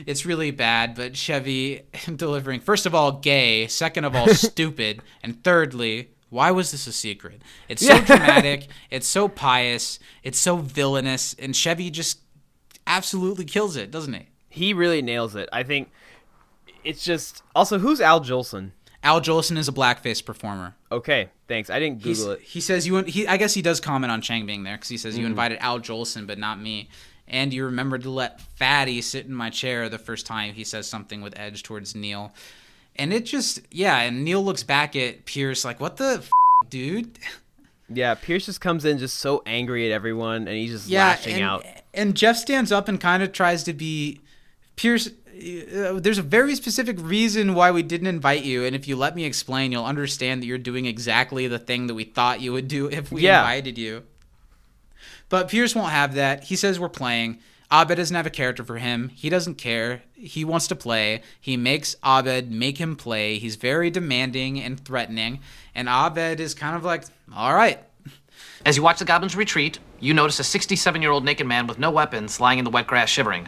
it's 0.06 0.26
really 0.26 0.52
bad, 0.52 0.96
but 0.96 1.16
Chevy 1.16 1.82
delivering 2.16 2.60
first 2.60 2.86
of 2.86 2.96
all 2.96 3.12
gay, 3.14 3.68
second 3.68 4.06
of 4.06 4.16
all 4.16 4.28
stupid, 4.34 5.02
and 5.24 5.44
thirdly, 5.44 6.10
why 6.30 6.52
was 6.52 6.72
this 6.72 6.88
a 6.88 6.92
secret? 6.92 7.42
It's 7.68 7.86
so 7.86 7.94
Yeah. 7.96 8.06
dramatic, 8.06 8.68
it's 8.90 9.08
so 9.08 9.28
pious, 9.28 10.00
it's 10.24 10.40
so 10.40 10.58
villainous, 10.58 11.36
and 11.38 11.56
Chevy 11.56 11.90
just 11.92 12.20
absolutely 12.88 13.46
kills 13.46 13.76
it, 13.76 13.92
doesn't 13.92 14.14
he? 14.14 14.26
he 14.52 14.74
really 14.74 15.02
nails 15.04 15.36
it. 15.36 15.48
I 15.54 15.62
think 15.62 15.92
it's 16.84 17.04
just 17.04 17.44
also 17.56 17.80
who's 17.80 18.02
Al 18.02 18.22
Jolson? 18.22 18.72
Al 19.04 19.22
Jolson 19.22 19.58
is 19.58 19.68
a 19.68 19.72
blackface 19.72 20.24
performer. 20.24 20.76
Okay, 20.92 21.30
thanks. 21.48 21.70
I 21.70 21.80
didn't 21.80 22.04
He's, 22.04 22.20
Google 22.20 22.34
it. 22.34 22.42
he 22.42 22.60
says 22.60 22.86
you. 22.86 22.98
He, 23.04 23.26
I 23.28 23.38
guess 23.38 23.54
he 23.54 23.62
does 23.62 23.80
comment 23.80 24.12
on 24.12 24.22
Chang 24.22 24.46
being 24.46 24.64
there 24.64 24.76
because 24.76 24.90
he 24.90 24.98
says 24.98 25.16
Mm. 25.16 25.20
you 25.20 25.26
invited 25.26 25.58
Al 25.62 25.80
Jolson, 25.80 26.28
but 26.28 26.38
not 26.38 26.60
me. 26.60 26.90
And 27.28 27.54
you 27.54 27.64
remembered 27.66 28.04
to 28.04 28.10
let 28.10 28.42
Fatty 28.58 29.02
sit 29.02 29.26
in 29.28 29.34
my 29.34 29.50
chair 29.52 29.88
the 29.88 30.00
first 30.00 30.26
time 30.26 30.54
he 30.54 30.64
says 30.64 30.88
something 30.88 31.22
with 31.22 31.38
edge 31.40 31.62
towards 31.64 31.94
Neil. 31.96 32.34
And 32.96 33.14
it 33.14 33.26
just, 33.26 33.62
yeah. 33.72 34.00
And 34.00 34.26
Neil 34.26 34.44
looks 34.44 34.64
back 34.64 34.96
at 34.96 35.26
Pierce 35.26 35.64
like, 35.64 35.80
"What 35.80 35.98
the, 35.98 36.22
f- 36.24 36.30
dude?" 36.70 37.20
Yeah, 37.88 38.16
Pierce 38.16 38.46
just 38.48 38.62
comes 38.62 38.84
in 38.86 38.98
just 38.98 39.18
so 39.20 39.42
angry 39.46 39.90
at 39.92 39.96
everyone, 39.96 40.48
and 40.48 40.58
he's 40.58 40.72
just 40.72 40.88
yeah, 40.90 41.08
lashing 41.08 41.36
and, 41.36 41.44
out. 41.44 41.66
and 41.94 42.16
Jeff 42.16 42.36
stands 42.36 42.72
up 42.72 42.88
and 42.88 43.00
kind 43.00 43.24
of 43.24 43.32
tries 43.32 43.64
to 43.64 43.74
be 43.74 44.22
Pierce. 44.76 45.10
Uh, 45.40 46.00
there's 46.00 46.18
a 46.18 46.22
very 46.24 46.54
specific 46.56 46.98
reason 47.00 47.54
why 47.54 47.72
we 47.72 47.82
didn't 47.84 48.08
invite 48.08 48.44
you, 48.44 48.66
and 48.66 48.76
if 48.76 48.88
you 48.88 48.96
let 48.96 49.16
me 49.16 49.24
explain, 49.26 49.72
you'll 49.72 49.86
understand 49.86 50.42
that 50.42 50.48
you're 50.48 50.58
doing 50.58 50.86
exactly 50.86 51.48
the 51.48 51.60
thing 51.60 51.88
that 51.88 51.94
we 51.94 52.04
thought 52.04 52.42
you 52.42 52.52
would 52.52 52.68
do 52.68 52.88
if 52.92 53.12
we 53.12 53.22
Yeah. 53.22 53.40
invited 53.40 53.78
you. 53.78 54.04
But 55.30 55.48
Pierce 55.50 55.76
won't 55.76 55.92
have 55.92 56.16
that. 56.16 56.46
He 56.46 56.56
says 56.56 56.80
we're 56.80 56.90
playing. 56.90 57.40
Abed 57.72 57.98
doesn't 57.98 58.16
have 58.16 58.26
a 58.26 58.32
character 58.32 58.64
for 58.64 58.78
him. 58.80 59.10
He 59.10 59.30
doesn't 59.30 59.56
care. 59.60 60.02
He 60.16 60.44
wants 60.44 60.68
to 60.70 60.76
play. 60.76 61.22
He 61.40 61.56
makes 61.56 61.96
Abed 62.04 62.52
make 62.52 62.80
him 62.80 62.96
play. 62.96 63.38
He's 63.38 63.56
very 63.58 63.92
demanding 63.92 64.60
and 64.60 64.80
threatening. 64.84 65.40
And 65.76 65.88
Abed 65.88 66.40
is 66.40 66.56
kind 66.56 66.76
of 66.76 66.84
like, 66.84 67.04
all 67.34 67.54
right, 67.54 67.80
As 68.66 68.76
you 68.76 68.82
watch 68.84 68.98
the 69.00 69.06
goblins 69.06 69.36
retreat, 69.36 69.78
you 70.00 70.14
notice 70.16 70.40
a 70.40 70.44
67 70.44 71.02
year 71.02 71.12
old 71.12 71.24
naked 71.24 71.46
man 71.46 71.68
with 71.68 71.78
no 71.80 71.92
weapons 71.92 72.40
lying 72.40 72.58
in 72.58 72.66
the 72.66 72.72
wet 72.72 72.88
grass 72.88 73.08
shivering. 73.10 73.48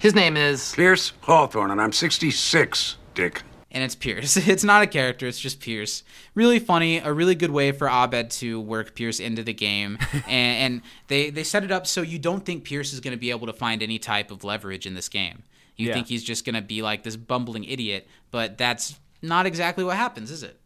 His 0.00 0.14
name 0.14 0.36
is. 0.36 0.74
Pierce 0.74 1.12
Hawthorne, 1.22 1.70
and 1.70 1.80
I'm 1.80 1.92
66, 1.92 2.96
Dick. 3.14 3.42
and 3.70 3.82
it's 3.82 3.94
Pierce. 3.94 4.36
It's 4.48 4.64
not 4.64 4.82
a 4.82 4.86
character, 4.86 5.26
it's 5.26 5.40
just 5.40 5.60
Pierce. 5.60 6.02
Really 6.34 6.58
funny, 6.58 6.98
a 6.98 7.12
really 7.12 7.34
good 7.34 7.50
way 7.50 7.72
for 7.72 7.88
Abed 7.88 8.30
to 8.32 8.60
work 8.60 8.94
Pierce 8.94 9.18
into 9.18 9.42
the 9.42 9.54
game. 9.54 9.98
and, 10.28 10.74
and 10.74 10.82
they, 11.08 11.30
they 11.30 11.42
set 11.44 11.64
it 11.64 11.72
up 11.72 11.86
so 11.86 12.02
you 12.02 12.18
don't 12.18 12.44
think 12.44 12.64
Pierce 12.64 12.92
is 12.92 13.00
going 13.00 13.12
to 13.16 13.18
be 13.20 13.30
able 13.30 13.46
to 13.46 13.52
find 13.52 13.82
any 13.82 13.98
type 13.98 14.30
of 14.30 14.44
leverage 14.44 14.86
in 14.86 14.94
this 14.94 15.08
game. 15.08 15.42
You 15.76 15.88
Yeah. 15.88 15.94
think 15.94 16.08
he's 16.08 16.22
just 16.22 16.44
going 16.44 16.54
to 16.54 16.62
be 16.62 16.82
like 16.82 17.02
this 17.02 17.16
bumbling 17.16 17.64
idiot, 17.64 18.06
but 18.30 18.58
that's 18.58 19.00
not 19.22 19.46
exactly 19.46 19.84
what 19.84 19.96
happens, 19.96 20.30
is 20.30 20.42
it? 20.42 20.60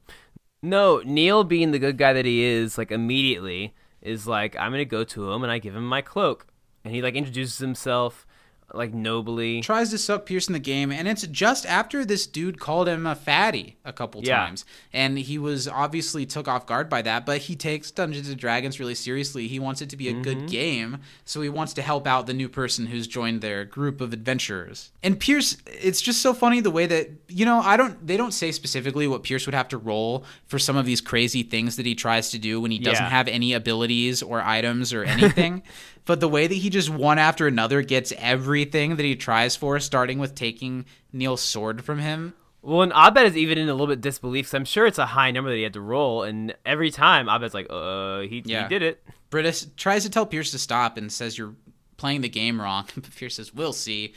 No, 0.63 1.01
Neil 1.05 1.45
being 1.45 1.71
the 1.71 1.79
good 1.79 1.97
guy 1.97 2.13
that 2.13 2.25
he 2.25 2.43
is, 2.43 2.77
like 2.77 2.91
immediately 2.91 3.75
is 4.03 4.27
like, 4.27 4.57
I'm 4.57 4.73
gonna 4.73 4.85
go 4.85 5.05
to 5.05 5.31
him 5.33 5.45
and 5.45 5.53
I 5.53 5.59
give 5.61 5.77
him 5.77 5.87
my 5.87 6.03
cloak, 6.03 6.49
and 6.85 6.93
he 6.93 7.01
like 7.01 7.15
introduces 7.15 7.59
himself 7.59 8.27
like 8.75 8.93
nobly. 8.93 9.61
Tries 9.63 9.91
to 9.91 9.99
suck 9.99 10.27
Pierce 10.27 10.47
in 10.47 10.53
the 10.53 10.59
game, 10.59 10.93
and 10.93 11.09
it's 11.09 11.27
just 11.29 11.65
after 11.65 12.05
this 12.05 12.27
dude 12.27 12.61
called 12.61 12.87
him 12.89 13.07
a 13.07 13.15
fatty 13.15 13.77
a 13.85 13.93
couple 13.93 14.23
Yeah. 14.23 14.37
times, 14.37 14.65
and 14.93 15.19
he 15.19 15.39
was 15.39 15.67
obviously 15.67 16.27
took 16.27 16.47
off 16.49 16.67
guard 16.67 16.89
by 16.91 17.01
that. 17.03 17.25
But 17.25 17.43
he 17.43 17.57
takes 17.57 17.91
Dungeons 17.91 18.29
and 18.29 18.39
Dragons 18.39 18.79
really 18.79 18.95
seriously. 18.95 19.49
He 19.49 19.59
wants 19.59 19.81
it 19.81 19.89
to 19.91 19.97
be 19.97 20.09
a 20.09 20.13
Mm-hmm. 20.13 20.23
good 20.23 20.49
game, 20.49 20.99
so 21.25 21.41
he 21.41 21.49
wants 21.49 21.73
to 21.75 21.83
help 21.83 22.07
out 22.07 22.27
the 22.27 22.35
new 22.35 22.49
person 22.49 22.87
who's 22.87 23.07
joined 23.07 23.41
their 23.41 23.65
group 23.65 24.01
of 24.01 24.13
adventurers. 24.13 24.91
And 25.03 25.19
Pierce, 25.19 25.57
it's 25.67 26.01
just 26.03 26.21
so 26.21 26.35
funny 26.35 26.61
the 26.61 26.71
way 26.71 26.87
that 26.87 27.11
you 27.29 27.45
know 27.47 27.61
I 27.61 27.77
don't 27.77 28.07
they 28.07 28.17
don't 28.17 28.33
say 28.33 28.53
specifically 28.53 29.07
what 29.09 29.23
Pierce 29.23 29.47
would 29.47 29.55
have 29.55 29.69
to 29.69 29.79
roll 29.79 30.25
for 30.47 30.59
some 30.59 30.77
of 30.77 30.85
these 30.87 31.01
crazy 31.01 31.43
things 31.43 31.77
that 31.77 31.87
he 31.87 31.95
tries 31.95 32.31
to 32.33 32.39
do 32.39 32.61
when 32.61 32.71
he 32.71 32.79
doesn't 32.79 33.05
have 33.07 33.29
any 33.29 33.53
abilities 33.55 34.23
or 34.23 34.43
items 34.43 34.93
or 34.93 35.05
anything. 35.05 35.63
but 36.09 36.21
the 36.21 36.29
way 36.29 36.47
that 36.47 36.55
he 36.55 36.71
just 36.71 36.89
one 36.89 37.19
after 37.19 37.47
another 37.47 37.83
gets 37.83 38.15
everything 38.17 38.97
that 38.97 39.05
he 39.05 39.15
tries 39.15 39.55
for, 39.57 39.79
starting 39.79 40.19
with 40.19 40.35
taking 40.35 40.87
Neil's 41.13 41.43
sword 41.43 41.85
from 41.85 41.99
him. 41.99 42.33
Well, 42.63 42.81
and 42.81 42.93
Abed 42.95 43.27
is 43.27 43.37
even 43.37 43.59
in 43.59 43.69
a 43.69 43.73
little 43.75 43.87
bit 43.87 44.01
disbelief. 44.01 44.49
So 44.49 44.57
I'm 44.57 44.65
sure 44.65 44.87
it's 44.87 44.97
a 44.99 45.05
high 45.05 45.31
number 45.33 45.51
that 45.51 45.57
he 45.57 45.63
had 45.65 45.75
to 45.75 45.83
roll, 45.83 46.23
and 46.23 46.57
every 46.65 46.91
time 46.91 47.29
Abed's 47.29 47.53
like, 47.53 47.67
"Uh, 47.69 48.21
he, 48.21 48.43
Yeah. 48.47 48.63
he 48.63 48.69
did 48.71 48.81
it." 48.83 49.05
Britta 49.29 49.69
tries 49.77 50.03
to 50.05 50.11
tell 50.11 50.25
Pierce 50.25 50.51
to 50.53 50.59
stop 50.59 50.97
and 50.97 51.13
says 51.13 51.37
you're 51.37 51.55
playing 51.99 52.23
the 52.23 52.29
game 52.31 52.59
wrong. 52.59 52.87
But 52.95 53.15
Pierce 53.15 53.35
says, 53.37 53.53
"We'll 53.53 53.75
see." 53.75 54.15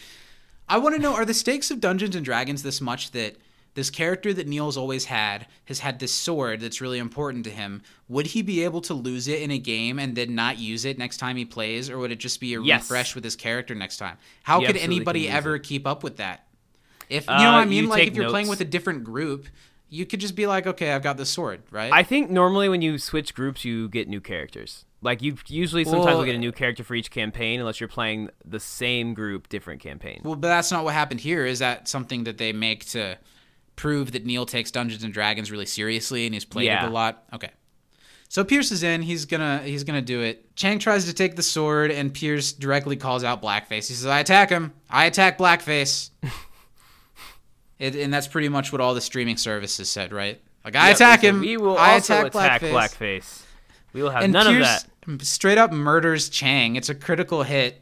I 0.69 0.77
want 0.77 0.95
to 0.95 1.01
know: 1.01 1.13
Are 1.13 1.26
the 1.26 1.34
stakes 1.34 1.72
of 1.72 1.81
Dungeons 1.81 2.15
and 2.15 2.23
Dragons 2.23 2.63
this 2.63 2.80
much 2.80 3.11
that 3.11 3.35
this 3.73 3.89
character 3.89 4.34
that 4.34 4.48
Neil's 4.48 4.76
always 4.77 5.06
had 5.06 5.48
has 5.65 5.80
had 5.80 5.99
this 5.99 6.14
sword 6.14 6.60
that's 6.60 6.81
really 6.81 6.99
important 6.99 7.43
to 7.45 7.49
him? 7.52 7.81
Would 8.10 8.27
he 8.27 8.41
be 8.41 8.64
able 8.64 8.81
to 8.81 8.93
lose 8.93 9.27
it 9.27 9.41
in 9.41 9.52
a 9.52 9.57
game 9.57 9.98
and 9.99 10.15
then 10.15 10.35
not 10.35 10.57
use 10.57 10.84
it 10.85 10.98
next 10.98 11.18
time 11.18 11.38
he 11.38 11.45
plays, 11.45 11.89
or 11.89 11.98
would 11.98 12.11
it 12.11 12.19
just 12.19 12.39
be 12.39 12.53
a 12.53 12.61
Yes. 12.61 12.81
refresh 12.84 13.15
with 13.15 13.23
his 13.23 13.35
character 13.35 13.73
next 13.76 13.98
time? 13.98 14.18
How 14.43 14.60
He 14.60 14.65
could 14.68 14.77
anybody 14.77 15.30
ever 15.30 15.56
it. 15.56 15.64
keep 15.64 15.88
up 15.88 16.03
with 16.03 16.18
that? 16.18 16.48
If 17.10 17.27
you 17.27 17.34
Uh, 17.34 17.43
know 17.43 17.52
what 17.53 17.60
I 17.61 17.65
mean, 17.65 17.88
like 17.88 18.07
if 18.07 18.15
you're 18.15 18.30
playing 18.30 18.48
with 18.48 18.61
a 18.61 18.65
different 18.65 19.03
group, 19.03 19.48
you 19.89 20.06
could 20.06 20.22
just 20.22 20.35
be 20.35 20.48
like, 20.48 20.65
"Okay, 20.65 20.91
I've 20.93 21.03
got 21.03 21.18
this 21.18 21.30
sword," 21.30 21.61
right? 21.72 21.91
I 21.91 22.03
think 22.03 22.30
normally 22.30 22.69
when 22.69 22.81
you 22.81 22.98
switch 22.98 23.34
groups, 23.34 23.65
you 23.65 23.89
get 23.89 24.07
new 24.07 24.22
characters. 24.22 24.85
Like 25.02 25.22
you 25.22 25.35
usually 25.48 25.84
sometimes 25.84 26.06
Well- 26.06 26.18
will 26.19 26.26
get 26.26 26.35
a 26.35 26.39
new 26.39 26.52
character 26.52 26.84
for 26.84 26.93
each 26.95 27.10
campaign 27.11 27.60
unless 27.60 27.80
you're 27.81 27.89
playing 27.89 28.30
the 28.45 28.60
same 28.60 29.14
group, 29.14 29.49
different 29.49 29.81
campaign. 29.81 30.22
Well, 30.23 30.35
but 30.35 30.48
that's 30.48 30.72
not 30.72 30.84
what 30.85 30.93
happened 30.93 31.22
here. 31.22 31.45
Is 31.45 31.60
that 31.60 31.88
something 31.89 32.23
that 32.26 32.38
they 32.38 32.53
make 32.53 32.85
to 32.91 33.18
prove 33.82 34.12
that 34.12 34.24
Neil 34.26 34.45
takes 34.45 34.70
Dungeons 34.70 35.03
and 35.03 35.12
Dragons 35.12 35.49
really 35.52 35.66
seriously 35.66 36.26
and 36.28 36.34
he's 36.36 36.45
played 36.45 36.66
Yeah. 36.66 36.86
it 36.86 36.90
a 36.90 36.91
lot? 36.91 37.24
Okay. 37.34 37.49
So 38.30 38.44
Pierce 38.44 38.72
is 38.72 38.84
in. 38.84 39.02
He's 39.02 39.26
gonna 39.26 39.62
he's 39.64 39.84
gonna 39.84 40.02
do 40.03 40.22
it. 40.22 40.56
Chang 40.56 40.78
tries 40.80 41.06
to 41.06 41.14
take 41.14 41.36
the 41.36 41.44
sword, 41.44 41.91
and 41.91 42.14
Pierce 42.14 42.53
directly 42.53 42.95
calls 42.95 43.24
out 43.26 43.41
Blackface. 43.41 43.88
He 43.90 43.94
says, 43.95 44.06
"I 44.06 44.20
attack 44.20 44.49
him. 44.49 44.72
I 44.90 45.06
attack 45.06 45.38
Blackface." 45.38 46.12
it, 47.80 47.95
and 47.95 48.14
that's 48.14 48.28
pretty 48.28 48.48
much 48.48 48.72
what 48.72 48.80
all 48.80 48.94
the 48.94 49.02
streaming 49.02 49.36
services 49.38 49.90
said, 49.90 50.14
right? 50.14 50.40
Like, 50.64 50.76
I 50.76 50.88
Yep, 50.90 50.95
attack 50.95 51.22
him. 51.24 51.40
We 51.41 51.58
will 51.58 51.78
I 51.78 51.94
also 51.95 52.26
attack, 52.26 52.36
attack 52.36 52.62
Blackface. 52.62 52.72
Blackface. 53.20 53.41
We 53.94 54.03
will 54.03 54.12
have 54.12 54.24
And 54.24 54.32
none 54.32 54.45
Pierce 54.45 54.84
of 55.08 55.18
that. 55.20 55.26
straight 55.26 55.58
up 55.58 55.72
murders 55.74 56.30
Chang. 56.30 56.76
It's 56.78 56.88
a 56.90 56.95
critical 56.95 57.44
hit. 57.44 57.81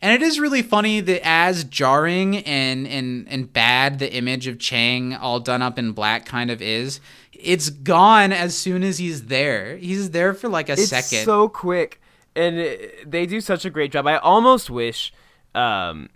And 0.00 0.12
it 0.12 0.22
is 0.24 0.38
really 0.38 0.62
funny 0.62 1.00
that 1.00 1.26
as 1.26 1.64
jarring 1.64 2.36
and, 2.38 2.86
and, 2.86 3.26
and 3.28 3.52
bad 3.52 3.98
the 3.98 4.12
image 4.14 4.46
of 4.46 4.58
Chang 4.58 5.14
all 5.14 5.40
done 5.40 5.60
up 5.60 5.78
in 5.78 5.90
black 5.92 6.24
kind 6.24 6.50
of 6.50 6.62
is, 6.62 7.00
it's 7.32 7.68
gone 7.70 8.32
as 8.32 8.56
soon 8.56 8.84
as 8.84 8.98
he's 8.98 9.26
there. 9.26 9.76
He's 9.76 10.10
there 10.10 10.34
for 10.34 10.48
like 10.48 10.68
a 10.68 10.72
It's 10.72 10.88
second. 10.88 11.24
so 11.24 11.48
quick, 11.48 12.00
and 12.36 12.56
it, 12.58 13.10
they 13.10 13.26
do 13.26 13.40
such 13.40 13.64
a 13.64 13.70
great 13.70 13.90
job. 13.90 14.06
I 14.06 14.18
almost 14.18 14.70
wish, 14.70 15.12
um, 15.54 16.10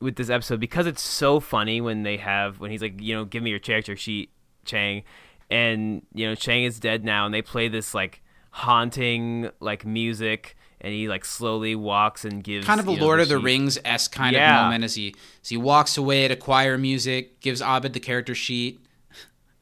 with 0.00 0.16
this 0.16 0.28
episode 0.30 0.60
because 0.60 0.86
it's 0.86 1.02
so 1.02 1.40
funny 1.40 1.80
when 1.80 2.02
they 2.02 2.18
have 2.18 2.60
when 2.60 2.70
he's 2.70 2.82
like, 2.82 3.00
you 3.00 3.14
know, 3.14 3.24
give 3.24 3.42
me 3.42 3.50
your 3.50 3.58
character 3.58 3.96
sheet, 3.96 4.30
Chang, 4.64 5.02
and 5.50 6.02
you 6.12 6.28
know, 6.28 6.34
Chang 6.34 6.64
is 6.64 6.78
dead 6.78 7.04
now, 7.04 7.24
and 7.24 7.34
they 7.34 7.42
play 7.42 7.68
this 7.68 7.94
like 7.94 8.22
haunting 8.50 9.50
like 9.60 9.84
music, 9.86 10.56
and 10.84 10.92
he 10.92 11.08
like 11.08 11.24
slowly 11.24 11.74
walks 11.74 12.24
and 12.24 12.44
gives 12.44 12.64
kind 12.66 12.78
of 12.78 12.86
a 12.86 12.92
you 12.92 12.98
know, 12.98 13.04
Lord 13.04 13.18
of 13.20 13.28
the 13.28 13.38
sheet. 13.38 13.44
Rings 13.44 13.78
esque 13.84 14.12
kind 14.12 14.34
Yeah. 14.36 14.60
of 14.60 14.64
moment 14.66 14.84
as 14.84 14.94
he 14.94 15.14
as 15.42 15.48
he 15.48 15.56
walks 15.56 15.96
away 15.96 16.28
to 16.28 16.36
choir 16.36 16.78
music, 16.78 17.40
gives 17.40 17.60
Abed 17.60 17.92
the 17.94 18.00
character 18.00 18.34
sheet. 18.34 18.80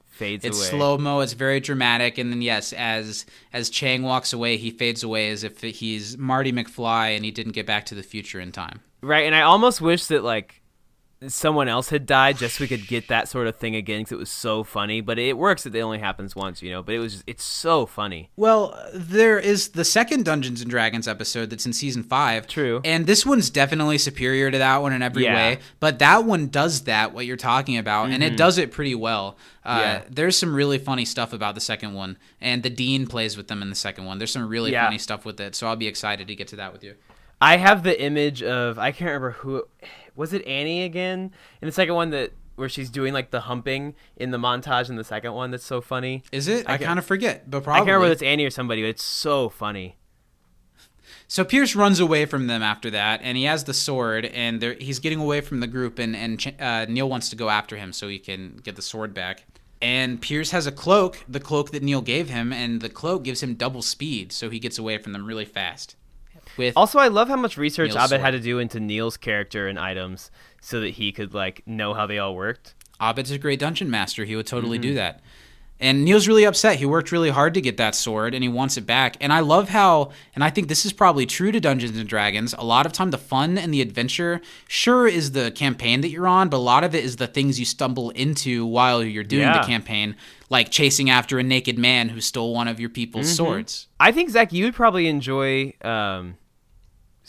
fades 0.08 0.44
It's 0.44 0.58
away. 0.58 0.68
slow 0.70 0.98
mo. 0.98 1.20
It's 1.20 1.32
very 1.32 1.60
dramatic, 1.60 2.18
and 2.18 2.30
then 2.32 2.42
yes, 2.42 2.72
as 2.72 3.24
as 3.52 3.70
Chang 3.70 4.02
walks 4.02 4.32
away, 4.32 4.56
he 4.56 4.70
fades 4.70 5.02
away 5.02 5.30
as 5.30 5.42
if 5.44 5.60
he's 5.60 6.18
Marty 6.18 6.52
McFly 6.52 7.16
and 7.16 7.24
he 7.24 7.30
didn't 7.30 7.52
get 7.52 7.66
back 7.66 7.86
to 7.86 7.94
the 7.94 8.02
future 8.02 8.40
in 8.40 8.52
time. 8.52 8.80
Right, 9.00 9.24
and 9.26 9.34
I 9.34 9.40
almost 9.42 9.80
wish 9.80 10.06
that 10.06 10.22
like 10.22 10.61
someone 11.28 11.68
else 11.68 11.90
had 11.90 12.06
died 12.06 12.36
just 12.38 12.56
so 12.56 12.64
we 12.64 12.68
could 12.68 12.86
get 12.86 13.08
that 13.08 13.28
sort 13.28 13.46
of 13.46 13.56
thing 13.56 13.74
again 13.76 14.00
because 14.00 14.12
it 14.12 14.18
was 14.18 14.30
so 14.30 14.64
funny. 14.64 15.00
But 15.00 15.18
it 15.18 15.36
works 15.36 15.62
that 15.64 15.74
it 15.74 15.80
only 15.80 15.98
happens 15.98 16.34
once, 16.34 16.62
you 16.62 16.70
know. 16.70 16.82
But 16.82 16.94
it 16.94 16.98
was 16.98 17.12
just, 17.12 17.24
it's 17.26 17.44
so 17.44 17.86
funny. 17.86 18.30
Well, 18.36 18.78
there 18.94 19.38
is 19.38 19.68
the 19.70 19.84
second 19.84 20.24
Dungeons 20.24 20.60
and 20.60 20.70
Dragons 20.70 21.06
episode 21.06 21.50
that's 21.50 21.66
in 21.66 21.72
season 21.72 22.02
five. 22.02 22.46
True. 22.46 22.80
And 22.84 23.06
this 23.06 23.24
one's 23.26 23.50
definitely 23.50 23.98
superior 23.98 24.50
to 24.50 24.58
that 24.58 24.82
one 24.82 24.92
in 24.92 25.02
every 25.02 25.24
Yeah. 25.24 25.34
way. 25.34 25.58
But 25.80 25.98
that 26.00 26.24
one 26.24 26.48
does 26.48 26.82
that, 26.82 27.12
what 27.12 27.26
you're 27.26 27.36
talking 27.36 27.76
about, 27.76 28.10
and 28.10 28.22
it 28.22 28.36
does 28.36 28.58
it 28.58 28.72
pretty 28.72 28.94
well. 28.94 29.36
Uh, 29.64 29.72
Mm-hmm. 29.72 29.80
Yeah. 29.80 30.02
There's 30.10 30.36
some 30.36 30.54
really 30.54 30.78
funny 30.78 31.04
stuff 31.04 31.32
about 31.32 31.54
the 31.54 31.60
second 31.60 31.94
one, 31.94 32.18
and 32.40 32.62
the 32.64 32.70
Dean 32.70 33.06
plays 33.06 33.36
with 33.36 33.46
them 33.48 33.62
in 33.62 33.70
the 33.70 33.76
second 33.76 34.04
one. 34.06 34.18
There's 34.18 34.32
some 34.32 34.48
really 34.48 34.72
Yeah. 34.72 34.86
funny 34.86 34.98
stuff 34.98 35.24
with 35.24 35.38
it, 35.40 35.54
so 35.54 35.66
I'll 35.68 35.76
be 35.76 35.86
excited 35.86 36.26
to 36.26 36.34
get 36.34 36.48
to 36.48 36.56
that 36.56 36.72
with 36.72 36.82
you. 36.82 36.94
I 37.40 37.56
have 37.56 37.82
the 37.82 38.00
image 38.00 38.42
of 38.42 38.78
I 38.78 38.90
can't 38.92 39.08
remember 39.08 39.30
who 39.32 39.64
was 40.16 40.32
it 40.32 40.46
Annie 40.46 40.82
again 40.84 41.32
in 41.60 41.66
the 41.66 41.72
second 41.72 41.94
one 41.94 42.10
that 42.10 42.32
where 42.56 42.68
she's 42.68 42.90
doing 42.90 43.12
like 43.12 43.30
the 43.30 43.40
humping 43.40 43.94
in 44.16 44.30
the 44.30 44.38
montage 44.38 44.90
in 44.90 44.96
the 44.96 45.04
second 45.04 45.32
one 45.32 45.50
that's 45.50 45.64
so 45.64 45.80
funny. 45.80 46.22
Is 46.32 46.48
it? 46.48 46.66
I, 46.68 46.76
can't- 46.76 46.82
kind 46.82 46.98
of 46.98 47.06
forget, 47.06 47.50
but 47.50 47.58
I 47.58 47.60
probably. 47.60 47.78
can't 47.78 47.86
remember 47.86 48.00
whether 48.02 48.12
it's 48.12 48.22
Annie 48.22 48.44
or 48.44 48.50
somebody, 48.50 48.82
but 48.82 48.88
it's 48.88 49.04
so 49.04 49.48
funny. 49.48 49.96
So 51.28 51.44
Pierce 51.44 51.74
runs 51.74 51.98
away 51.98 52.26
from 52.26 52.46
them 52.46 52.62
after 52.62 52.90
that, 52.90 53.20
and 53.22 53.38
he 53.38 53.44
has 53.44 53.64
the 53.64 53.72
sword, 53.72 54.26
and 54.26 54.62
he's 54.62 54.98
getting 54.98 55.18
away 55.18 55.40
from 55.40 55.60
the 55.60 55.66
group, 55.66 55.98
and 55.98 56.14
and 56.14 56.54
uh, 56.60 56.84
Neil 56.88 57.08
wants 57.08 57.30
to 57.30 57.36
go 57.36 57.48
after 57.48 57.76
him 57.76 57.92
so 57.94 58.06
he 58.08 58.18
can 58.18 58.56
get 58.62 58.76
the 58.76 58.82
sword 58.82 59.14
back. 59.14 59.44
And 59.80 60.20
Pierce 60.20 60.50
has 60.50 60.66
a 60.66 60.72
cloak, 60.72 61.18
the 61.26 61.40
cloak 61.40 61.70
that 61.70 61.82
Neil 61.82 62.02
gave 62.02 62.28
him, 62.28 62.52
and 62.52 62.80
the 62.82 62.88
cloak 62.88 63.24
gives 63.24 63.42
him 63.42 63.54
double 63.54 63.82
speed, 63.82 64.30
so 64.30 64.50
he 64.50 64.58
gets 64.58 64.78
away 64.78 64.98
from 64.98 65.12
them 65.12 65.24
really 65.24 65.44
fast. 65.46 65.96
With 66.56 66.74
Also, 66.76 66.98
I 66.98 67.08
love 67.08 67.28
how 67.28 67.36
much 67.36 67.56
research 67.56 67.92
Neil's 67.94 68.12
Abed 68.12 68.20
had 68.20 68.30
to 68.32 68.40
do 68.40 68.58
into 68.58 68.78
Neil's 68.80 69.16
character 69.16 69.68
and 69.68 69.78
items 69.78 70.30
so 70.60 70.80
that 70.80 70.90
he 70.90 71.12
could 71.12 71.34
like 71.34 71.62
know 71.66 71.94
how 71.94 72.06
they 72.06 72.18
all 72.18 72.34
worked. 72.34 72.74
Abed's 73.00 73.30
a 73.30 73.38
great 73.38 73.58
dungeon 73.58 73.90
master. 73.90 74.24
He 74.24 74.36
would 74.36 74.46
totally 74.46 74.76
Mm-hmm. 74.78 74.82
do 74.82 74.94
that. 74.94 75.20
And 75.80 76.04
Neil's 76.04 76.28
really 76.28 76.44
upset. 76.44 76.76
He 76.76 76.86
worked 76.86 77.10
really 77.10 77.30
hard 77.30 77.54
to 77.54 77.60
get 77.60 77.76
that 77.78 77.96
sword 77.96 78.34
and 78.34 78.44
he 78.44 78.48
wants 78.48 78.76
it 78.76 78.82
back. 78.86 79.16
And 79.20 79.32
I 79.32 79.40
love 79.40 79.68
how, 79.70 80.12
and 80.32 80.44
I 80.44 80.50
think 80.50 80.68
this 80.68 80.86
is 80.86 80.92
probably 80.92 81.26
true 81.26 81.50
to 81.50 81.58
Dungeons 81.58 81.98
and 81.98 82.08
Dragons, 82.08 82.54
a 82.56 82.62
lot 82.64 82.86
of 82.86 82.92
time 82.92 83.10
the 83.10 83.18
fun 83.18 83.58
and 83.58 83.74
the 83.74 83.80
adventure, 83.82 84.40
sure, 84.68 85.08
is 85.08 85.32
the 85.32 85.50
campaign 85.50 86.00
that 86.02 86.10
you're 86.10 86.28
on, 86.28 86.48
but 86.50 86.58
a 86.58 86.58
lot 86.58 86.84
of 86.84 86.94
it 86.94 87.02
is 87.04 87.16
the 87.16 87.26
things 87.26 87.58
you 87.58 87.64
stumble 87.66 88.10
into 88.10 88.64
while 88.64 89.02
you're 89.02 89.24
doing 89.24 89.42
Yeah. 89.42 89.60
the 89.60 89.66
campaign, 89.66 90.14
like 90.50 90.70
chasing 90.70 91.10
after 91.10 91.40
a 91.40 91.42
naked 91.42 91.78
man 91.80 92.10
who 92.10 92.20
stole 92.20 92.54
one 92.54 92.68
of 92.68 92.78
your 92.78 92.90
people's 92.90 93.26
Mm-hmm. 93.26 93.34
swords. 93.34 93.88
I 93.98 94.12
think 94.12 94.30
Zach, 94.30 94.52
you 94.52 94.66
would 94.66 94.74
probably 94.74 95.08
enjoy 95.08 95.72
um, 95.82 96.36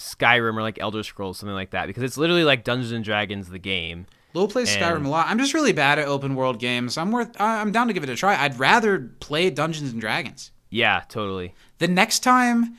Skyrim 0.03 0.55
or 0.57 0.61
like 0.61 0.79
Elder 0.79 1.03
Scrolls, 1.03 1.39
something 1.39 1.53
like 1.55 1.71
that, 1.71 1.87
because 1.87 2.03
it's 2.03 2.17
literally 2.17 2.43
like 2.43 2.63
Dungeons 2.63 2.91
and 2.91 3.03
Dragons, 3.03 3.49
the 3.49 3.59
game. 3.59 4.05
Lowell 4.33 4.47
plays 4.47 4.73
And- 4.75 4.83
Skyrim 4.83 5.05
a 5.05 5.09
lot. 5.09 5.27
I'm 5.27 5.37
just 5.39 5.53
really 5.53 5.73
bad 5.73 5.99
at 5.99 6.07
open 6.07 6.35
world 6.35 6.59
games. 6.59 6.97
I'm 6.97 7.11
worth. 7.11 7.39
I'm 7.39 7.71
down 7.71 7.87
to 7.87 7.93
give 7.93 8.03
it 8.03 8.09
a 8.09 8.15
try. 8.15 8.35
I'd 8.35 8.57
rather 8.59 9.11
play 9.19 9.49
Dungeons 9.49 9.91
and 9.91 10.01
Dragons. 10.01 10.51
Yeah, 10.69 11.03
totally. 11.07 11.53
The 11.77 11.87
next 11.87 12.19
time 12.19 12.77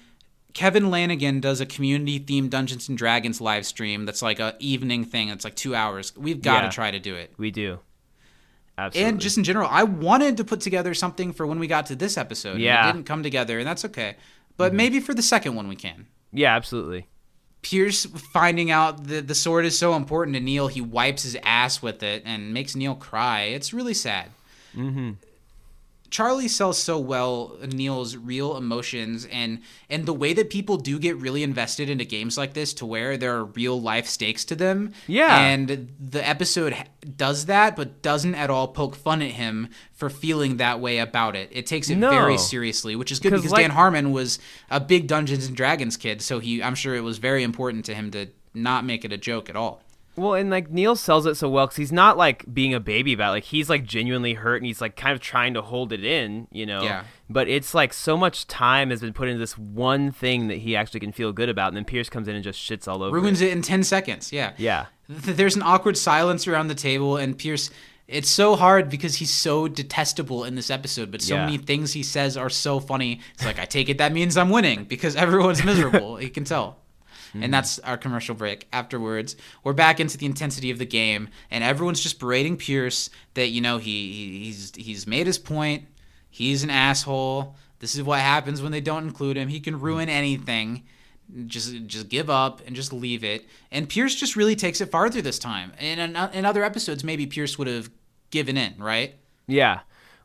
Kevin 0.52 0.90
Lanigan 0.90 1.40
does 1.40 1.60
a 1.60 1.66
community 1.66 2.18
themed 2.18 2.50
Dungeons 2.50 2.88
and 2.88 2.98
Dragons 2.98 3.40
live 3.40 3.64
stream 3.66 4.04
that's 4.04 4.20
like 4.22 4.40
a 4.40 4.56
evening 4.58 5.04
thing, 5.04 5.28
it's 5.28 5.44
like 5.44 5.54
two 5.54 5.74
hours. 5.74 6.12
We've 6.16 6.42
got 6.42 6.60
to 6.60 6.66
Yeah. 6.66 6.70
try 6.70 6.90
to 6.90 6.98
do 6.98 7.14
it. 7.14 7.32
We 7.38 7.50
do. 7.52 7.78
Absolutely. 8.76 9.08
And 9.08 9.20
just 9.20 9.38
in 9.38 9.44
general, 9.44 9.68
I 9.70 9.84
wanted 9.84 10.36
to 10.38 10.44
put 10.44 10.60
together 10.60 10.94
something 10.94 11.32
for 11.32 11.46
when 11.46 11.60
we 11.60 11.68
got 11.68 11.86
to 11.86 11.94
this 11.96 12.18
episode. 12.18 12.58
Yeah. 12.58 12.78
Mm-hmm. 12.78 12.88
It 12.88 12.92
didn't 12.92 13.06
come 13.06 13.22
together, 13.22 13.58
and 13.60 13.66
that's 13.68 13.84
okay. 13.84 14.16
But 14.56 14.74
maybe 14.74 14.98
for 14.98 15.14
the 15.14 15.22
second 15.22 15.54
one 15.54 15.68
we 15.68 15.76
can. 15.76 16.06
yeah, 16.32 16.54
absolutely. 16.56 17.06
Pierce 17.64 18.04
finding 18.04 18.70
out 18.70 19.08
that 19.08 19.26
the 19.26 19.34
sword 19.34 19.64
is 19.64 19.76
so 19.76 19.94
important 19.94 20.36
to 20.36 20.40
Neil, 20.40 20.68
he 20.68 20.82
wipes 20.82 21.22
his 21.22 21.36
ass 21.42 21.82
with 21.82 22.02
it 22.02 22.22
and 22.26 22.52
makes 22.54 22.76
Neil 22.76 22.94
cry. 22.94 23.42
It's 23.42 23.72
really 23.72 23.94
sad. 23.94 24.30
Mm-hmm. 24.76 25.12
Charley 26.14 26.46
sells 26.46 26.78
so 26.78 26.96
well 26.96 27.56
Neil's 27.72 28.16
real 28.16 28.56
emotions 28.56 29.26
and 29.32 29.58
and 29.90 30.06
the 30.06 30.12
way 30.12 30.32
that 30.32 30.48
people 30.48 30.76
do 30.76 31.00
get 31.00 31.16
really 31.16 31.42
invested 31.42 31.90
into 31.90 32.04
games 32.04 32.38
like 32.38 32.52
this 32.54 32.72
to 32.74 32.86
where 32.86 33.16
there 33.16 33.34
are 33.34 33.46
real 33.46 33.80
life 33.82 34.06
stakes 34.06 34.44
to 34.44 34.54
them. 34.54 34.92
Yeah. 35.08 35.36
And 35.36 35.92
the 35.98 36.24
episode 36.24 36.76
does 37.16 37.46
that 37.46 37.74
but 37.74 38.00
doesn't 38.00 38.36
at 38.36 38.48
all 38.48 38.68
poke 38.68 38.94
fun 38.94 39.22
at 39.22 39.32
him 39.32 39.70
for 39.92 40.08
feeling 40.08 40.58
that 40.58 40.78
way 40.78 40.98
about 40.98 41.34
it. 41.34 41.48
It 41.50 41.66
takes 41.66 41.90
it 41.90 41.96
No. 41.96 42.10
very 42.10 42.38
seriously, 42.38 42.94
which 42.94 43.10
is 43.10 43.18
good 43.18 43.32
because 43.32 43.50
like- 43.50 43.62
Dan 43.62 43.70
Harmon 43.70 44.12
was 44.12 44.38
a 44.70 44.78
big 44.78 45.08
Dungeons 45.08 45.48
and 45.48 45.56
Dragons 45.56 45.96
kid, 45.96 46.22
so 46.22 46.38
he 46.38 46.62
I'm 46.62 46.76
sure 46.76 46.94
it 46.94 47.02
was 47.02 47.18
very 47.18 47.42
important 47.42 47.86
to 47.86 47.94
him 47.94 48.12
to 48.12 48.28
not 48.54 48.84
make 48.84 49.04
it 49.04 49.12
a 49.12 49.18
joke 49.18 49.50
at 49.50 49.56
all. 49.56 49.82
Well, 50.16 50.34
and 50.34 50.48
like 50.50 50.70
Neil 50.70 50.94
sells 50.94 51.26
it 51.26 51.34
so 51.34 51.48
well 51.48 51.66
because 51.66 51.76
he's 51.76 51.90
not 51.92 52.16
like 52.16 52.44
being 52.52 52.72
a 52.72 52.80
baby 52.80 53.12
about. 53.12 53.30
It. 53.30 53.32
Like 53.32 53.44
he's 53.44 53.68
like 53.68 53.84
genuinely 53.84 54.34
hurt 54.34 54.56
and 54.56 54.66
he's 54.66 54.80
like 54.80 54.94
kind 54.96 55.12
of 55.12 55.20
trying 55.20 55.54
to 55.54 55.62
hold 55.62 55.92
it 55.92 56.04
in, 56.04 56.46
you 56.52 56.66
know. 56.66 56.82
Yeah. 56.82 57.04
But 57.28 57.48
it's 57.48 57.74
like 57.74 57.92
so 57.92 58.16
much 58.16 58.46
time 58.46 58.90
has 58.90 59.00
been 59.00 59.12
put 59.12 59.28
into 59.28 59.38
this 59.40 59.58
one 59.58 60.12
thing 60.12 60.48
that 60.48 60.58
he 60.58 60.76
actually 60.76 61.00
can 61.00 61.10
feel 61.12 61.32
good 61.32 61.48
about, 61.48 61.68
and 61.68 61.76
then 61.76 61.84
Pierce 61.84 62.08
comes 62.08 62.28
in 62.28 62.34
and 62.34 62.44
just 62.44 62.60
shits 62.60 62.86
all 62.86 63.02
over. 63.02 63.14
Ruins 63.18 63.40
it. 63.40 63.48
it 63.48 63.52
in 63.52 63.62
10 63.62 63.82
seconds. 63.82 64.32
Yeah. 64.32 64.52
Yeah. 64.56 64.86
Th- 65.08 65.36
There's 65.36 65.56
an 65.56 65.62
awkward 65.62 65.96
silence 65.98 66.46
around 66.46 66.68
the 66.68 66.74
table, 66.74 67.16
and 67.16 67.36
Pierce. 67.36 67.70
It's 68.06 68.28
so 68.28 68.54
hard 68.54 68.90
because 68.90 69.14
he's 69.16 69.30
so 69.30 69.66
detestable 69.66 70.44
in 70.44 70.56
this 70.56 70.68
episode, 70.70 71.10
but 71.10 71.22
so 71.22 71.36
Yeah. 71.36 71.46
many 71.46 71.56
things 71.56 71.94
he 71.94 72.02
says 72.02 72.36
are 72.36 72.50
so 72.50 72.78
funny. 72.78 73.20
It's 73.32 73.46
like, 73.46 73.58
I 73.58 73.64
take 73.64 73.88
it 73.88 73.96
that 73.96 74.12
means 74.12 74.36
I'm 74.36 74.50
winning 74.50 74.84
because 74.84 75.16
everyone's 75.16 75.64
miserable. 75.64 76.16
he 76.18 76.28
can 76.28 76.44
tell. 76.44 76.76
And 77.34 77.52
that's 77.52 77.78
our 77.80 77.96
commercial 77.96 78.34
break. 78.34 78.68
Afterwards, 78.72 79.36
we're 79.64 79.72
back 79.72 79.98
into 80.00 80.16
the 80.16 80.26
intensity 80.26 80.70
of 80.70 80.78
the 80.78 80.86
game, 80.86 81.28
and 81.50 81.64
everyone's 81.64 82.00
just 82.00 82.18
berating 82.20 82.56
Pierce 82.56 83.10
that 83.34 83.48
you 83.48 83.60
know 83.60 83.78
he- 83.78 84.44
he's 84.44 84.72
he's 84.76 85.06
made 85.06 85.26
his 85.26 85.38
point. 85.38 85.86
He's 86.30 86.62
an 86.62 86.70
asshole. 86.70 87.56
This 87.80 87.94
is 87.94 88.02
what 88.02 88.20
happens 88.20 88.62
when 88.62 88.72
they 88.72 88.80
don't 88.80 89.04
include 89.04 89.36
him. 89.36 89.48
He 89.48 89.60
can 89.60 89.80
ruin 89.80 90.08
anything 90.08 90.84
just 91.46 91.86
just 91.86 92.08
give 92.08 92.28
up 92.28 92.60
and 92.66 92.76
just 92.76 92.92
leave 92.92 93.24
it. 93.24 93.46
And 93.72 93.88
Pierce 93.88 94.14
just 94.14 94.36
really 94.36 94.54
takes 94.54 94.80
it 94.80 94.90
farther 94.90 95.22
this 95.22 95.38
time. 95.38 95.72
In 95.80 95.98
in 95.98 96.44
other 96.44 96.62
episodes, 96.64 97.02
maybe 97.02 97.26
Pierce 97.26 97.58
would 97.58 97.66
have 97.66 97.90
given 98.30 98.56
in, 98.56 98.74
right? 98.78 99.14
Yeah. 99.46 99.80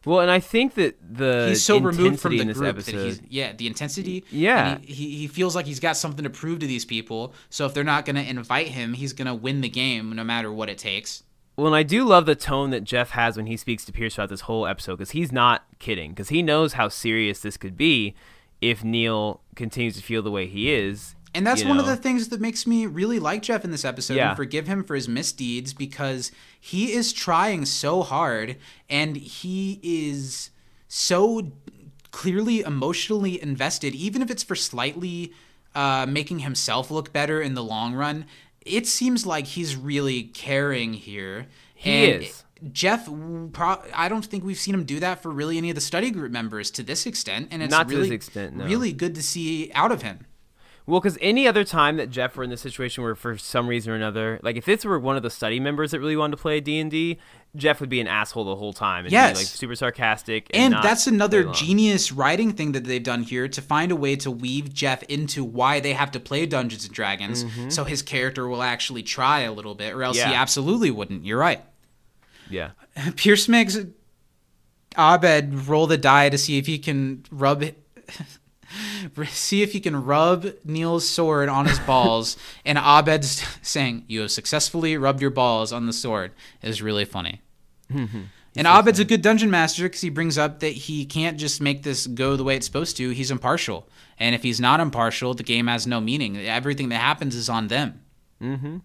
Well, 0.06 0.22
and 0.22 0.32
I 0.32 0.40
think 0.40 0.76
that 0.76 0.98
the 1.02 1.48
He's 1.50 1.64
so 1.64 1.78
removed 1.80 2.20
from 2.20 2.38
the 2.38 2.46
group 2.46 2.68
episode. 2.68 2.96
that 2.96 3.06
he's 3.06 3.22
yeah 3.30 3.54
the 3.54 3.68
intensity. 3.68 4.24
Yeah. 4.32 4.78
he, 4.82 4.94
he 4.94 5.18
he 5.18 5.28
feels 5.28 5.56
like 5.56 5.66
he's 5.66 5.80
got 5.80 5.98
something 5.98 6.24
to 6.24 6.30
prove 6.30 6.60
to 6.60 6.68
these 6.68 6.86
people. 6.86 7.34
So 7.50 7.66
if 7.66 7.74
they're 7.74 7.84
not 7.84 8.06
going 8.06 8.16
to 8.16 8.28
invite 8.28 8.70
him, 8.70 8.94
he's 8.94 9.14
going 9.14 9.28
to 9.28 9.34
win 9.34 9.62
the 9.62 9.70
game 9.70 10.14
no 10.14 10.24
matter 10.24 10.52
what 10.52 10.70
it 10.70 10.78
takes. 10.78 11.24
Well, 11.58 11.68
and 11.68 11.76
I 11.76 11.84
do 11.84 12.06
love 12.06 12.26
the 12.26 12.36
tone 12.36 12.70
that 12.70 12.86
Jeff 12.86 13.10
has 13.10 13.36
when 13.36 13.46
he 13.46 13.58
speaks 13.58 13.84
to 13.86 13.92
Pierce 13.92 14.16
throughout 14.16 14.30
this 14.30 14.42
whole 14.42 14.66
episode 14.66 14.96
because 14.96 15.12
he's 15.12 15.32
not 15.34 15.66
kidding 15.80 16.12
because 16.12 16.30
he 16.30 16.42
knows 16.42 16.74
how 16.74 16.88
serious 16.88 17.42
this 17.42 17.58
could 17.58 17.76
be 17.76 18.16
if 18.62 18.82
Neil 18.84 19.42
continues 19.56 19.98
to 19.98 20.02
feel 20.04 20.22
the 20.22 20.32
way 20.32 20.48
he 20.48 20.72
is. 20.72 21.16
And 21.36 21.46
that's 21.46 21.62
you 21.62 21.68
one 21.70 21.80
of 21.80 21.86
the 21.86 21.96
things 21.96 22.30
that 22.30 22.42
makes 22.42 22.66
me 22.66 22.86
really 22.86 23.20
like 23.20 23.42
Jeff 23.44 23.64
in 23.64 23.72
this 23.72 23.86
episode 23.86 24.16
Yeah. 24.16 24.30
and 24.30 24.38
forgive 24.38 24.68
him 24.68 24.84
for 24.84 24.96
his 24.96 25.08
misdeeds 25.08 25.74
because 25.74 26.32
he 26.60 26.94
is 26.94 27.14
trying 27.14 27.66
so 27.66 28.02
hard 28.02 28.58
and 28.90 29.16
he 29.16 29.80
is 29.84 30.50
so 30.88 31.52
clearly 32.12 32.62
emotionally 32.62 33.42
invested, 33.42 33.94
even 33.94 34.22
if 34.22 34.32
it's 34.32 34.42
for 34.44 34.56
slightly 34.56 35.32
uh, 35.76 36.06
making 36.10 36.40
himself 36.40 36.90
look 36.90 37.14
better 37.14 37.42
in 37.42 37.54
the 37.54 37.64
long 37.64 37.94
run. 37.94 38.26
It 38.66 38.88
seems 38.88 39.26
like 39.26 39.46
he's 39.46 39.76
really 39.76 40.24
caring 40.24 40.94
here. 40.94 41.46
He 41.76 41.92
And 42.14 42.24
is. 42.24 42.44
Jeff, 42.74 43.08
pro- 43.54 43.82
I 43.96 44.10
don't 44.10 44.26
think 44.26 44.44
we've 44.44 44.58
seen 44.58 44.74
him 44.74 44.84
do 44.84 45.00
that 45.00 45.22
for 45.24 45.30
really 45.30 45.58
any 45.58 45.70
of 45.70 45.76
the 45.76 45.82
study 45.82 46.12
group 46.12 46.32
members 46.32 46.70
to 46.72 46.84
this 46.84 47.06
extent, 47.06 47.48
and 47.52 47.64
it's 47.64 47.72
Not 47.72 47.88
really, 47.88 48.12
extent, 48.12 48.56
no. 48.58 48.66
really 48.66 48.92
good 48.92 49.16
to 49.16 49.24
see 49.24 49.72
out 49.74 49.92
of 49.94 50.02
him. 50.02 50.26
Well, 50.90 51.00
because 51.00 51.18
any 51.22 51.48
other 51.48 51.64
time 51.64 51.98
that 51.98 52.10
Jeff 52.10 52.36
were 52.36 52.44
in 52.44 52.50
this 52.50 52.62
situation 52.62 53.04
where 53.04 53.16
for 53.16 53.38
some 53.38 53.68
reason 53.68 53.92
or 53.94 53.96
another, 53.96 54.40
like 54.42 54.56
if 54.56 54.66
this 54.66 54.84
were 54.84 54.98
one 55.00 55.16
of 55.18 55.24
the 55.24 55.30
study 55.30 55.60
members 55.60 55.92
that 55.92 56.00
really 56.00 56.16
wanted 56.18 56.36
to 56.38 56.42
play 56.42 56.60
D 56.60 56.80
and 56.80 56.90
D, 56.90 57.20
Jeff 57.56 57.80
would 57.80 57.90
be 57.90 58.00
an 58.00 58.08
asshole 58.08 58.44
the 58.44 58.56
whole 58.56 58.74
time 58.74 59.06
and 59.06 59.12
Yes. 59.12 59.32
be 59.34 59.38
like 59.38 59.46
super 59.48 59.76
sarcastic. 59.76 60.48
And, 60.54 60.74
And 60.74 60.84
that's 60.84 61.06
another 61.08 61.44
genius 61.46 62.12
writing 62.12 62.52
thing 62.54 62.72
that 62.74 62.86
they've 62.86 63.04
done 63.04 63.24
here 63.24 63.48
to 63.48 63.62
find 63.62 63.92
a 63.92 63.96
way 63.96 64.16
to 64.18 64.32
weave 64.32 64.74
Jeff 64.74 65.04
into 65.04 65.44
why 65.44 65.80
they 65.80 65.94
have 65.94 66.12
to 66.12 66.20
play 66.20 66.46
Dungeons 66.46 66.86
and 66.86 66.94
Dragons, 66.94 67.46
so 67.70 67.84
his 67.84 68.02
character 68.02 68.48
will 68.48 68.64
actually 68.64 69.04
try 69.04 69.42
a 69.42 69.52
little 69.54 69.76
bit, 69.76 69.94
or 69.94 70.04
else 70.04 70.18
he 70.18 70.24
Mm-hmm. 70.24 70.34
Absolutely 70.34 70.92
wouldn't. 70.92 71.26
You're 71.26 71.38
right. 71.40 71.62
Yeah. 72.50 72.72
Pierce 73.16 73.48
makes 73.48 73.78
Abed 74.98 75.68
roll 75.68 75.88
the 75.88 75.98
die 75.98 76.30
to 76.30 76.38
see 76.38 76.58
if 76.58 76.66
he 76.66 76.80
can 76.80 77.24
rub 77.32 77.64
see 79.28 79.62
if 79.62 79.74
you 79.74 79.82
can 79.82 80.04
rub 80.04 80.48
Neil's 80.64 81.08
sword 81.08 81.50
on 81.50 81.66
his 81.66 81.80
balls 81.80 82.38
and 82.66 82.78
Abed's 82.78 83.46
saying 83.62 84.06
you 84.08 84.22
have 84.22 84.32
successfully 84.32 84.98
rubbed 84.98 85.22
your 85.22 85.32
balls 85.32 85.72
on 85.74 85.86
the 85.86 85.94
sword 85.94 86.32
is 86.62 86.82
really 86.82 87.06
funny. 87.06 87.42
and 88.56 88.68
Abed's 88.68 89.00
a 89.00 89.06
good 89.06 89.22
dungeon 89.22 89.52
master 89.52 89.84
because 89.84 90.02
he 90.02 90.10
brings 90.10 90.38
up 90.38 90.60
that 90.60 90.70
he 90.74 91.06
can't 91.06 91.38
just 91.38 91.62
make 91.62 91.84
this 91.84 92.08
go 92.08 92.36
the 92.36 92.44
way 92.44 92.56
it's 92.56 92.66
supposed 92.66 92.98
to. 92.98 93.10
He's 93.12 93.32
impartial, 93.32 93.88
and 94.18 94.36
if 94.36 94.44
he's 94.44 94.60
not 94.60 94.80
impartial, 94.80 95.34
the 95.34 95.44
game 95.44 95.68
has 95.68 95.86
no 95.86 96.02
meaning. 96.02 96.38
Everything 96.38 96.90
that 96.90 97.00
happens 97.00 97.36
is 97.36 97.48
on 97.48 97.68
them. 97.68 98.02
Mm-hmm. 98.42 98.78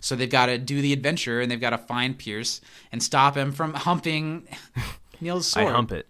So 0.00 0.14
they've 0.14 0.30
got 0.30 0.46
to 0.46 0.58
do 0.58 0.80
the 0.80 0.92
adventure 0.92 1.40
and 1.40 1.50
they've 1.50 1.60
got 1.60 1.70
to 1.70 1.78
find 1.78 2.16
Pierce 2.16 2.60
and 2.92 3.02
stop 3.02 3.36
him 3.36 3.52
from 3.52 3.74
humping 3.74 4.46
Neil's 5.20 5.46
sword. 5.46 5.66
I 5.66 5.72
hump 5.72 5.92
it. 5.92 6.08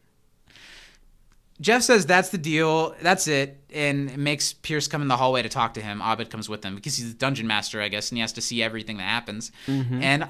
Jeff 1.60 1.82
says 1.82 2.06
that's 2.06 2.28
the 2.28 2.38
deal, 2.38 2.94
that's 3.02 3.26
it, 3.26 3.60
and 3.74 4.16
makes 4.16 4.52
Pierce 4.52 4.86
come 4.86 5.02
in 5.02 5.08
the 5.08 5.16
hallway 5.16 5.42
to 5.42 5.48
talk 5.48 5.74
to 5.74 5.80
him. 5.80 6.00
Abed 6.00 6.30
comes 6.30 6.48
with 6.48 6.64
him 6.64 6.74
because 6.76 6.96
he's 6.96 7.12
the 7.12 7.18
dungeon 7.18 7.46
master, 7.46 7.80
I 7.82 7.88
guess, 7.88 8.10
and 8.10 8.16
he 8.16 8.20
has 8.20 8.32
to 8.34 8.40
see 8.40 8.62
everything 8.62 8.98
that 8.98 9.02
happens. 9.04 9.50
Mm-hmm. 9.66 10.02
And 10.02 10.28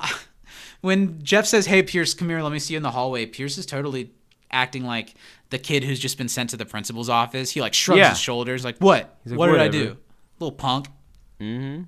when 0.81 1.23
Jeff 1.23 1.45
says, 1.47 1.67
"Hey, 1.67 1.83
Pierce, 1.83 2.15
come 2.15 2.29
here, 2.31 2.43
let 2.43 2.53
me 2.53 2.59
see 2.59 2.75
you 2.75 2.79
in 2.79 2.83
the 2.83 2.91
hallway," 2.93 3.27
Pierce 3.27 3.59
is 3.59 3.67
totally 3.67 4.11
acting 4.51 4.85
like 4.85 5.15
the 5.51 5.59
kid 5.59 5.85
who's 5.85 6.01
just 6.01 6.17
been 6.17 6.29
sent 6.29 6.51
to 6.51 6.57
the 6.57 6.65
principal's 6.65 7.09
office. 7.11 7.51
He 7.51 7.61
like 7.61 7.75
shrugs 7.75 7.99
Yeah. 7.99 8.11
his 8.11 8.21
shoulders, 8.21 8.65
like, 8.65 8.79
"What? 8.79 9.19
Like, 9.27 9.39
what 9.39 9.47
did 9.49 9.57
I 9.61 9.67
"Whatever." 9.67 9.85
do, 9.85 9.97
little 10.39 10.53
punk?" 10.57 10.87
Mm-hmm. 11.41 11.83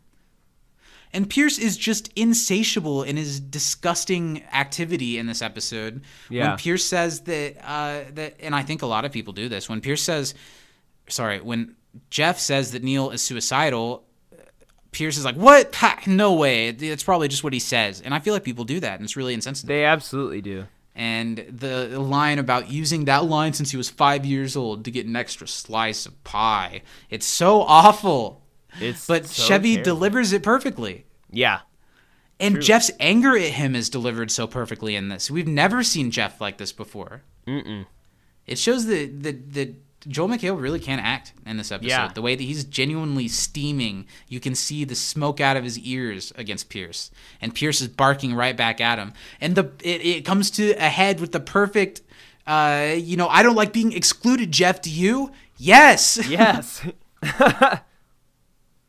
And 1.12 1.28
Pierce 1.28 1.58
is 1.58 1.76
just 1.76 2.12
insatiable 2.14 3.02
in 3.02 3.16
his 3.16 3.40
disgusting 3.40 4.42
activity 4.52 5.18
in 5.18 5.26
this 5.26 5.42
episode. 5.42 6.02
Yeah. 6.28 6.48
When 6.50 6.58
Pierce 6.58 6.84
says 6.84 7.22
that, 7.22 7.56
uh, 7.64 8.04
that, 8.14 8.36
and 8.40 8.54
I 8.54 8.62
think 8.62 8.82
a 8.82 8.86
lot 8.86 9.04
of 9.04 9.10
people 9.10 9.32
do 9.32 9.48
this. 9.48 9.68
When 9.68 9.80
Pierce 9.80 10.02
says, 10.02 10.34
sorry, 11.08 11.40
when 11.40 11.74
Jeff 12.10 12.38
says 12.38 12.70
that 12.72 12.84
Neil 12.84 13.10
is 13.10 13.22
suicidal, 13.22 14.04
Pierce 14.92 15.16
is 15.16 15.24
like, 15.24 15.36
"What? 15.36 15.74
Ha, 15.76 16.00
no 16.06 16.32
way! 16.34 16.68
It's 16.68 17.04
probably 17.04 17.28
just 17.28 17.44
what 17.44 17.52
he 17.52 17.60
says." 17.60 18.00
And 18.00 18.12
I 18.12 18.18
feel 18.18 18.34
like 18.34 18.42
people 18.42 18.64
do 18.64 18.80
that, 18.80 18.94
and 18.94 19.04
it's 19.04 19.16
really 19.16 19.34
insensitive. 19.34 19.68
They 19.68 19.84
absolutely 19.84 20.40
do. 20.40 20.66
and 20.96 21.38
the 21.48 21.98
line 22.00 22.40
about 22.40 22.68
using 22.70 23.04
that 23.04 23.24
line 23.24 23.52
since 23.52 23.70
he 23.70 23.76
was 23.76 23.88
five 23.88 24.26
years 24.26 24.56
old 24.56 24.84
to 24.84 24.90
get 24.90 25.06
an 25.06 25.14
extra 25.14 25.46
slice 25.46 26.06
of 26.06 26.24
pie—it's 26.24 27.26
so 27.26 27.62
awful. 27.62 28.39
It's 28.80 29.06
But 29.06 29.26
so 29.26 29.42
Chevy 29.48 29.74
terrible. 29.76 29.84
delivers 29.94 30.32
it 30.32 30.42
perfectly. 30.42 31.06
Yeah. 31.30 31.60
And 32.38 32.54
True. 32.56 32.62
Jeff's 32.62 32.90
anger 33.00 33.36
at 33.36 33.52
him 33.52 33.74
is 33.76 33.90
delivered 33.90 34.30
so 34.30 34.46
perfectly 34.46 34.96
in 34.96 35.08
this. 35.08 35.30
We've 35.30 35.46
never 35.48 35.82
seen 35.82 36.10
Jeff 36.10 36.40
like 36.40 36.58
this 36.58 36.72
before. 36.72 37.22
Mm-mm. 37.46 37.86
It 38.46 38.58
shows 38.58 38.86
that 38.86 39.22
that, 39.22 39.52
that 39.52 39.74
Joel 40.08 40.28
McHale 40.28 40.58
really 40.58 40.80
can 40.80 40.98
act 40.98 41.34
in 41.44 41.58
this 41.58 41.70
episode. 41.70 41.88
Yeah. 41.90 42.08
The 42.14 42.22
way 42.22 42.34
that 42.34 42.42
he's 42.42 42.64
genuinely 42.64 43.28
steaming, 43.28 44.06
you 44.28 44.40
can 44.40 44.54
see 44.54 44.84
the 44.84 44.94
smoke 44.94 45.40
out 45.42 45.58
of 45.58 45.64
his 45.64 45.78
ears 45.80 46.32
against 46.36 46.70
Pierce, 46.70 47.10
and 47.42 47.54
Pierce 47.54 47.82
is 47.82 47.88
barking 47.88 48.34
right 48.34 48.56
back 48.56 48.80
at 48.80 48.98
him. 48.98 49.12
And 49.42 49.54
the 49.54 49.70
it, 49.84 50.00
it 50.04 50.24
comes 50.24 50.50
to 50.52 50.70
a 50.72 50.88
head 50.88 51.20
with 51.20 51.32
the 51.32 51.40
perfect, 51.40 52.00
uh, 52.46 52.94
you 52.96 53.18
know, 53.18 53.28
I 53.28 53.42
don't 53.42 53.54
like 53.56 53.74
being 53.74 53.92
excluded. 53.92 54.50
Jeff, 54.52 54.80
do 54.80 54.90
you? 54.90 55.32
Yes. 55.58 56.18
Yes. 56.30 56.82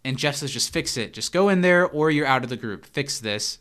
And 0.03 0.17
Jeff 0.17 0.35
says, 0.35 0.51
just 0.51 0.73
fix 0.73 0.97
it. 0.97 1.13
Just 1.13 1.31
go 1.31 1.49
in 1.49 1.61
there 1.61 1.87
or 1.87 2.09
you're 2.09 2.25
out 2.25 2.43
of 2.43 2.49
the 2.49 2.57
group. 2.57 2.85
Fix 2.85 3.19
this. 3.19 3.59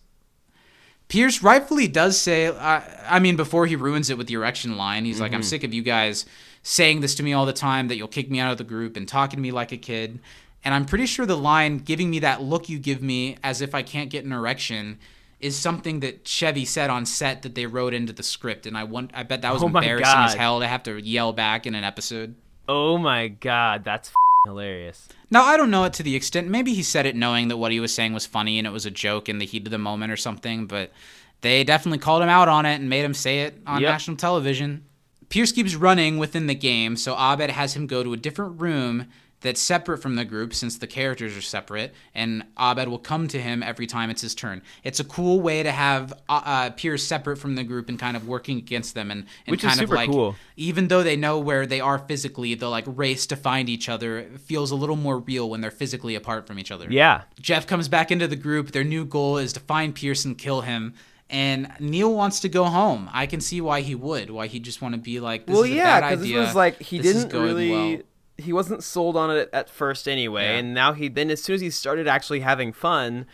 Pierce 1.08 1.42
rightfully 1.42 1.88
does 1.88 2.18
say, 2.18 2.46
uh, 2.46 2.80
I 3.08 3.18
mean, 3.18 3.36
before 3.36 3.66
he 3.66 3.74
ruins 3.76 4.10
it 4.10 4.16
with 4.18 4.28
the 4.28 4.34
erection 4.34 4.76
line, 4.76 5.04
he's 5.04 5.20
like, 5.20 5.32
I'm 5.34 5.42
sick 5.42 5.64
of 5.64 5.74
you 5.74 5.82
guys 5.82 6.24
saying 6.62 7.00
this 7.00 7.16
to 7.16 7.22
me 7.22 7.32
all 7.32 7.46
the 7.46 7.52
time 7.52 7.88
that 7.88 7.96
you'll 7.96 8.06
kick 8.06 8.30
me 8.30 8.38
out 8.38 8.52
of 8.52 8.58
the 8.58 8.64
group 8.64 8.96
and 8.96 9.08
talking 9.08 9.36
to 9.38 9.42
me 9.42 9.50
like 9.50 9.72
a 9.72 9.76
kid. 9.76 10.20
And 10.64 10.72
I'm 10.72 10.84
pretty 10.84 11.06
sure 11.06 11.26
the 11.26 11.36
line, 11.36 11.78
giving 11.78 12.10
me 12.10 12.20
that 12.20 12.42
look 12.42 12.68
you 12.68 12.78
give 12.78 13.02
me 13.02 13.36
as 13.42 13.60
if 13.60 13.74
I 13.74 13.82
can't 13.82 14.08
get 14.08 14.24
an 14.24 14.32
erection, 14.32 14.98
is 15.40 15.56
something 15.56 16.00
that 16.00 16.28
Chevy 16.28 16.64
said 16.64 16.90
on 16.90 17.06
set 17.06 17.42
that 17.42 17.54
they 17.54 17.66
wrote 17.66 17.92
into 17.92 18.12
the 18.12 18.22
script. 18.22 18.66
And 18.66 18.76
I 18.78 18.84
want, 18.84 19.10
I 19.12 19.24
bet 19.24 19.42
that 19.42 19.52
was 19.52 19.62
Oh 19.62 19.66
embarrassing 19.66 20.04
as 20.26 20.34
hell 20.34 20.60
to 20.60 20.66
have 20.68 20.82
to 20.84 21.02
yell 21.02 21.32
back 21.32 21.66
in 21.66 21.74
an 21.74 21.82
episode. 21.82 22.34
oh 22.68 22.98
my 22.98 23.28
god, 23.28 23.82
that's 23.84 24.12
hilarious. 24.46 25.08
Now 25.30 25.44
I 25.44 25.56
don't 25.56 25.70
know 25.70 25.84
it 25.84 25.92
to 25.94 26.02
the 26.02 26.16
extent. 26.16 26.48
Maybe 26.48 26.74
he 26.74 26.82
said 26.82 27.06
it 27.06 27.14
knowing 27.16 27.48
that 27.48 27.56
what 27.56 27.72
he 27.72 27.80
was 27.80 27.94
saying 27.94 28.12
was 28.12 28.26
funny 28.26 28.58
and 28.58 28.66
it 28.66 28.70
was 28.72 28.86
a 28.86 28.90
joke 28.90 29.28
in 29.28 29.38
the 29.38 29.46
heat 29.46 29.66
of 29.66 29.70
the 29.70 29.78
moment 29.78 30.10
or 30.12 30.16
something. 30.16 30.66
But 30.66 30.92
they 31.40 31.62
definitely 31.64 31.98
called 31.98 32.22
him 32.22 32.28
out 32.28 32.48
on 32.48 32.66
it 32.66 32.74
and 32.80 32.88
made 32.90 33.04
him 33.04 33.14
say 33.14 33.40
it 33.42 33.60
on 33.66 33.80
Yep. 33.80 33.90
national 33.90 34.16
television. 34.16 34.84
Pierce 35.28 35.52
keeps 35.52 35.76
running 35.76 36.18
within 36.18 36.48
the 36.48 36.54
game, 36.56 36.96
so 36.96 37.14
Abed 37.16 37.50
has 37.50 37.74
him 37.76 37.86
go 37.86 38.02
to 38.02 38.12
a 38.12 38.16
different 38.16 38.60
room 38.60 39.06
that's 39.42 39.60
separate 39.60 39.98
from 39.98 40.16
the 40.16 40.24
group 40.24 40.52
since 40.52 40.76
the 40.78 40.86
characters 40.86 41.36
are 41.36 41.40
separate, 41.40 41.94
and 42.14 42.44
Abed 42.58 42.88
will 42.88 42.98
come 42.98 43.26
to 43.28 43.40
him 43.40 43.62
every 43.62 43.86
time 43.86 44.10
it's 44.10 44.22
his 44.22 44.34
turn. 44.34 44.60
It's 44.84 45.00
a 45.00 45.04
cool 45.04 45.40
way 45.40 45.62
to 45.62 45.72
have 45.72 46.12
uh, 46.28 46.42
uh, 46.44 46.70
Pierce 46.70 47.02
separate 47.02 47.36
from 47.38 47.54
the 47.54 47.64
group 47.64 47.88
and 47.88 47.98
kind 47.98 48.16
of 48.16 48.28
working 48.28 48.58
against 48.58 48.94
them, 48.94 49.10
and, 49.10 49.20
and 49.46 49.50
Which 49.52 49.64
is 49.64 49.68
kind 49.70 49.80
of 49.80 49.90
like 49.90 50.10
cool. 50.10 50.36
even 50.56 50.88
though 50.88 51.02
they 51.02 51.16
know 51.16 51.38
where 51.38 51.64
they 51.66 51.80
are 51.80 51.98
physically, 51.98 52.54
the 52.54 52.68
like 52.68 52.84
race 52.86 53.26
to 53.26 53.36
find 53.36 53.68
each 53.68 53.88
other 53.88 54.24
feels 54.44 54.70
a 54.70 54.76
little 54.76 54.96
more 54.96 55.18
real 55.18 55.48
when 55.48 55.60
they're 55.62 55.70
physically 55.70 56.14
apart 56.14 56.46
from 56.46 56.58
each 56.58 56.70
other. 56.70 56.86
Yeah. 56.90 57.22
Jeff 57.40 57.66
comes 57.66 57.88
back 57.88 58.10
into 58.10 58.28
the 58.28 58.36
group. 58.36 58.72
Their 58.72 58.84
new 58.84 59.04
goal 59.04 59.38
is 59.38 59.52
to 59.54 59.60
find 59.60 59.94
Pierce 59.94 60.24
and 60.24 60.36
kill 60.36 60.60
him. 60.60 60.94
And 61.32 61.72
Neil 61.78 62.12
wants 62.12 62.40
to 62.40 62.48
go 62.48 62.64
home. 62.64 63.08
I 63.12 63.26
can 63.26 63.40
see 63.40 63.60
why 63.60 63.82
he 63.82 63.94
would. 63.94 64.30
Why 64.30 64.48
he'd 64.48 64.64
just 64.64 64.82
want 64.82 64.96
to 64.96 65.00
be 65.00 65.20
like, 65.20 65.46
this 65.46 65.54
well, 65.54 65.62
is 65.62 65.70
a 65.70 65.74
yeah, 65.74 66.00
bad 66.00 66.08
because 66.10 66.20
this 66.22 66.28
idea. 66.30 66.40
was 66.40 66.54
like 66.56 66.82
he 66.82 66.98
This 66.98 67.16
is 67.16 67.24
didn't 67.26 67.40
really. 67.40 67.70
well." 67.70 67.98
He 68.40 68.52
wasn't 68.52 68.82
sold 68.82 69.16
on 69.16 69.30
it 69.30 69.48
at 69.52 69.68
first 69.70 70.08
anyway, 70.08 70.44
Yeah. 70.44 70.58
and 70.58 70.74
now 70.74 70.92
he 70.92 71.08
then 71.08 71.30
as 71.30 71.42
soon 71.42 71.54
as 71.54 71.60
he 71.60 71.70
started 71.70 72.06
actually 72.08 72.40
having 72.40 72.72
fun, 72.72 73.26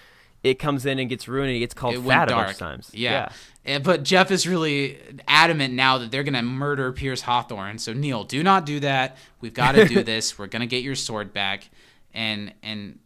it 0.43 0.59
comes 0.59 0.87
in 0.87 0.99
and 0.99 1.09
gets 1.09 1.27
ruined 1.27 1.49
and 1.49 1.55
he 1.55 1.61
gets 1.61 1.75
called 1.75 1.95
It 1.95 2.03
fat 2.03 2.31
a 2.31 2.35
bunch 2.35 2.53
of 2.53 2.59
times. 2.59 2.91
Yeah. 2.93 3.31
And- 3.65 3.83
But 3.83 4.05
Jeff 4.05 4.31
is 4.31 4.47
really 4.47 4.99
adamant 5.27 5.75
now 5.75 5.99
that 5.99 6.11
they're 6.13 6.23
going 6.23 6.35
to 6.35 6.43
murder 6.43 6.93
Pierce 6.93 7.23
Hawthorne. 7.23 7.79
So 7.79 7.93
Neil, 7.93 8.23
do 8.23 8.43
not 8.45 8.65
do 8.65 8.79
that. 8.81 9.17
We've 9.41 9.55
got 9.55 9.73
to 9.73 9.87
do 9.89 10.03
this. 10.05 10.39
We're 10.39 10.47
going 10.47 10.61
to 10.61 10.67
get 10.67 10.85
your 10.85 10.95
sword 10.95 11.33
back. 11.33 11.69
And 12.15 12.55
and 12.63 12.99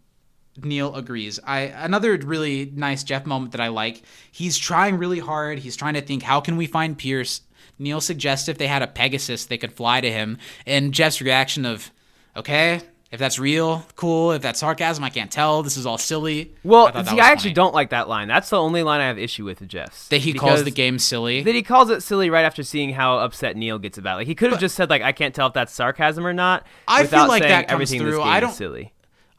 Neil 0.63 0.95
agrees. 0.95 1.41
I 1.45 1.61
another 1.61 2.17
really 2.19 2.71
nice 2.75 3.03
Jeff 3.05 3.25
moment 3.25 3.53
that 3.53 3.61
I 3.61 3.69
like. 3.69 4.03
He's 4.31 4.59
trying 4.59 4.99
really 4.99 5.21
hard. 5.21 5.61
He's 5.61 5.77
trying 5.77 5.95
to 5.95 6.03
think 6.03 6.23
how 6.23 6.41
can 6.41 6.57
we 6.57 6.67
find 6.67 6.99
Pierce? 6.99 7.41
Neil 7.81 8.01
suggests 8.01 8.49
if 8.49 8.59
they 8.59 8.67
had 8.69 8.83
a 8.83 8.87
Pegasus, 8.87 9.47
they 9.47 9.59
could 9.59 9.73
fly 9.73 10.01
to 10.01 10.11
him. 10.11 10.39
And 10.67 10.93
Jeff's 10.93 11.21
reaction 11.21 11.65
of, 11.67 11.91
"Okay, 12.37 12.81
if 13.11 13.19
that's 13.19 13.39
real, 13.39 13.85
cool. 13.97 14.33
If 14.33 14.43
that's 14.43 14.61
sarcasm, 14.61 15.03
I 15.03 15.11
can't 15.11 15.31
tell. 15.31 15.63
This 15.63 15.77
is 15.77 15.87
all 15.87 15.99
silly." 15.99 16.53
Well, 16.63 16.91
I 16.95 17.03
see, 17.03 17.19
I 17.19 17.31
actually 17.31 17.51
funny. 17.51 17.55
don't 17.55 17.75
like 17.75 17.91
that 17.91 18.09
line. 18.09 18.29
That's 18.29 18.51
the 18.51 18.59
only 18.59 18.83
line 18.83 19.01
I 19.01 19.07
have 19.07 19.19
issue 19.19 19.45
with 19.45 19.67
Jeff's. 19.67 20.09
that 20.09 20.19
he 20.19 20.33
calls 20.33 20.63
the 20.65 20.71
game 20.71 20.99
silly. 20.99 21.43
That 21.43 21.55
he 21.55 21.63
calls 21.63 21.91
it 21.91 22.03
silly 22.03 22.31
right 22.31 22.45
after 22.45 22.63
seeing 22.63 22.91
how 22.93 23.19
upset 23.19 23.57
Neil 23.57 23.79
gets 23.79 23.99
about. 23.99 24.15
it. 24.15 24.17
Like 24.19 24.27
he 24.29 24.35
could 24.35 24.51
have 24.53 24.61
just 24.61 24.77
said 24.77 24.91
like 24.91 25.03
I 25.03 25.13
can't 25.13 25.35
tell 25.35 25.49
if 25.49 25.55
that's 25.55 25.73
sarcasm 25.73 26.27
or 26.27 26.33
not. 26.33 26.67
I 26.87 27.07
feel 27.07 27.27
like 27.27 27.43
that 27.43 27.69
comes 27.69 27.73
everything 27.73 28.01
through. 28.01 28.23
I 28.23 28.39
don't- 28.41 28.53
silly. 28.53 28.93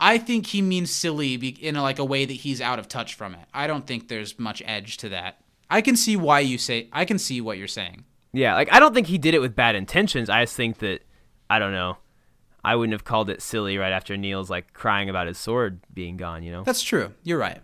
I 0.03 0.18
think 0.18 0.47
he 0.47 0.63
means 0.63 0.89
silly 0.89 1.35
in 1.35 1.76
a, 1.76 1.81
like 1.84 1.99
a 1.99 2.03
way 2.03 2.26
that 2.26 2.34
he's 2.34 2.59
out 2.59 2.80
of 2.80 2.88
touch 2.88 3.13
from 3.13 3.35
it. 3.35 3.45
I 3.53 3.68
don't 3.68 3.85
think 3.85 4.07
there's 4.07 4.39
much 4.39 4.63
edge 4.65 4.97
to 4.97 5.09
that. 5.09 5.38
I 5.69 5.81
can 5.81 5.95
see 5.95 6.18
why 6.18 6.39
you 6.39 6.57
say. 6.57 6.88
I 6.91 7.05
can 7.05 7.19
see 7.19 7.39
what 7.39 7.59
you're 7.59 7.68
saying. 7.68 8.03
Yeah, 8.34 8.56
like 8.56 8.72
I 8.72 8.80
don't 8.80 8.94
think 8.94 9.08
he 9.08 9.18
did 9.18 9.34
it 9.34 9.40
with 9.40 9.56
bad 9.56 9.76
intentions. 9.76 10.30
I 10.30 10.44
just 10.44 10.56
think 10.56 10.78
that 10.80 11.02
I 11.49 11.60
don't 11.60 11.74
know. 11.74 11.98
I 12.64 12.76
wouldn't 12.76 12.94
have 12.94 13.03
called 13.03 13.30
it 13.30 13.41
silly 13.41 13.78
right 13.78 13.91
after 13.91 14.16
Neil's 14.16 14.49
like 14.49 14.74
crying 14.74 15.10
about 15.10 15.28
his 15.28 15.38
sword 15.38 15.82
being 15.94 16.16
gone. 16.18 16.44
You 16.44 16.52
know. 16.52 16.64
That's 16.64 16.82
true. 16.84 17.14
You're 17.24 17.40
right. 17.40 17.60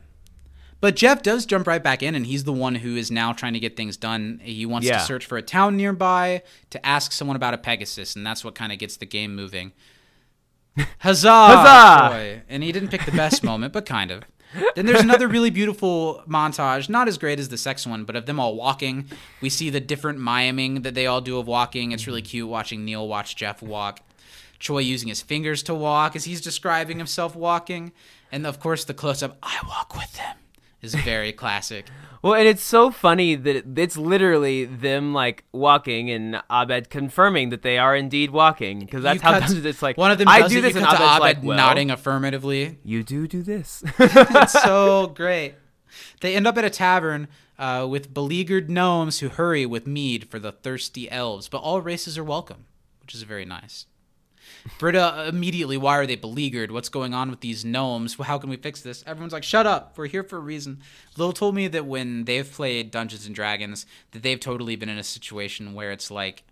But 0.80 0.96
Jeff 0.96 1.24
does 1.24 1.46
jump 1.48 1.66
right 1.66 1.82
back 1.82 2.04
in, 2.04 2.14
and 2.14 2.26
he's 2.28 2.44
the 2.44 2.54
one 2.54 2.76
who 2.76 2.96
is 2.96 3.10
now 3.10 3.34
trying 3.34 3.54
to 3.54 3.60
get 3.60 3.76
things 3.76 3.98
done. 3.98 4.40
He 4.44 4.64
wants 4.66 4.88
Yeah. 4.88 5.00
to 5.00 5.04
search 5.06 5.26
for 5.26 5.36
a 5.38 5.42
town 5.42 5.76
nearby 5.76 6.44
to 6.70 6.86
ask 6.86 7.12
someone 7.12 7.36
about 7.36 7.56
a 7.56 7.58
Pegasus, 7.58 8.16
and 8.16 8.24
that's 8.26 8.44
what 8.46 8.54
kind 8.54 8.72
of 8.72 8.78
gets 8.78 8.96
the 8.98 9.08
game 9.08 9.36
moving. 9.36 9.72
Huzzah! 11.00 11.30
Huzzah! 11.32 12.10
Joy. 12.14 12.42
And 12.48 12.62
he 12.62 12.72
didn't 12.72 12.90
pick 12.90 13.06
the 13.06 13.12
best 13.12 13.44
moment, 13.52 13.74
but 13.74 13.86
kind 13.88 14.12
of. 14.12 14.24
Then 14.76 14.86
there's 14.86 15.02
another 15.02 15.28
really 15.28 15.50
beautiful 15.50 16.24
montage, 16.28 16.90
not 16.90 17.08
as 17.08 17.18
great 17.18 17.40
as 17.40 17.50
the 17.50 17.58
sex 17.58 17.86
one, 17.86 18.06
but 18.06 18.16
of 18.16 18.26
them 18.26 18.40
all 18.40 18.56
walking. 18.56 19.06
We 19.42 19.50
see 19.50 19.70
the 19.70 19.80
different 19.80 20.20
miming 20.20 20.82
that 20.84 20.94
they 20.94 21.06
all 21.06 21.22
do 21.22 21.38
of 21.38 21.48
walking. 21.48 21.92
It's 21.92 22.08
really 22.08 22.22
cute 22.22 22.48
watching 22.48 22.86
Neil 22.86 23.08
watch 23.08 23.36
Jeff 23.36 23.62
walk. 23.62 24.02
Troy 24.60 24.80
using 24.80 25.10
his 25.10 25.22
fingers 25.22 25.62
to 25.64 25.76
walk 25.76 26.16
as 26.16 26.24
he's 26.26 26.42
describing 26.42 26.98
himself 26.98 27.36
walking. 27.36 27.92
And 28.32 28.48
of 28.48 28.60
course, 28.60 28.86
the 28.86 28.94
close 28.94 29.22
up, 29.22 29.38
I 29.44 29.60
walk 29.68 29.96
with 29.96 30.14
them, 30.14 30.38
is 30.82 30.96
very 30.96 31.32
classic. 31.32 31.86
Well, 32.24 32.34
and 32.34 32.48
it's 32.48 32.64
so 32.64 32.90
funny 32.90 33.36
that 33.36 33.78
it's 33.78 33.96
literally 33.96 34.66
them 34.66 35.14
like 35.14 35.44
walking 35.52 36.10
and 36.10 36.42
Abed 36.50 36.90
confirming 36.90 37.52
that 37.52 37.62
they 37.62 37.78
are 37.78 37.96
indeed 37.96 38.32
walking 38.32 38.80
because 38.80 39.04
that's 39.04 39.18
You 39.18 39.22
how 39.22 39.40
cut- 39.40 39.52
it's 39.66 39.84
like 39.84 39.98
one 39.98 40.10
of 40.10 40.18
them 40.18 40.28
I 40.28 40.48
do 40.48 40.58
it, 40.58 40.62
this 40.62 40.76
and 40.76 40.84
Abed's 40.84 41.00
Abed 41.00 41.20
like 41.20 41.44
well, 41.44 41.56
nodding 41.56 41.92
affirmatively. 41.92 42.80
You 42.84 43.04
do 43.04 43.28
do 43.28 43.44
this. 43.44 43.84
It's 44.00 44.52
so 44.52 45.08
great. 45.16 45.54
They 46.22 46.36
end 46.36 46.48
up 46.48 46.58
at 46.58 46.66
a 46.66 46.72
tavern 46.72 47.28
uh, 47.60 47.86
with 47.90 48.14
beleaguered 48.14 48.70
gnomes 48.70 49.20
who 49.20 49.30
hurry 49.30 49.66
with 49.68 49.86
mead 49.86 50.28
for 50.28 50.40
the 50.40 50.52
thirsty 50.52 51.10
elves, 51.12 51.48
but 51.48 51.60
all 51.60 51.82
races 51.82 52.18
are 52.18 52.24
welcome, 52.24 52.66
which 53.02 53.14
is 53.14 53.22
very 53.22 53.46
nice. 53.46 53.86
Britta 54.80 55.26
immediately, 55.28 55.78
why 55.78 55.98
are 55.98 56.06
they 56.06 56.16
beleaguered? 56.16 56.72
What's 56.72 56.90
going 56.90 57.14
on 57.14 57.30
with 57.30 57.42
these 57.42 57.66
gnomes? 57.66 58.16
How 58.16 58.38
can 58.38 58.50
we 58.50 58.58
fix 58.58 58.82
this? 58.82 59.04
Everyone's 59.08 59.34
like, 59.34 59.44
shut 59.44 59.66
up. 59.66 59.98
We're 59.98 60.08
here 60.08 60.24
for 60.24 60.38
a 60.38 60.42
reason. 60.42 60.82
Lil 61.18 61.34
told 61.34 61.56
me 61.56 61.68
that 61.68 61.86
when 61.86 62.26
they've 62.26 62.50
played 62.50 62.92
Dungeons 62.92 63.26
and 63.26 63.36
Dragons, 63.36 63.86
that 64.12 64.24
they've 64.24 64.40
totally 64.40 64.76
been 64.76 64.90
in 64.90 64.98
a 64.98 65.04
situation 65.04 65.74
where 65.74 65.92
it's 65.92 66.12
like 66.12 66.44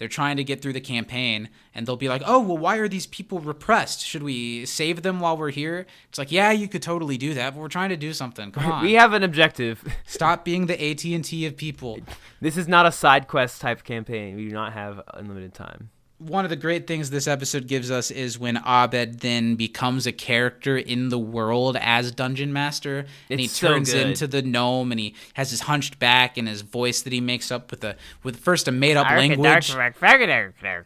they're 0.00 0.08
trying 0.08 0.38
to 0.38 0.44
get 0.44 0.62
through 0.62 0.72
the 0.72 0.80
campaign 0.80 1.50
and 1.74 1.86
they'll 1.86 1.94
be 1.94 2.08
like, 2.08 2.22
oh, 2.24 2.40
well, 2.40 2.56
why 2.56 2.78
are 2.78 2.88
these 2.88 3.06
people 3.06 3.38
repressed? 3.38 4.02
Should 4.02 4.22
we 4.22 4.64
save 4.64 5.02
them 5.02 5.20
while 5.20 5.36
we're 5.36 5.50
here? 5.50 5.86
It's 6.08 6.18
like, 6.18 6.32
yeah, 6.32 6.52
you 6.52 6.68
could 6.68 6.80
totally 6.80 7.18
do 7.18 7.34
that, 7.34 7.54
but 7.54 7.60
we're 7.60 7.68
trying 7.68 7.90
to 7.90 7.98
do 7.98 8.14
something. 8.14 8.50
Come 8.50 8.64
on. 8.72 8.82
we 8.82 8.94
have 8.94 9.12
an 9.12 9.22
objective. 9.22 9.84
Stop 10.06 10.42
being 10.42 10.66
the 10.66 10.90
AT&T 10.90 11.44
of 11.44 11.54
people. 11.54 11.98
This 12.40 12.56
is 12.56 12.66
not 12.66 12.86
a 12.86 12.92
side 12.92 13.28
quest 13.28 13.60
type 13.60 13.84
campaign. 13.84 14.36
We 14.36 14.48
do 14.48 14.54
not 14.54 14.72
have 14.72 15.02
unlimited 15.12 15.52
time. 15.52 15.90
One 16.20 16.44
of 16.44 16.50
the 16.50 16.56
great 16.56 16.86
things 16.86 17.08
this 17.08 17.26
episode 17.26 17.66
gives 17.66 17.90
us 17.90 18.10
is 18.10 18.38
when 18.38 18.58
Abed 18.58 19.20
then 19.20 19.56
becomes 19.56 20.06
a 20.06 20.12
character 20.12 20.76
in 20.76 21.08
the 21.08 21.18
world 21.18 21.78
as 21.80 22.12
Dungeon 22.12 22.52
Master, 22.52 23.06
and 23.30 23.40
he 23.40 23.46
It's 23.46 23.54
so 23.58 23.68
turns 23.68 23.92
good. 23.92 24.06
into 24.08 24.26
the 24.26 24.42
gnome, 24.42 24.92
and 24.92 25.00
he 25.00 25.14
has 25.34 25.50
his 25.50 25.62
hunched 25.62 25.98
back 25.98 26.36
and 26.36 26.46
his 26.46 26.60
voice 26.60 27.00
that 27.02 27.12
he 27.12 27.20
makes 27.22 27.50
up 27.50 27.70
with 27.70 27.82
a 27.84 27.96
with 28.22 28.36
first 28.36 28.68
a 28.68 28.72
made 28.72 28.98
up 28.98 29.06
language. 29.18 29.40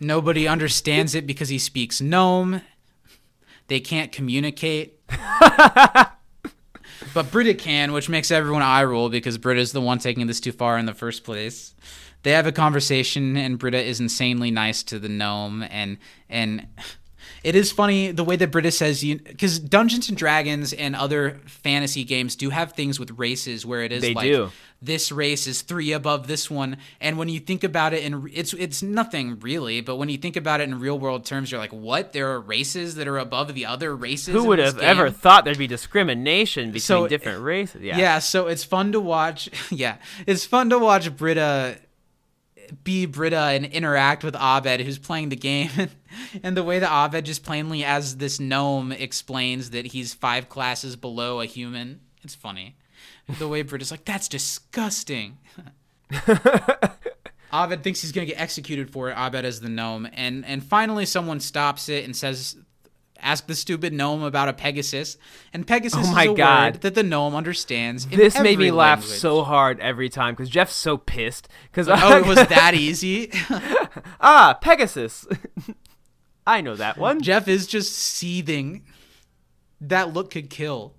Nobody 0.01 0.47
understands 0.47 1.15
it 1.16 1.27
because 1.27 1.48
he 1.48 1.59
speaks 1.59 2.01
gnome. 2.01 2.62
They 3.66 3.81
can't 3.81 4.12
communicate. 4.12 5.01
but 7.12 7.31
Britta 7.31 7.55
can, 7.55 7.93
which 7.93 8.09
makes 8.09 8.31
everyone 8.31 8.62
eye 8.62 8.85
roll 8.85 9.09
because 9.09 9.39
Britta's 9.39 9.73
the 9.73 9.81
one 9.81 9.98
taking 9.98 10.27
this 10.27 10.40
too 10.40 10.52
far 10.52 10.78
in 10.78 10.86
the 10.86 10.94
first 10.94 11.24
place. 11.24 11.74
They 12.24 12.32
have 12.32 12.46
a 12.46 12.52
conversation, 12.52 13.36
and 13.36 13.59
Britta 13.59 13.80
is 13.82 14.01
insanely 14.01 14.51
nice 14.51 14.82
to 14.84 14.98
the 14.98 15.09
gnome, 15.09 15.62
and 15.70 15.98
and 16.28 16.66
it 17.44 17.55
is 17.55 17.70
funny 17.70 18.10
the 18.10 18.24
way 18.24 18.36
that 18.36 18.51
Britta 18.51 18.70
says 18.70 19.05
you 19.05 19.18
because 19.18 19.59
Dungeons 19.59 20.09
and 20.09 20.16
Dragons 20.18 20.72
and 20.72 20.96
other 20.96 21.40
fantasy 21.46 22.02
games 22.05 22.34
do 22.36 22.51
have 22.51 22.72
things 22.72 22.98
with 22.98 23.10
races 23.12 23.64
where 23.66 23.82
it 23.82 23.92
is 23.92 24.01
They 24.02 24.14
like 24.14 24.24
do. 24.24 24.51
this 24.80 25.12
race 25.12 25.46
is 25.46 25.60
three 25.62 25.92
above 25.92 26.26
this 26.26 26.51
one 26.51 26.78
and 27.01 27.18
when 27.18 27.28
you 27.28 27.40
think 27.40 27.62
about 27.64 27.92
it 27.92 28.02
and 28.05 28.30
it's 28.32 28.52
it's 28.55 28.82
nothing 28.82 29.38
really 29.40 29.80
but 29.82 29.96
when 29.96 30.09
you 30.09 30.16
think 30.18 30.36
about 30.36 30.60
it 30.62 30.64
in 30.70 30.78
real 30.80 30.98
world 30.98 31.24
terms 31.26 31.51
you're 31.51 31.60
like 31.60 31.72
what 31.72 32.12
there 32.14 32.30
are 32.32 32.40
races 32.40 32.94
that 32.96 33.06
are 33.09 33.18
above 33.18 33.52
the 33.55 33.66
other 33.66 33.94
races 33.94 34.34
Who 34.34 34.44
would 34.44 34.59
have 34.59 34.78
ever 34.78 35.10
thought 35.10 35.44
there'd 35.44 35.59
be 35.59 35.66
discrimination 35.66 36.68
between 36.70 36.80
So- 36.80 37.09
different 37.09 37.42
races? 37.42 37.82
Yeah. 37.82 37.98
yeah. 37.98 38.18
so 38.20 38.46
it's 38.46 38.64
fun 38.64 38.92
to 38.92 39.01
watch 39.01 39.51
yeah 39.70 39.96
it's 40.26 40.44
fun 40.46 40.70
to 40.70 40.78
watch 40.78 41.14
britta 41.14 41.78
be 42.85 43.07
britta 43.07 43.36
and 43.36 43.65
interact 43.65 44.24
with 44.24 44.35
abed 44.36 44.81
who's 44.81 44.99
playing 44.99 45.28
the 45.28 45.36
game 45.36 45.70
and 46.43 46.57
the 46.57 46.65
way 46.65 46.78
that 46.78 47.07
abed 47.07 47.24
just 47.24 47.45
plainly 47.45 47.85
as 47.85 48.16
this 48.16 48.39
gnome 48.41 48.93
explains 48.93 49.70
that 49.70 49.86
he's 49.86 50.15
five 50.15 50.49
classes 50.49 50.97
below 50.97 51.41
a 51.41 51.47
human. 51.47 52.01
It's 52.23 52.35
funny. 52.35 52.77
The 53.39 53.49
way 53.49 53.62
britta's 53.62 53.91
like 53.91 54.05
that's 54.05 54.28
disgusting. 54.28 55.39
Abed 57.55 57.85
thinks 57.85 58.03
he's 58.03 58.11
gonna 58.11 58.27
get 58.27 58.41
executed 58.41 58.91
for 58.91 59.11
it. 59.11 59.16
Abed 59.16 59.45
is 59.45 59.61
the 59.61 59.69
gnome, 59.69 60.09
and 60.12 60.45
and 60.45 60.62
finally 60.62 61.07
someone 61.07 61.39
stops 61.39 61.89
it 61.89 62.05
and 62.05 62.16
says, 62.16 62.57
"Ask 63.20 63.47
the 63.47 63.55
stupid 63.55 63.93
gnome 63.93 64.23
about 64.23 64.49
a 64.49 64.53
Pegasus." 64.53 65.16
And 65.53 65.66
Pegasus 65.66 66.07
Oh 66.09 66.12
my 66.12 66.24
is 66.24 66.31
a 66.31 66.35
God. 66.35 66.74
word 66.74 66.82
that 66.82 66.95
the 66.95 67.03
gnome 67.03 67.35
understands. 67.35 68.05
in 68.11 68.19
This 68.19 68.39
made 68.41 68.59
me 68.59 68.70
laugh 68.70 69.01
language. 69.01 69.19
so 69.19 69.43
hard 69.45 69.81
every 69.81 70.09
time 70.09 70.35
because 70.35 70.49
Jeff's 70.51 70.74
so 70.74 70.97
pissed. 70.97 71.49
Because 71.70 71.89
Oh, 71.89 72.16
it 72.19 72.27
was 72.27 72.36
that 72.49 72.74
easy. 72.74 73.31
ah 74.20 74.59
Pegasus. 74.61 75.27
I 76.47 76.61
know 76.61 76.77
that 76.77 76.99
one. 76.99 77.23
Jeff 77.23 77.49
is 77.49 77.66
just 77.66 77.93
seething. 77.95 78.85
That 79.81 80.12
look 80.12 80.31
could 80.31 80.51
kill. 80.51 80.95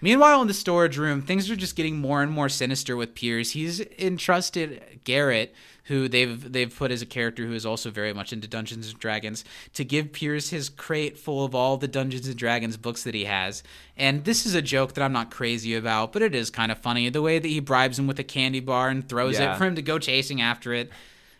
Meanwhile, 0.00 0.40
in 0.42 0.46
the 0.48 0.54
storage 0.54 0.96
room, 0.96 1.22
things 1.22 1.50
are 1.50 1.56
just 1.56 1.74
getting 1.74 1.96
more 1.98 2.22
and 2.22 2.30
more 2.30 2.48
sinister 2.48 2.96
with 2.96 3.16
Pierce. 3.16 3.50
He's 3.50 3.80
entrusted 3.98 5.00
Garrett, 5.02 5.52
who 5.88 6.08
they've 6.08 6.52
they've 6.52 6.74
put 6.74 6.90
as 6.90 7.02
a 7.02 7.06
character 7.06 7.46
who 7.46 7.52
is 7.52 7.66
also 7.66 7.90
very 7.90 8.12
much 8.12 8.32
into 8.32 8.46
Dungeons 8.48 8.90
and 8.90 8.98
Dragons, 8.98 9.44
to 9.74 9.84
give 9.84 10.12
Pierce 10.12 10.50
his 10.50 10.68
crate 10.68 11.18
full 11.18 11.44
of 11.44 11.54
all 11.54 11.76
the 11.76 11.88
Dungeons 11.88 12.26
and 12.28 12.36
Dragons 12.36 12.76
books 12.76 13.02
that 13.04 13.14
he 13.14 13.24
has. 13.24 13.62
And 13.96 14.24
this 14.24 14.46
is 14.46 14.54
a 14.54 14.62
joke 14.62 14.94
that 14.94 15.02
I'm 15.02 15.12
not 15.12 15.30
crazy 15.30 15.74
about, 15.74 16.12
but 16.12 16.22
it 16.22 16.34
is 16.34 16.50
kind 16.50 16.70
of 16.70 16.78
funny. 16.78 17.08
The 17.10 17.22
way 17.22 17.38
that 17.38 17.48
he 17.48 17.60
bribes 17.60 17.98
him 17.98 18.06
with 18.06 18.18
a 18.18 18.24
candy 18.24 18.60
bar 18.60 18.88
and 18.88 19.08
throws 19.08 19.38
Yeah. 19.38 19.54
it 19.54 19.58
for 19.58 19.64
him 19.66 19.74
to 19.74 19.82
go 19.82 19.98
chasing 19.98 20.40
after 20.40 20.72
it. 20.72 20.90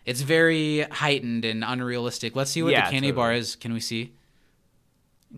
It's 0.05 0.21
very 0.21 0.81
heightened 0.81 1.45
and 1.45 1.63
unrealistic. 1.63 2.35
Let's 2.35 2.51
see 2.51 2.63
what 2.63 2.71
Yeah, 2.71 2.85
the 2.85 2.91
candy 2.91 3.09
totally. 3.09 3.11
bar 3.15 3.33
is. 3.33 3.55
Can 3.55 3.73
we 3.73 3.79
see? 3.79 4.13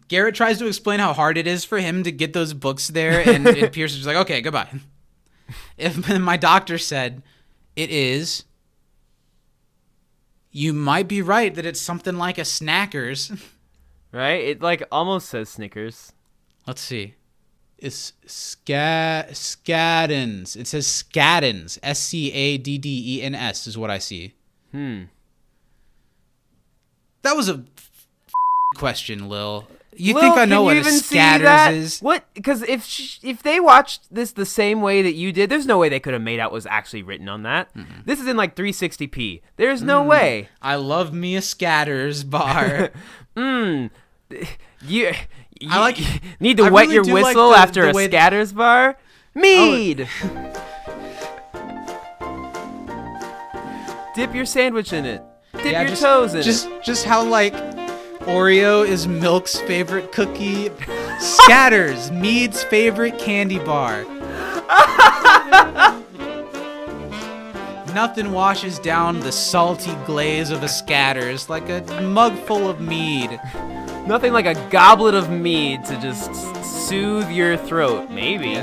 Garrett 0.07 0.35
tries 0.35 0.57
to 0.59 0.67
explain 0.67 0.99
how 0.99 1.11
hard 1.13 1.37
it 1.37 1.47
is 1.47 1.65
for 1.65 1.77
him 1.79 2.03
to 2.03 2.11
get 2.11 2.31
those 2.33 2.53
books 2.53 2.87
there, 2.87 3.19
and, 3.29 3.45
and 3.45 3.73
Pierce 3.73 3.93
is 3.95 4.05
like, 4.05 4.15
okay, 4.17 4.39
goodbye. 4.41 4.69
If 5.77 6.07
my 6.19 6.37
doctor 6.37 6.77
said 6.77 7.21
it 7.75 7.89
is, 7.89 8.45
you 10.51 10.73
might 10.73 11.07
be 11.07 11.21
right 11.21 11.53
that 11.55 11.65
it's 11.65 11.81
something 11.81 12.17
like 12.17 12.37
a 12.37 12.41
Snackers. 12.41 13.39
right? 14.11 14.41
It 14.43 14.61
like 14.61 14.83
almost 14.91 15.29
says 15.29 15.49
Snickers. 15.49 16.11
Let's 16.67 16.81
see. 16.81 17.15
It's 17.77 18.13
sca- 18.27 19.27
Scaddens. 19.31 20.55
It 20.55 20.67
says 20.67 20.85
Scaddens. 20.85 21.79
S 21.81 21.99
C 21.99 22.31
A 22.31 22.57
D 22.57 22.77
D 22.77 23.17
E 23.17 23.21
N 23.23 23.33
S 23.33 23.65
is 23.65 23.77
what 23.77 23.89
I 23.89 23.97
see. 23.97 24.33
Hmm. 24.71 25.03
That 27.23 27.35
was 27.35 27.49
a 27.49 27.63
f- 27.77 28.07
question, 28.77 29.29
Lil. 29.29 29.67
You 29.95 30.13
Lil, 30.13 30.21
think 30.23 30.37
I 30.37 30.45
know 30.45 30.63
what 30.63 30.77
a 30.77 30.83
scatters 30.85 31.75
is? 31.75 31.99
What? 32.01 32.23
Because 32.33 32.61
if 32.63 32.85
sh- 32.85 33.19
if 33.23 33.43
they 33.43 33.59
watched 33.59 34.03
this 34.09 34.31
the 34.31 34.45
same 34.45 34.81
way 34.81 35.01
that 35.01 35.13
you 35.15 35.33
did, 35.33 35.49
there's 35.49 35.65
no 35.65 35.77
way 35.77 35.89
they 35.89 35.99
could 35.99 36.13
have 36.13 36.21
made 36.21 36.39
out 36.39 36.51
was 36.53 36.65
actually 36.65 37.03
written 37.03 37.27
on 37.27 37.43
that. 37.43 37.73
Mm-hmm. 37.75 38.01
This 38.05 38.19
is 38.21 38.27
in 38.27 38.37
like 38.37 38.55
360p. 38.55 39.41
There's 39.57 39.81
no 39.81 40.01
Mm. 40.03 40.07
way. 40.07 40.49
I 40.61 40.75
love 40.75 41.13
me 41.13 41.35
a 41.35 41.41
scatters 41.41 42.23
bar. 42.25 42.91
Mm. 43.35 43.89
You, 44.29 45.11
you 45.59 45.69
I 45.69 45.79
like- 45.79 45.99
need 46.39 46.55
to 46.57 46.63
I 46.63 46.69
wet 46.69 46.83
really 46.83 46.95
your 46.95 47.03
do 47.03 47.13
like 47.13 47.25
whistle 47.25 47.49
the- 47.49 47.57
after 47.57 47.91
the 47.91 47.97
a 47.99 48.05
scatters 48.05 48.53
bar. 48.53 48.97
Mead. 49.35 50.07
Dip 54.15 54.33
your 54.35 54.45
sandwich 54.45 54.91
in 54.93 55.05
it. 55.05 55.21
Dip 55.53 55.65
Yeah, 55.65 55.81
your 55.81 55.89
just, 55.89 56.01
toes 56.01 56.33
in 56.33 56.41
just, 56.43 56.67
it. 56.67 56.83
Just 56.83 57.05
how 57.05 57.23
like 57.23 57.53
Oreo 58.25 58.87
is 58.87 59.07
Milk's 59.07 59.59
favorite 59.61 60.11
cookie. 60.11 60.69
Scatters, 61.19 62.11
Mead's 62.11 62.63
favorite 62.63 63.17
candy 63.17 63.57
bar. 63.57 64.05
Nothing 67.93 68.31
washes 68.31 68.79
down 68.79 69.19
the 69.19 69.31
salty 69.31 69.93
glaze 70.05 70.49
of 70.51 70.63
a 70.63 70.67
Scatters 70.67 71.49
like 71.49 71.67
a 71.69 71.81
mug 72.01 72.37
full 72.45 72.69
of 72.69 72.79
mead. 72.79 73.39
Nothing 74.07 74.33
like 74.33 74.45
a 74.45 74.55
goblet 74.69 75.13
of 75.13 75.29
mead 75.29 75.83
to 75.85 75.99
just 75.99 76.33
soothe 76.87 77.29
your 77.29 77.57
throat. 77.57 78.09
Maybe. 78.09 78.55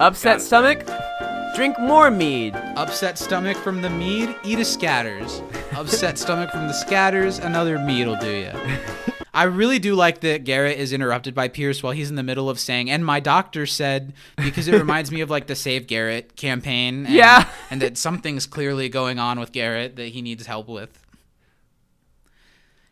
Upset 0.00 0.40
stomach? 0.40 0.88
Drink 1.54 1.78
more 1.78 2.10
mead. 2.10 2.54
Upset 2.76 3.16
stomach 3.16 3.56
from 3.56 3.80
the 3.80 3.88
mead, 3.90 4.34
eat 4.44 4.58
a 4.58 4.64
scatters. 4.64 5.40
Upset 5.76 6.18
stomach 6.18 6.50
from 6.50 6.66
the 6.66 6.72
scatters, 6.72 7.38
another 7.38 7.78
mead'll 7.78 8.16
do 8.16 8.30
ya. 8.30 8.52
I 9.32 9.44
really 9.44 9.78
do 9.78 9.94
like 9.94 10.20
that 10.20 10.42
Garrett 10.44 10.78
is 10.78 10.92
interrupted 10.92 11.34
by 11.34 11.48
Pierce 11.48 11.82
while 11.82 11.92
he's 11.92 12.10
in 12.10 12.16
the 12.16 12.22
middle 12.24 12.50
of 12.50 12.58
saying, 12.58 12.90
and 12.90 13.04
my 13.06 13.20
doctor 13.20 13.66
said, 13.66 14.12
because 14.36 14.66
it 14.68 14.74
reminds 14.78 15.10
me 15.12 15.20
of 15.20 15.30
like 15.30 15.46
the 15.46 15.54
Save 15.56 15.86
Garrett 15.86 16.34
campaign. 16.36 17.06
And, 17.06 17.14
Yeah. 17.14 17.48
and 17.70 17.80
that 17.82 17.98
something's 17.98 18.46
clearly 18.46 18.88
going 18.88 19.18
on 19.20 19.38
with 19.38 19.52
Garrett 19.52 19.94
that 19.96 20.08
he 20.08 20.22
needs 20.22 20.46
help 20.46 20.68
with. 20.68 21.03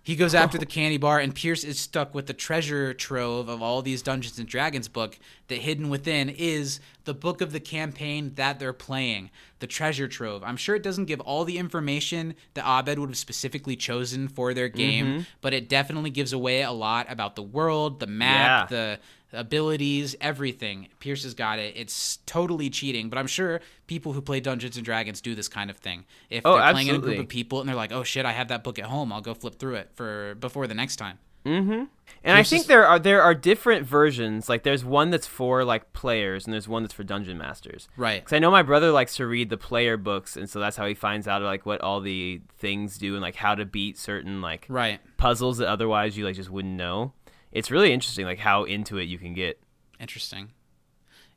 He 0.05 0.17
goes 0.17 0.35
after 0.35 0.59
oh. 0.59 0.61
the 0.61 0.67
candy 0.67 0.97
bar, 0.97 1.21
and 1.21 1.35
Pierce 1.35 1.63
is 1.63 1.79
stuck 1.79 2.15
with 2.15 2.27
the 2.27 2.33
treasure 2.33 2.93
trove 2.93 3.49
of 3.49 3.63
all 3.63 3.83
these 3.83 4.03
Dungeons 4.03 4.39
and 4.39 4.49
Dragons 4.49 4.89
book. 4.89 5.19
That 5.49 5.59
hidden 5.59 5.91
within 5.91 6.29
is 6.29 6.81
the 7.05 7.15
book 7.15 7.41
of 7.41 7.53
the 7.53 7.61
campaign 7.61 8.33
that 8.35 8.59
they're 8.59 8.73
playing, 8.73 9.31
the 9.63 9.67
treasure 9.67 10.09
trove. 10.09 10.43
I'm 10.45 10.59
sure 10.59 10.75
it 10.77 10.83
doesn't 10.83 11.07
give 11.07 11.21
all 11.21 11.45
the 11.47 11.57
information 11.57 12.35
that 12.53 12.67
Abed 12.69 12.99
would 12.99 13.09
have 13.09 13.17
specifically 13.17 13.77
chosen 13.77 14.29
for 14.29 14.53
their 14.53 14.69
mm-hmm. 14.69 14.77
game, 14.77 15.27
but 15.41 15.55
it 15.55 15.71
definitely 15.71 16.11
gives 16.11 16.35
away 16.35 16.63
a 16.63 16.73
lot 16.73 17.07
about 17.09 17.37
the 17.37 17.43
world, 17.43 18.01
the 18.01 18.07
map, 18.07 18.71
Yeah. 18.71 18.77
the 18.77 19.39
abilities, 19.39 20.15
everything. 20.21 20.89
Pierce 20.99 21.23
has 21.23 21.33
got 21.33 21.59
it. 21.59 21.75
It's 21.77 22.19
totally 22.27 22.69
cheating, 22.69 23.09
but 23.09 23.19
I'm 23.19 23.27
sure 23.27 23.61
people 23.87 24.13
who 24.13 24.21
play 24.21 24.41
Dungeons 24.41 24.77
and 24.77 24.85
Dragons 24.85 25.21
do 25.21 25.35
this 25.35 25.49
kind 25.49 25.71
of 25.71 25.79
thing. 25.79 26.05
If 26.29 26.45
Oh, 26.45 26.59
they're 26.59 26.73
playing 26.73 26.89
in 26.89 26.97
a 26.97 26.99
group 26.99 27.19
of 27.19 27.29
people 27.29 27.61
and 27.61 27.69
they're 27.69 27.77
like, 27.77 27.93
"Oh 27.93 28.03
shit, 28.03 28.27
I 28.27 28.33
have 28.33 28.49
that 28.49 28.63
book 28.65 28.79
at 28.79 28.87
home. 28.87 29.13
I'll 29.13 29.23
go 29.23 29.33
flip 29.33 29.59
through 29.59 29.77
it 29.77 29.91
for 29.95 30.35
before 30.35 30.67
the 30.67 30.75
next 30.75 30.97
time." 30.97 31.19
Mm-hmm. 31.45 31.85
And 32.25 32.37
I 32.39 32.43
think 32.45 32.63
is- 32.63 32.67
there 32.69 32.87
are 32.87 32.99
there 32.99 33.21
are 33.23 33.35
different 33.35 33.85
versions. 33.87 34.49
Like 34.49 34.63
there's 34.63 34.85
one 34.85 35.11
that's 35.11 35.27
for 35.27 35.65
like 35.65 35.93
players, 35.93 36.45
and 36.45 36.53
there's 36.55 36.69
one 36.69 36.83
that's 36.83 36.95
for 36.95 37.03
dungeon 37.03 37.37
masters. 37.39 37.89
Right. 37.97 38.21
Because 38.23 38.37
I 38.37 38.39
know 38.39 38.51
my 38.51 38.63
brother 38.63 38.93
likes 38.93 39.17
to 39.17 39.27
read 39.27 39.51
the 39.51 39.57
player 39.57 39.97
books, 39.97 40.37
and 40.37 40.49
so 40.49 40.61
that's 40.61 40.77
how 40.77 40.87
he 40.87 40.95
finds 40.95 41.27
out 41.27 41.43
like 41.43 41.67
what 41.67 41.81
all 41.81 42.01
the 42.01 42.41
things 42.59 42.97
do 42.99 43.15
and 43.15 43.23
like 43.23 43.35
how 43.37 43.55
to 43.57 43.65
beat 43.65 43.99
certain 43.99 44.41
like 44.41 44.67
Right. 44.69 45.01
puzzles 45.17 45.59
that 45.59 45.69
otherwise 45.69 46.17
you 46.17 46.25
like 46.25 46.37
just 46.37 46.51
wouldn't 46.51 46.75
know. 46.77 47.13
It's 47.51 47.71
really 47.71 47.93
interesting, 47.93 48.25
like 48.25 48.39
how 48.39 48.65
into 48.65 48.99
it 48.99 49.05
you 49.05 49.19
can 49.19 49.35
get. 49.35 49.61
Interesting. 49.99 50.51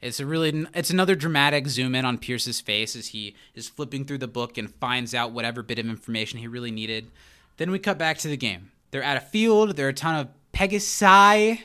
It's 0.02 0.20
a 0.20 0.26
really 0.26 0.68
it's 0.76 0.92
another 0.92 1.16
dramatic 1.16 1.68
zoom 1.68 1.96
in 1.96 2.06
on 2.06 2.20
Pierce's 2.20 2.62
face 2.62 2.96
as 2.96 3.08
he 3.08 3.34
is 3.56 3.68
flipping 3.68 4.06
through 4.06 4.20
the 4.20 4.28
book 4.28 4.56
and 4.58 4.72
finds 4.76 5.16
out 5.16 5.32
whatever 5.32 5.64
bit 5.64 5.80
of 5.80 5.88
information 5.88 6.38
he 6.40 6.48
really 6.48 6.70
needed. 6.72 7.10
Then 7.58 7.72
we 7.72 7.80
cut 7.80 7.98
back 7.98 8.20
to 8.20 8.28
the 8.28 8.38
game. 8.38 8.72
They're 8.96 9.04
at 9.04 9.18
a 9.18 9.26
field, 9.26 9.76
there 9.76 9.88
are 9.88 9.90
a 9.90 9.94
ton 9.94 10.16
of 10.16 10.30
Pegasi, 10.54 11.60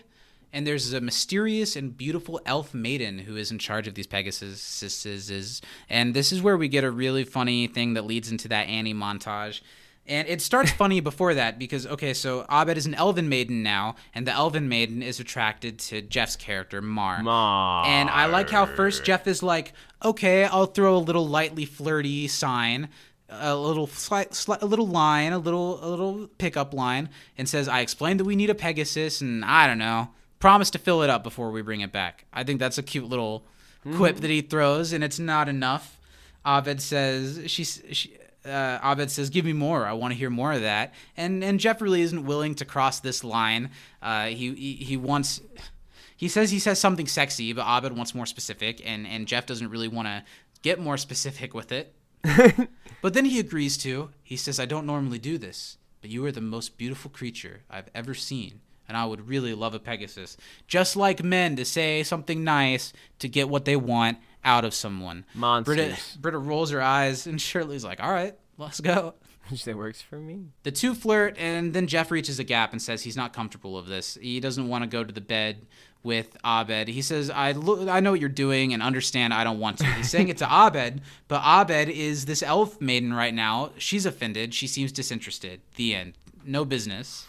and 0.53 0.67
there's 0.67 0.93
a 0.93 1.01
mysterious 1.01 1.77
and 1.77 1.97
beautiful 1.97 2.41
elf 2.45 2.75
maiden 2.75 3.21
who 3.21 3.37
is 3.37 3.53
in 3.53 3.61
charge 3.61 3.87
of 3.87 3.95
these 3.95 4.09
Pegasuses. 4.09 5.61
And 5.89 6.13
this 6.13 6.33
is 6.33 6.43
where 6.43 6.57
we 6.57 6.67
get 6.67 6.83
a 6.83 6.91
really 6.91 7.23
funny 7.23 7.69
thing 7.69 7.95
that 7.95 8.05
leads 8.05 8.33
into 8.33 8.49
that 8.49 8.67
Annie 8.67 8.95
montage. 8.95 9.61
And 10.09 10.27
it 10.27 10.43
starts 10.43 10.73
funny 10.73 10.99
before 11.11 11.35
that 11.35 11.57
because 11.57 11.87
okay, 11.87 12.15
so 12.15 12.45
Abed 12.51 12.77
is 12.77 12.87
an 12.87 12.95
elven 12.95 13.29
maiden 13.29 13.63
now, 13.63 13.95
and 14.13 14.27
the 14.27 14.33
elven 14.33 14.69
maiden 14.69 15.01
is 15.01 15.21
attracted 15.21 15.79
to 15.79 16.03
Jeff's 16.03 16.35
character 16.35 16.83
Mar. 16.83 17.23
Mar. 17.23 17.87
And 17.87 18.11
I 18.11 18.27
like 18.27 18.51
how 18.51 18.67
first 18.67 19.05
Jeff 19.05 19.29
is 19.29 19.41
like, 19.41 19.73
okay, 20.05 20.47
I'll 20.47 20.67
throw 20.67 20.97
a 20.97 20.99
little 20.99 21.29
lightly 21.29 21.65
flirty 21.65 22.27
sign, 22.27 22.89
a 23.31 23.57
little 23.57 23.87
slight, 23.87 24.35
slight, 24.35 24.63
a 24.63 24.67
little 24.67 24.87
line, 24.87 25.33
a 25.33 25.39
little 25.39 25.85
a 25.85 25.89
little 25.89 26.29
pickup 26.39 26.75
line, 26.75 27.09
and 27.39 27.49
says, 27.49 27.69
I 27.69 27.81
explained 27.81 28.21
that 28.21 28.25
we 28.25 28.37
need 28.37 28.51
a 28.51 28.55
Pegasus, 28.55 29.21
and 29.21 29.45
I 29.45 29.67
don't 29.67 29.79
know, 29.79 30.09
promise 30.39 30.71
to 30.71 30.79
fill 30.79 31.03
it 31.03 31.11
up 31.11 31.23
before 31.23 31.51
we 31.51 31.63
bring 31.63 31.81
it 31.81 31.93
back. 31.93 32.25
I 32.33 32.45
think 32.45 32.61
that's 32.61 32.79
a 32.79 32.83
cute 32.83 33.09
little 33.09 33.45
quip 33.97 34.17
that 34.17 34.31
he 34.31 34.41
throws, 34.43 34.93
and 34.93 35.03
it's 35.03 35.19
not 35.19 35.49
enough. 35.49 35.99
Abed 36.45 36.81
says 36.81 37.43
she's 37.47 37.83
she, 37.93 38.17
uh, 38.45 38.79
Abed 38.83 39.11
says, 39.11 39.31
"Give 39.31 39.45
me 39.45 39.53
more. 39.53 39.87
I 39.87 39.93
want 39.93 40.13
to 40.13 40.19
hear 40.19 40.31
more 40.31 40.53
of 40.53 40.63
that." 40.63 40.95
And 41.17 41.45
and 41.45 41.61
Jeff 41.61 41.81
really 41.81 42.03
isn't 42.03 42.25
willing 42.25 42.55
to 42.57 42.65
cross 42.65 43.01
this 43.01 43.23
line. 43.23 43.71
Uh, 44.03 44.27
he, 44.27 44.55
he 44.55 44.75
he 44.75 44.97
wants. 44.97 45.41
He 46.17 46.29
says 46.29 46.51
he 46.51 46.59
says 46.59 46.79
something 46.79 47.07
sexy, 47.07 47.53
but 47.53 47.67
Abed 47.67 47.97
wants 47.97 48.15
more 48.15 48.27
specific, 48.27 48.83
and 48.85 49.07
and 49.07 49.27
Jeff 49.27 49.47
doesn't 49.47 49.69
really 49.69 49.89
want 49.89 50.09
to 50.09 50.25
get 50.63 50.79
more 50.79 50.97
specific 50.97 51.55
with 51.55 51.73
it. 51.73 51.95
but 53.03 53.15
then 53.15 53.25
he 53.25 53.39
agrees 53.39 53.77
to. 53.79 54.11
He 54.23 54.37
says, 54.37 54.61
"I 54.61 54.67
don't 54.67 54.87
normally 54.87 55.19
do 55.19 55.39
this, 55.39 55.79
but 56.01 56.11
you 56.11 56.25
are 56.27 56.33
the 56.33 56.41
most 56.41 56.77
beautiful 56.77 57.11
creature 57.11 57.63
I've 57.71 57.91
ever 57.95 58.15
seen." 58.15 58.61
And 58.89 58.97
I 58.97 59.07
would 59.07 59.29
really 59.29 59.55
love 59.55 59.73
a 59.75 59.79
Pegasus. 59.79 60.37
Just 60.67 60.97
like 60.97 61.23
men 61.23 61.55
to 61.57 61.65
say 61.65 62.03
something 62.03 62.43
nice 62.43 62.93
to 63.21 63.29
get 63.29 63.49
what 63.49 63.65
they 63.65 63.77
want 63.77 64.19
out 64.45 64.65
of 64.65 64.75
someone. 64.75 65.25
Monsters. 65.33 65.77
Britta, 65.77 66.19
Britta 66.19 66.39
rolls 66.39 66.71
her 66.71 66.83
eyes, 66.83 67.27
and 67.27 67.41
Shirley's 67.41 67.85
like, 67.85 68.03
"All 68.03 68.13
right, 68.13 68.37
let's 68.59 68.81
go." 68.81 69.15
that 69.65 69.77
works 69.77 70.01
for 70.01 70.19
me. 70.19 70.47
The 70.63 70.71
two 70.71 70.95
flirt, 70.95 71.37
and 71.39 71.73
then 71.73 71.87
Jeff 71.87 72.11
reaches 72.11 72.39
a 72.39 72.45
gap 72.45 72.73
and 72.73 72.81
says 72.81 73.03
he's 73.03 73.17
not 73.17 73.33
comfortable 73.33 73.77
of 73.77 73.87
this. 73.87 74.17
He 74.21 74.41
doesn't 74.41 74.69
want 74.69 74.85
to 74.85 74.89
go 74.89 75.05
to 75.05 75.13
the 75.13 75.21
bed 75.21 75.67
with 76.03 76.37
Abed. 76.45 76.89
He 76.89 77.03
says, 77.03 77.31
"I 77.31 77.53
lo- 77.53 77.89
I 77.89 78.01
know 78.01 78.13
what 78.13 78.21
you're 78.21 78.29
doing, 78.29 78.73
and 78.73 78.83
understand 78.83 79.35
I 79.35 79.45
don't 79.45 79.59
want 79.59 79.79
to." 79.79 79.87
He's 79.87 80.11
saying 80.11 80.29
it 80.29 80.39
to 80.39 80.47
Abed, 80.51 81.01
but 81.29 81.43
Abed 81.45 81.89
is 81.89 82.27
this 82.27 82.43
elf 82.43 82.81
maiden 82.81 83.13
right 83.13 83.35
now. 83.35 83.71
She's 83.79 84.07
offended. 84.07 84.55
She 84.55 84.67
seems 84.67 84.93
disinterested. 84.93 85.61
The 85.77 85.95
end. 85.95 86.15
No 86.45 86.65
business. 86.65 87.27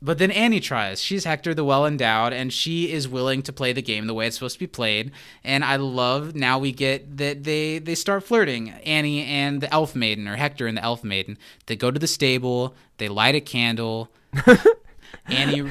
But 0.00 0.18
then 0.18 0.30
Annie 0.30 0.60
tries. 0.60 1.02
She's 1.02 1.24
Hector 1.24 1.54
the 1.54 1.64
Well 1.64 1.84
Endowed, 1.84 2.32
and 2.32 2.52
she 2.52 2.92
is 2.92 3.08
willing 3.08 3.42
to 3.42 3.52
play 3.52 3.72
the 3.72 3.82
game 3.82 4.06
the 4.06 4.14
way 4.14 4.28
it's 4.28 4.36
supposed 4.36 4.54
to 4.54 4.60
be 4.60 4.68
played. 4.68 5.10
And 5.42 5.64
I 5.64 5.74
love 5.74 6.36
now 6.36 6.56
we 6.60 6.70
get 6.70 7.16
that 7.16 7.42
they 7.42 7.78
they 7.80 7.96
start 7.96 8.22
flirting. 8.22 8.70
Annie 8.70 9.24
and 9.24 9.60
the 9.60 9.72
Elf 9.74 9.96
Maiden, 9.96 10.28
or 10.28 10.36
Hector 10.36 10.68
and 10.68 10.76
the 10.76 10.82
Elf 10.82 11.02
Maiden. 11.02 11.36
They 11.66 11.74
go 11.74 11.90
to 11.90 11.98
the 11.98 12.06
stable. 12.06 12.76
They 12.98 13.08
light 13.08 13.34
a 13.34 13.40
candle. 13.40 14.08
Annie, 15.26 15.68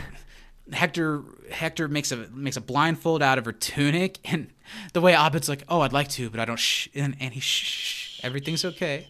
Hector, 0.74 1.24
Hector 1.50 1.88
makes 1.88 2.12
a 2.12 2.28
makes 2.30 2.58
a 2.58 2.62
blindfold 2.62 3.22
out 3.24 3.38
of 3.38 3.46
her 3.46 3.54
tunic, 3.54 4.20
and 4.26 4.50
the 4.94 5.02
way 5.02 5.16
Abed's 5.16 5.48
like, 5.50 5.64
"Oh, 5.70 5.82
I'd 5.82 5.94
like 5.94 6.10
to, 6.10 6.30
but 6.30 6.40
I 6.40 6.46
don't." 6.46 6.60
Shh, 6.60 6.88
and 6.94 7.16
Annie, 7.20 7.40
shh, 7.40 7.64
shh, 7.64 8.20
everything's 8.24 8.66
okay 8.66 9.08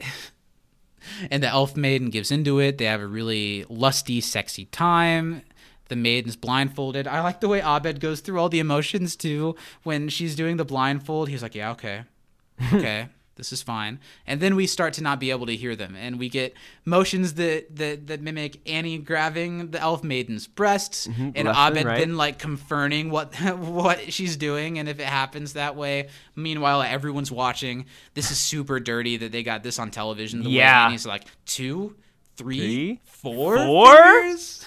and 1.30 1.42
the 1.42 1.48
elf 1.48 1.76
maiden 1.76 2.10
gives 2.10 2.30
into 2.30 2.58
it. 2.58 2.78
They 2.78 2.84
have 2.84 3.00
a 3.00 3.06
really 3.06 3.64
lusty, 3.68 4.20
sexy 4.20 4.66
time. 4.66 5.42
The 5.88 5.96
maiden's 5.96 6.36
blindfolded. 6.36 7.06
I 7.06 7.20
like 7.20 7.40
the 7.40 7.48
way 7.48 7.60
Abed 7.60 8.00
goes 8.00 8.20
through 8.20 8.40
all 8.40 8.48
the 8.48 8.60
emotions 8.60 9.14
too. 9.14 9.56
When 9.82 10.08
she's 10.08 10.34
doing 10.34 10.56
the 10.56 10.64
blindfold, 10.64 11.28
he's 11.28 11.42
like, 11.42 11.54
"Yeah, 11.54 11.72
okay, 11.72 12.04
okay, 12.72 13.08
this 13.36 13.52
is 13.52 13.62
fine." 13.62 13.98
And 14.26 14.40
then 14.40 14.54
we 14.56 14.66
start 14.66 14.92
to 14.94 15.02
not 15.02 15.20
be 15.20 15.30
able 15.30 15.46
to 15.46 15.56
hear 15.56 15.74
them, 15.76 15.94
and 15.96 16.18
we 16.18 16.28
get 16.28 16.54
motions 16.84 17.34
that 17.34 17.76
that, 17.76 18.06
that 18.06 18.20
mimic 18.20 18.60
Annie 18.68 18.98
grabbing 18.98 19.70
the 19.70 19.80
elf 19.80 20.02
maiden's 20.04 20.46
breasts, 20.46 21.06
mm-hmm. 21.06 21.30
and 21.34 21.48
left 21.48 21.58
and 21.58 21.76
Abed 21.78 21.86
right. 21.86 21.98
then 21.98 22.16
like 22.16 22.38
confirming 22.38 23.10
what 23.10 23.34
what 23.58 24.12
she's 24.12 24.36
doing, 24.36 24.78
and 24.78 24.88
if 24.88 24.98
it 25.00 25.06
happens 25.06 25.52
that 25.54 25.76
way. 25.76 26.08
Meanwhile, 26.34 26.82
everyone's 26.82 27.30
watching. 27.30 27.86
This 28.14 28.30
is 28.30 28.38
super 28.38 28.80
dirty 28.80 29.16
that 29.18 29.32
they 29.32 29.42
got 29.42 29.62
this 29.62 29.78
on 29.78 29.90
television. 29.90 30.42
The 30.42 30.50
Yeah. 30.50 30.84
way 30.84 30.86
Annie's 30.88 31.06
like 31.06 31.24
two, 31.46 31.96
three, 32.36 32.58
Three? 32.58 33.00
four, 33.04 33.56
Four? 33.58 33.94
fingers? 33.96 34.64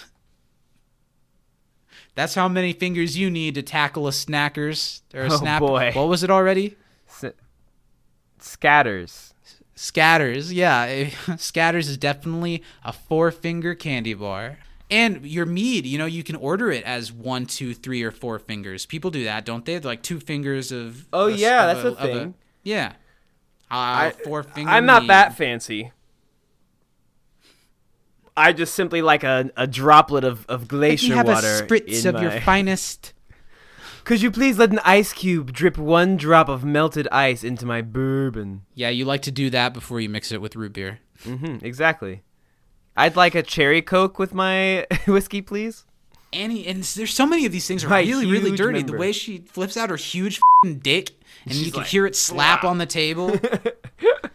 That's 2.16 2.34
how 2.34 2.48
many 2.48 2.72
fingers 2.74 3.18
you 3.18 3.30
need 3.30 3.56
to 3.56 3.62
tackle 3.62 4.08
a 4.08 4.12
snackers 4.12 5.02
or 5.14 5.24
a 5.24 5.34
Oh, 5.34 5.38
snap. 5.38 5.60
boy. 5.60 5.92
What 5.94 6.08
was 6.08 6.24
it 6.24 6.30
already? 6.30 6.78
S- 8.46 8.52
scatters. 8.52 9.34
Scatters. 9.76 10.54
Yeah, 10.54 11.10
Scatters 11.38 11.90
is 11.90 11.98
definitely 11.98 12.64
a 12.84 12.94
four 12.94 13.32
finger 13.32 13.76
candy 13.76 14.14
bar. 14.14 14.60
And 14.90 15.26
your 15.26 15.48
mead, 15.48 15.86
you 15.88 15.98
know, 15.98 16.06
you 16.06 16.24
can 16.24 16.36
order 16.36 16.72
it 16.72 16.84
as 16.84 17.12
one, 17.12 17.48
two, 17.48 17.74
three, 17.74 18.04
or 18.04 18.12
four 18.12 18.38
fingers. 18.38 18.86
People 18.86 19.10
do 19.10 19.24
that, 19.24 19.44
don't 19.44 19.66
they? 19.66 19.80
They're 19.80 19.90
like 19.90 20.04
two 20.04 20.20
fingers 20.20 20.72
of. 20.72 21.08
Oh, 21.12 21.28
a 21.28 21.34
s- 21.34 21.40
yeah, 21.40 21.66
of 21.72 21.76
that's 21.84 21.86
a 22.00 22.04
of 22.04 22.10
thing. 22.12 22.34
yeah. 22.64 22.94
Uh, 23.72 24.12
four 24.24 24.44
finger. 24.44 24.70
I'm 24.70 24.86
not 24.86 25.02
mead. 25.04 25.10
that 25.10 25.36
fancy. 25.36 25.92
I 28.38 28.54
just 28.54 28.76
simply 28.76 29.02
like 29.02 29.24
a, 29.24 29.50
a 29.58 29.66
droplet 29.66 30.24
of, 30.24 30.46
of 30.48 30.62
Let 30.62 30.68
glacier 30.68 31.10
me 31.12 31.16
have 31.16 31.28
water. 31.28 31.48
a 31.48 31.62
spritz 31.68 32.06
in 32.06 32.16
of 32.16 32.22
your 32.22 32.32
finest. 32.42 33.14
Could 34.06 34.22
you 34.22 34.30
please 34.30 34.60
let 34.60 34.72
an 34.72 34.80
ice 34.86 35.12
cube 35.14 35.52
drip 35.52 35.80
one 35.80 36.16
drop 36.16 36.48
of 36.48 36.64
melted 36.64 37.08
ice 37.12 37.44
into 37.44 37.66
my 37.66 37.82
bourbon? 37.82 38.62
Yeah, 38.76 38.90
you 38.90 39.04
like 39.04 39.24
to 39.24 39.32
do 39.32 39.50
that 39.50 39.74
before 39.74 40.00
you 40.00 40.10
mix 40.10 40.32
it 40.32 40.40
with 40.40 40.56
root 40.56 40.74
beer. 40.74 41.00
Mm-hmm, 41.24 41.66
exactly. 41.66 42.22
I'd 42.96 43.16
like 43.16 43.34
a 43.34 43.42
cherry 43.42 43.82
coke 43.82 44.20
with 44.20 44.32
my 44.32 44.86
whiskey, 45.08 45.42
please. 45.42 45.86
Annie, 46.32 46.68
and 46.68 46.84
there's 46.84 47.14
so 47.16 47.26
many 47.26 47.48
of 47.48 47.52
these 47.52 47.68
things 47.68 47.84
are 47.84 47.90
My 47.90 48.02
really, 48.02 48.28
really 48.28 48.56
dirty. 48.56 48.80
member. 48.80 48.92
The 48.94 48.98
way 49.00 49.12
she 49.12 49.40
flips 49.40 49.76
out 49.76 49.90
her 49.90 49.96
huge 49.96 50.40
fing 50.64 50.80
dick, 50.84 51.12
and 51.46 51.56
you 51.56 51.72
can 51.72 51.80
like, 51.80 51.88
hear 51.90 52.06
it 52.06 52.16
slap 52.16 52.64
on 52.64 52.78
the 52.78 52.86
table. 52.86 53.36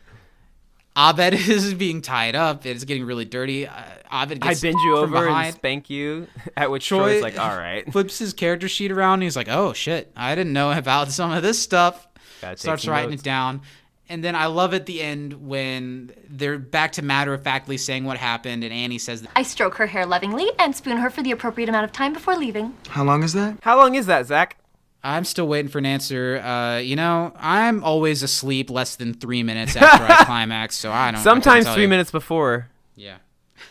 Abed 0.97 1.35
is 1.49 1.75
being 1.75 2.03
tied 2.03 2.35
up. 2.35 2.67
It's 2.67 2.85
getting 2.85 3.05
really 3.05 3.25
dirty. 3.25 3.67
Uh, 3.67 3.73
Abed 4.13 4.39
I 4.43 4.49
gets 4.49 4.61
bend 4.61 4.77
you 4.85 4.97
over 4.97 5.27
behind. 5.27 5.47
and 5.47 5.55
spank 5.55 5.89
you. 5.91 6.27
At 6.57 6.71
which 6.71 6.87
Troy 6.87 7.21
Troy's 7.21 7.23
like, 7.23 7.39
all 7.39 7.57
right. 7.57 7.91
flips 7.93 8.19
his 8.19 8.33
character 8.33 8.69
sheet 8.69 8.91
around. 8.91 9.15
And 9.15 9.23
he's 9.25 9.37
like, 9.37 9.49
"Oh 9.49 9.73
shit, 9.73 10.11
I 10.17 10.35
didn't 10.35 10.53
know 10.53 10.73
about 10.73 11.11
some 11.11 11.31
of 11.33 11.43
this 11.43 11.59
stuff." 11.61 12.09
Gotta 12.41 12.57
Starts 12.57 12.87
writing 12.89 13.11
notes. 13.11 13.23
it 13.23 13.25
down, 13.25 13.61
and 14.09 14.25
then 14.25 14.35
I 14.35 14.47
love 14.47 14.73
at 14.75 14.87
the 14.87 15.01
end 15.03 15.47
when 15.47 16.11
they're 16.29 16.59
back 16.59 16.93
to 16.93 17.03
matter 17.03 17.35
of 17.35 17.43
factly 17.43 17.77
saying 17.77 18.05
what 18.05 18.17
happened, 18.17 18.65
and 18.65 18.73
Annie 18.73 18.97
says, 18.99 19.27
I 19.37 19.43
stroke 19.43 19.75
her 19.75 19.87
hair 19.87 20.07
lovingly 20.07 20.49
and 20.59 20.75
spoon 20.75 20.97
her 20.97 21.11
for 21.11 21.23
the 21.23 21.33
appropriate 21.33 21.69
amount 21.69 21.85
of 21.85 21.93
time 21.93 22.15
before 22.15 22.37
leaving. 22.37 22.75
How 22.89 23.05
long 23.05 23.23
is 23.23 23.35
that? 23.35 23.59
How 23.63 23.77
long 23.77 23.95
is 23.95 24.07
that, 24.07 24.27
Zach? 24.27 24.57
"I'm 25.03 25.25
still 25.25 25.47
waiting 25.49 25.71
for 25.71 25.79
an 25.79 25.87
answer." 25.87 26.39
Uh, 26.39 26.79
you 26.79 26.97
know, 26.97 27.33
I'm 27.37 27.83
always 27.85 28.23
asleep 28.23 28.71
less 28.71 28.97
than 28.97 29.15
three 29.15 29.43
minutes 29.43 29.77
after 29.77 30.05
I 30.05 30.25
climax, 30.25 30.77
so 30.77 30.91
I 30.93 31.11
don't. 31.11 31.21
I 31.21 31.25
Sometimes 31.25 31.65
tell 31.65 31.75
three 31.75 31.85
you. 31.85 31.89
minutes 31.89 32.11
before. 32.11 32.69
Yeah. 32.97 33.17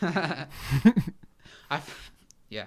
I've, 1.70 2.10
yeah. 2.48 2.66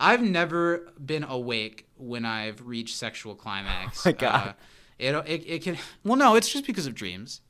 I've 0.00 0.22
never 0.22 0.92
been 1.04 1.24
awake 1.24 1.86
when 1.96 2.24
I've 2.24 2.66
reached 2.66 2.96
sexual 2.96 3.34
climax. 3.34 4.04
Oh 4.06 4.10
my 4.10 4.12
God. 4.12 4.48
Uh, 4.48 4.52
it, 4.98 5.14
it, 5.26 5.44
it 5.46 5.62
can. 5.62 5.78
Well, 6.04 6.16
no, 6.16 6.34
it's 6.36 6.48
just 6.48 6.66
because 6.66 6.86
of 6.86 6.94
dreams. 6.94 7.40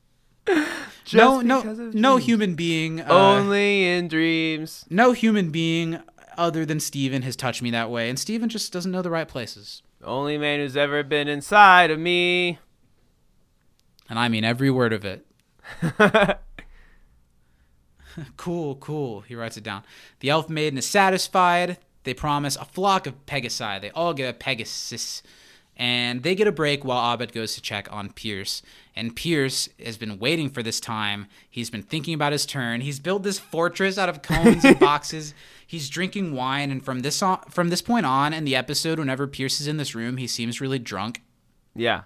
Just 1.05 1.15
no, 1.15 1.41
no, 1.41 1.62
no 1.62 2.16
human 2.19 2.55
being. 2.55 3.01
Uh, 3.01 3.07
Only 3.09 3.86
in 3.89 4.09
dreams. 4.09 4.85
no 4.91 5.12
human 5.12 5.51
being 5.51 6.01
other 6.36 6.65
than 6.65 6.81
Steven 6.81 7.23
has 7.23 7.36
touched 7.36 7.62
me 7.62 7.70
that 7.70 7.90
way, 7.90 8.09
and 8.09 8.19
Steven 8.19 8.48
just 8.48 8.73
doesn't 8.73 8.93
know 8.93 9.02
the 9.02 9.11
right 9.11 9.28
places. 9.28 9.82
The 10.01 10.06
Only 10.06 10.39
man 10.39 10.61
who's 10.61 10.77
ever 10.77 11.02
been 11.02 11.28
inside 11.28 11.90
of 11.90 11.98
me. 11.98 12.59
And 14.09 14.19
I 14.19 14.28
mean 14.28 14.44
every 14.44 14.70
word 14.70 14.93
of 14.93 15.05
it. 15.05 15.27
cool, 18.36 18.77
cool. 18.77 19.20
He 19.23 19.35
writes 19.35 19.56
it 19.56 19.65
down. 19.65 19.82
The 20.20 20.31
elf 20.31 20.48
maiden 20.48 20.78
is 20.78 20.86
satisfied. 20.86 21.78
They 22.05 22.15
promise 22.15 22.56
a 22.56 22.65
flock 22.65 23.06
of 23.06 23.24
Pegasi. 23.27 23.81
They 23.81 23.90
all 23.90 24.12
get 24.12 24.28
a 24.28 24.35
Pegasus. 24.35 25.23
And 25.77 26.23
they 26.23 26.35
get 26.35 26.47
a 26.47 26.52
break 26.52 26.85
while 26.85 27.15
Abed 27.15 27.32
goes 27.32 27.55
to 27.55 27.62
check 27.62 27.89
on 27.90 28.12
Pierce. 28.12 28.62
And 28.97 29.16
Pierce 29.16 29.69
has 29.85 29.97
been 29.97 30.19
waiting 30.21 30.49
for 30.49 30.62
this 30.62 30.79
time. 30.79 31.27
He's 31.51 31.69
been 31.69 31.83
thinking 31.83 32.15
about 32.15 32.31
his 32.33 32.47
turn. 32.47 32.81
He's 32.81 33.01
built 33.01 33.25
this 33.25 33.39
fortress 33.41 33.99
out 33.99 34.09
of 34.09 34.23
cones 34.23 34.65
and 34.65 34.79
boxes. 34.91 35.35
He's 35.66 35.89
drinking 35.89 36.35
wine, 36.35 36.71
and 36.71 36.85
from 36.85 37.01
this 37.01 37.21
on, 37.21 37.41
from 37.51 37.71
this 37.71 37.83
point 37.83 38.07
on 38.07 38.33
in 38.33 38.45
the 38.45 38.55
episode, 38.55 38.99
whenever 39.01 39.27
Pierce 39.27 39.61
is 39.61 39.66
in 39.66 39.79
this 39.79 39.95
room, 39.97 40.19
he 40.19 40.29
seems 40.29 40.61
really 40.61 40.79
drunk. 40.79 41.23
Yeah. 41.75 42.03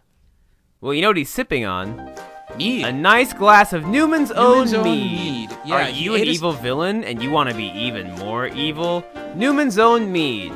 Well, 0.81 0.95
you 0.95 1.03
know 1.03 1.09
what 1.09 1.17
he's 1.19 1.29
sipping 1.29 1.67
on? 1.67 2.15
Me, 2.57 2.83
A 2.83 2.91
nice 2.91 3.35
glass 3.35 3.75
of 3.75 3.83
Newman's, 3.87 4.31
Newman's 4.31 4.73
own 4.73 4.79
Own 4.79 4.85
mead. 4.85 5.51
mead. 5.51 5.59
Yeah, 5.67 5.75
Are 5.87 5.91
you 5.91 6.15
an 6.15 6.23
evil 6.25 6.53
villain 6.53 7.05
and 7.05 7.23
you 7.23 7.31
want 7.31 7.51
to 7.51 7.55
be 7.55 7.67
even 7.67 8.11
more 8.13 8.47
evil? 8.47 9.05
Newman's 9.35 9.79
own 9.79 10.11
mead. 10.11 10.53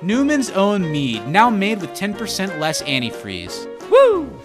Newman's 0.00 0.50
Own 0.50 0.92
Mead, 0.92 1.26
now 1.26 1.50
made 1.50 1.80
with 1.80 1.90
10% 1.90 2.60
less 2.60 2.82
antifreeze. 2.82 3.66
Woo! 3.90 4.37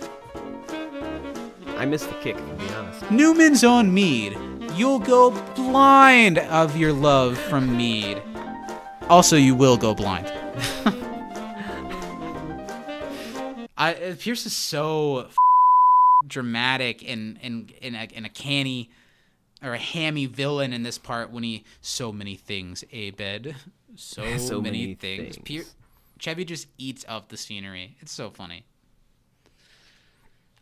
I 1.77 1.85
missed 1.85 2.07
the 2.09 2.15
kick, 2.15 2.37
to 2.37 2.43
be 2.55 2.67
honest. 2.73 3.09
Newman's 3.11 3.63
Own 3.63 3.93
Mead, 3.93 4.37
you'll 4.75 4.99
go 4.99 5.31
blind 5.55 6.37
of 6.39 6.77
your 6.77 6.93
love 6.93 7.37
from 7.37 7.75
mead. 7.75 8.21
Also, 9.09 9.35
you 9.35 9.53
will 9.55 9.77
go 9.77 9.93
blind. 9.93 10.27
I, 13.77 14.15
Pierce 14.19 14.45
is 14.45 14.55
so 14.55 15.21
f- 15.21 15.35
dramatic 16.27 17.03
and 17.09 17.37
and 17.41 17.73
and 17.81 17.95
a, 17.95 18.07
and 18.15 18.25
a 18.25 18.29
canny 18.29 18.89
or 19.61 19.73
a 19.73 19.77
hammy 19.77 20.25
villain 20.25 20.73
in 20.73 20.83
this 20.83 20.97
part 20.97 21.31
when 21.31 21.43
he 21.43 21.63
so 21.81 22.11
many 22.11 22.35
things, 22.35 22.83
Abed. 22.93 23.55
So, 23.95 24.37
So 24.37 24.61
many, 24.61 24.81
many 24.81 24.95
things. 24.95 25.35
things. 25.35 25.37
Pier- 25.43 25.65
Chevy 26.19 26.45
just 26.45 26.67
eats 26.77 27.03
up 27.07 27.29
the 27.29 27.37
scenery. 27.37 27.97
It's 27.99 28.11
so 28.11 28.29
funny. 28.29 28.63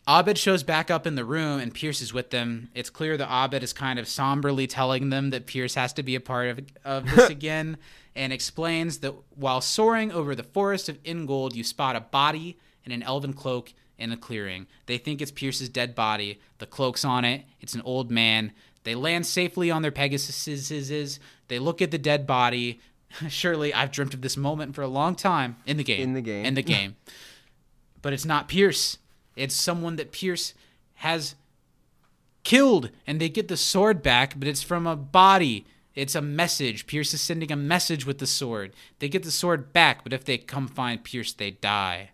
Abed 0.07 0.37
shows 0.37 0.63
back 0.63 0.89
up 0.89 1.05
in 1.05 1.15
the 1.15 1.25
room 1.25 1.59
and 1.59 1.73
Pierce 1.73 2.01
is 2.01 2.13
with 2.13 2.31
them. 2.31 2.69
It's 2.73 2.89
clear 2.89 3.17
that 3.17 3.31
Abed 3.31 3.63
is 3.63 3.71
kind 3.71 3.99
of 3.99 4.07
somberly 4.07 4.67
telling 4.67 5.09
them 5.09 5.29
that 5.29 5.45
Pierce 5.45 5.75
has 5.75 5.93
to 5.93 6.03
be 6.03 6.15
a 6.15 6.19
part 6.19 6.49
of, 6.49 6.59
of 6.83 7.09
this 7.09 7.29
again 7.31 7.77
and 8.15 8.33
explains 8.33 8.99
that 8.99 9.13
while 9.35 9.61
soaring 9.61 10.11
over 10.11 10.35
the 10.35 10.43
forest 10.43 10.89
of 10.89 10.97
Ingold, 11.03 11.55
you 11.55 11.63
spot 11.63 11.95
a 11.95 12.01
body 12.01 12.57
in 12.83 12.91
an 12.91 13.03
elven 13.03 13.33
cloak 13.33 13.73
in 13.97 14.11
a 14.11 14.17
clearing. 14.17 14.65
They 14.87 14.97
think 14.97 15.21
it's 15.21 15.31
Pierce's 15.31 15.69
dead 15.69 15.93
body. 15.93 16.39
The 16.57 16.65
cloak's 16.65 17.05
on 17.05 17.23
it. 17.23 17.45
It's 17.61 17.75
an 17.75 17.81
old 17.85 18.09
man. 18.09 18.51
They 18.83 18.95
land 18.95 19.27
safely 19.27 19.69
on 19.69 19.83
their 19.83 19.91
Pegasuses. 19.91 21.19
They 21.47 21.59
look 21.59 21.81
at 21.81 21.91
the 21.91 21.99
dead 21.99 22.25
body. 22.25 22.79
Surely 23.29 23.73
I've 23.73 23.91
dreamt 23.91 24.13
of 24.13 24.21
this 24.21 24.35
moment 24.35 24.73
for 24.73 24.81
a 24.81 24.87
long 24.87 25.15
time 25.15 25.57
in 25.67 25.77
the 25.77 25.83
game. 25.83 26.01
In 26.01 26.13
the 26.13 26.21
game. 26.21 26.45
In 26.45 26.53
the 26.55 26.63
game. 26.63 26.95
but 28.01 28.13
it's 28.13 28.25
not 28.25 28.47
Pierce. 28.47 28.97
It's 29.41 29.55
someone 29.55 29.95
that 29.95 30.11
Pierce 30.11 30.53
has 30.95 31.35
killed, 32.43 32.91
and 33.07 33.19
they 33.19 33.29
get 33.29 33.47
the 33.47 33.57
sword 33.57 34.03
back, 34.03 34.39
but 34.39 34.47
it's 34.47 34.63
from 34.63 34.85
a 34.85 34.95
body. 34.95 35.65
It's 35.95 36.15
a 36.15 36.21
message. 36.21 36.87
Pierce 36.87 37.13
is 37.13 37.21
sending 37.21 37.51
a 37.51 37.55
message 37.55 38.05
with 38.05 38.19
the 38.19 38.27
sword. 38.27 38.73
They 38.99 39.09
get 39.09 39.23
the 39.23 39.31
sword 39.31 39.73
back, 39.73 40.03
but 40.03 40.13
if 40.13 40.23
they 40.23 40.37
come 40.37 40.67
find 40.67 41.03
Pierce, 41.03 41.33
they 41.33 41.51
die. 41.51 42.11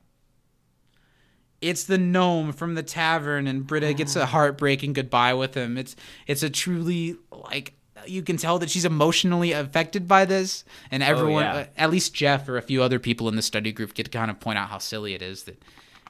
It's 1.59 1.83
the 1.83 1.97
gnome 1.97 2.53
from 2.53 2.75
the 2.75 2.83
tavern, 2.83 3.47
and 3.47 3.67
Britta 3.67 3.93
gets 3.93 4.15
a 4.15 4.27
heartbreaking 4.27 4.93
goodbye 4.93 5.33
with 5.33 5.55
him. 5.55 5.77
It's 5.77 5.95
it's 6.27 6.43
a 6.43 6.49
truly 6.49 7.17
like 7.31 7.73
you 8.05 8.21
can 8.21 8.37
tell 8.37 8.59
that 8.59 8.69
she's 8.69 8.85
emotionally 8.85 9.51
affected 9.51 10.07
by 10.07 10.25
this, 10.25 10.63
and 10.91 11.01
everyone, 11.01 11.43
yeah. 11.43 11.55
uh, 11.55 11.65
at 11.77 11.89
least 11.89 12.13
Jeff 12.13 12.47
or 12.47 12.57
a 12.57 12.61
few 12.61 12.83
other 12.83 12.99
people 12.99 13.27
in 13.27 13.35
the 13.35 13.41
study 13.41 13.71
group, 13.71 13.95
get 13.95 14.03
to 14.05 14.11
kind 14.11 14.29
of 14.29 14.39
point 14.39 14.57
out 14.57 14.69
how 14.69 14.77
silly 14.77 15.13
it 15.13 15.21
is 15.21 15.43
that 15.43 15.61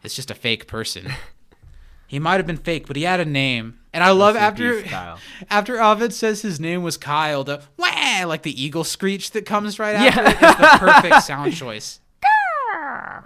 it's 0.08 0.16
just 0.16 0.32
a 0.32 0.36
fake 0.36 0.66
person. 0.68 1.12
he 2.08 2.18
might 2.18 2.38
have 2.38 2.48
been 2.48 2.58
fake, 2.58 2.88
but 2.88 2.96
he 2.96 3.04
had 3.04 3.20
a 3.20 3.26
name, 3.26 3.78
and 3.94 4.04
I 4.04 4.10
love 4.12 4.36
after 4.36 4.84
after 5.52 5.76
Abed 5.78 6.14
says 6.14 6.42
his 6.42 6.60
name 6.60 6.82
was 6.82 6.98
Kyle, 6.98 7.44
the 7.44 7.62
wah 7.78 8.24
like 8.26 8.42
the 8.44 8.64
eagle 8.64 8.84
screech 8.84 9.32
that 9.32 9.46
comes 9.46 9.78
right 9.80 9.92
Yeah. 9.94 10.20
after 10.22 10.22
it 10.46 10.50
is 10.50 10.56
the 10.58 10.78
perfect 10.80 11.24
sound 11.24 11.54
choice. 11.64 12.00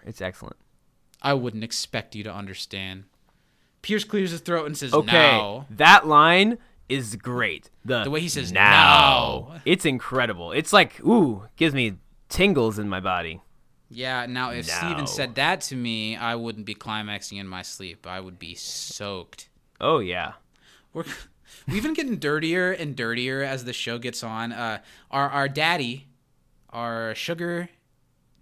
It's 0.06 0.22
excellent. 0.22 0.56
I 1.22 1.34
wouldn't 1.36 1.64
expect 1.64 2.16
you 2.16 2.24
to 2.24 2.34
understand. 2.34 3.04
Pierce 3.84 4.04
clears 4.04 4.32
his 4.32 4.42
throat 4.42 4.66
and 4.66 4.76
says, 4.78 4.94
Okay, 4.94 5.12
"Now." 5.12 5.66
that 5.70 6.08
line 6.08 6.58
is 6.90 7.16
great. 7.16 7.70
The, 7.86 8.04
The 8.04 8.10
way 8.10 8.20
he 8.22 8.28
says 8.30 8.52
now. 8.52 9.48
now. 9.52 9.62
It's 9.66 9.86
incredible. 9.86 10.52
It's 10.52 10.74
like, 10.74 11.00
ooh, 11.06 11.44
gives 11.56 11.74
me 11.76 11.98
tingles 12.30 12.80
in 12.80 12.90
my 12.90 13.00
body. 13.00 13.42
Yeah, 13.94 14.26
now 14.26 14.52
if. 14.52 14.66
Steven 14.66 15.06
said 15.06 15.36
that 15.36 15.62
to 15.62 15.76
me, 15.76 16.16
I 16.16 16.36
wouldn't 16.36 16.66
be 16.66 16.74
climaxing 16.74 17.38
in 17.38 17.48
my 17.48 17.62
sleep. 17.62 18.08
I 18.08 18.22
would 18.22 18.40
be 18.40 18.56
soaked. 18.56 19.50
Oh, 19.82 20.00
yeah. 20.00 20.34
We're 20.94 21.04
we've 21.68 21.84
been 21.84 21.94
getting 21.94 22.18
dirtier 22.18 22.72
and 22.72 22.96
dirtier 22.96 23.42
as 23.44 23.66
the 23.66 23.74
show 23.74 23.98
gets 23.98 24.24
on. 24.24 24.54
Uh, 24.54 24.80
our 25.10 25.30
our 25.30 25.50
daddy, 25.50 26.08
our 26.70 27.14
sugar 27.16 27.70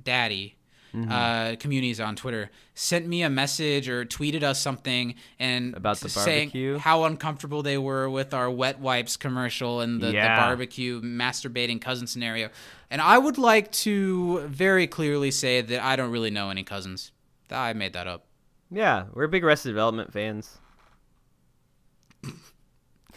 daddy, 0.04 0.56
Mm-hmm. 0.94 1.12
uh, 1.12 1.56
communities 1.60 2.00
on 2.00 2.16
Twitter 2.16 2.50
sent 2.74 3.06
me 3.06 3.22
a 3.22 3.30
message 3.30 3.88
or 3.88 4.06
tweeted 4.06 4.42
us 4.42 4.60
something 4.60 5.14
and 5.38 5.76
About 5.76 5.98
the 6.00 6.10
saying 6.10 6.48
barbecue? 6.50 6.78
how 6.80 7.04
uncomfortable 7.04 7.62
they 7.62 7.78
were 7.78 8.10
with 8.10 8.34
our 8.34 8.50
wet 8.50 8.80
wipes 8.80 9.16
commercial 9.16 9.82
and 9.82 10.02
the, 10.02 10.08
the 10.08 10.14
barbecue 10.18 11.00
masturbating 11.02 11.80
cousin 11.80 12.08
scenario. 12.08 12.50
And 12.90 13.02
I 13.02 13.20
would 13.20 13.38
like 13.38 13.72
to 13.84 14.40
very 14.48 14.88
clearly 14.88 15.30
say 15.30 15.62
that 15.62 15.84
I 15.84 15.96
don't 15.96 16.10
really 16.12 16.32
know 16.32 16.50
any 16.50 16.64
cousins. 16.64 17.12
I 17.52 17.74
made 17.74 17.94
that 17.94 18.08
up. 18.08 18.26
Yeah, 18.72 19.06
we're 19.14 19.28
big 19.28 19.44
Arrested 19.44 19.70
Development 19.70 20.12
fans. 20.12 20.58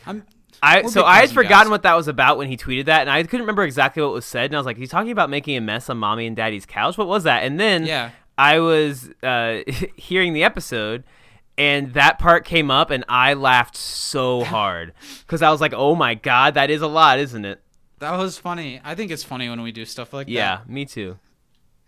I'm 0.07 0.25
I 0.63 0.83
so 0.83 1.05
I 1.05 1.21
had 1.21 1.31
forgotten 1.31 1.71
what 1.71 1.83
that 1.83 1.95
was 1.95 2.07
about 2.09 2.39
when 2.39 2.47
he 2.49 2.57
tweeted 2.57 2.85
that, 2.87 3.01
and 3.03 3.11
I 3.11 3.23
couldn't 3.25 3.41
remember 3.41 3.65
exactly 3.65 4.03
what 4.03 4.13
was 4.13 4.25
said. 4.25 4.47
And 4.47 4.55
I 4.55 4.59
was 4.59 4.67
like, 4.67 4.77
"He's 4.77 4.91
talking 4.91 5.11
about 5.11 5.29
making 5.31 5.57
a 5.57 5.61
mess 5.61 5.91
on 5.91 5.99
mommy 5.99 6.27
and 6.27 6.37
daddy's 6.37 6.67
couch. 6.67 6.97
What 6.97 7.09
was 7.09 7.25
that?" 7.25 7.43
And 7.45 7.59
then 7.59 7.85
Yeah. 7.87 8.11
I 8.39 8.61
was 8.61 9.11
uh, 9.23 9.61
hearing 9.97 10.33
the 10.35 10.45
episode, 10.45 11.05
and 11.59 11.93
that 11.95 12.19
part 12.19 12.45
came 12.45 12.71
up, 12.71 12.91
and 12.91 13.05
I 13.09 13.35
laughed 13.35 13.77
so 13.77 14.45
hard 14.45 14.93
because 15.27 15.43
I 15.43 15.51
was 15.51 15.61
like, 15.61 15.73
"Oh 15.75 15.95
my 15.97 16.15
god, 16.15 16.55
that 16.55 16.71
is 16.71 16.81
a 16.81 16.87
lot, 16.87 17.19
isn't 17.19 17.45
it?" 17.45 17.61
that 17.99 18.17
was 18.19 18.37
funny. 18.39 18.81
I 18.85 18.95
think 18.95 19.11
it's 19.11 19.23
funny 19.25 19.49
when 19.49 19.63
we 19.63 19.71
do 19.73 19.85
stuff 19.85 20.13
like 20.13 20.27
that. 20.29 20.33
Yeah, 20.33 20.61
me 20.67 20.85
too. 20.85 21.19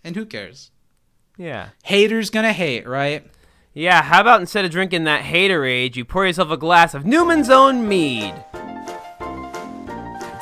And 0.05 0.15
who 0.17 0.27
cares? 0.27 0.71
Yeah. 1.37 1.71
Haters 1.85 2.31
gonna 2.31 2.53
hate, 2.53 2.87
right? 2.87 3.25
Yeah, 3.73 4.03
how 4.03 4.21
about 4.21 4.41
instead 4.41 4.65
of 4.65 4.71
drinking 4.71 5.05
that 5.05 5.23
haterade, 5.25 5.97
you 5.97 6.05
pour 6.05 6.25
yourself 6.27 6.51
a 6.51 6.57
glass 6.57 6.95
of 6.95 7.05
Newman's 7.05 7.51
Own 7.51 7.89
Mead? 7.89 8.33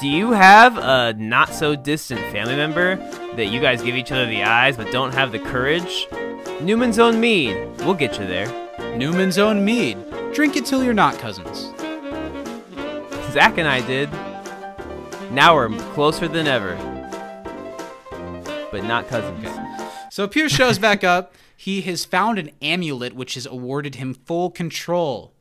Do 0.02 0.08
you 0.08 0.32
have 0.32 0.78
a 0.78 1.12
not 1.16 1.54
so 1.54 1.76
distant 1.76 2.20
family 2.32 2.56
member 2.56 2.96
that 3.36 3.52
you 3.52 3.60
guys 3.60 3.82
give 3.82 3.94
each 3.94 4.10
other 4.10 4.26
the 4.26 4.42
eyes 4.42 4.76
but 4.76 4.90
don't 4.90 5.14
have 5.14 5.30
the 5.30 5.38
courage? 5.38 6.08
Newman's 6.60 6.98
Own 6.98 7.20
Mead, 7.20 7.54
we'll 7.82 7.94
get 7.94 8.18
you 8.18 8.26
there. 8.26 8.48
Newman's 8.96 9.38
Own 9.38 9.64
Mead. 9.64 9.96
drink 10.34 10.56
it 10.56 10.66
till 10.66 10.82
you're 10.82 10.92
not 10.92 11.20
cousins. 11.20 11.72
Zach 13.30 13.58
and 13.58 13.68
I 13.68 13.80
did. 13.86 14.10
Now 15.30 15.54
we're 15.54 15.68
closer 15.92 16.26
than 16.26 16.48
ever. 16.48 16.74
But 18.72 18.82
not 18.82 19.06
cousins. 19.06 19.46
So 20.10 20.26
Pierce 20.26 20.50
shows 20.50 20.80
back 20.80 21.04
up. 21.04 21.32
He 21.56 21.80
has 21.82 22.04
found 22.04 22.40
an 22.40 22.50
amulet 22.60 23.12
which 23.12 23.34
has 23.34 23.46
awarded 23.46 23.94
him 23.94 24.14
full 24.14 24.50
control 24.50 25.31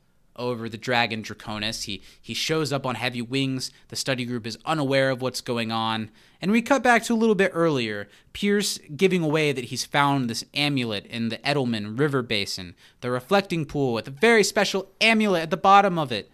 over 0.42 0.68
the 0.68 0.78
dragon 0.78 1.24
Draconis. 1.24 1.84
He 1.84 2.02
he 2.22 2.34
shows 2.34 2.74
up 2.74 2.86
on 2.86 2.96
heavy 2.96 3.22
wings. 3.22 3.72
The 3.88 3.96
study 3.96 4.26
group 4.26 4.46
is 4.46 4.58
unaware 4.66 5.10
of 5.12 5.22
what's 5.22 5.42
going 5.42 5.72
on. 5.72 6.10
And 6.42 6.52
we 6.52 6.62
cut 6.62 6.84
back 6.84 7.04
to 7.04 7.14
a 7.14 7.16
little 7.16 7.36
bit 7.36 7.52
earlier. 7.54 8.10
Pierce 8.34 8.80
giving 8.96 9.24
away 9.24 9.52
that 9.52 9.66
he's 9.66 9.86
found 9.86 10.30
this 10.30 10.44
amulet 10.54 11.06
in 11.06 11.30
the 11.30 11.38
Edelman 11.38 11.98
River 11.98 12.22
Basin, 12.22 12.76
the 13.02 13.12
reflecting 13.12 13.66
pool 13.66 13.94
with 13.94 14.08
a 14.08 14.12
very 14.12 14.44
special 14.44 14.90
amulet 15.00 15.44
at 15.44 15.50
the 15.52 15.58
bottom 15.58 16.00
of 16.00 16.12
it. 16.12 16.32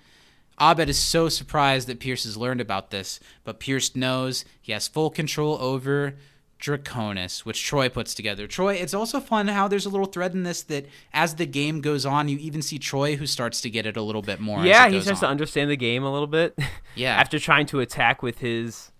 Abed 0.59 0.89
is 0.89 0.97
so 0.97 1.29
surprised 1.29 1.87
that 1.87 1.99
Pierce 1.99 2.23
has 2.23 2.37
learned 2.37 2.61
about 2.61 2.89
this, 2.89 3.19
but 3.43 3.59
Pierce 3.59 3.95
knows 3.95 4.43
he 4.59 4.71
has 4.71 4.87
full 4.87 5.11
control 5.11 5.57
over 5.61 6.15
Draconis, 6.59 7.39
which 7.45 7.63
Troy 7.63 7.87
puts 7.89 8.13
together. 8.13 8.47
Troy, 8.47 8.73
it's 8.75 8.93
also 8.93 9.19
fun 9.19 9.47
how 9.47 9.67
there's 9.67 9.85
a 9.85 9.89
little 9.89 10.07
thread 10.07 10.33
in 10.33 10.43
this 10.43 10.63
that 10.63 10.87
as 11.13 11.35
the 11.35 11.45
game 11.45 11.81
goes 11.81 12.05
on, 12.05 12.27
you 12.29 12.37
even 12.39 12.61
see 12.61 12.79
Troy 12.79 13.15
who 13.15 13.27
starts 13.27 13.61
to 13.61 13.69
get 13.69 13.85
it 13.85 13.95
a 13.95 14.01
little 14.01 14.21
bit 14.23 14.39
more. 14.39 14.59
as 14.59 14.65
Yeah, 14.65 14.89
he 14.89 14.99
starts 15.01 15.19
to 15.19 15.27
understand 15.27 15.69
the 15.69 15.77
game 15.77 16.03
a 16.03 16.11
little 16.11 16.27
bit. 16.27 16.57
Yeah. 16.95 17.15
After 17.15 17.37
trying 17.37 17.67
to 17.67 17.79
attack 17.79 18.23
with 18.23 18.39
his 18.39 18.91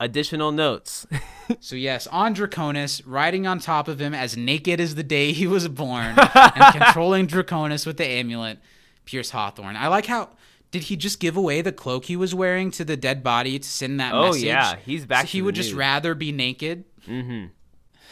additional 0.00 0.52
notes. 0.52 1.06
So 1.60 1.76
yes, 1.76 2.06
on 2.06 2.34
Draconis, 2.34 3.02
riding 3.04 3.46
on 3.46 3.58
top 3.58 3.86
of 3.86 4.00
him 4.00 4.14
as 4.14 4.38
naked 4.38 4.80
as 4.80 4.94
the 4.94 5.02
day 5.02 5.32
he 5.32 5.46
was 5.46 5.68
born, 5.68 6.14
and 6.34 6.74
controlling 6.74 7.26
Draconis 7.26 7.84
with 7.84 7.98
the 7.98 8.06
amulet, 8.06 8.58
Pierce 9.04 9.28
Hawthorne. 9.30 9.76
I 9.76 9.88
like 9.88 10.06
how 10.06 10.30
did 10.72 10.82
he 10.84 10.96
just 10.96 11.20
give 11.20 11.36
away 11.36 11.60
the 11.60 11.70
cloak 11.70 12.06
he 12.06 12.16
was 12.16 12.34
wearing 12.34 12.70
to 12.72 12.84
the 12.84 12.96
dead 12.96 13.22
body 13.22 13.58
to 13.60 13.68
send 13.68 14.00
that 14.00 14.12
Oh, 14.12 14.28
message? 14.28 14.42
yeah, 14.44 14.76
he's 14.84 15.06
back 15.06 15.20
So 15.20 15.26
to 15.26 15.32
he 15.32 15.38
the 15.38 15.44
would 15.44 15.54
just 15.54 15.72
rather 15.74 16.14
be 16.16 16.32
naked. 16.32 16.84
Mm-hmm. 17.06 17.46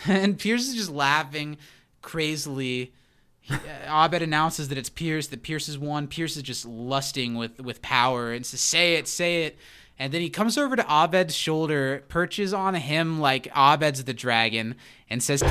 And 0.11 0.39
Pierce 0.39 0.66
is 0.69 0.74
just 0.77 0.91
laughing 0.91 1.59
crazily. 2.01 2.95
He, 3.41 3.53
uh, 3.55 4.05
Abed 4.07 4.23
announces 4.23 4.69
that 4.69 4.78
it's 4.78 4.89
Pierce, 4.89 5.27
that 5.27 5.43
Pierce 5.43 5.69
is 5.69 5.77
one. 5.78 6.07
Pierce 6.07 6.37
is 6.39 6.43
just 6.43 6.65
lusting 6.65 7.35
with 7.35 7.61
with 7.61 7.82
power 7.82 8.32
and 8.32 8.47
says, 8.47 8.61
"Say 8.62 8.95
it, 8.95 9.07
say 9.09 9.45
it." 9.45 9.59
And 9.99 10.11
then 10.15 10.23
he 10.23 10.31
comes 10.31 10.57
over 10.57 10.74
to 10.77 10.87
Abed's 10.91 11.35
shoulder, 11.35 12.03
perches 12.09 12.55
on 12.55 12.74
him 12.77 13.20
like 13.20 13.49
Abed's 13.55 14.05
the 14.05 14.15
dragon, 14.15 14.77
and 15.11 15.23
says, 15.23 15.43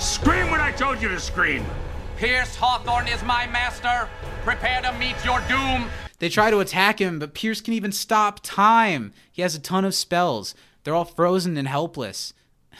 Scream 0.00 0.50
when 0.50 0.60
I 0.60 0.72
told 0.76 1.00
you 1.00 1.08
to 1.08 1.20
scream. 1.20 1.64
Pierce 2.16 2.54
Hawthorne 2.56 3.08
is 3.08 3.22
my 3.24 3.46
master. 3.48 4.08
Prepare 4.44 4.82
to 4.82 4.92
meet 4.98 5.16
your 5.24 5.40
doom. 5.42 5.88
They 6.20 6.28
try 6.28 6.50
to 6.50 6.60
attack 6.60 7.00
him, 7.00 7.18
but 7.18 7.34
Pierce 7.34 7.60
can 7.60 7.74
even 7.74 7.92
stop 7.92 8.40
time. 8.42 9.12
He 9.32 9.42
has 9.42 9.54
a 9.54 9.60
ton 9.60 9.84
of 9.84 9.94
spells. 9.94 10.54
They're 10.84 10.94
all 10.94 11.04
frozen 11.04 11.56
and 11.56 11.68
helpless. 11.68 12.32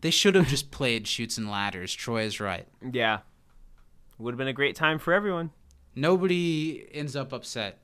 They 0.00 0.10
should 0.10 0.34
have 0.34 0.48
just 0.48 0.70
played 0.70 1.06
Chutes 1.08 1.38
and 1.38 1.50
Ladders. 1.50 1.94
Troy 1.94 2.24
is 2.24 2.38
right. 2.38 2.68
yeah. 2.92 3.20
Would 4.18 4.32
have 4.34 4.38
been 4.38 4.48
a 4.48 4.52
great 4.52 4.76
time 4.76 4.98
for 4.98 5.14
everyone. 5.14 5.50
Nobody 5.94 6.86
ends 6.92 7.16
up 7.16 7.32
upset. 7.32 7.78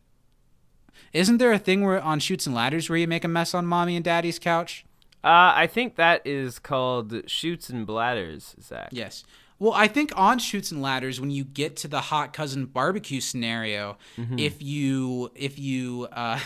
Isn't 1.14 1.38
there 1.38 1.50
a 1.52 1.58
thing 1.58 1.82
where 1.82 1.98
on 1.98 2.20
Chutes 2.20 2.46
and 2.46 2.54
Ladders 2.54 2.90
where 2.90 2.98
you 2.98 3.08
make 3.08 3.24
a 3.24 3.28
mess 3.28 3.54
on 3.54 3.64
mommy 3.64 3.96
and 3.96 4.04
daddy's 4.04 4.38
couch? 4.38 4.84
Uh, 5.24 5.52
I 5.56 5.66
think 5.66 5.96
that 5.96 6.20
is 6.26 6.58
called 6.58 7.22
shoots 7.26 7.70
and 7.70 7.86
bladders, 7.86 8.54
Zach. 8.62 8.90
Yes. 8.92 9.24
Well, 9.60 9.72
I 9.72 9.86
think 9.88 10.10
on 10.16 10.38
Chutes 10.40 10.72
and 10.72 10.82
Ladders, 10.82 11.20
when 11.20 11.30
you 11.30 11.44
get 11.44 11.76
to 11.76 11.88
the 11.88 12.00
hot 12.00 12.32
cousin 12.32 12.64
barbecue 12.66 13.20
scenario, 13.20 13.98
if 14.36 14.60
you 14.60 15.30
if 15.36 15.58
you 15.58 16.08
uh, 16.10 16.40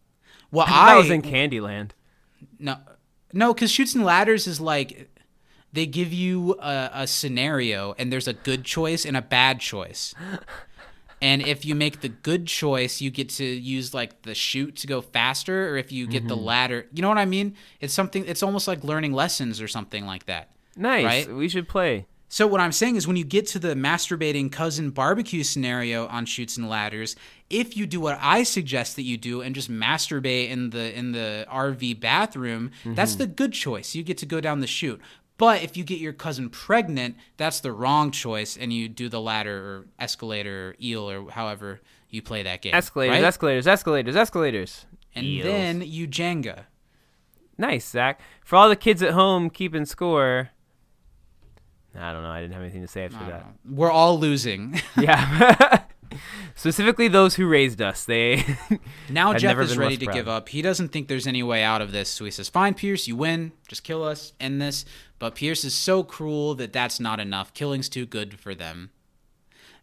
well, 0.50 0.66
Mm-hmm. 0.66 0.74
I 0.74 0.92
I 0.92 0.96
was 0.96 1.10
in 1.10 1.20
Candyland. 1.20 1.90
No, 2.58 2.76
no, 3.32 3.52
because 3.52 3.70
Chutes 3.70 3.94
and 3.94 4.04
Ladders 4.04 4.46
is 4.46 4.60
like 4.60 5.10
they 5.72 5.84
give 5.84 6.12
you 6.12 6.54
a, 6.60 6.90
a 6.94 7.06
scenario 7.06 7.94
and 7.98 8.12
there's 8.12 8.28
a 8.28 8.32
good 8.32 8.64
choice 8.64 9.04
and 9.04 9.16
a 9.16 9.22
bad 9.22 9.60
choice. 9.60 10.14
And 11.22 11.42
if 11.42 11.66
you 11.66 11.74
make 11.74 12.00
the 12.00 12.08
good 12.08 12.46
choice, 12.46 13.02
you 13.02 13.10
get 13.10 13.28
to 13.30 13.44
use 13.44 13.92
like 13.92 14.22
the 14.22 14.34
shoot 14.34 14.76
to 14.76 14.86
go 14.86 15.02
faster, 15.02 15.68
or 15.68 15.76
if 15.76 15.92
you 15.92 16.06
get 16.06 16.26
the 16.26 16.34
ladder, 16.34 16.86
you 16.94 17.02
know 17.02 17.10
what 17.10 17.18
I 17.18 17.26
mean? 17.26 17.56
It's 17.78 17.92
something. 17.92 18.24
It's 18.24 18.42
almost 18.42 18.66
like 18.66 18.84
learning 18.84 19.12
lessons 19.12 19.60
or 19.60 19.68
something 19.68 20.06
like 20.06 20.24
that. 20.24 20.48
Nice. 20.76 21.04
Right? 21.04 21.36
We 21.36 21.50
should 21.50 21.68
play. 21.68 22.06
So 22.32 22.46
what 22.46 22.60
I'm 22.60 22.70
saying 22.70 22.94
is 22.94 23.08
when 23.08 23.16
you 23.16 23.24
get 23.24 23.48
to 23.48 23.58
the 23.58 23.74
masturbating 23.74 24.52
cousin 24.52 24.90
barbecue 24.90 25.42
scenario 25.42 26.06
on 26.06 26.26
Chutes 26.26 26.56
and 26.56 26.68
Ladders, 26.68 27.16
if 27.50 27.76
you 27.76 27.88
do 27.88 28.00
what 28.00 28.20
I 28.22 28.44
suggest 28.44 28.94
that 28.94 29.02
you 29.02 29.16
do 29.16 29.42
and 29.42 29.52
just 29.52 29.68
masturbate 29.68 30.48
in 30.48 30.70
the 30.70 30.96
in 30.96 31.10
the 31.10 31.44
RV 31.50 31.98
bathroom, 31.98 32.70
mm-hmm. 32.80 32.94
that's 32.94 33.16
the 33.16 33.26
good 33.26 33.52
choice. 33.52 33.96
You 33.96 34.04
get 34.04 34.16
to 34.18 34.26
go 34.26 34.40
down 34.40 34.60
the 34.60 34.68
chute. 34.68 35.00
But 35.38 35.64
if 35.64 35.76
you 35.76 35.82
get 35.82 35.98
your 35.98 36.12
cousin 36.12 36.50
pregnant, 36.50 37.16
that's 37.36 37.58
the 37.58 37.72
wrong 37.72 38.12
choice 38.12 38.56
and 38.56 38.72
you 38.72 38.88
do 38.88 39.08
the 39.08 39.20
ladder 39.20 39.56
or 39.56 39.86
escalator 39.98 40.68
or 40.68 40.76
eel 40.80 41.10
or 41.10 41.32
however 41.32 41.80
you 42.10 42.22
play 42.22 42.44
that 42.44 42.62
game. 42.62 42.74
Escalators, 42.74 43.14
right? 43.14 43.24
escalators, 43.24 43.66
escalators, 43.66 44.14
escalators. 44.14 44.86
and 45.16 45.26
Eels. 45.26 45.44
then 45.44 45.82
you 45.82 46.06
Jenga. 46.06 46.66
Nice, 47.58 47.88
Zach. 47.88 48.20
For 48.44 48.54
all 48.54 48.68
the 48.68 48.76
kids 48.76 49.02
at 49.02 49.14
home 49.14 49.50
keeping 49.50 49.84
score. 49.84 50.50
I 51.94 52.12
don't 52.12 52.22
know. 52.22 52.30
I 52.30 52.40
didn't 52.40 52.54
have 52.54 52.62
anything 52.62 52.82
to 52.82 52.88
say 52.88 53.04
after 53.04 53.18
that. 53.26 53.46
We're 53.68 53.90
all 53.90 54.18
losing. 54.18 54.80
Yeah. 55.00 55.82
Specifically, 56.56 57.08
those 57.08 57.36
who 57.36 57.46
raised 57.48 57.80
us. 57.80 58.04
They. 58.04 58.44
Now 59.08 59.32
Jeff 59.34 59.58
is 59.58 59.78
ready 59.78 59.96
to 59.96 60.06
proud. 60.06 60.14
give 60.14 60.28
up. 60.28 60.48
He 60.48 60.60
doesn't 60.62 60.88
think 60.88 61.08
there's 61.08 61.26
any 61.26 61.42
way 61.42 61.62
out 61.62 61.80
of 61.80 61.92
this, 61.92 62.08
so 62.08 62.24
he 62.24 62.30
says, 62.30 62.48
"Fine, 62.48 62.74
Pierce, 62.74 63.06
you 63.08 63.16
win. 63.16 63.52
Just 63.68 63.84
kill 63.84 64.02
us. 64.04 64.32
End 64.40 64.60
this." 64.60 64.84
But 65.18 65.34
Pierce 65.34 65.64
is 65.64 65.74
so 65.74 66.02
cruel 66.02 66.54
that 66.56 66.72
that's 66.72 66.98
not 67.00 67.20
enough. 67.20 67.54
Killing's 67.54 67.88
too 67.88 68.06
good 68.06 68.38
for 68.40 68.54
them. 68.54 68.90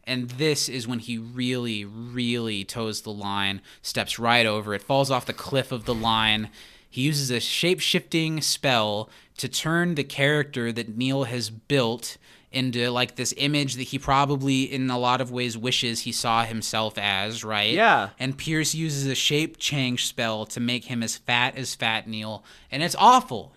And 0.03 0.29
this 0.31 0.69
is 0.69 0.87
when 0.87 0.99
he 0.99 1.17
really, 1.17 1.83
really 1.83 2.63
toes 2.63 3.01
the 3.01 3.11
line, 3.11 3.61
steps 3.81 4.17
right 4.17 4.45
over 4.45 4.73
it, 4.73 4.81
falls 4.81 5.11
off 5.11 5.25
the 5.25 5.33
cliff 5.33 5.71
of 5.71 5.83
the 5.85 5.93
line. 5.95 6.49
He 6.89 7.01
uses 7.01 7.29
a 7.31 7.39
shape 7.39 7.79
shifting 7.79 8.41
spell 8.41 9.09
to 9.37 9.47
turn 9.47 9.95
the 9.95 10.03
character 10.03 10.71
that 10.71 10.97
Neil 10.97 11.25
has 11.25 11.49
built 11.49 12.17
into 12.51 12.89
like 12.89 13.15
this 13.15 13.33
image 13.37 13.75
that 13.75 13.83
he 13.83 13.99
probably, 13.99 14.63
in 14.63 14.89
a 14.89 14.97
lot 14.97 15.21
of 15.21 15.31
ways, 15.31 15.57
wishes 15.57 16.01
he 16.01 16.11
saw 16.11 16.43
himself 16.43 16.97
as, 16.97 17.43
right? 17.43 17.73
Yeah. 17.73 18.09
And 18.19 18.37
Pierce 18.37 18.73
uses 18.73 19.05
a 19.05 19.15
shape 19.15 19.57
change 19.57 20.07
spell 20.07 20.45
to 20.47 20.59
make 20.59 20.85
him 20.85 21.03
as 21.03 21.17
fat 21.17 21.57
as 21.57 21.75
Fat 21.75 22.07
Neil. 22.07 22.43
And 22.71 22.81
it's 22.81 22.95
awful 22.97 23.53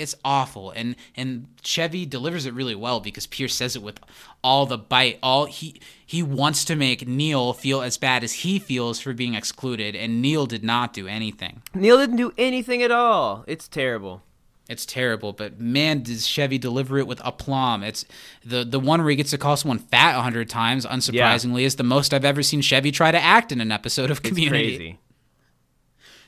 it's 0.00 0.14
awful 0.24 0.70
and 0.72 0.96
and 1.14 1.46
Chevy 1.62 2.06
delivers 2.06 2.46
it 2.46 2.54
really 2.54 2.74
well 2.74 3.00
because 3.00 3.26
Pierce 3.26 3.54
says 3.54 3.76
it 3.76 3.82
with 3.82 4.00
all 4.42 4.66
the 4.66 4.78
bite 4.78 5.18
all 5.22 5.44
he 5.46 5.80
he 6.04 6.22
wants 6.22 6.64
to 6.64 6.74
make 6.76 7.06
Neil 7.06 7.52
feel 7.52 7.82
as 7.82 7.96
bad 7.98 8.24
as 8.24 8.32
he 8.44 8.58
feels 8.58 8.98
for 9.00 9.12
being 9.12 9.34
excluded 9.34 9.94
and 9.94 10.20
Neil 10.22 10.46
did 10.46 10.64
not 10.64 10.92
do 10.92 11.06
anything 11.06 11.62
Neil 11.74 11.98
didn't 11.98 12.16
do 12.16 12.32
anything 12.38 12.82
at 12.82 12.90
all. 12.90 13.44
It's 13.46 13.68
terrible. 13.68 14.22
it's 14.68 14.86
terrible 14.86 15.32
but 15.32 15.60
man 15.60 16.02
does 16.02 16.26
Chevy 16.26 16.58
deliver 16.58 16.98
it 16.98 17.06
with 17.06 17.20
aplomb 17.24 17.82
it's 17.82 18.04
the 18.44 18.64
the 18.64 18.80
one 18.80 19.00
where 19.00 19.10
he 19.10 19.16
gets 19.16 19.30
to 19.30 19.38
call 19.38 19.56
someone 19.56 19.78
fat 19.78 20.16
a 20.16 20.22
hundred 20.22 20.48
times 20.48 20.86
unsurprisingly 20.86 21.62
is 21.62 21.76
the 21.76 21.82
most 21.82 22.14
I've 22.14 22.24
ever 22.24 22.42
seen 22.42 22.60
Chevy 22.62 22.90
try 22.92 23.10
to 23.10 23.20
act 23.36 23.50
in 23.52 23.60
an 23.60 23.72
episode 23.72 24.10
of 24.10 24.18
It's 24.18 24.28
Community 24.28 24.76
crazy. 24.76 24.98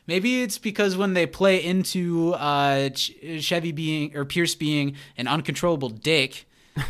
Maybe 0.07 0.43
it's 0.43 0.59
because 0.59 0.97
when 0.97 1.15
they 1.15 1.27
play 1.27 1.63
into 1.63 2.35
uh, 2.35 2.91
Chevy 2.91 3.73
being 3.73 4.17
or 4.17 4.25
Pierce 4.25 4.55
being 4.55 4.97
an 5.17 5.29
uncontrollable 5.29 5.91
dick, 5.91 6.47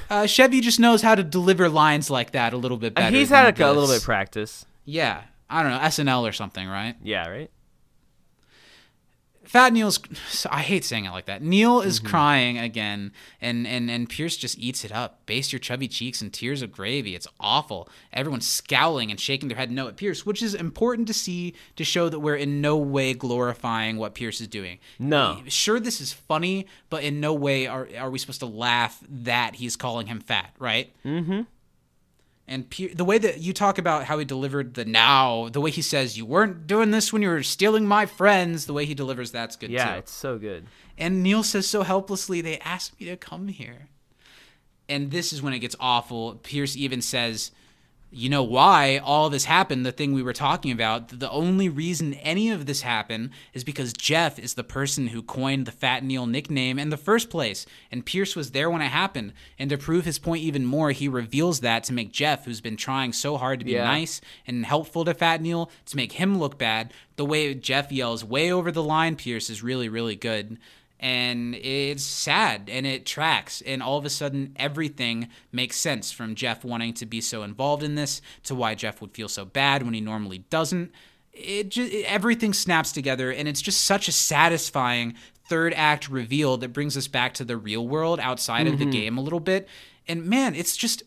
uh, 0.09 0.27
Chevy 0.27 0.61
just 0.61 0.81
knows 0.81 1.03
how 1.03 1.15
to 1.15 1.23
deliver 1.23 1.69
lines 1.69 2.09
like 2.09 2.33
that 2.33 2.53
a 2.55 2.57
little 2.57 2.79
bit 2.79 2.95
better. 2.95 3.15
He's 3.15 3.29
had 3.29 3.43
he 3.43 3.47
like, 3.47 3.61
a 3.61 3.73
little 3.73 3.89
bit 3.89 3.99
of 3.99 4.05
practice. 4.05 4.65
Yeah, 4.85 5.23
I 5.51 5.63
don't 5.63 5.73
know 5.73 5.79
SNL 5.79 6.29
or 6.29 6.33
something, 6.33 6.67
right? 6.67 6.97
Yeah, 7.03 7.29
right? 7.29 7.51
Fat 9.53 9.74
Neil's. 9.74 10.01
I 10.51 10.62
hate 10.62 10.83
saying 10.83 11.05
it 11.05 11.11
like 11.11 11.27
that. 11.27 11.43
Neil 11.43 11.83
is 11.83 11.99
Mm-hmm. 12.01 12.09
crying 12.09 12.59
again, 12.59 13.12
and 13.39 13.66
and 13.66 13.91
and 13.91 14.09
Pierce 14.09 14.39
just 14.39 14.59
eats 14.59 14.83
it 14.83 14.91
up. 14.91 15.27
Baste 15.27 15.53
your 15.53 15.59
chubby 15.59 15.89
cheeks 15.89 16.23
in 16.23 16.31
tears 16.31 16.62
of 16.62 16.73
gravy. 16.73 17.15
It's 17.15 17.29
awful. 17.39 17.87
Everyone's 18.15 18.49
scowling 18.49 19.11
and 19.11 19.20
shaking 19.20 19.49
their 19.51 19.59
head 19.59 19.70
no 19.70 19.89
at 19.89 19.97
Pierce, 19.99 20.24
which 20.24 20.43
is 20.43 20.55
important 20.55 21.07
to 21.09 21.12
see 21.12 21.55
to 21.77 21.85
show 21.85 22.09
that 22.09 22.20
we're 22.20 22.37
in 22.37 22.62
no 22.62 22.79
way 22.79 23.12
glorifying 23.12 23.99
what 23.99 24.15
Pierce 24.15 24.41
is 24.41 24.49
doing. 24.49 24.79
No. 24.99 25.43
Sure, 25.49 25.79
this 25.79 26.01
is 26.01 26.15
funny, 26.15 26.66
but 26.89 27.05
in 27.05 27.20
no 27.20 27.35
way 27.35 27.66
are 27.66 27.87
are 27.99 28.09
we 28.09 28.19
supposed 28.19 28.41
to 28.41 28.47
laugh 28.47 29.05
that 29.07 29.57
he's 29.57 29.77
calling 29.77 30.07
him 30.07 30.20
fat, 30.20 30.55
right? 30.59 30.95
Mm-hmm. 31.05 31.43
And 32.48 32.69
Pier- 32.69 32.93
the 32.94 33.05
way 33.05 33.19
that 33.19 33.39
you 33.40 33.52
talk 33.52 33.78
about 33.78 34.05
how 34.05 34.19
he 34.19 34.24
delivered 34.24 34.74
the 34.74 34.85
now, 34.85 35.48
the 35.48 35.60
way 35.60 35.70
he 35.70 35.81
says 35.82 36.19
you 36.19 36.27
weren't 36.27 36.66
doing 36.66 36.90
this 36.90 37.12
when 37.12 37.23
you 37.23 37.28
were 37.28 37.43
stealing 37.43 37.86
my 37.86 38.05
friends, 38.05 38.66
the 38.66 38.73
way 38.73 38.85
he 38.85 38.94
delivers 38.94 39.31
that's 39.31 39.56
good 39.56 39.70
Yeah, 39.70 39.93
too. 39.93 39.98
it's 40.01 40.12
so 40.12 40.39
good. 40.39 40.66
And 40.98 41.23
Neil 41.23 41.43
says 41.44 41.66
so 41.69 41.82
helplessly, 41.82 42.40
they 42.40 42.59
asked 42.59 42.98
me 43.01 43.06
to 43.06 43.16
come 43.16 43.48
here. 43.48 43.89
And 44.89 45.10
this 45.10 45.32
is 45.32 45.40
when 45.40 45.52
it 45.55 45.60
gets 45.60 45.77
awful. 45.81 46.35
Pierce 46.43 46.77
even 46.77 47.01
says, 47.01 47.52
you 48.13 48.29
know 48.29 48.43
why 48.43 48.99
all 48.99 49.31
this 49.31 49.47
happened, 49.47 49.87
the 49.87 49.93
thing 49.93 50.13
we 50.13 50.23
were 50.23 50.33
talking 50.35 50.71
about. 50.71 51.19
The 51.19 51.31
only 51.31 51.69
reason 51.69 52.15
any 52.15 52.51
of 52.51 52.67
this 52.67 52.83
happened 52.83 53.31
is 53.55 53.65
because 53.65 53.93
Jeff 53.95 54.39
is 54.39 54.55
the 54.55 54.63
person 54.63 55.09
who 55.09 55.23
coined 55.23 55.67
the 55.67 55.73
Fat 55.73 56.05
Neil 56.05 56.27
nickname 56.27 56.79
in 56.79 56.91
the 56.91 56.97
first 56.97 57.31
place. 57.31 57.65
And 57.91 58.05
Pierce 58.05 58.37
was 58.37 58.51
there 58.51 58.69
when 58.71 58.83
it 58.83 58.89
happened. 58.89 59.33
And 59.59 59.71
to 59.71 59.79
prove 59.79 60.05
his 60.05 60.19
point 60.19 60.43
even 60.43 60.67
more, 60.67 60.91
he 60.91 61.09
reveals 61.09 61.61
that 61.61 61.85
to 61.85 61.93
make 61.93 62.13
Jeff, 62.13 62.45
who's 62.45 62.61
been 62.61 62.77
trying 62.77 63.13
so 63.15 63.39
hard 63.39 63.59
to 63.61 63.65
be 63.65 63.73
Yeah. 63.73 63.85
nice 63.85 64.21
and 64.47 64.67
helpful 64.67 65.05
to 65.07 65.15
Fat 65.15 65.41
Neil, 65.41 65.71
to 65.87 65.97
make 65.97 66.13
him 66.13 66.39
look 66.39 66.59
bad. 66.59 66.93
The 67.17 67.25
way 67.25 67.55
Jeff 67.55 67.91
yells 67.91 68.25
way 68.25 68.53
over 68.53 68.71
the 68.71 68.83
line, 68.83 69.17
Pierce, 69.17 69.49
is 69.49 69.63
really, 69.63 69.89
really 69.89 70.17
good 70.17 70.59
and 71.03 71.55
it's 71.57 72.05
sad 72.05 72.70
and 72.70 72.87
it 72.87 73.05
tracks 73.05 73.61
and 73.66 73.83
all 73.83 73.99
of 73.99 74.05
a 74.05 74.11
sudden 74.11 74.55
everything 74.57 75.29
makes 75.51 75.77
sense 75.77 76.12
from 76.12 76.35
jeff 76.35 76.65
wanting 76.65 76.95
to 76.95 77.05
be 77.05 77.20
so 77.20 77.43
involved 77.43 77.83
in 77.83 77.97
this 77.97 78.23
to 78.45 78.55
why 78.55 78.74
jeff 78.74 79.01
would 79.01 79.12
feel 79.12 79.29
so 79.29 79.45
bad 79.45 79.83
when 79.83 79.95
he 79.95 80.01
normally 80.01 80.39
doesn't. 80.51 80.93
It 81.33 81.70
just 81.70 81.93
everything 82.05 82.53
snaps 82.53 82.93
together 82.93 83.31
and 83.31 83.49
it's 83.49 83.62
just 83.62 83.83
such 83.83 84.07
a 84.07 84.12
satisfying 84.12 85.15
third 85.49 85.73
act 85.74 86.09
reveal 86.09 86.57
that 86.59 86.73
brings 86.73 86.97
us 86.97 87.09
back 87.09 87.35
to 87.35 87.45
the 87.45 87.57
real 87.57 87.87
world 87.87 88.20
outside 88.20 88.66
of 88.66 88.79
the 88.79 88.85
mm-hmm. 88.85 88.93
game 88.93 89.19
a 89.19 89.23
little 89.23 89.41
bit. 89.41 89.66
And 90.07 90.27
man 90.27 90.55
it's 90.55 90.77
just 90.77 91.03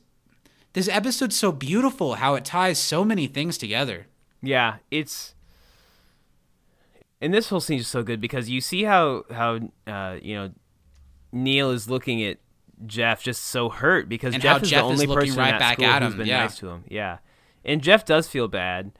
this 0.74 0.90
episode's 0.90 1.38
so 1.38 1.52
beautiful 1.52 2.16
how 2.16 2.36
it 2.36 2.44
ties 2.44 2.80
so 2.80 3.06
many 3.06 3.28
things 3.28 3.58
together. 3.58 4.08
Yeah, 4.42 4.78
it's 4.92 5.35
and 7.26 7.34
this 7.34 7.50
whole 7.50 7.60
scene 7.60 7.80
is 7.80 7.88
so 7.88 8.04
good 8.04 8.22
because 8.22 8.50
you 8.50 8.62
see 8.62 8.84
how 8.84 9.24
how 9.32 9.60
uh, 9.88 10.18
you 10.22 10.36
know 10.36 10.52
Neil 11.32 11.72
is 11.72 11.90
looking 11.90 12.24
at 12.24 12.38
Jeff 12.86 13.24
just 13.24 13.44
so 13.46 13.70
hurt 13.70 14.08
because 14.08 14.34
And 14.34 14.44
Jeff 14.44 14.64
is 14.64 14.70
Jeff 14.70 14.82
the 14.82 14.86
only 14.86 15.06
looking 15.06 15.28
person 15.30 15.40
right 15.40 15.54
at 15.56 15.60
back 15.60 15.74
school 15.78 15.86
at 15.88 16.02
who's 16.04 16.12
him, 16.14 16.18
been 16.20 16.28
yeah. 16.28 16.40
nice 16.42 16.58
to 16.60 16.70
him. 16.70 16.84
Yeah, 16.88 17.18
and 17.64 17.82
Jeff 17.82 18.06
does 18.06 18.28
feel 18.28 18.48
bad, 18.48 18.92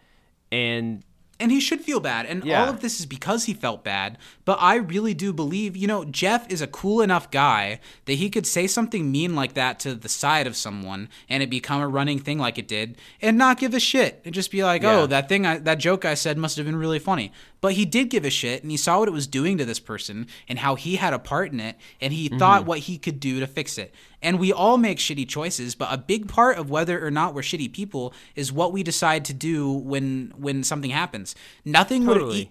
and 0.52 1.04
and 1.38 1.52
he 1.52 1.60
should 1.60 1.82
feel 1.82 2.00
bad. 2.00 2.26
And 2.26 2.46
Yeah. 2.46 2.64
all 2.64 2.70
of 2.70 2.80
this 2.80 2.98
is 3.02 3.06
because 3.06 3.44
he 3.44 3.54
felt 3.54 3.84
bad. 3.84 4.18
But 4.46 4.58
I 4.62 4.76
really 4.76 5.14
do 5.14 5.34
believe, 5.34 5.76
you 5.76 5.86
know, 5.86 6.06
Jeff 6.06 6.50
is 6.50 6.62
a 6.62 6.68
cool 6.68 7.02
enough 7.02 7.30
guy 7.30 7.82
that 8.06 8.14
he 8.14 8.30
could 8.30 8.48
say 8.48 8.68
something 8.68 9.12
mean 9.12 9.36
like 9.36 9.54
that 9.54 9.78
to 9.82 9.96
the 9.96 10.08
side 10.08 10.48
of 10.48 10.56
someone 10.56 11.10
and 11.28 11.44
it 11.44 11.50
become 11.50 11.82
a 11.82 11.90
running 11.90 12.20
thing 12.20 12.38
like 12.38 12.58
it 12.58 12.70
did 12.70 12.98
and 13.22 13.38
not 13.38 13.58
give 13.60 13.74
a 13.74 13.82
shit 13.82 14.22
and 14.24 14.34
just 14.34 14.50
be 14.50 14.64
like, 14.64 14.82
Yeah. 14.84 15.00
oh, 15.00 15.08
that 15.08 15.28
thing, 15.28 15.46
I, 15.46 15.58
that 15.58 15.76
joke 15.78 16.06
I 16.06 16.14
said 16.14 16.38
must 16.38 16.56
have 16.56 16.66
been 16.66 16.78
really 16.78 17.00
funny. 17.00 17.34
But 17.66 17.74
he 17.74 17.86
did 17.86 18.12
give 18.12 18.24
a 18.24 18.30
shit 18.30 18.62
and 18.62 18.70
he 18.70 18.78
saw 18.78 19.00
what 19.00 19.08
it 19.08 19.12
was 19.12 19.26
doing 19.26 19.58
to 19.58 19.66
this 19.66 19.80
person 19.80 20.28
and 20.48 20.60
how 20.60 20.76
he 20.76 20.98
had 20.98 21.14
a 21.14 21.18
part 21.18 21.52
in 21.52 21.60
it 21.60 21.76
and 22.00 22.14
he 22.14 22.30
mm-hmm. 22.30 22.38
thought 22.38 22.68
what 22.68 22.78
he 22.78 23.00
could 23.00 23.20
do 23.20 23.40
to 23.40 23.48
fix 23.48 23.80
it. 23.80 23.92
And 24.22 24.38
we 24.38 24.54
all 24.54 24.78
make 24.78 25.00
shitty 25.00 25.28
choices, 25.28 25.74
but 25.74 25.92
a 25.92 25.98
big 25.98 26.28
part 26.28 26.60
of 26.60 26.70
whether 26.70 27.04
or 27.04 27.10
not 27.10 27.34
we're 27.34 27.42
shitty 27.42 27.74
people 27.74 28.14
is 28.36 28.54
what 28.54 28.72
we 28.72 28.84
decide 28.84 29.26
to 29.26 29.34
do 29.34 29.72
when 29.72 30.32
when 30.38 30.64
something 30.64 30.92
happens. 30.92 31.34
Nothing 31.66 32.06
would 32.06 32.22
e- 32.36 32.50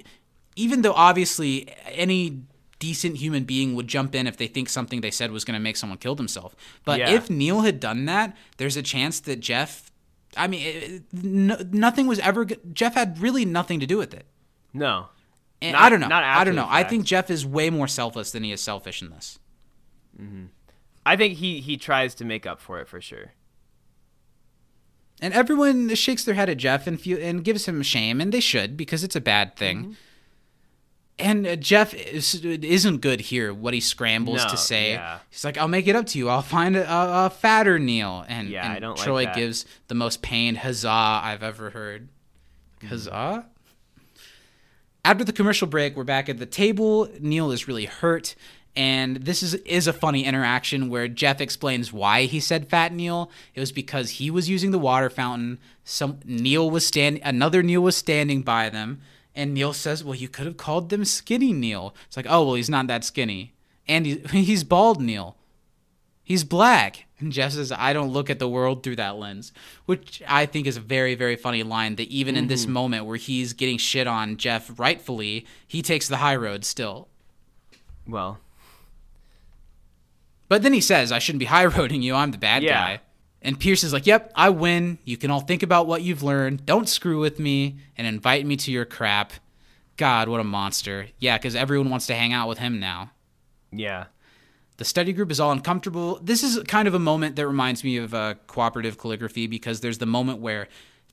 even 0.57 0.82
though 0.82 0.95
obviously 0.95 1.73
any 1.93 2.43
decent 2.81 3.19
human 3.19 3.45
being 3.45 3.77
would 3.77 3.86
jump 3.86 4.16
in 4.16 4.27
if 4.27 4.36
they 4.36 4.49
think 4.49 4.69
something 4.69 5.01
they 5.01 5.12
said 5.12 5.31
was 5.31 5.45
going 5.45 5.55
to 5.55 5.62
make 5.62 5.77
someone 5.77 5.99
kill 5.99 6.16
themselves. 6.16 6.57
But 6.85 6.99
Yeah. 6.99 7.11
if 7.11 7.31
Neil 7.31 7.61
had 7.61 7.78
done 7.78 8.07
that, 8.07 8.36
there's 8.57 8.77
a 8.77 8.82
chance 8.82 9.20
that 9.20 9.39
Jeff 9.39 9.93
I 10.36 10.49
mean, 10.49 10.66
it, 10.66 11.03
no, 11.12 11.57
nothing 11.70 12.09
was 12.09 12.19
ever. 12.19 12.45
Jeff 12.73 12.95
had 12.95 13.20
really 13.20 13.45
nothing 13.45 13.78
to 13.78 13.86
do 13.86 13.97
with 13.97 14.12
it. 14.12 14.27
No, 14.75 15.07
And 15.63 15.73
Not- 15.73 15.83
I 15.83 15.89
don't 15.89 16.01
know. 16.01 16.09
not 16.09 16.25
I 16.25 16.45
don't 16.45 16.55
know. 16.57 16.67
I 16.69 16.85
think 16.85 17.07
Jeff 17.07 17.31
is 17.31 17.47
way 17.47 17.71
more 17.71 17.89
selfless 17.89 18.33
than 18.33 18.43
he 18.45 18.53
is 18.53 18.61
selfish 18.61 19.01
in 19.01 19.09
this. 19.11 19.39
I 21.07 21.17
think 21.17 21.39
he 21.39 21.61
he 21.61 21.77
tries 21.77 22.15
to 22.17 22.25
make 22.25 22.45
up 22.47 22.61
for 22.61 22.81
it 22.81 22.89
for 22.89 23.01
sure. 23.01 23.33
And 25.21 25.33
everyone 25.33 25.95
shakes 25.95 26.25
their 26.25 26.35
head 26.35 26.51
at 26.51 26.57
Jeff 26.57 26.87
and 26.87 27.01
feel, 27.01 27.19
and 27.21 27.45
gives 27.45 27.67
him 27.67 27.81
shame, 27.83 28.21
and 28.21 28.33
they 28.33 28.41
should 28.41 28.77
because 28.77 29.05
it's 29.05 29.17
a 29.17 29.21
bad 29.21 29.57
thing. 29.57 29.79
Mm-hmm. 29.79 29.93
And 31.17 31.47
uh, 31.47 31.55
Jeff 31.57 31.95
is, 31.95 32.35
isn't 32.45 32.99
good 32.99 33.21
here. 33.21 33.55
What 33.55 33.73
he 33.73 33.81
scrambles 33.81 34.43
No, 34.43 34.49
to 34.51 34.57
say, 34.57 34.95
yeah. 34.95 35.21
he's 35.31 35.45
like, 35.45 35.57
"I'll 35.57 35.69
make 35.69 35.87
it 35.87 35.95
up 35.95 36.07
to 36.07 36.19
you. 36.19 36.29
I'll 36.29 36.43
find 36.43 36.75
a, 36.77 36.85
a, 36.89 37.31
fatter 37.31 37.79
Neil." 37.79 38.25
And, 38.29 38.49
Yeah, 38.49 38.65
and 38.65 38.73
I 38.73 38.81
don't 38.81 38.97
like 38.97 39.05
Troy 39.07 39.25
that. 39.27 39.37
gives 39.37 39.65
the 39.87 39.95
most 39.95 40.23
pained 40.23 40.59
huzzah 40.59 40.89
I've 40.91 41.45
ever 41.45 41.71
heard. 41.71 42.09
Mm-hmm. 42.79 42.89
Huzzah. 42.89 43.47
After 45.05 45.23
the 45.23 45.35
commercial 45.35 45.67
break, 45.67 45.97
we're 45.97 46.05
back 46.05 46.31
at 46.31 46.39
the 46.39 46.47
table. 46.47 47.11
Neil 47.21 47.51
is 47.51 47.69
really 47.69 47.85
hurt, 47.85 48.35
and 48.75 49.17
this 49.19 49.43
is 49.43 49.53
is 49.55 49.87
a 49.87 49.93
funny 49.93 50.25
interaction 50.25 50.89
where 50.89 51.09
Jeff 51.09 51.43
explains 51.43 51.93
why 51.93 52.23
he 52.23 52.41
said 52.41 52.71
"Fat 52.71 52.91
Neil." 52.91 53.31
It 53.55 53.61
was 53.61 53.71
because 53.71 54.13
he 54.13 54.31
was 54.31 54.49
using 54.49 54.71
the 54.71 54.79
water 54.79 55.11
fountain. 55.11 55.59
Some 55.85 56.21
Neil 56.25 56.71
was 56.71 56.87
standing, 56.87 57.23
another 57.23 57.63
Neil 57.63 57.83
was 57.83 57.97
standing 57.97 58.41
by 58.41 58.71
them, 58.71 59.03
and 59.35 59.53
Neil 59.53 59.75
says, 59.75 60.03
"Well, 60.03 60.15
you 60.15 60.29
could 60.29 60.47
have 60.47 60.57
called 60.57 60.89
them 60.89 61.05
Skinny 61.05 61.53
Neil." 61.53 61.95
It's 62.07 62.17
like, 62.17 62.27
"Oh, 62.27 62.47
well, 62.47 62.55
he's 62.55 62.71
not 62.71 62.87
that 62.87 63.05
skinny, 63.05 63.53
and 63.87 64.07
he, 64.07 64.17
he's 64.31 64.65
bald 64.65 65.03
Neil." 65.03 65.37
He's 66.23 66.45
black. 66.45 67.04
And 67.20 67.32
Jeff 67.32 67.53
says, 67.53 67.70
I 67.70 67.93
don't 67.93 68.12
look 68.12 68.28
at 68.28 68.39
the 68.39 68.49
world 68.49 68.82
through 68.82 68.97
that 68.97 69.16
lens, 69.16 69.53
which 69.86 70.23
I 70.28 70.47
think 70.47 70.66
is 70.66 70.77
a 70.77 70.81
very, 70.81 71.15
very 71.15 71.36
funny 71.36 71.62
line 71.62 71.97
that 71.97 72.09
even 72.09 72.36
in 72.36 72.49
this 72.49 72.65
mm-hmm. 72.65 72.73
moment 72.73 73.07
where 73.07 73.16
he's 73.16 73.53
getting 73.53 73.78
shit 73.78 74.07
on 74.07 74.36
Jeff 74.36 74.78
rightfully, 74.78 75.47
he 75.66 75.81
takes 75.81 76.09
the 76.09 76.16
high 76.19 76.35
road 76.36 76.65
still. 76.65 77.09
Well, 78.07 78.39
But 80.49 80.62
then 80.62 80.73
he 80.73 80.81
says, 80.81 81.11
I 81.11 81.19
shouldn't 81.19 81.41
be 81.41 81.47
high 81.47 81.66
roading 81.66 82.03
you. 82.03 82.15
I'm 82.15 82.31
the 82.31 82.39
bad 82.39 82.62
Yeah. 82.62 82.73
guy. 82.74 83.01
And 83.41 83.61
Pierce 83.61 83.82
is 83.85 83.93
like, 83.93 84.07
Yep, 84.07 84.32
I 84.35 84.51
win. 84.51 84.99
You 85.05 85.16
can 85.16 85.31
all 85.31 85.41
think 85.41 85.62
about 85.62 85.86
what 85.86 86.03
you've 86.03 86.23
learned. 86.23 86.66
Don't 86.66 86.89
screw 86.89 87.20
with 87.20 87.39
me 87.39 87.77
and 87.97 88.07
invite 88.07 88.45
me 88.47 88.57
to 88.57 88.73
your 88.73 88.85
crap. 88.85 89.32
God, 89.97 90.28
what 90.28 90.41
a 90.41 90.45
monster. 90.45 91.09
Yeah, 91.19 91.39
because 91.39 91.55
everyone 91.55 91.91
wants 91.91 92.07
to 92.09 92.15
hang 92.15 92.32
out 92.32 92.49
with 92.49 92.59
him 92.59 92.81
now. 92.81 93.12
yeah, 93.73 94.07
The 94.77 94.85
study 94.85 95.13
group 95.13 95.31
is 95.31 95.39
all 95.39 95.53
uncomfortable. 95.53 96.19
This 96.23 96.43
is 96.43 96.61
kind 96.65 96.89
of 96.89 96.95
a 96.95 96.99
moment 96.99 97.37
that 97.37 97.47
reminds 97.47 97.85
me 97.85 97.97
of 97.97 98.13
uh, 98.13 98.35
cooperative 98.47 98.99
calligraphy 98.99 99.47
because 99.47 99.81
there's 99.81 99.99
the 99.99 100.07
moment 100.07 100.41
where 100.41 100.67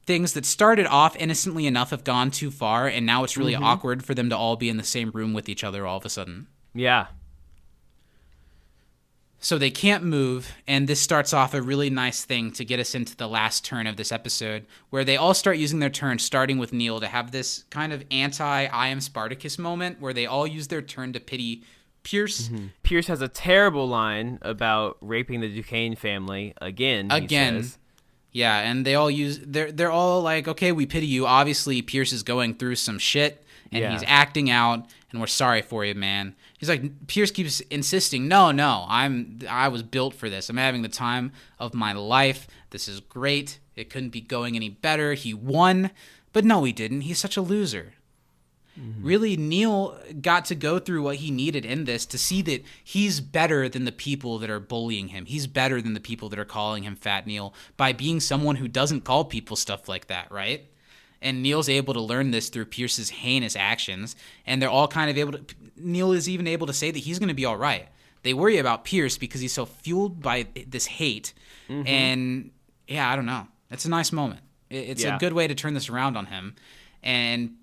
things 0.06 0.34
that 0.34 0.46
started 0.46 0.88
off 0.88 1.16
innocently 1.16 1.68
enough 1.68 1.92
have 1.92 2.04
gone 2.04 2.32
too 2.32 2.50
far, 2.50 2.88
and 2.88 3.06
now 3.06 3.24
it's 3.24 3.38
really 3.38 3.56
awkward 3.56 4.04
for 4.04 4.16
them 4.16 4.30
to 4.30 4.38
all 4.38 4.56
be 4.56 4.68
in 4.68 4.78
the 4.78 4.84
same 4.84 5.12
room 5.12 5.34
with 5.34 5.48
each 5.48 5.64
other 5.64 5.86
all 5.86 5.98
of 5.98 6.06
a 6.06 6.10
sudden. 6.10 6.48
yeah, 6.74 7.08
So 9.40 9.60
they 9.60 9.70
can't 9.70 10.04
move, 10.04 10.52
and 10.68 10.88
this 10.88 11.00
starts 11.00 11.32
off 11.32 11.54
a 11.54 11.62
really 11.62 11.92
nice 11.92 12.26
thing 12.26 12.52
to 12.54 12.66
get 12.66 12.80
us 12.80 12.96
into 12.96 13.16
the 13.16 13.28
last 13.28 13.64
turn 13.64 13.86
of 13.86 13.96
this 13.96 14.12
episode, 14.12 14.66
where 14.90 15.04
they 15.04 15.18
all 15.18 15.36
start 15.36 15.58
using 15.58 15.80
their 15.80 15.90
turn, 15.90 16.18
starting 16.18 16.58
with 16.58 16.74
Neil, 16.74 17.00
to 17.00 17.08
have 17.08 17.32
this 17.32 17.66
kind 17.70 17.94
of 17.94 18.04
anti 18.10 18.66
I 18.66 18.88
am 18.88 19.02
Spartacus 19.02 19.60
moment 19.60 20.02
where 20.02 20.14
they 20.14 20.26
all 20.26 20.48
use 20.48 20.68
their 20.68 20.82
turn 20.82 21.14
to 21.14 21.20
pity 21.20 21.64
Pierce. 22.04 22.48
Mm-hmm. 22.50 22.68
Pierce 22.84 23.08
has 23.08 23.22
a 23.22 23.28
terrible 23.28 23.88
line 23.88 24.40
about 24.42 24.98
raping 25.02 25.42
the 25.42 25.50
Duquesne 25.54 25.96
family 25.96 26.54
again. 26.62 27.10
he 27.10 27.18
Again. 27.18 27.64
says. 27.64 27.78
Yeah, 28.34 28.60
and 28.60 28.86
they 28.86 28.96
all 28.96 29.12
use 29.12 29.40
they're 29.46 29.72
they're 29.74 29.92
all 29.92 30.22
like, 30.22 30.48
okay, 30.48 30.72
we 30.72 30.86
pity 30.86 31.06
you. 31.06 31.28
Obviously, 31.28 31.82
Pierce 31.82 32.14
is 32.14 32.24
going 32.24 32.56
through 32.56 32.76
some 32.76 32.98
shit, 32.98 33.44
and 33.74 33.82
Yeah. 33.82 33.92
he's 33.92 34.04
acting 34.08 34.50
out, 34.50 34.86
and 35.12 35.20
we're 35.20 35.28
sorry 35.28 35.62
for 35.62 35.84
you, 35.84 35.94
man. 35.96 36.36
He's 36.58 36.70
like 36.70 37.08
Pierce 37.08 37.30
keeps 37.32 37.60
insisting, 37.70 38.30
no, 38.30 38.52
no, 38.52 38.86
I'm 38.88 39.40
I 39.50 39.68
was 39.68 39.84
built 39.84 40.14
for 40.14 40.30
this. 40.30 40.50
I'm 40.50 40.56
having 40.58 40.82
the 40.82 40.88
time 40.90 41.34
of 41.60 41.74
my 41.74 41.92
life. 41.92 42.48
This 42.70 42.88
is 42.88 43.02
great. 43.02 43.60
It 43.76 43.90
couldn't 43.90 44.10
be 44.12 44.22
going 44.22 44.56
any 44.56 44.70
better. 44.70 45.14
He 45.14 45.34
won, 45.34 45.92
but 46.32 46.46
no, 46.46 46.64
he 46.64 46.72
didn't. 46.72 47.02
He's 47.02 47.20
such 47.20 47.36
a 47.36 47.42
loser. 47.42 47.94
Mm-hmm. 48.80 49.06
Really, 49.06 49.36
Neil 49.38 49.98
got 50.22 50.46
to 50.46 50.56
go 50.56 50.80
through 50.80 51.04
what 51.04 51.18
he 51.18 51.30
needed 51.30 51.66
in 51.66 51.84
this 51.84 52.06
to 52.08 52.18
see 52.18 52.42
that 52.44 52.64
he's 52.84 53.20
better 53.20 53.68
than 53.68 53.84
the 53.84 53.92
people 53.92 54.38
that 54.40 54.50
are 54.50 54.62
bullying 54.62 55.10
him. 55.10 55.26
He's 55.26 55.46
better 55.46 55.82
than 55.82 55.94
the 55.94 56.00
people 56.00 56.30
that 56.30 56.40
are 56.40 56.46
calling 56.46 56.84
him 56.84 56.96
Fat 56.96 57.28
Neil 57.28 57.54
by 57.76 57.92
being 57.92 58.22
someone 58.22 58.56
who 58.56 58.70
doesn't 58.70 59.02
call 59.02 59.26
people 59.26 59.58
stuff 59.58 59.90
like 59.90 60.08
that, 60.08 60.32
right? 60.32 60.68
And 61.22 61.44
Neil's 61.44 61.70
able 61.70 61.94
to 61.94 62.02
learn 62.02 62.32
this 62.32 62.50
through 62.50 62.66
Pierce's 62.66 63.10
heinous 63.10 63.56
actions, 63.56 64.16
and 64.46 64.62
they're 64.62 64.70
all 64.70 64.88
kind 64.88 65.12
of 65.12 65.18
able 65.18 65.34
to. 65.34 65.44
Neil 65.76 66.14
is 66.14 66.30
even 66.30 66.48
able 66.48 66.68
to 66.68 66.74
say 66.74 66.92
that 66.92 67.00
he's 67.00 67.20
going 67.20 67.30
to 67.30 67.36
be 67.36 67.46
all 67.46 67.58
right. 67.58 67.90
They 68.24 68.34
worry 68.34 68.58
about 68.58 68.86
Pierce 68.86 69.18
because 69.18 69.42
he's 69.42 69.54
so 69.54 69.66
fueled 69.66 70.22
by 70.22 70.48
this 70.66 70.86
hate, 70.86 71.34
mm-hmm. 71.70 71.88
and 71.88 72.52
yeah, 72.88 73.12
I 73.12 73.16
don't 73.16 73.26
know. 73.26 73.48
It's 73.70 73.86
a 73.86 73.90
nice 73.90 74.12
moment. 74.12 74.42
It's 74.70 75.04
Yeah. 75.04 75.18
a 75.18 75.20
good 75.20 75.34
way 75.34 75.48
to 75.48 75.56
turn 75.56 75.74
this 75.74 75.90
around 75.90 76.16
on 76.18 76.28
him, 76.28 76.56
and 77.04 77.56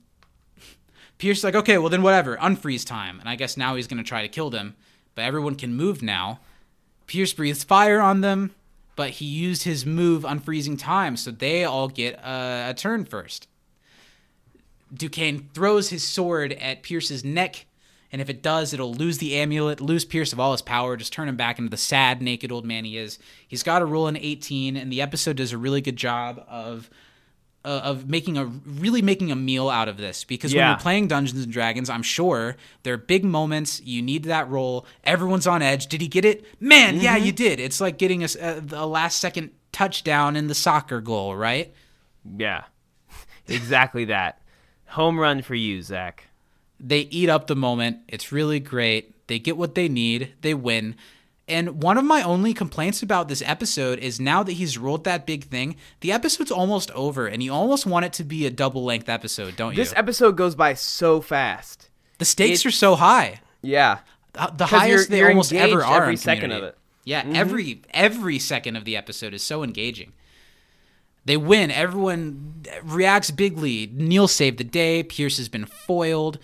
Pierce 1.19 1.39
is 1.39 1.45
like, 1.45 1.55
okay, 1.57 1.79
well 1.79 1.89
then 1.89 2.03
whatever, 2.03 2.37
unfreeze 2.37 2.87
time. 2.87 3.21
And 3.21 3.29
I 3.29 3.35
guess 3.37 3.57
now 3.57 3.75
he's 3.75 3.87
gonna 3.87 4.05
try 4.05 4.23
to 4.23 4.29
kill 4.29 4.51
them, 4.51 4.77
but 5.15 5.25
everyone 5.25 5.57
can 5.57 5.75
move 5.75 6.03
now. 6.03 6.41
Pierce 7.07 7.33
breathes 7.33 7.65
fire 7.65 8.01
on 8.01 8.21
them, 8.21 8.55
but 8.95 9.11
he 9.11 9.25
used 9.25 9.63
his 9.63 9.87
move 9.87 10.23
unfreezing 10.25 10.79
time, 10.79 11.17
so 11.17 11.31
they 11.31 11.65
all 11.65 11.89
get 11.89 12.15
a, 12.17 12.69
a 12.71 12.75
turn 12.75 13.05
first. 13.05 13.49
Duquesne 14.93 15.49
throws 15.55 15.91
his 15.91 16.03
sword 16.03 16.53
at 16.55 16.83
Pierce's 16.83 17.25
neck, 17.25 17.67
And 18.11 18.23
if 18.23 18.31
it 18.31 18.43
does, 18.43 18.73
it'll 18.73 18.95
lose 18.95 19.19
the 19.19 19.37
amulet, 19.37 19.81
lose 19.81 20.05
Pierce 20.05 20.33
of 20.33 20.41
all 20.41 20.53
his 20.53 20.63
power, 20.63 20.97
just 20.97 21.13
turn 21.13 21.29
him 21.29 21.37
back 21.37 21.59
into 21.59 21.71
the 21.71 21.77
sad, 21.77 22.23
naked 22.23 22.51
old 22.51 22.65
man 22.65 22.85
he 22.85 22.97
is. 22.97 23.19
He's 23.47 23.63
got 23.63 23.81
to 23.81 23.85
roll 23.85 24.07
an 24.07 24.17
18, 24.17 24.77
and 24.77 24.91
the 24.91 25.03
episode 25.03 25.37
does 25.37 25.53
a 25.53 25.59
really 25.59 25.81
good 25.83 25.97
job 25.97 26.43
of 26.49 26.89
uh, 27.65 27.81
of 27.85 28.09
making 28.09 28.39
a 28.39 28.45
really 28.45 29.03
making 29.03 29.31
a 29.31 29.37
meal 29.37 29.69
out 29.69 29.89
of 29.89 29.97
this 29.97 30.25
because 30.25 30.55
when 30.55 30.67
you're 30.67 30.79
playing 30.79 31.09
Dungeons 31.09 31.43
and 31.43 31.53
Dragons, 31.53 31.91
I'm 31.91 32.03
sure 32.03 32.57
there 32.83 32.95
are 32.95 32.99
big 32.99 33.25
moments. 33.25 33.81
You 33.83 34.01
need 34.01 34.25
that 34.25 34.49
roll. 34.49 34.87
Everyone's 35.05 35.47
on 35.47 35.61
edge. 35.61 35.87
Did 35.89 36.01
he 36.01 36.09
get 36.09 36.25
it? 36.25 36.45
Man, 36.61 37.01
yeah, 37.01 37.17
you 37.17 37.33
did. 37.33 37.61
It's 37.61 37.81
like 37.81 37.99
getting 37.99 38.23
a 38.25 38.87
last 38.87 39.19
second 39.19 39.51
touchdown 39.73 40.37
in 40.37 40.47
the 40.47 40.55
soccer 40.55 41.01
goal, 41.01 41.37
right? 41.37 41.73
Yeah, 42.37 42.65
exactly 43.49 44.07
that. 44.07 44.41
Home 44.89 45.19
run 45.19 45.43
for 45.43 45.55
you, 45.55 45.83
Zach. 45.83 46.29
They 46.81 47.01
eat 47.01 47.29
up 47.29 47.49
the 47.49 47.57
moment. 47.57 47.99
It's 48.09 48.33
really 48.33 48.61
great. 48.61 49.27
They 49.27 49.39
get 49.39 49.57
what 49.57 49.75
they 49.75 49.89
need. 49.89 50.33
They 50.41 50.55
win. 50.55 50.95
And 51.49 51.83
one 51.83 51.97
of 51.97 52.05
my 52.05 52.23
only 52.23 52.53
complaints 52.55 53.03
about 53.03 53.29
this 53.29 53.43
episode 53.47 53.99
is 54.01 54.21
now 54.21 54.43
that 54.43 54.53
he's 54.53 54.77
rolled 54.77 55.05
that 55.05 55.27
big 55.27 55.45
thing, 55.45 55.77
the 56.01 56.13
episode's 56.13 56.51
almost 56.51 56.91
over, 56.91 57.27
and 57.27 57.43
you 57.43 57.53
almost 57.53 57.87
want 57.87 58.05
it 58.05 58.13
to 58.15 58.25
be 58.25 58.45
a 58.47 58.51
double 58.51 58.85
length 58.85 59.09
episode, 59.09 59.57
don't 59.57 59.73
you? 59.73 59.77
This 59.77 59.95
episode 59.97 60.37
goes 60.37 60.55
by 60.55 60.75
so 60.75 61.21
fast. 61.21 61.89
the 62.19 62.25
stakes 62.25 62.61
it- 62.61 62.67
are 62.69 62.71
so 62.73 62.97
high. 62.97 63.41
Yeah, 63.63 63.99
the 64.35 64.53
the 64.57 64.65
'Cause 64.67 64.71
you're- 64.73 64.81
highest 64.91 65.11
they 65.11 65.19
you're 65.19 65.29
almost 65.31 65.53
ever 65.53 65.85
are 65.85 66.03
every 66.03 66.17
second 66.17 66.53
of 66.53 66.63
it. 66.65 66.77
Yeah, 67.05 67.23
mm-hmm. 67.23 67.37
every 67.37 67.83
every 67.95 68.39
second 68.39 68.77
of 68.77 68.85
the 68.85 68.97
episode 68.97 69.33
is 69.35 69.43
so 69.43 69.63
engaging. 69.65 70.13
They 71.25 71.37
win. 71.37 71.71
Everyone 71.71 72.65
reacts 72.83 73.31
bigly. 73.31 73.89
Neil 73.93 74.29
saved 74.29 74.59
the 74.59 74.65
day. 74.65 75.03
Pierce 75.03 75.37
has 75.39 75.49
been 75.49 75.65
foiled. 75.67 76.39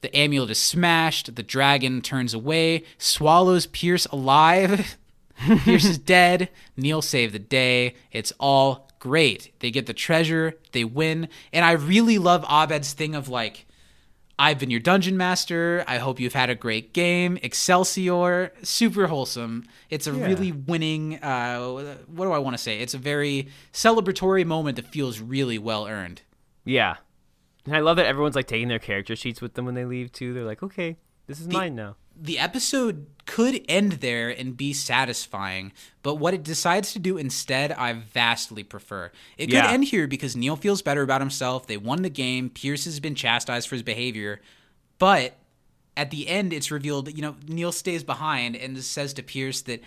The 0.00 0.14
amulet 0.16 0.50
is 0.50 0.58
smashed. 0.58 1.34
The 1.34 1.42
dragon 1.42 2.00
turns 2.00 2.34
away, 2.34 2.84
swallows 2.98 3.66
Pierce 3.66 4.06
alive. 4.06 4.96
Pierce 5.64 5.84
is 5.84 5.98
dead. 5.98 6.48
Neil 6.76 7.02
saved 7.02 7.34
the 7.34 7.38
day. 7.38 7.94
It's 8.12 8.32
all 8.38 8.88
great. 8.98 9.52
They 9.60 9.70
get 9.70 9.86
the 9.86 9.94
treasure. 9.94 10.54
They 10.72 10.84
win. 10.84 11.28
And 11.52 11.64
I 11.64 11.72
really 11.72 12.18
love 12.18 12.44
Abed's 12.50 12.92
thing 12.92 13.14
of 13.14 13.28
like, 13.28 13.66
I've 14.38 14.58
been 14.58 14.70
your 14.70 14.80
dungeon 14.80 15.18
master. 15.18 15.84
I 15.86 15.98
hope 15.98 16.18
you've 16.18 16.32
had 16.32 16.48
a 16.48 16.54
great 16.54 16.94
game. 16.94 17.38
Excelsior, 17.42 18.52
super 18.62 19.06
wholesome. 19.06 19.64
It's 19.90 20.06
a 20.06 20.14
really 20.14 20.50
winning. 20.50 21.22
Uh, 21.22 21.96
what 22.06 22.24
do 22.24 22.32
I 22.32 22.38
want 22.38 22.54
to 22.56 22.62
say? 22.62 22.80
It's 22.80 22.94
a 22.94 22.98
very 22.98 23.48
celebratory 23.74 24.46
moment 24.46 24.76
that 24.76 24.86
feels 24.86 25.20
really 25.20 25.58
well 25.58 25.86
earned. 25.86 26.22
yeah. 26.64 26.96
And 27.66 27.76
I 27.76 27.80
love 27.80 27.96
that 27.96 28.06
everyone's 28.06 28.36
like 28.36 28.46
taking 28.46 28.68
their 28.68 28.78
character 28.78 29.14
sheets 29.16 29.40
with 29.40 29.54
them 29.54 29.64
when 29.66 29.74
they 29.74 29.84
leave 29.84 30.12
too. 30.12 30.32
They're 30.32 30.44
like, 30.44 30.62
okay, 30.62 30.96
this 31.26 31.40
is 31.40 31.48
mine 31.48 31.74
now. 31.74 31.96
The 32.22 32.38
episode 32.38 33.06
could 33.24 33.64
end 33.68 33.92
there 33.92 34.28
and 34.28 34.56
be 34.56 34.72
satisfying, 34.72 35.72
but 36.02 36.16
what 36.16 36.34
it 36.34 36.42
decides 36.42 36.92
to 36.92 36.98
do 36.98 37.16
instead, 37.16 37.72
I 37.72 37.92
vastly 37.94 38.62
prefer. 38.62 39.10
It 39.38 39.46
could 39.46 39.54
Yeah. 39.54 39.70
end 39.70 39.84
here 39.84 40.06
because 40.06 40.36
Neil 40.36 40.56
feels 40.56 40.82
better 40.82 41.02
about 41.02 41.20
himself. 41.20 41.66
They 41.66 41.76
won 41.78 42.02
the 42.02 42.10
game. 42.10 42.50
Pierce 42.50 42.84
has 42.84 43.00
been 43.00 43.14
chastised 43.14 43.68
for 43.68 43.74
his 43.74 43.82
behavior, 43.82 44.40
but 44.98 45.36
at 45.96 46.10
the 46.10 46.28
end, 46.28 46.52
it's 46.52 46.70
revealed 46.70 47.06
that 47.06 47.16
you 47.16 47.22
know 47.22 47.36
Neil 47.48 47.72
stays 47.72 48.04
behind 48.04 48.54
and 48.56 48.82
says 48.82 49.12
to 49.14 49.22
Pierce 49.22 49.62
that. 49.62 49.82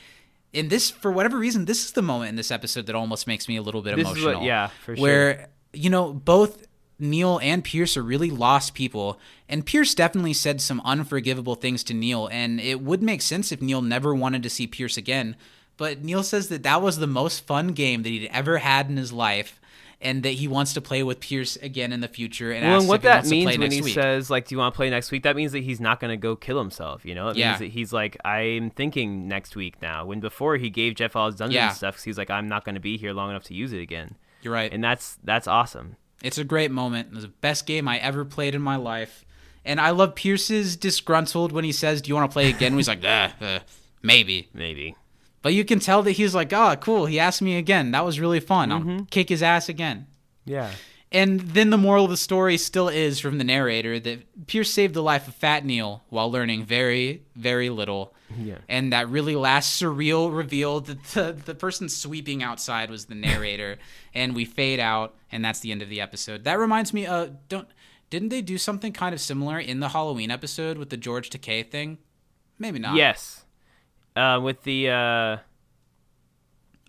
In 0.53 0.67
this, 0.67 0.91
for 0.91 1.11
whatever 1.11 1.39
reason, 1.39 1.65
this 1.65 1.83
is 1.83 1.93
the 1.93 2.03
moment 2.03 2.29
in 2.29 2.35
this 2.35 2.51
episode 2.51 2.85
that 2.85 2.93
almost 2.95 3.25
makes 3.25 3.47
me 3.47 3.55
a 3.55 3.61
little 3.63 3.81
bit 3.81 3.95
This 3.95 4.07
is 4.07 4.13
what- 4.13 4.17
emotional. 4.21 4.43
yeah, 4.45 4.67
for 4.85 4.95
sure. 4.95 5.01
Where 5.01 5.49
you 5.73 5.89
know 5.89 6.13
both 6.13 6.67
Neil 7.03 7.39
and 7.43 7.63
Pierce 7.63 7.95
are 7.97 8.01
really 8.03 8.31
lost 8.31 8.73
people, 8.73 9.19
and 9.47 9.65
Pierce 9.65 9.93
definitely 9.93 10.33
said 10.33 10.61
some 10.61 10.81
unforgivable 10.85 11.55
things 11.55 11.83
to 11.85 11.93
Neil, 11.93 12.27
and 12.31 12.59
it 12.59 12.81
would 12.81 13.03
make 13.03 13.21
sense 13.21 13.51
if 13.51 13.61
Neil 13.61 13.81
never 13.81 14.15
wanted 14.15 14.41
to 14.43 14.49
see 14.49 14.65
Pierce 14.65 14.97
again. 14.97 15.35
But 15.77 16.03
Neil 16.03 16.23
says 16.23 16.47
that 16.49 16.63
that 16.63 16.81
was 16.81 16.97
the 16.97 17.07
most 17.07 17.45
fun 17.45 17.69
game 17.69 18.03
that 18.03 18.09
he'd 18.09 18.29
ever 18.31 18.59
had 18.59 18.89
in 18.89 18.97
his 18.97 19.11
life, 19.11 19.59
and 19.99 20.21
that 20.23 20.31
he 20.33 20.47
wants 20.47 20.73
to 20.73 20.81
play 20.81 21.01
with 21.01 21.19
Pierce 21.19 21.55
again 21.57 21.93
in 21.93 22.01
the 22.01 22.07
future. 22.07 22.51
And 22.51 22.65
Well, 22.65 22.79
and 22.81 22.87
what 22.89 22.95
if 22.95 23.01
he 23.01 23.07
that 23.07 23.15
wants 23.15 23.29
to 23.29 23.35
play 23.35 23.45
means 23.45 23.57
when 23.59 23.71
he 23.71 23.81
week. 23.81 23.93
says 23.93 24.29
like, 24.29 24.47
"Do 24.47 24.55
you 24.55 24.59
want 24.59 24.73
to 24.73 24.77
play 24.77 24.89
next 24.89 25.11
week?" 25.11 25.23
That 25.23 25.35
means 25.35 25.51
that 25.53 25.63
he's 25.63 25.79
not 25.79 25.99
going 25.99 26.11
to 26.11 26.17
go 26.17 26.35
kill 26.35 26.57
himself. 26.59 27.05
You 27.05 27.15
know, 27.15 27.29
it 27.29 27.37
Yeah. 27.37 27.49
means 27.49 27.59
that 27.59 27.71
he's 27.71 27.93
like, 27.93 28.17
"I'm 28.25 28.69
thinking 28.69 29.27
next 29.27 29.55
week 29.55 29.81
now." 29.81 30.05
When 30.05 30.19
before 30.19 30.57
he 30.57 30.69
gave 30.69 30.95
Jeff 30.95 31.15
all 31.15 31.27
his 31.27 31.35
dungeon 31.35 31.55
Yeah. 31.55 31.69
stuff, 31.71 31.95
'cause 31.95 32.03
he's 32.03 32.17
like, 32.17 32.29
"I'm 32.29 32.47
not 32.49 32.65
going 32.65 32.75
to 32.75 32.81
be 32.81 32.97
here 32.97 33.13
long 33.13 33.29
enough 33.29 33.43
to 33.45 33.53
use 33.53 33.71
it 33.73 33.79
again." 33.79 34.15
You're 34.41 34.53
right. 34.53 34.71
And 34.73 34.83
that's 34.83 35.17
that's 35.23 35.47
awesome. 35.47 35.95
It's 36.23 36.37
a 36.37 36.43
great 36.43 36.71
moment. 36.71 37.09
It 37.11 37.15
was 37.15 37.23
the 37.25 37.29
best 37.29 37.67
game 37.67 37.87
I 37.87 37.99
ever 37.99 38.25
played 38.25 38.55
in 38.55 38.61
my 38.61 38.77
life. 38.77 39.25
And 39.65 39.79
I 39.79 39.91
love 39.91 40.15
Pierce's 40.15 40.75
disgruntled 40.75 41.51
when 41.51 41.63
he 41.63 41.71
says, 41.71 42.01
Do 42.01 42.09
you 42.09 42.15
want 42.15 42.31
to 42.31 42.33
play 42.33 42.49
again? 42.49 42.75
he's 42.75 42.87
like, 42.87 43.03
uh, 43.03 43.29
uh, 43.41 43.59
maybe. 44.01 44.49
Maybe. 44.53 44.95
But 45.41 45.53
you 45.53 45.65
can 45.65 45.79
tell 45.79 46.01
that 46.03 46.11
he's 46.11 46.33
like, 46.33 46.51
Oh, 46.53 46.75
cool. 46.77 47.05
He 47.05 47.19
asked 47.19 47.41
me 47.41 47.57
again. 47.57 47.91
That 47.91 48.05
was 48.05 48.19
really 48.19 48.39
fun. 48.39 48.71
I'll 48.71 49.05
kick 49.11 49.29
his 49.29 49.43
ass 49.43 49.69
again. 49.69 50.07
Yeah. 50.45 50.71
And 51.11 51.41
then 51.41 51.69
the 51.69 51.77
moral 51.77 52.05
of 52.05 52.09
the 52.09 52.17
story 52.17 52.57
still 52.57 52.87
is 52.89 53.19
from 53.19 53.37
the 53.37 53.43
narrator 53.43 53.99
that 53.99 54.47
Pierce 54.47 54.71
saved 54.71 54.95
the 54.95 55.03
life 55.03 55.27
of 55.27 55.35
Fat 55.35 55.63
Neil 55.63 56.03
while 56.09 56.31
learning 56.31 56.65
very, 56.65 57.21
very 57.35 57.69
little. 57.69 58.15
Yeah. 58.37 58.57
And 58.67 58.93
that 58.93 59.09
really 59.09 59.35
last 59.35 59.81
surreal 59.81 60.35
reveal 60.35 60.79
that 60.81 61.03
the, 61.05 61.33
the 61.33 61.55
person 61.55 61.89
sweeping 61.89 62.43
outside 62.43 62.89
was 62.89 63.05
the 63.05 63.15
narrator. 63.15 63.77
and 64.13 64.35
we 64.35 64.45
fade 64.45 64.79
out, 64.79 65.15
and 65.31 65.43
that's 65.43 65.59
the 65.59 65.71
end 65.71 65.81
of 65.81 65.89
the 65.89 66.01
episode. 66.01 66.43
That 66.43 66.59
reminds 66.59 66.93
me, 66.93 67.05
uh, 67.05 67.29
don't 67.49 67.67
didn't 68.09 68.29
they 68.29 68.41
do 68.41 68.59
something 68.59 68.93
kind 68.93 69.15
of 69.15 69.19
similar 69.19 69.57
in 69.59 69.79
the 69.79 69.89
Halloween 69.89 70.29
episode 70.29 70.77
with 70.77 70.91
the 70.91 70.97
George 70.97 71.31
Takei 71.31 71.67
thing? 71.67 71.97
Maybe 72.59 72.77
not. 72.77 72.95
Yes. 72.95 73.43
Uh, 74.15 74.39
with 74.43 74.61
the 74.63 74.89
uh, 74.89 75.37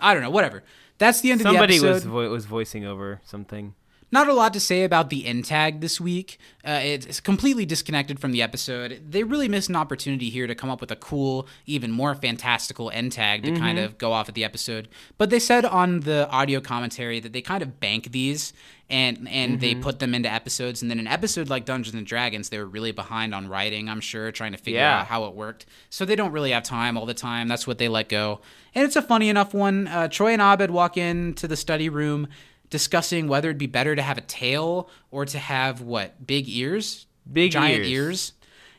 I 0.00 0.12
don't 0.12 0.22
know. 0.22 0.30
Whatever. 0.30 0.62
That's 0.98 1.22
the 1.22 1.32
end 1.32 1.40
somebody 1.40 1.76
of 1.76 1.82
the 1.82 1.88
was 1.88 1.96
episode. 2.02 2.10
vo- 2.10 2.30
was 2.30 2.44
voicing 2.44 2.84
over 2.84 3.20
something. 3.24 3.74
Not 4.14 4.28
a 4.28 4.32
lot 4.32 4.52
to 4.52 4.60
say 4.60 4.84
about 4.84 5.10
the 5.10 5.26
end 5.26 5.44
tag 5.44 5.80
this 5.80 6.00
week. 6.00 6.38
Uh, 6.64 6.78
it's 6.84 7.18
completely 7.18 7.66
disconnected 7.66 8.20
from 8.20 8.30
the 8.30 8.42
episode. 8.42 9.02
They 9.10 9.24
really 9.24 9.48
missed 9.48 9.68
an 9.68 9.74
opportunity 9.74 10.30
here 10.30 10.46
to 10.46 10.54
come 10.54 10.70
up 10.70 10.80
with 10.80 10.92
a 10.92 10.96
cool, 10.96 11.48
even 11.66 11.90
more 11.90 12.14
fantastical 12.14 12.92
end 12.92 13.10
tag 13.10 13.42
to 13.42 13.50
kind 13.58 13.76
of 13.76 13.98
go 13.98 14.12
off 14.12 14.28
at 14.28 14.36
the 14.36 14.44
episode. 14.44 14.86
But 15.18 15.30
they 15.30 15.40
said 15.40 15.64
on 15.64 16.00
the 16.00 16.28
audio 16.30 16.60
commentary 16.60 17.18
that 17.18 17.32
they 17.32 17.42
kind 17.42 17.60
of 17.60 17.80
bank 17.80 18.12
these 18.12 18.52
and 18.88 19.26
and 19.28 19.60
they 19.60 19.74
put 19.74 19.98
them 19.98 20.14
into 20.14 20.32
episodes. 20.32 20.80
And 20.80 20.88
then 20.92 21.00
an 21.00 21.08
episode 21.08 21.48
like 21.48 21.64
Dungeons 21.64 21.96
and 21.96 22.06
Dragons, 22.06 22.50
they 22.50 22.58
were 22.58 22.66
really 22.66 22.92
behind 22.92 23.34
on 23.34 23.48
writing. 23.48 23.88
I'm 23.88 24.00
sure 24.00 24.30
trying 24.30 24.52
to 24.52 24.58
figure 24.58 24.78
Yeah. 24.78 25.00
out 25.00 25.06
how 25.08 25.24
it 25.24 25.34
worked. 25.34 25.66
So 25.90 26.04
they 26.04 26.14
don't 26.14 26.30
really 26.30 26.52
have 26.52 26.62
time 26.62 26.96
all 26.96 27.04
the 27.06 27.14
time. 27.14 27.48
That's 27.48 27.66
what 27.66 27.78
they 27.78 27.88
let 27.88 28.08
go. 28.08 28.40
And 28.76 28.84
it's 28.84 28.94
a 28.94 29.02
funny 29.02 29.28
enough 29.28 29.54
one. 29.54 29.88
Uh, 29.88 30.06
Troy 30.06 30.34
and 30.34 30.40
Abed 30.42 30.70
walk 30.70 30.96
into 30.96 31.48
the 31.48 31.56
study 31.56 31.88
room 31.88 32.28
discussing 32.70 33.28
whether 33.28 33.48
it'd 33.48 33.58
be 33.58 33.66
better 33.66 33.94
to 33.94 34.02
have 34.02 34.18
a 34.18 34.22
tail 34.22 34.88
or 35.10 35.24
to 35.26 35.38
have 35.38 35.80
what 35.80 36.26
big 36.26 36.48
ears, 36.48 37.06
Big 37.30 37.52
giant 37.52 37.80
ears. 37.84 37.88
ears. 37.88 38.32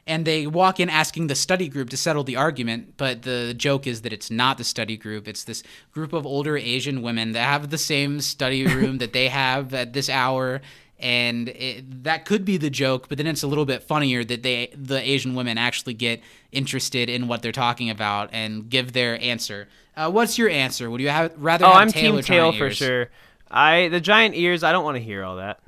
And 0.07 0.23
they 0.23 0.45
walk 0.45 0.79
in 0.79 0.87
asking 0.87 1.27
the 1.27 1.35
study 1.35 1.67
group 1.67 1.89
to 1.89 1.97
settle 1.97 2.23
the 2.23 2.35
argument, 2.35 2.93
but 2.95 3.23
the 3.23 3.55
joke 3.57 3.87
is 3.87 4.03
that 4.03 4.13
it's 4.13 4.29
not 4.29 4.59
the 4.59 4.63
study 4.63 4.97
group. 4.97 5.27
It's 5.27 5.43
this 5.43 5.63
group 5.93 6.13
of 6.13 6.27
older 6.27 6.57
Asian 6.57 7.01
women 7.01 7.31
that 7.31 7.43
have 7.43 7.71
the 7.71 7.79
same 7.79 8.21
study 8.21 8.67
room 8.75 8.99
that 8.99 9.13
they 9.13 9.29
have 9.29 9.73
at 9.73 9.93
this 9.93 10.07
hour, 10.07 10.61
and 10.99 11.49
it, 11.49 12.03
that 12.03 12.25
could 12.25 12.45
be 12.45 12.57
the 12.57 12.69
joke. 12.69 13.09
But 13.09 13.17
then 13.17 13.25
it's 13.25 13.41
a 13.41 13.47
little 13.47 13.65
bit 13.65 13.81
funnier 13.81 14.23
that 14.25 14.43
they, 14.43 14.71
the 14.75 15.01
Asian 15.01 15.33
women, 15.33 15.57
actually 15.57 15.95
get 15.95 16.21
interested 16.51 17.09
in 17.09 17.27
what 17.27 17.41
they're 17.41 17.51
talking 17.51 17.89
about 17.89 18.29
and 18.31 18.69
give 18.69 18.93
their 18.93 19.19
answer. 19.19 19.67
Uh, 19.97 20.11
what's 20.11 20.37
your 20.37 20.49
answer? 20.49 20.87
Would 20.91 21.01
you 21.01 21.09
have 21.09 21.33
rather? 21.35 21.65
Oh, 21.65 21.69
have 21.69 21.77
I'm 21.81 21.91
tail 21.91 22.11
team 22.11 22.19
or 22.19 22.21
tail 22.21 22.51
for 22.51 22.69
sure. 22.69 23.09
I 23.49 23.87
the 23.89 24.01
giant 24.01 24.35
ears. 24.35 24.63
I 24.63 24.71
don't 24.71 24.83
want 24.83 24.97
to 24.97 25.03
hear 25.03 25.23
all 25.23 25.37
that. 25.37 25.59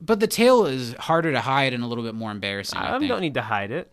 But 0.00 0.20
the 0.20 0.26
tail 0.26 0.66
is 0.66 0.92
harder 0.94 1.32
to 1.32 1.40
hide 1.40 1.72
and 1.72 1.82
a 1.82 1.86
little 1.86 2.04
bit 2.04 2.14
more 2.14 2.30
embarrassing. 2.30 2.78
I, 2.78 2.96
I 2.96 2.98
think. 2.98 3.08
don't 3.08 3.20
need 3.20 3.34
to 3.34 3.42
hide 3.42 3.70
it. 3.70 3.90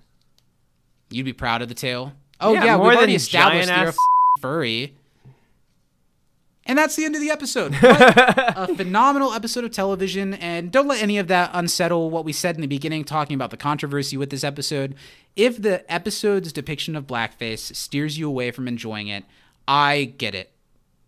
You'd 1.09 1.25
be 1.25 1.33
proud 1.33 1.61
of 1.61 1.69
the 1.69 1.75
tail. 1.75 2.13
Oh 2.39 2.53
Yeah, 2.53 2.65
yeah, 2.65 2.77
we've 2.77 2.95
already 2.95 3.15
established 3.15 3.69
you're 3.69 3.89
a 3.89 3.93
furry. 4.39 4.95
And 6.65 6.77
that's 6.77 6.95
the 6.95 7.05
end 7.05 7.15
of 7.15 7.21
the 7.21 7.31
episode. 7.31 7.75
A 7.81 8.67
phenomenal 8.75 9.33
episode 9.33 9.63
of 9.63 9.71
television. 9.71 10.35
And 10.35 10.71
don't 10.71 10.87
let 10.87 11.01
any 11.01 11.17
of 11.17 11.27
that 11.27 11.49
unsettle 11.53 12.09
what 12.09 12.23
we 12.23 12.33
said 12.33 12.55
in 12.55 12.61
the 12.61 12.67
beginning, 12.67 13.03
talking 13.03 13.33
about 13.33 13.49
the 13.49 13.57
controversy 13.57 14.15
with 14.15 14.29
this 14.29 14.43
episode. 14.43 14.95
If 15.35 15.61
the 15.61 15.91
episode's 15.91 16.53
depiction 16.53 16.95
of 16.95 17.07
blackface 17.07 17.75
steers 17.75 18.17
you 18.17 18.27
away 18.27 18.51
from 18.51 18.67
enjoying 18.67 19.07
it, 19.07 19.25
I 19.67 20.13
get 20.17 20.35
it. 20.35 20.51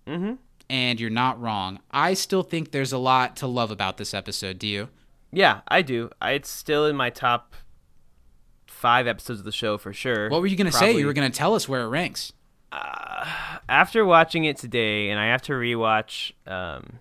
Mm-hmm. 0.08 0.34
And 0.74 1.00
you're 1.00 1.12
not 1.12 1.40
wrong. 1.40 1.82
I 1.92 2.16
still 2.16 2.42
think 2.42 2.72
there's 2.72 2.92
a 2.92 2.98
lot 2.98 3.36
to 3.38 3.48
love 3.48 3.70
about 3.70 3.98
this 3.98 4.12
episode. 4.12 4.58
Do 4.58 4.68
you? 4.68 4.90
Yeah, 5.32 5.62
I 5.68 5.84
do. 5.84 6.10
I, 6.20 6.32
it's 6.32 6.50
still 6.50 6.88
in 6.88 6.96
my 6.96 7.12
top 7.12 7.54
five 8.66 9.06
episodes 9.06 9.38
of 9.38 9.46
the 9.46 9.52
show 9.52 9.78
for 9.78 9.94
sure. 9.94 10.30
What 10.30 10.42
were 10.42 10.48
you 10.48 10.56
going 10.56 10.72
to 10.72 10.76
say? 10.76 10.98
You 10.98 11.06
were 11.06 11.14
going 11.14 11.32
to 11.32 11.38
tell 11.38 11.54
us 11.54 11.70
where 11.70 11.84
it 11.84 11.90
ranks. 11.90 12.34
after 13.70 14.04
watching 14.04 14.46
it 14.46 14.58
today, 14.58 15.12
and 15.12 15.20
I 15.20 15.28
have 15.28 15.44
to 15.44 15.54
rewatch 15.54 16.32
um, 16.48 17.00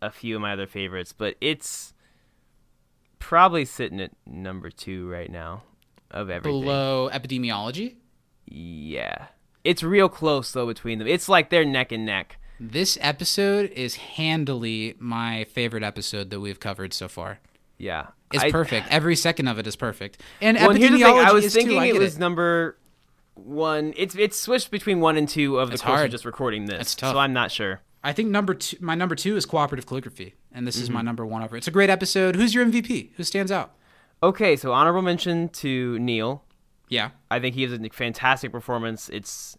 a 0.00 0.10
few 0.10 0.34
of 0.36 0.40
my 0.40 0.54
other 0.54 0.66
favorites, 0.66 1.12
but 1.12 1.36
it's 1.42 1.92
probably 3.18 3.66
sitting 3.66 4.00
at 4.00 4.12
number 4.26 4.70
two 4.70 5.06
right 5.06 5.30
now 5.30 5.64
of 6.10 6.30
everything. 6.30 6.62
Below 6.62 7.10
epidemiology. 7.12 7.96
Yeah, 8.46 9.26
it's 9.68 9.82
real 9.82 10.08
close 10.08 10.52
though 10.52 10.66
between 10.66 10.98
them. 10.98 11.08
It's 11.08 11.28
like 11.28 11.50
they're 11.50 11.64
neck 11.64 11.92
and 11.92 12.04
neck. 12.06 12.38
This 12.60 12.98
episode 13.00 13.70
is 13.70 13.94
handily 13.96 14.94
my 14.98 15.44
favorite 15.44 15.82
episode 15.84 16.30
that 16.30 16.40
we've 16.40 16.58
covered 16.58 16.92
so 16.92 17.06
far. 17.08 17.38
Yeah, 17.78 18.08
It's 18.32 18.42
I- 18.44 18.50
perfect. 18.50 18.88
Every 18.90 19.14
second 19.14 19.46
of 19.48 19.58
it 19.58 19.66
is 19.66 19.76
perfect. 19.76 20.20
And 20.40 20.56
Well, 20.56 20.70
and 20.70 20.82
the 20.82 20.88
thing. 20.88 21.04
I 21.04 21.30
was 21.32 21.52
thinking 21.54 21.76
too. 21.76 21.82
I 21.82 21.86
it 21.86 21.98
was 21.98 22.18
number 22.18 22.76
one. 23.34 23.94
It's 23.96 24.14
it's 24.16 24.38
switched 24.38 24.70
between 24.70 24.98
one 25.00 25.16
and 25.16 25.28
two 25.28 25.58
of 25.58 25.68
the 25.68 25.74
It's 25.74 25.82
course 25.82 25.98
hard. 26.00 26.10
just 26.10 26.24
recording 26.24 26.66
this. 26.66 26.80
It's 26.80 26.94
tough. 26.96 27.14
So 27.14 27.18
I'm 27.18 27.32
not 27.32 27.52
sure. 27.52 27.80
I 28.02 28.12
think 28.12 28.28
number 28.30 28.54
two, 28.54 28.76
my 28.80 28.94
number 28.94 29.14
two 29.14 29.36
is 29.36 29.44
cooperative 29.46 29.86
calligraphy, 29.86 30.34
and 30.52 30.66
this 30.66 30.76
Mm-hmm. 30.76 30.82
is 30.84 30.90
my 30.90 31.02
number 31.02 31.24
one 31.26 31.42
over. 31.42 31.56
It's 31.56 31.68
a 31.68 31.72
great 31.72 31.90
episode. 31.90 32.36
Who's 32.36 32.54
your 32.54 32.64
MVP? 32.64 33.10
Who 33.16 33.22
stands 33.24 33.50
out? 33.52 33.74
Okay, 34.22 34.56
so 34.56 34.72
honorable 34.72 35.02
mention 35.02 35.48
to 35.50 35.98
Neil. 36.00 36.42
Yeah, 36.88 37.10
I 37.30 37.38
think 37.40 37.54
he 37.54 37.62
has 37.62 37.72
a 37.72 37.88
fantastic 37.90 38.52
performance. 38.52 39.08
It's 39.08 39.56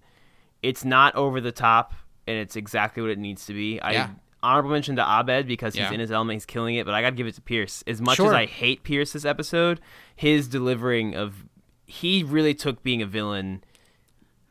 it's 0.61 0.83
not 0.83 1.15
over 1.15 1.39
the 1.41 1.51
top, 1.51 1.93
and 2.27 2.37
it's 2.37 2.55
exactly 2.55 3.01
what 3.01 3.11
it 3.11 3.17
needs 3.19 3.45
to 3.45 3.53
be. 3.53 3.79
I 3.79 3.91
Yeah. 3.93 4.09
honorable 4.43 4.71
mention 4.71 4.95
to 4.97 5.01
Abed 5.01 5.47
because 5.47 5.73
he's 5.73 5.81
Yeah. 5.81 5.91
in 5.93 5.99
his 5.99 6.11
element, 6.11 6.35
he's 6.35 6.45
killing 6.45 6.75
it. 6.75 6.85
But 6.85 6.93
I 6.95 7.01
got 7.01 7.11
to 7.11 7.15
give 7.15 7.27
it 7.27 7.35
to 7.35 7.41
Pierce. 7.41 7.83
As 7.87 8.01
much 8.01 8.19
as 8.19 8.31
I 8.31 8.45
hate 8.45 8.83
Pierce 8.83 9.13
this 9.13 9.25
episode, 9.25 9.79
his 10.15 10.47
delivering 10.47 11.15
of 11.15 11.45
he 11.85 12.23
really 12.23 12.53
took 12.53 12.83
being 12.83 13.01
a 13.01 13.05
villain 13.05 13.63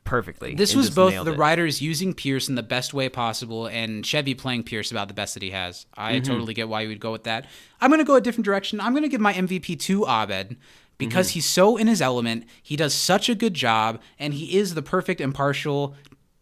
perfectly. 0.05 0.55
this 0.55 0.75
was 0.75 0.89
both 0.89 1.13
the 1.25 1.33
it. 1.33 1.39
writers 1.39 1.83
using 1.83 2.15
Pierce 2.15 2.49
in 2.49 2.55
the 2.55 2.63
best 2.63 2.95
way 2.95 3.09
possible, 3.11 3.67
and 3.67 4.05
Chevy 4.07 4.35
playing 4.35 4.63
Pierce 4.63 4.91
about 4.91 5.09
the 5.09 5.15
best 5.15 5.35
that 5.35 5.43
he 5.43 5.51
has. 5.51 5.85
I 5.95 6.15
Mm-hmm. 6.15 6.23
totally 6.23 6.55
get 6.55 6.69
why 6.69 6.81
you 6.81 6.89
would 6.89 7.01
go 7.01 7.13
with 7.13 7.25
that. 7.25 7.47
I'm 7.81 7.91
gonna 7.91 8.05
go 8.05 8.15
a 8.15 8.21
different 8.21 8.47
direction. 8.47 8.81
I'm 8.81 8.95
gonna 8.95 9.09
give 9.09 9.21
my 9.21 9.35
MVP 9.35 9.77
to 9.77 10.07
Abed 10.07 10.57
because 10.99 11.29
Mm-hmm. 11.29 11.35
he's 11.35 11.47
so 11.47 11.77
in 11.77 11.87
his 11.87 12.03
element. 12.03 12.45
He 12.63 12.77
does 12.77 12.93
such 12.95 13.29
a 13.29 13.35
good 13.35 13.55
job, 13.55 14.01
and 14.19 14.35
he 14.35 14.57
is 14.59 14.75
the 14.75 14.83
perfect 14.83 15.21
impartial 15.21 15.95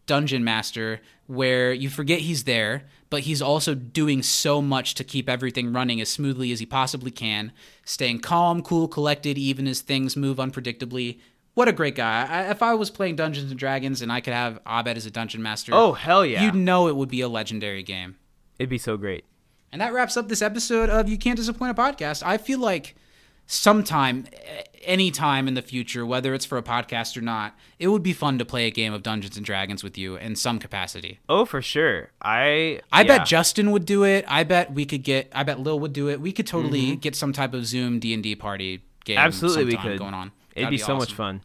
dungeon 0.07 0.43
master 0.45 1.01
where 1.27 1.73
you 1.73 1.91
forget 1.91 2.21
he's 2.21 2.45
there, 2.45 2.85
but 3.11 3.23
he's 3.23 3.43
also 3.43 3.75
doing 3.75 4.23
so 4.23 4.63
much 4.63 4.95
to 4.95 5.03
keep 5.05 5.29
everything 5.29 5.73
running 5.73 6.01
as 6.01 6.09
smoothly 6.09 6.53
as 6.53 6.61
he 6.61 6.67
possibly 6.67 7.11
can, 7.11 7.53
staying 7.85 8.21
calm, 8.21 8.63
cool, 8.63 8.87
collected, 8.89 9.37
even 9.37 9.67
as 9.67 9.81
things 9.81 10.17
move 10.17 10.37
unpredictably. 10.39 11.19
What 11.55 11.67
a 11.69 11.73
great 11.73 11.95
guy. 11.97 12.27
I, 12.29 12.51
if 12.51 12.63
I 12.63 12.75
was 12.75 12.91
playing 12.91 13.17
Dungeons 13.17 13.51
and 13.51 13.59
Dragons 13.59 14.03
and 14.03 14.13
I 14.13 14.21
could 14.21 14.35
have 14.35 14.61
Abed 14.67 14.97
as 14.97 15.07
a 15.07 15.11
dungeon 15.11 15.43
master, 15.43 15.73
Oh 15.75 15.95
hell 15.95 16.25
yeah! 16.25 16.45
you'd 16.45 16.55
know 16.55 16.87
it 16.89 16.95
would 16.97 17.09
be 17.09 17.21
a 17.23 17.29
legendary 17.29 17.83
game. 17.83 18.17
It'd 18.59 18.71
be 18.71 18.79
so 18.79 18.97
great. 18.97 19.25
And 19.73 19.81
that 19.81 19.93
wraps 19.93 20.17
up 20.17 20.29
this 20.29 20.43
episode 20.43 20.89
of 20.91 21.09
You 21.09 21.19
Can't 21.19 21.37
Disappoint 21.37 21.77
a 21.77 21.81
Podcast. 21.83 22.23
I 22.25 22.39
feel 22.39 22.61
like 22.61 22.95
sometime, 23.47 24.27
eh, 24.33 24.63
anytime 24.83 25.49
in 25.49 25.55
the 25.55 25.63
future, 25.63 26.05
whether 26.05 26.35
it's 26.35 26.45
for 26.45 26.59
a 26.59 26.63
podcast 26.63 27.17
or 27.17 27.21
not, 27.21 27.55
it 27.79 27.89
would 27.89 28.03
be 28.03 28.13
fun 28.13 28.39
to 28.39 28.45
play 28.45 28.67
a 28.67 28.71
game 28.71 28.93
of 28.93 29.03
Dungeons 29.03 29.37
and 29.37 29.47
Dragons 29.47 29.83
with 29.83 29.97
you 29.97 30.17
in 30.17 30.37
some 30.37 30.59
capacity. 30.59 31.21
Oh 31.29 31.45
for 31.45 31.63
sure. 31.63 32.11
I 32.21 32.81
I 32.93 33.03
yeah. 33.03 33.19
bet 33.19 33.27
Justin 33.27 33.71
would 33.71 33.87
do 33.87 34.05
it. 34.05 34.25
I 34.29 34.45
bet 34.45 34.73
we 34.73 34.85
could 34.85 35.03
get. 35.03 35.31
I 35.35 35.43
bet 35.43 35.61
Lil 35.61 35.81
would 35.81 35.93
do 35.93 36.09
it. 36.09 36.21
We 36.21 36.33
could 36.33 36.47
totally 36.47 36.97
get 36.97 37.15
some 37.15 37.33
type 37.33 37.55
of 37.55 37.67
Zoom 37.67 37.99
D 37.99 38.13
and 38.13 38.23
D 38.23 38.35
party 38.35 38.83
game. 39.05 39.17
Mm-hmm. 39.17 39.27
absolutely 39.27 39.65
we 39.65 39.77
could 39.77 39.99
going 39.99 40.15
on. 40.15 40.33
It'd 40.55 40.67
That'd 40.67 40.79
be, 40.79 40.83
so 40.83 40.97
much 40.97 41.13
fun. 41.13 41.43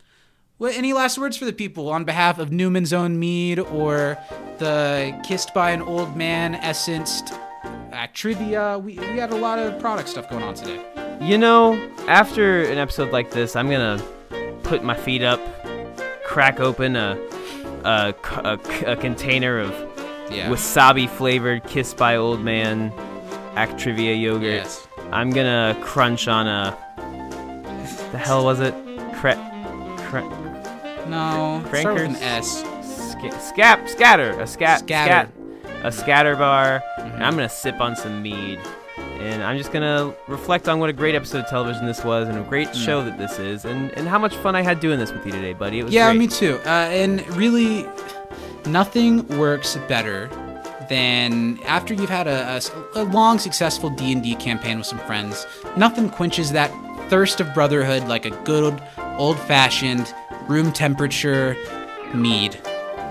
Well, 0.58 0.72
any 0.76 0.94
last 0.94 1.18
words 1.18 1.38
for 1.38 1.46
the 1.46 1.54
people 1.54 1.90
on 1.90 2.04
behalf 2.04 2.38
of 2.38 2.52
Newman's 2.52 2.94
Own 2.94 3.20
Mead 3.20 3.58
or 3.58 4.18
the 4.60 5.20
Kissed 5.26 5.56
by 5.56 5.72
an 5.72 5.82
Old 5.82 6.16
Man 6.16 6.54
Essenced 6.54 7.34
uh, 7.92 8.08
Trivia? 8.14 8.78
We, 8.78 9.00
we 9.00 9.18
had 9.18 9.32
a 9.32 9.36
lot 9.36 9.58
of 9.58 9.80
product 9.82 10.10
stuff 10.10 10.30
going 10.30 10.44
on 10.44 10.54
today. 10.54 11.01
You 11.22 11.38
know, 11.38 11.76
after 12.08 12.64
an 12.64 12.78
episode 12.78 13.12
like 13.12 13.32
this, 13.32 13.56
I'm 13.56 13.70
gonna 13.70 14.02
put 14.64 14.84
my 14.84 14.96
feet 14.96 15.22
up, 15.24 15.40
crack 16.26 16.60
open 16.60 16.96
a 16.96 17.18
a 17.86 18.96
container 19.00 19.60
of 19.60 19.70
Yeah. 20.32 20.50
wasabi 20.50 21.08
flavored 21.10 21.64
Kiss 21.66 21.94
by 21.94 22.16
Old 22.16 22.42
Man 22.42 22.92
Actrivia 23.56 24.20
yogurt. 24.20 24.44
Yes. 24.44 24.88
I'm 25.12 25.30
gonna 25.30 25.78
crunch 25.82 26.28
on 26.28 26.48
a. 26.48 26.76
The 28.12 28.18
hell 28.18 28.44
was 28.44 28.60
it? 28.60 28.74
Cre- 29.14 29.40
cre- 30.08 30.28
No, 31.08 31.64
start 31.74 31.96
with 31.96 32.04
an 32.06 32.16
S. 32.18 32.64
Sca- 32.82 33.30
scap 33.54 33.88
scatter 33.88 34.32
a 34.42 34.48
scat 34.48 34.80
Scatter. 34.80 35.30
scat 35.30 35.86
a 35.86 35.92
scatter 35.92 36.36
bar 36.36 36.82
mm-hmm. 37.00 37.12
and 37.16 37.24
i'm 37.24 37.34
gonna 37.36 37.48
sip 37.50 37.80
on 37.80 37.96
some 37.96 38.22
mead 38.22 38.60
and 39.22 39.44
i'm 39.44 39.58
just 39.58 39.72
gonna 39.72 40.14
reflect 40.28 40.68
on 40.68 40.80
what 40.80 40.90
a 40.90 40.94
great 40.94 41.16
episode 41.16 41.40
of 41.44 41.48
television 41.50 41.86
this 41.86 42.04
was 42.04 42.28
and 42.28 42.38
a 42.38 42.42
great 42.44 42.76
show 42.76 43.04
that 43.04 43.18
this 43.18 43.40
is 43.40 43.66
and, 43.66 43.92
and 43.92 44.08
how 44.08 44.18
much 44.20 44.36
fun 44.38 44.56
i 44.56 44.62
had 44.62 44.80
doing 44.80 44.98
this 45.00 45.12
with 45.12 45.26
you 45.26 45.32
today 45.32 45.54
buddy 45.54 45.80
it 45.80 45.84
was 45.84 45.94
Yeah, 45.94 46.10
great. 46.10 46.20
me 46.20 46.28
too. 46.28 46.60
Uh, 46.66 46.70
and 46.70 47.26
really, 47.38 47.88
nothing 48.66 49.28
works 49.38 49.78
better 49.88 50.30
than 50.90 51.60
after 51.66 51.94
you've 51.94 52.10
had 52.10 52.28
a 52.28 52.62
long, 53.06 53.40
successful 53.40 53.90
D 53.90 54.12
and 54.12 54.22
D 54.22 54.36
campaign 54.36 54.78
with 54.78 54.88
some 54.88 55.00
friends. 55.00 55.46
Nothing 55.78 56.10
quenches 56.10 56.52
that 56.52 56.70
thirst 57.10 57.40
of 57.40 57.54
brotherhood 57.54 58.08
like 58.10 58.26
a 58.26 58.32
good 58.44 58.82
old-fashioned 59.18 60.14
room 60.50 60.72
temperature 60.74 61.56
mead. 62.14 62.60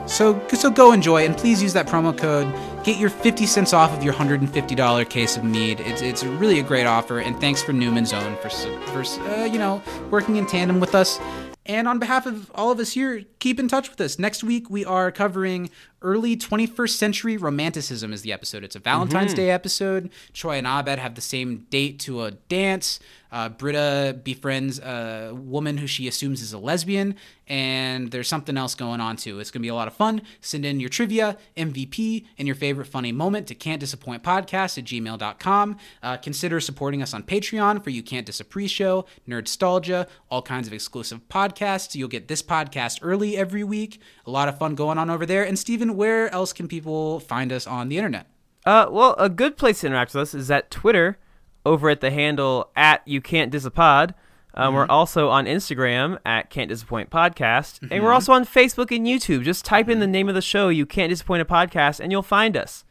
So, 0.07 0.41
so 0.49 0.71
go 0.71 0.93
enjoy, 0.93 1.25
and 1.25 1.37
please 1.37 1.63
use 1.63 1.73
that 1.75 1.87
promo 1.87 2.17
code. 2.17 2.53
Get 2.83 2.99
your 2.99 3.11
50 3.11 3.45
cents 3.45 3.75
off 3.75 3.93
of 3.93 4.03
your 4.03 4.15
$150 4.15 5.09
case 5.11 5.37
of 5.37 5.45
mead. 5.45 5.81
It's, 5.81 6.01
it's 6.01 6.25
really 6.25 6.61
a 6.61 6.63
great 6.63 6.87
offer, 6.87 7.19
and 7.19 7.39
thanks 7.39 7.63
for 7.63 7.75
Newman's 7.75 8.15
Own 8.15 8.37
for, 8.37 8.49
for 8.49 9.03
uh, 9.29 9.45
you 9.45 9.59
know, 9.59 9.83
working 10.11 10.37
in 10.37 10.47
tandem 10.47 10.81
with 10.81 10.95
us. 10.95 11.21
And 11.67 11.87
on 11.87 11.99
behalf 11.99 12.25
of 12.25 12.51
all 12.55 12.71
of 12.71 12.81
us 12.81 12.93
here, 12.93 13.23
keep 13.39 13.61
in 13.61 13.69
touch 13.69 13.91
with 13.91 14.01
us. 14.01 14.19
Next 14.19 14.43
week, 14.43 14.71
we 14.71 14.83
are 14.85 15.13
covering 15.13 15.69
early 16.01 16.39
21st 16.39 16.91
century 16.91 17.37
romanticism 17.37 18.15
is 18.15 18.23
the 18.23 18.33
episode. 18.33 18.65
It's 18.65 18.77
a 18.77 18.81
Valentine's 18.81 19.35
Day 19.35 19.51
episode. 19.51 20.11
Troy 20.33 20.57
and 20.57 20.67
Abed 20.67 20.99
have 20.99 21.15
the 21.15 21.21
same 21.21 21.67
date 21.69 21.99
to 22.01 22.23
a 22.23 22.31
dance. 22.31 22.99
Uh, 23.33 23.49
Britta 23.49 24.19
befriends 24.23 24.79
a 24.81 25.33
woman 25.35 25.79
who 25.79 25.87
she 25.87 26.09
assumes 26.09 26.43
is 26.43 26.53
a 26.53 26.59
lesbian, 26.59 27.15
and 27.47 28.11
there's 28.11 28.29
something 28.29 28.57
else 28.57 28.75
going 28.75 29.01
on 29.01 29.17
too. 29.17 29.41
It's 29.41 29.51
going 29.51 29.61
to 29.61 29.65
be 29.65 29.69
a 29.69 29.75
lot 29.75 29.89
of 29.89 29.95
fun. 29.95 30.23
Send 30.41 30.65
in 30.65 30.81
your 30.81 30.89
trivia, 30.89 31.37
MVP, 31.57 32.27
and 32.39 32.47
your 32.47 32.55
favorite 32.55 32.87
funny 32.87 33.13
moment 33.13 33.47
to 33.49 33.55
can't 33.55 33.81
disappoint 33.81 34.23
podcast 34.23 34.79
at 34.79 34.85
gmail.com. 34.85 35.77
Uh, 36.03 36.17
consider 36.17 36.61
supporting 36.61 37.03
us 37.03 37.15
on 37.15 37.23
Patreon 37.23 37.83
for 37.83 37.91
You 37.91 38.03
Can't 38.03 38.27
Disappre 38.27 38.69
Show, 38.69 39.07
Nerdstalgia, 39.29 40.07
all 40.31 40.43
kinds 40.43 40.67
of 40.67 40.73
exclusive 40.73 41.21
podcasts. 41.29 41.95
You'll 41.95 42.09
get 42.09 42.29
this 42.29 42.43
podcast 42.43 43.01
early 43.03 43.37
every 43.37 43.65
week. 43.65 44.01
A 44.27 44.31
lot 44.31 44.49
of 44.49 44.59
fun 44.59 44.75
going 44.75 44.99
on 44.99 45.11
over 45.11 45.27
there. 45.27 45.45
And 45.45 45.59
Stephen, 45.59 45.97
where 45.97 46.33
else 46.33 46.53
can 46.53 46.69
people 46.69 47.21
find 47.21 47.53
us 47.53 47.67
on 47.67 47.89
the 47.89 47.97
internet? 47.97 48.27
uh, 48.67 48.87
well 48.91 49.15
a 49.19 49.29
good 49.29 49.57
place 49.57 49.81
to 49.81 49.87
interact 49.87 50.13
with 50.15 50.21
us 50.23 50.35
is 50.35 50.51
at 50.51 50.71
twitter 50.71 51.19
over 51.65 51.91
at 51.91 52.01
the 52.01 52.11
handle 52.11 52.71
at 52.77 53.07
you 53.07 53.21
can't 53.21 53.51
Disappoint. 53.51 54.15
um, 54.55 54.69
mm-hmm. 54.69 54.77
We're 54.77 54.87
also 54.87 55.29
on 55.29 55.47
Instagram 55.47 56.19
at 56.25 56.51
Can't 56.51 56.69
Disappoint 56.69 57.11
Podcast, 57.11 57.81
and 57.83 57.91
we're 57.91 57.99
mm-hmm. 57.99 58.11
also 58.11 58.33
on 58.33 58.45
Facebook 58.45 58.95
and 58.95 59.07
YouTube. 59.07 59.45
Just 59.45 59.65
type 59.65 59.89
in 59.89 60.01
the 60.01 60.07
mm-hmm. 60.07 60.13
name 60.13 60.29
of 60.29 60.35
the 60.35 60.43
show, 60.43 60.69
You 60.69 60.87
Can't 60.87 61.11
Disappoint 61.11 61.43
a 61.43 61.45
Podcast, 61.45 62.01
and 62.01 62.11
you'll 62.11 62.23
find 62.23 62.57
us. 62.57 62.85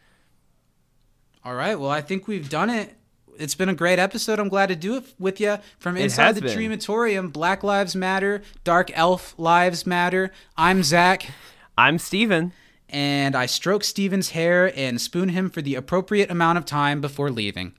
All 1.44 1.56
right. 1.56 1.80
Well, 1.80 1.90
I 1.90 2.02
think 2.02 2.28
we've 2.28 2.50
done 2.50 2.70
it. 2.70 2.96
It's 3.38 3.56
been 3.56 3.70
a 3.70 3.74
great 3.74 4.00
episode. 4.00 4.38
I'm 4.38 4.50
glad 4.50 4.68
to 4.68 4.76
do 4.76 4.98
it 4.98 5.14
with 5.18 5.40
you 5.40 5.58
from 5.80 5.96
inside 5.96 6.36
the 6.36 6.42
been. 6.42 6.58
Dreamatorium. 6.58 7.32
Black 7.32 7.64
Lives 7.64 7.96
Matter, 7.96 8.42
Dark 8.66 8.92
Elf 8.94 9.34
Lives 9.38 9.88
Matter. 9.88 10.32
I'm 10.58 10.84
Zach, 10.84 11.32
I'm 11.78 11.98
Steven. 11.98 12.52
and 12.90 13.36
I 13.36 13.46
stroke 13.46 13.86
Steven's 13.86 14.32
hair 14.32 14.78
and 14.78 15.00
spoon 15.00 15.30
him 15.30 15.50
for 15.50 15.62
the 15.62 15.76
appropriate 15.76 16.30
amount 16.30 16.58
of 16.58 16.66
time 16.66 17.00
before 17.00 17.32
leaving. 17.32 17.74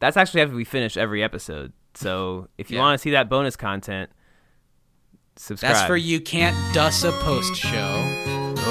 That's 0.00 0.16
actually 0.16 0.42
after 0.42 0.54
we 0.54 0.64
finish 0.64 0.96
every 0.96 1.22
episode. 1.22 1.72
So 1.94 2.48
if 2.56 2.70
you 2.70 2.76
yeah. 2.76 2.82
want 2.82 2.98
to 2.98 3.02
see 3.02 3.10
that 3.10 3.28
bonus 3.28 3.56
content, 3.56 4.10
subscribe. 5.36 5.74
That's 5.74 5.86
for 5.86 5.96
you 5.96 6.20
can't 6.20 6.56
dust 6.74 7.04
a 7.04 7.12
post 7.12 7.56
show. 7.56 8.04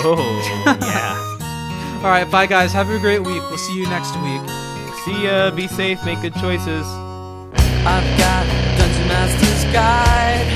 Oh 0.04 0.66
yeah. 0.82 1.98
All 1.98 2.12
right, 2.12 2.30
bye 2.30 2.45
guys. 2.45 2.72
Have 2.74 2.90
a 2.90 2.99
great 2.99 3.20
week. 3.20 3.41
We'll 3.49 3.58
see 3.58 3.78
you 3.78 3.88
next 3.90 4.16
week. 4.18 4.41
See 5.04 5.26
ya. 5.26 5.52
Be 5.52 5.68
safe. 5.68 6.04
Make 6.06 6.22
good 6.22 6.36
choices. 6.36 6.86
I've 7.86 8.18
got 8.18 8.45
Dungeon 8.78 9.08
Master's 9.08 9.64
Guide. 9.74 10.48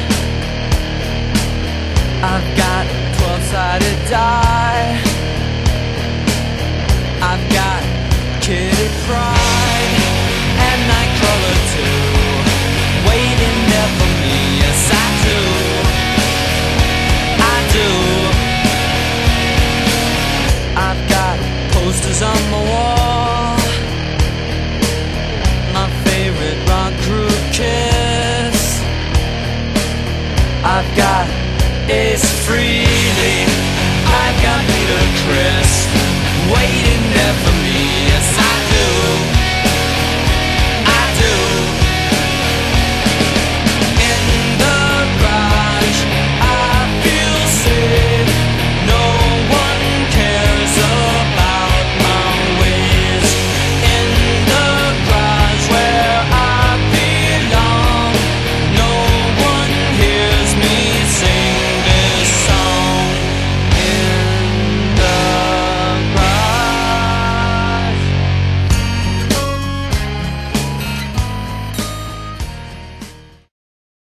I've 2.23 2.57
got 2.57 2.85
12-sided 3.18 4.10
die. 4.10 5.02
I've 7.23 7.53
got 7.53 8.41
Kitty 8.43 8.89
Pryde. 9.07 9.40